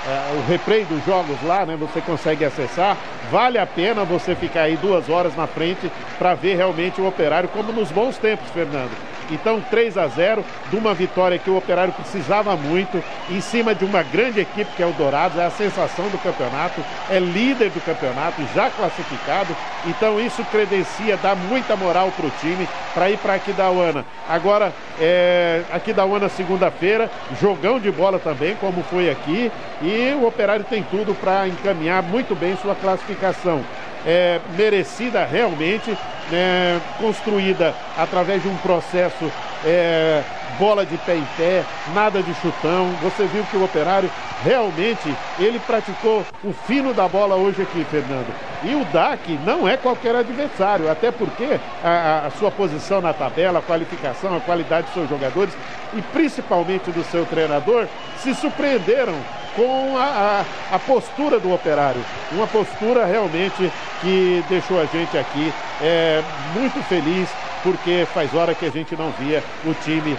é, 0.08 0.38
o 0.38 0.50
replay 0.50 0.86
dos 0.86 1.04
jogos 1.06 1.36
lá, 1.44 1.66
né? 1.66 1.76
Você 1.78 2.00
consegue 2.02 2.46
acessar. 2.46 2.96
Vale 3.32 3.58
a 3.58 3.66
pena 3.66 4.04
você 4.04 4.36
ficar 4.36 4.62
aí 4.62 4.78
duas 4.78 5.10
horas 5.10 5.36
na 5.36 5.48
frente 5.48 5.92
para 6.18 6.36
ver 6.36 6.56
realmente 6.56 7.02
o 7.02 7.08
Operário, 7.08 7.50
como 7.50 7.72
nos 7.72 7.92
bons 7.92 8.18
tempos, 8.18 8.48
Fernando. 8.52 8.92
Então, 9.32 9.60
3 9.60 9.98
a 9.98 10.08
0 10.08 10.44
de 10.70 10.78
uma 10.78 10.94
vitória 10.94 11.40
que 11.40 11.50
o 11.50 11.58
Operário 11.58 11.94
precisava 11.94 12.56
muito, 12.56 13.04
em 13.30 13.42
cima 13.42 13.74
de 13.74 13.84
uma 13.84 14.04
grande 14.04 14.40
equipe 14.40 14.72
que 14.76 14.84
é 14.84 14.86
o 14.86 14.92
Dourados, 14.92 15.38
é 15.38 15.46
a 15.46 15.50
sensação 15.50 16.08
do 16.10 16.18
campeonato, 16.18 16.82
é 17.10 17.20
líder 17.20 17.70
do 17.72 17.84
campeonato, 17.84 18.42
já 18.54 18.70
classificado. 18.70 19.56
Então, 19.86 20.20
isso 20.20 20.44
credencia, 20.52 21.18
dá 21.18 21.36
muita 21.36 21.76
moral 21.76 22.12
para 22.16 22.28
o 22.28 22.32
time 22.40 22.68
para 22.94 23.10
ir 23.10 23.18
para 23.18 23.36
Aquidauana. 23.36 24.06
Agora, 24.30 24.72
é, 25.00 25.62
Aquidauana 25.72 26.30
segunda-feira, 26.30 27.10
jogão 27.42 27.80
de 27.80 27.92
bola 27.92 28.20
também, 28.20 28.56
como 28.56 28.84
foi 28.84 29.10
aqui, 29.10 29.52
e 29.82 29.88
o 30.16 30.28
Operário 30.28 30.66
tem 30.66 30.84
tudo 30.84 31.14
para 31.16 31.48
encaminhar 31.48 32.04
muito 32.04 32.36
bem 32.36 32.58
sua 32.58 32.76
classificação. 32.76 33.64
É, 34.06 34.40
merecida 34.56 35.26
realmente, 35.26 35.98
é, 36.32 36.78
construída 37.00 37.74
através 37.98 38.42
de 38.42 38.48
um 38.48 38.56
processo 38.58 39.32
é, 39.66 40.22
bola 40.60 40.86
de 40.86 40.98
pé 40.98 41.16
em 41.16 41.28
pé, 41.38 41.64
nada 41.94 42.22
de 42.22 42.34
chutão. 42.36 42.92
Você 43.02 43.26
viu 43.26 43.44
que 43.46 43.58
o 43.58 43.64
operário 43.64 44.10
realmente 44.44 45.14
ele 45.40 45.60
praticou 45.60 46.24
o 46.44 46.54
fino 46.54 46.94
da 46.94 47.08
bola 47.08 47.36
hoje 47.36 47.62
aqui, 47.62 47.86
Fernando. 47.86 48.34
E 48.64 48.74
o 48.76 48.84
DAC 48.86 49.40
não 49.46 49.68
é 49.68 49.78
qualquer 49.78 50.16
adversário, 50.16 50.90
até 50.90 51.12
porque 51.12 51.60
a, 51.84 52.26
a 52.28 52.32
sua 52.32 52.50
posição 52.52 53.02
na 53.02 53.14
tabela, 53.14 53.60
a 53.60 53.62
qualificação, 53.62 54.36
a 54.36 54.40
qualidade 54.40 54.88
dos 54.88 54.94
seus 54.94 55.10
jogadores 55.10 55.54
e 55.94 56.02
principalmente 56.02 56.92
do 56.92 57.04
seu 57.04 57.26
treinador 57.26 57.88
se 58.18 58.34
surpreenderam 58.34 59.16
com 59.56 59.98
a, 59.98 60.44
a, 60.72 60.76
a, 60.76 60.80
postura 60.80 61.40
do 61.40 61.54
operário. 61.54 62.02
Uma 62.32 62.46
postura 62.48 63.06
realmente 63.06 63.72
que 64.02 64.44
deixou 64.50 64.80
a 64.80 64.86
gente 64.86 65.18
aqui 65.18 65.54
é, 65.82 66.22
muito 66.54 66.82
feliz, 66.84 67.30
porque 67.64 68.06
faz 68.14 68.34
hora 68.34 68.54
que 68.54 68.66
a 68.66 68.70
gente 68.70 68.96
não 68.96 69.12
via 69.12 69.42
o 69.66 69.74
time 69.74 70.18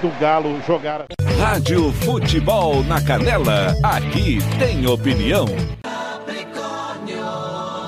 do 0.00 0.08
Galo 0.20 0.60
jogar. 0.66 1.06
Rádio 1.38 1.92
Futebol 1.92 2.82
na 2.84 3.00
Canela, 3.00 3.74
aqui 3.82 4.38
tem 4.58 4.86
opinião. 4.86 5.46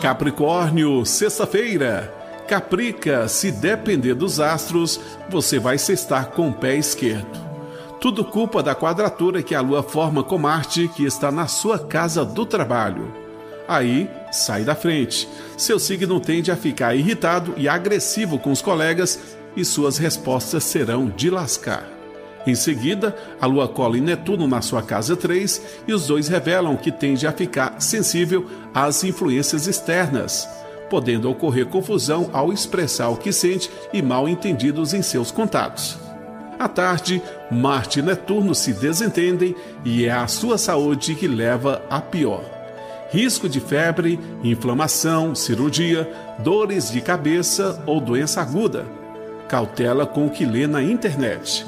Capricórnio, 0.01 1.05
sexta-feira. 1.05 2.13
Caprica, 2.49 3.29
se 3.29 3.53
depender 3.53 4.15
dos 4.15 4.41
astros, 4.41 5.01
você 5.29 5.59
vai 5.59 5.77
estar 5.77 6.27
com 6.27 6.49
o 6.49 6.53
pé 6.53 6.75
esquerdo. 6.75 7.39
Tudo 8.01 8.25
culpa 8.25 8.63
da 8.63 8.75
quadratura 8.75 9.43
que 9.43 9.55
a 9.55 9.61
Lua 9.61 9.83
forma 9.83 10.25
com 10.25 10.39
Marte, 10.39 10.89
que 10.89 11.05
está 11.05 11.31
na 11.31 11.47
sua 11.47 11.79
casa 11.79 12.25
do 12.25 12.47
trabalho. 12.47 13.13
Aí, 13.69 14.11
sai 14.33 14.65
da 14.65 14.75
frente. 14.75 15.29
Seu 15.57 15.79
signo 15.79 16.19
tende 16.19 16.51
a 16.51 16.57
ficar 16.57 16.95
irritado 16.95 17.55
e 17.57 17.69
agressivo 17.69 18.39
com 18.39 18.51
os 18.51 18.63
colegas 18.63 19.39
e 19.57 19.65
suas 19.65 19.99
respostas 19.99 20.65
serão 20.65 21.09
de 21.09 21.31
lascar. 21.31 22.01
Em 22.47 22.55
seguida, 22.55 23.15
a 23.41 23.47
Lua 23.47 23.69
cola 23.69 23.99
em 23.99 24.01
Netuno 24.01 24.47
na 24.47 24.63
sua 24.63 24.83
casa 24.83 25.15
3 25.15 25.63
e 25.87 25.93
os 25.93 26.07
dois 26.07 26.29
revelam 26.29 26.77
que 26.77 26.91
tende 26.91 27.27
a 27.27 27.33
ficar 27.33 27.81
sensível 27.81 28.47
às 28.73 29.05
influências 29.05 29.67
externas, 29.67 30.49
podendo 30.89 31.31
ocorrer 31.31 31.67
confusão 31.67 32.31
ao 32.33 32.53
expressar 32.53 33.11
o 33.11 33.17
que 33.17 33.33
sente 33.33 33.71
e 33.93 34.01
mal 34.01 34.29
entendidos 34.29 34.95
em 34.95 35.03
seus 35.03 35.31
contatos. 35.31 35.99
À 36.59 36.69
tarde, 36.69 37.23
Marte 37.51 38.01
e 38.01 38.03
Netuno 38.03 38.55
se 38.55 38.73
desentendem 38.73 39.55
e 39.85 40.05
é 40.05 40.13
a 40.13 40.27
sua 40.27 40.59
saúde 40.59 41.15
que 41.15 41.27
leva 41.27 41.83
a 41.89 42.01
pior. 42.01 42.45
Risco 43.11 43.49
de 43.49 43.61
febre, 43.61 44.21
inflamação, 44.43 45.35
cirurgia, 45.35 46.09
dores 46.39 46.91
de 46.91 47.01
cabeça 47.01 47.83
ou 47.87 48.01
doença 48.01 48.41
aguda. 48.41 49.00
Cautela 49.51 50.07
com 50.07 50.27
o 50.27 50.31
que 50.31 50.47
lê 50.47 50.67
na 50.67 50.83
internet. 50.83 51.67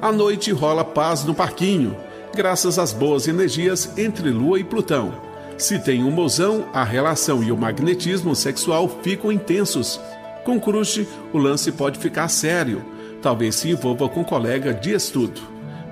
À 0.00 0.10
noite 0.10 0.52
rola 0.52 0.84
paz 0.84 1.24
no 1.24 1.34
parquinho, 1.34 1.94
graças 2.34 2.78
às 2.78 2.94
boas 2.94 3.28
energias 3.28 3.98
entre 3.98 4.30
Lua 4.30 4.58
e 4.58 4.64
Plutão. 4.64 5.12
Se 5.58 5.78
tem 5.78 6.02
um 6.02 6.10
mozão, 6.10 6.64
a 6.72 6.82
relação 6.82 7.42
e 7.42 7.52
o 7.52 7.56
magnetismo 7.56 8.34
sexual 8.34 8.88
ficam 9.02 9.30
intensos. 9.30 10.00
Com 10.44 10.58
crush, 10.58 11.06
o 11.32 11.38
lance 11.38 11.70
pode 11.70 11.98
ficar 11.98 12.28
sério 12.28 12.94
talvez 13.24 13.54
se 13.54 13.70
envolva 13.70 14.06
com 14.06 14.22
colega 14.22 14.74
de 14.74 14.92
estudo. 14.92 15.40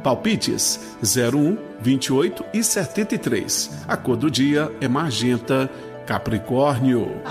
Palpites 0.05 0.97
01, 1.03 1.57
28 1.81 2.45
e 2.53 2.63
73. 2.63 3.71
A 3.89 3.97
cor 3.97 4.17
do 4.17 4.31
dia 4.31 4.71
é 4.83 4.87
magenta 4.87 5.71
Capricórnio. 6.05 7.23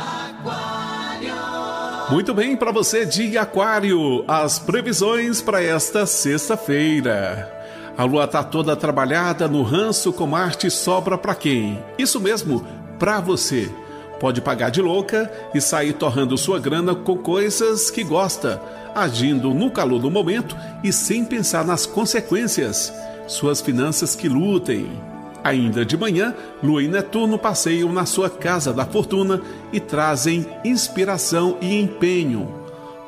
Muito 2.12 2.34
bem, 2.34 2.58
para 2.58 2.74
você 2.74 3.06
de 3.06 3.38
Aquário, 3.38 4.26
as 4.28 4.60
previsões 4.60 5.42
para 5.42 5.64
esta 5.64 6.06
sexta-feira. 6.06 7.50
A 7.98 8.04
lua 8.04 8.26
está 8.26 8.44
toda 8.44 8.76
trabalhada 8.76 9.48
no 9.48 9.64
ranço 9.64 10.12
com 10.12 10.28
Marte 10.28 10.70
sobra 10.70 11.18
para 11.18 11.34
quem? 11.34 11.82
Isso 11.98 12.20
mesmo, 12.20 12.68
para 13.00 13.22
você. 13.22 13.72
Pode 14.20 14.42
pagar 14.42 14.72
de 14.72 14.82
louca 14.82 15.32
e 15.56 15.62
sair 15.62 15.94
torrando 15.94 16.38
sua 16.38 16.60
grana 16.60 16.94
com 16.94 17.18
coisas 17.18 17.90
que 17.90 18.04
gosta 18.04 18.62
agindo 18.94 19.54
no 19.54 19.72
calor 19.72 20.00
do 20.00 20.12
momento 20.12 20.58
e 20.84 20.92
sem 20.92 21.24
pensar 21.24 21.64
nas 21.64 21.86
consequências. 21.86 22.94
Suas 23.26 23.62
finanças 23.62 24.18
que 24.18 24.28
lutem. 24.28 25.11
Ainda 25.44 25.84
de 25.84 25.98
manhã, 25.98 26.36
Lua 26.62 26.84
e 26.84 26.88
Netuno 26.88 27.38
passeiam 27.38 27.92
na 27.92 28.06
sua 28.06 28.30
casa 28.30 28.72
da 28.72 28.86
fortuna 28.86 29.42
e 29.74 29.80
trazem 29.80 30.46
inspiração 30.64 31.58
e 31.60 31.80
empenho. 31.80 32.54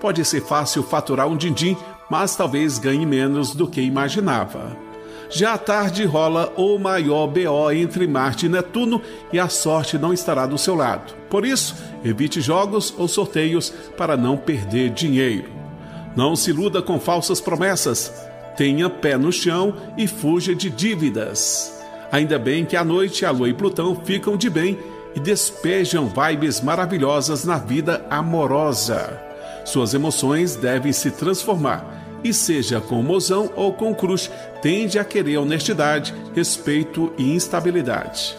Pode 0.02 0.26
ser 0.26 0.42
fácil 0.42 0.84
faturar 0.84 1.28
um 1.28 1.38
din-din, 1.38 1.78
mas 2.10 2.36
talvez 2.36 2.80
ganhe 2.80 3.06
menos 3.06 3.54
do 3.54 3.68
que 3.68 3.82
imaginava. 3.82 4.76
Já 5.30 5.54
à 5.54 5.58
tarde 5.58 6.06
rola 6.06 6.54
o 6.58 6.78
maior 6.78 7.28
BO 7.28 7.72
entre 7.72 8.06
Marte 8.06 8.46
e 8.46 8.50
Netuno 8.50 9.02
e 9.32 9.40
a 9.40 9.50
sorte 9.50 9.98
não 9.98 10.14
estará 10.14 10.46
do 10.46 10.58
seu 10.58 10.76
lado. 10.76 11.14
Por 11.30 11.46
isso, 11.46 11.76
evite 12.04 12.42
jogos 12.42 12.94
ou 12.98 13.08
sorteios 13.08 13.72
para 13.98 14.16
não 14.16 14.38
perder 14.38 14.90
dinheiro. 14.92 15.50
Não 16.16 16.36
se 16.36 16.52
iluda 16.52 16.82
com 16.82 17.00
falsas 17.00 17.42
promessas. 17.42 18.14
Tenha 18.56 18.90
pé 18.90 19.18
no 19.18 19.32
chão 19.32 19.76
e 19.98 20.08
fuja 20.08 20.54
de 20.54 20.70
dívidas. 20.70 21.83
Ainda 22.14 22.38
bem 22.38 22.64
que 22.64 22.78
à 22.78 22.84
noite 22.84 23.26
a 23.26 23.32
Lua 23.32 23.50
e 23.50 23.56
Plutão 23.56 24.00
ficam 24.06 24.38
de 24.38 24.48
bem 24.48 24.78
e 25.16 25.20
despejam 25.20 26.08
vibes 26.08 26.62
maravilhosas 26.62 27.44
na 27.44 27.58
vida 27.58 28.06
amorosa. 28.08 29.20
Suas 29.66 29.96
emoções 29.96 30.56
devem 30.56 30.94
se 30.94 31.10
transformar 31.10 32.20
e 32.24 32.32
seja 32.32 32.80
com 32.80 33.02
mozão 33.02 33.52
ou 33.56 33.74
com 33.74 33.96
cruz, 33.96 34.30
tende 34.62 35.00
a 35.00 35.04
querer 35.04 35.38
honestidade, 35.38 36.14
respeito 36.36 37.12
e 37.18 37.34
instabilidade. 37.34 38.38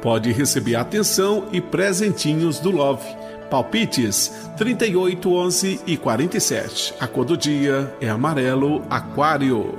Pode 0.00 0.32
receber 0.32 0.76
atenção 0.76 1.48
e 1.52 1.60
presentinhos 1.60 2.60
do 2.60 2.70
Love 2.70 3.04
Palpites 3.50 4.32
38, 4.56 5.30
11 5.30 5.80
e 5.86 5.98
47. 5.98 6.94
A 6.98 7.06
cor 7.06 7.26
do 7.26 7.36
dia 7.36 7.94
é 8.00 8.08
amarelo 8.08 8.82
aquário. 8.88 9.76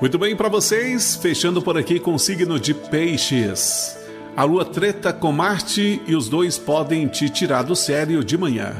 Muito 0.00 0.16
bem 0.16 0.36
para 0.36 0.48
vocês, 0.48 1.16
fechando 1.16 1.60
por 1.60 1.76
aqui 1.76 1.98
com 1.98 2.14
o 2.14 2.18
signo 2.18 2.58
de 2.58 2.72
peixes. 2.72 3.98
A 4.36 4.44
lua 4.44 4.64
treta 4.64 5.12
com 5.12 5.32
Marte 5.32 6.00
e 6.06 6.14
os 6.14 6.28
dois 6.28 6.56
podem 6.56 7.08
te 7.08 7.28
tirar 7.28 7.62
do 7.62 7.74
sério 7.74 8.22
de 8.22 8.38
manhã. 8.38 8.76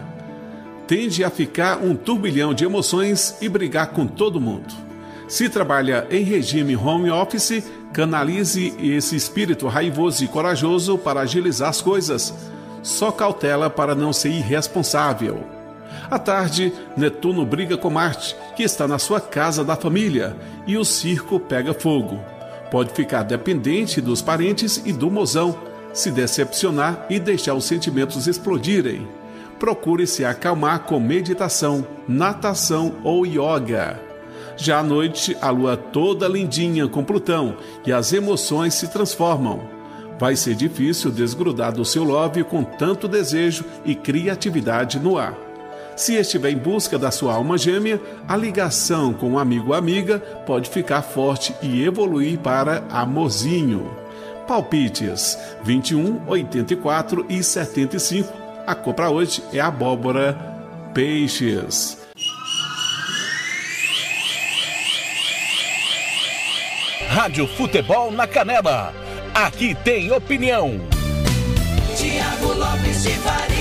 Tende 0.86 1.24
a 1.24 1.30
ficar 1.30 1.78
um 1.78 1.96
turbilhão 1.96 2.54
de 2.54 2.64
emoções 2.64 3.36
e 3.40 3.48
brigar 3.48 3.88
com 3.88 4.06
todo 4.06 4.40
mundo. 4.40 4.72
Se 5.26 5.48
trabalha 5.48 6.06
em 6.10 6.22
regime 6.22 6.76
home 6.76 7.10
office, 7.10 7.64
canalize 7.92 8.72
esse 8.80 9.16
espírito 9.16 9.66
raivoso 9.66 10.24
e 10.24 10.28
corajoso 10.28 10.96
para 10.96 11.20
agilizar 11.20 11.68
as 11.68 11.82
coisas 11.82 12.32
só 12.82 13.10
cautela 13.10 13.68
para 13.68 13.94
não 13.94 14.12
ser 14.12 14.30
irresponsável. 14.30 15.57
À 16.10 16.18
tarde, 16.18 16.72
Netuno 16.96 17.44
briga 17.44 17.76
com 17.76 17.90
Marte, 17.90 18.34
que 18.56 18.62
está 18.62 18.88
na 18.88 18.98
sua 18.98 19.20
casa 19.20 19.62
da 19.62 19.76
família, 19.76 20.34
e 20.66 20.78
o 20.78 20.84
circo 20.84 21.38
pega 21.38 21.74
fogo. 21.74 22.18
Pode 22.70 22.92
ficar 22.92 23.24
dependente 23.24 24.00
dos 24.00 24.22
parentes 24.22 24.82
e 24.86 24.92
do 24.92 25.10
mozão, 25.10 25.58
se 25.92 26.10
decepcionar 26.10 27.04
e 27.10 27.18
deixar 27.18 27.54
os 27.54 27.64
sentimentos 27.64 28.26
explodirem. 28.26 29.06
Procure 29.58 30.06
se 30.06 30.24
acalmar 30.24 30.80
com 30.80 30.98
meditação, 30.98 31.86
natação 32.06 32.94
ou 33.04 33.26
yoga. 33.26 34.00
Já 34.56 34.78
à 34.78 34.82
noite, 34.82 35.36
a 35.42 35.50
lua 35.50 35.76
toda 35.76 36.26
lindinha 36.26 36.88
com 36.88 37.04
Plutão 37.04 37.56
e 37.86 37.92
as 37.92 38.14
emoções 38.14 38.72
se 38.74 38.88
transformam. 38.88 39.60
Vai 40.18 40.36
ser 40.36 40.54
difícil 40.54 41.10
desgrudar 41.10 41.72
do 41.72 41.84
seu 41.84 42.02
love 42.02 42.42
com 42.44 42.64
tanto 42.64 43.06
desejo 43.06 43.64
e 43.84 43.94
criatividade 43.94 44.98
no 44.98 45.18
ar. 45.18 45.47
Se 45.98 46.14
estiver 46.14 46.50
em 46.50 46.56
busca 46.56 46.96
da 46.96 47.10
sua 47.10 47.34
alma 47.34 47.58
gêmea, 47.58 48.00
a 48.28 48.36
ligação 48.36 49.12
com 49.12 49.30
um 49.30 49.38
amigo 49.38 49.70
ou 49.70 49.74
amiga 49.74 50.20
pode 50.46 50.70
ficar 50.70 51.02
forte 51.02 51.52
e 51.60 51.82
evoluir 51.84 52.38
para 52.38 52.84
amorzinho. 52.88 53.90
Palpites 54.46 55.36
21, 55.64 56.22
84 56.28 57.26
e 57.28 57.42
75. 57.42 58.32
A 58.64 58.76
cor 58.76 58.94
para 58.94 59.10
hoje 59.10 59.42
é 59.52 59.58
abóbora, 59.58 60.38
peixes. 60.94 61.98
Rádio 67.08 67.48
Futebol 67.48 68.12
na 68.12 68.28
Canela. 68.28 68.94
Aqui 69.34 69.74
tem 69.74 70.12
opinião. 70.12 70.80
Tiago 71.96 72.52
Lopes 72.52 73.02
de 73.02 73.10
Faria. 73.10 73.57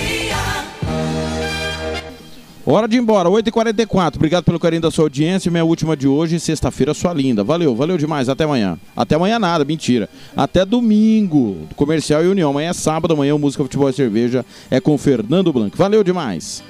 Hora 2.69 2.85
de 2.85 2.97
ir 2.97 2.99
embora, 2.99 3.29
8h44. 3.29 4.17
Obrigado 4.17 4.43
pelo 4.43 4.59
carinho 4.59 4.81
da 4.81 4.91
sua 4.91 5.05
audiência. 5.05 5.49
Minha 5.49 5.63
última 5.63 5.95
de 5.95 6.05
hoje, 6.05 6.37
sexta-feira, 6.37 6.93
sua 6.93 7.13
linda. 7.13 7.41
Valeu, 7.41 7.73
valeu 7.73 7.97
demais. 7.97 8.27
Até 8.27 8.43
amanhã. 8.43 8.77
Até 8.93 9.15
amanhã 9.15 9.39
nada, 9.39 9.63
mentira. 9.63 10.09
Até 10.35 10.65
domingo, 10.65 11.65
Comercial 11.77 12.25
e 12.25 12.27
União. 12.27 12.49
Amanhã 12.49 12.71
é 12.71 12.73
sábado, 12.73 13.13
amanhã 13.13 13.33
o 13.33 13.39
Música 13.39 13.63
Futebol 13.63 13.89
e 13.89 13.93
Cerveja 13.93 14.45
é 14.69 14.81
com 14.81 14.97
Fernando 14.97 15.53
Blanco. 15.53 15.77
Valeu 15.77 16.03
demais. 16.03 16.61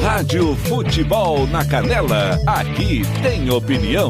Rádio 0.00 0.54
Futebol 0.54 1.48
na 1.48 1.64
Canela. 1.64 2.38
Aqui 2.46 3.02
tem 3.24 3.50
opinião. 3.50 4.08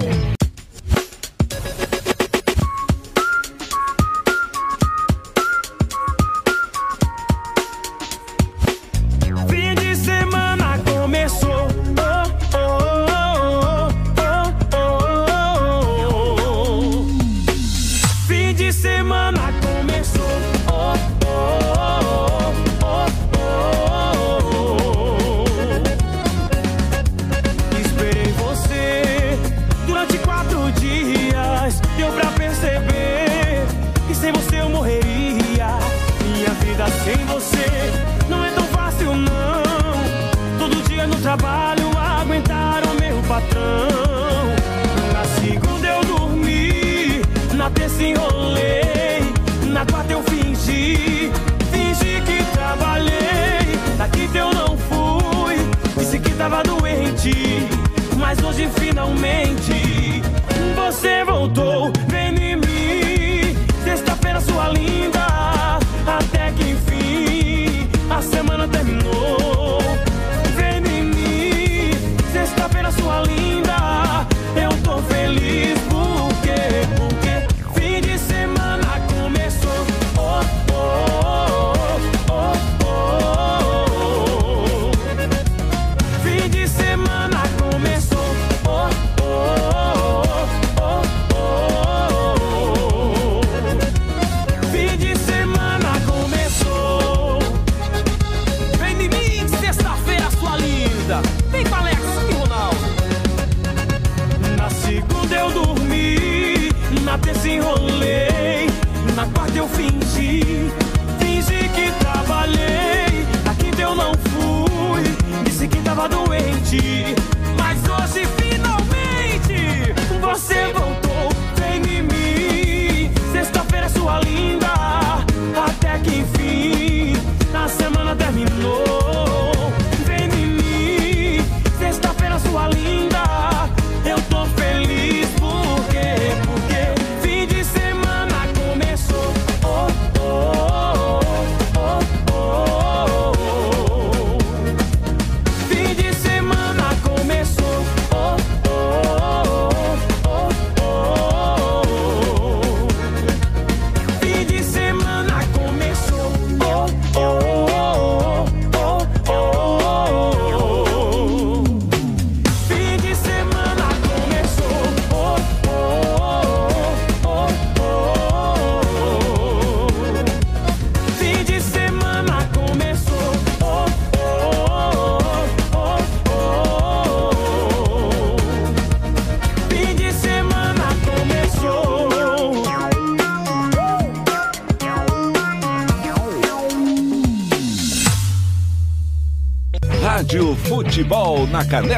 Futebol 191.00 191.46
na 191.48 191.64
Canela. 191.64 191.90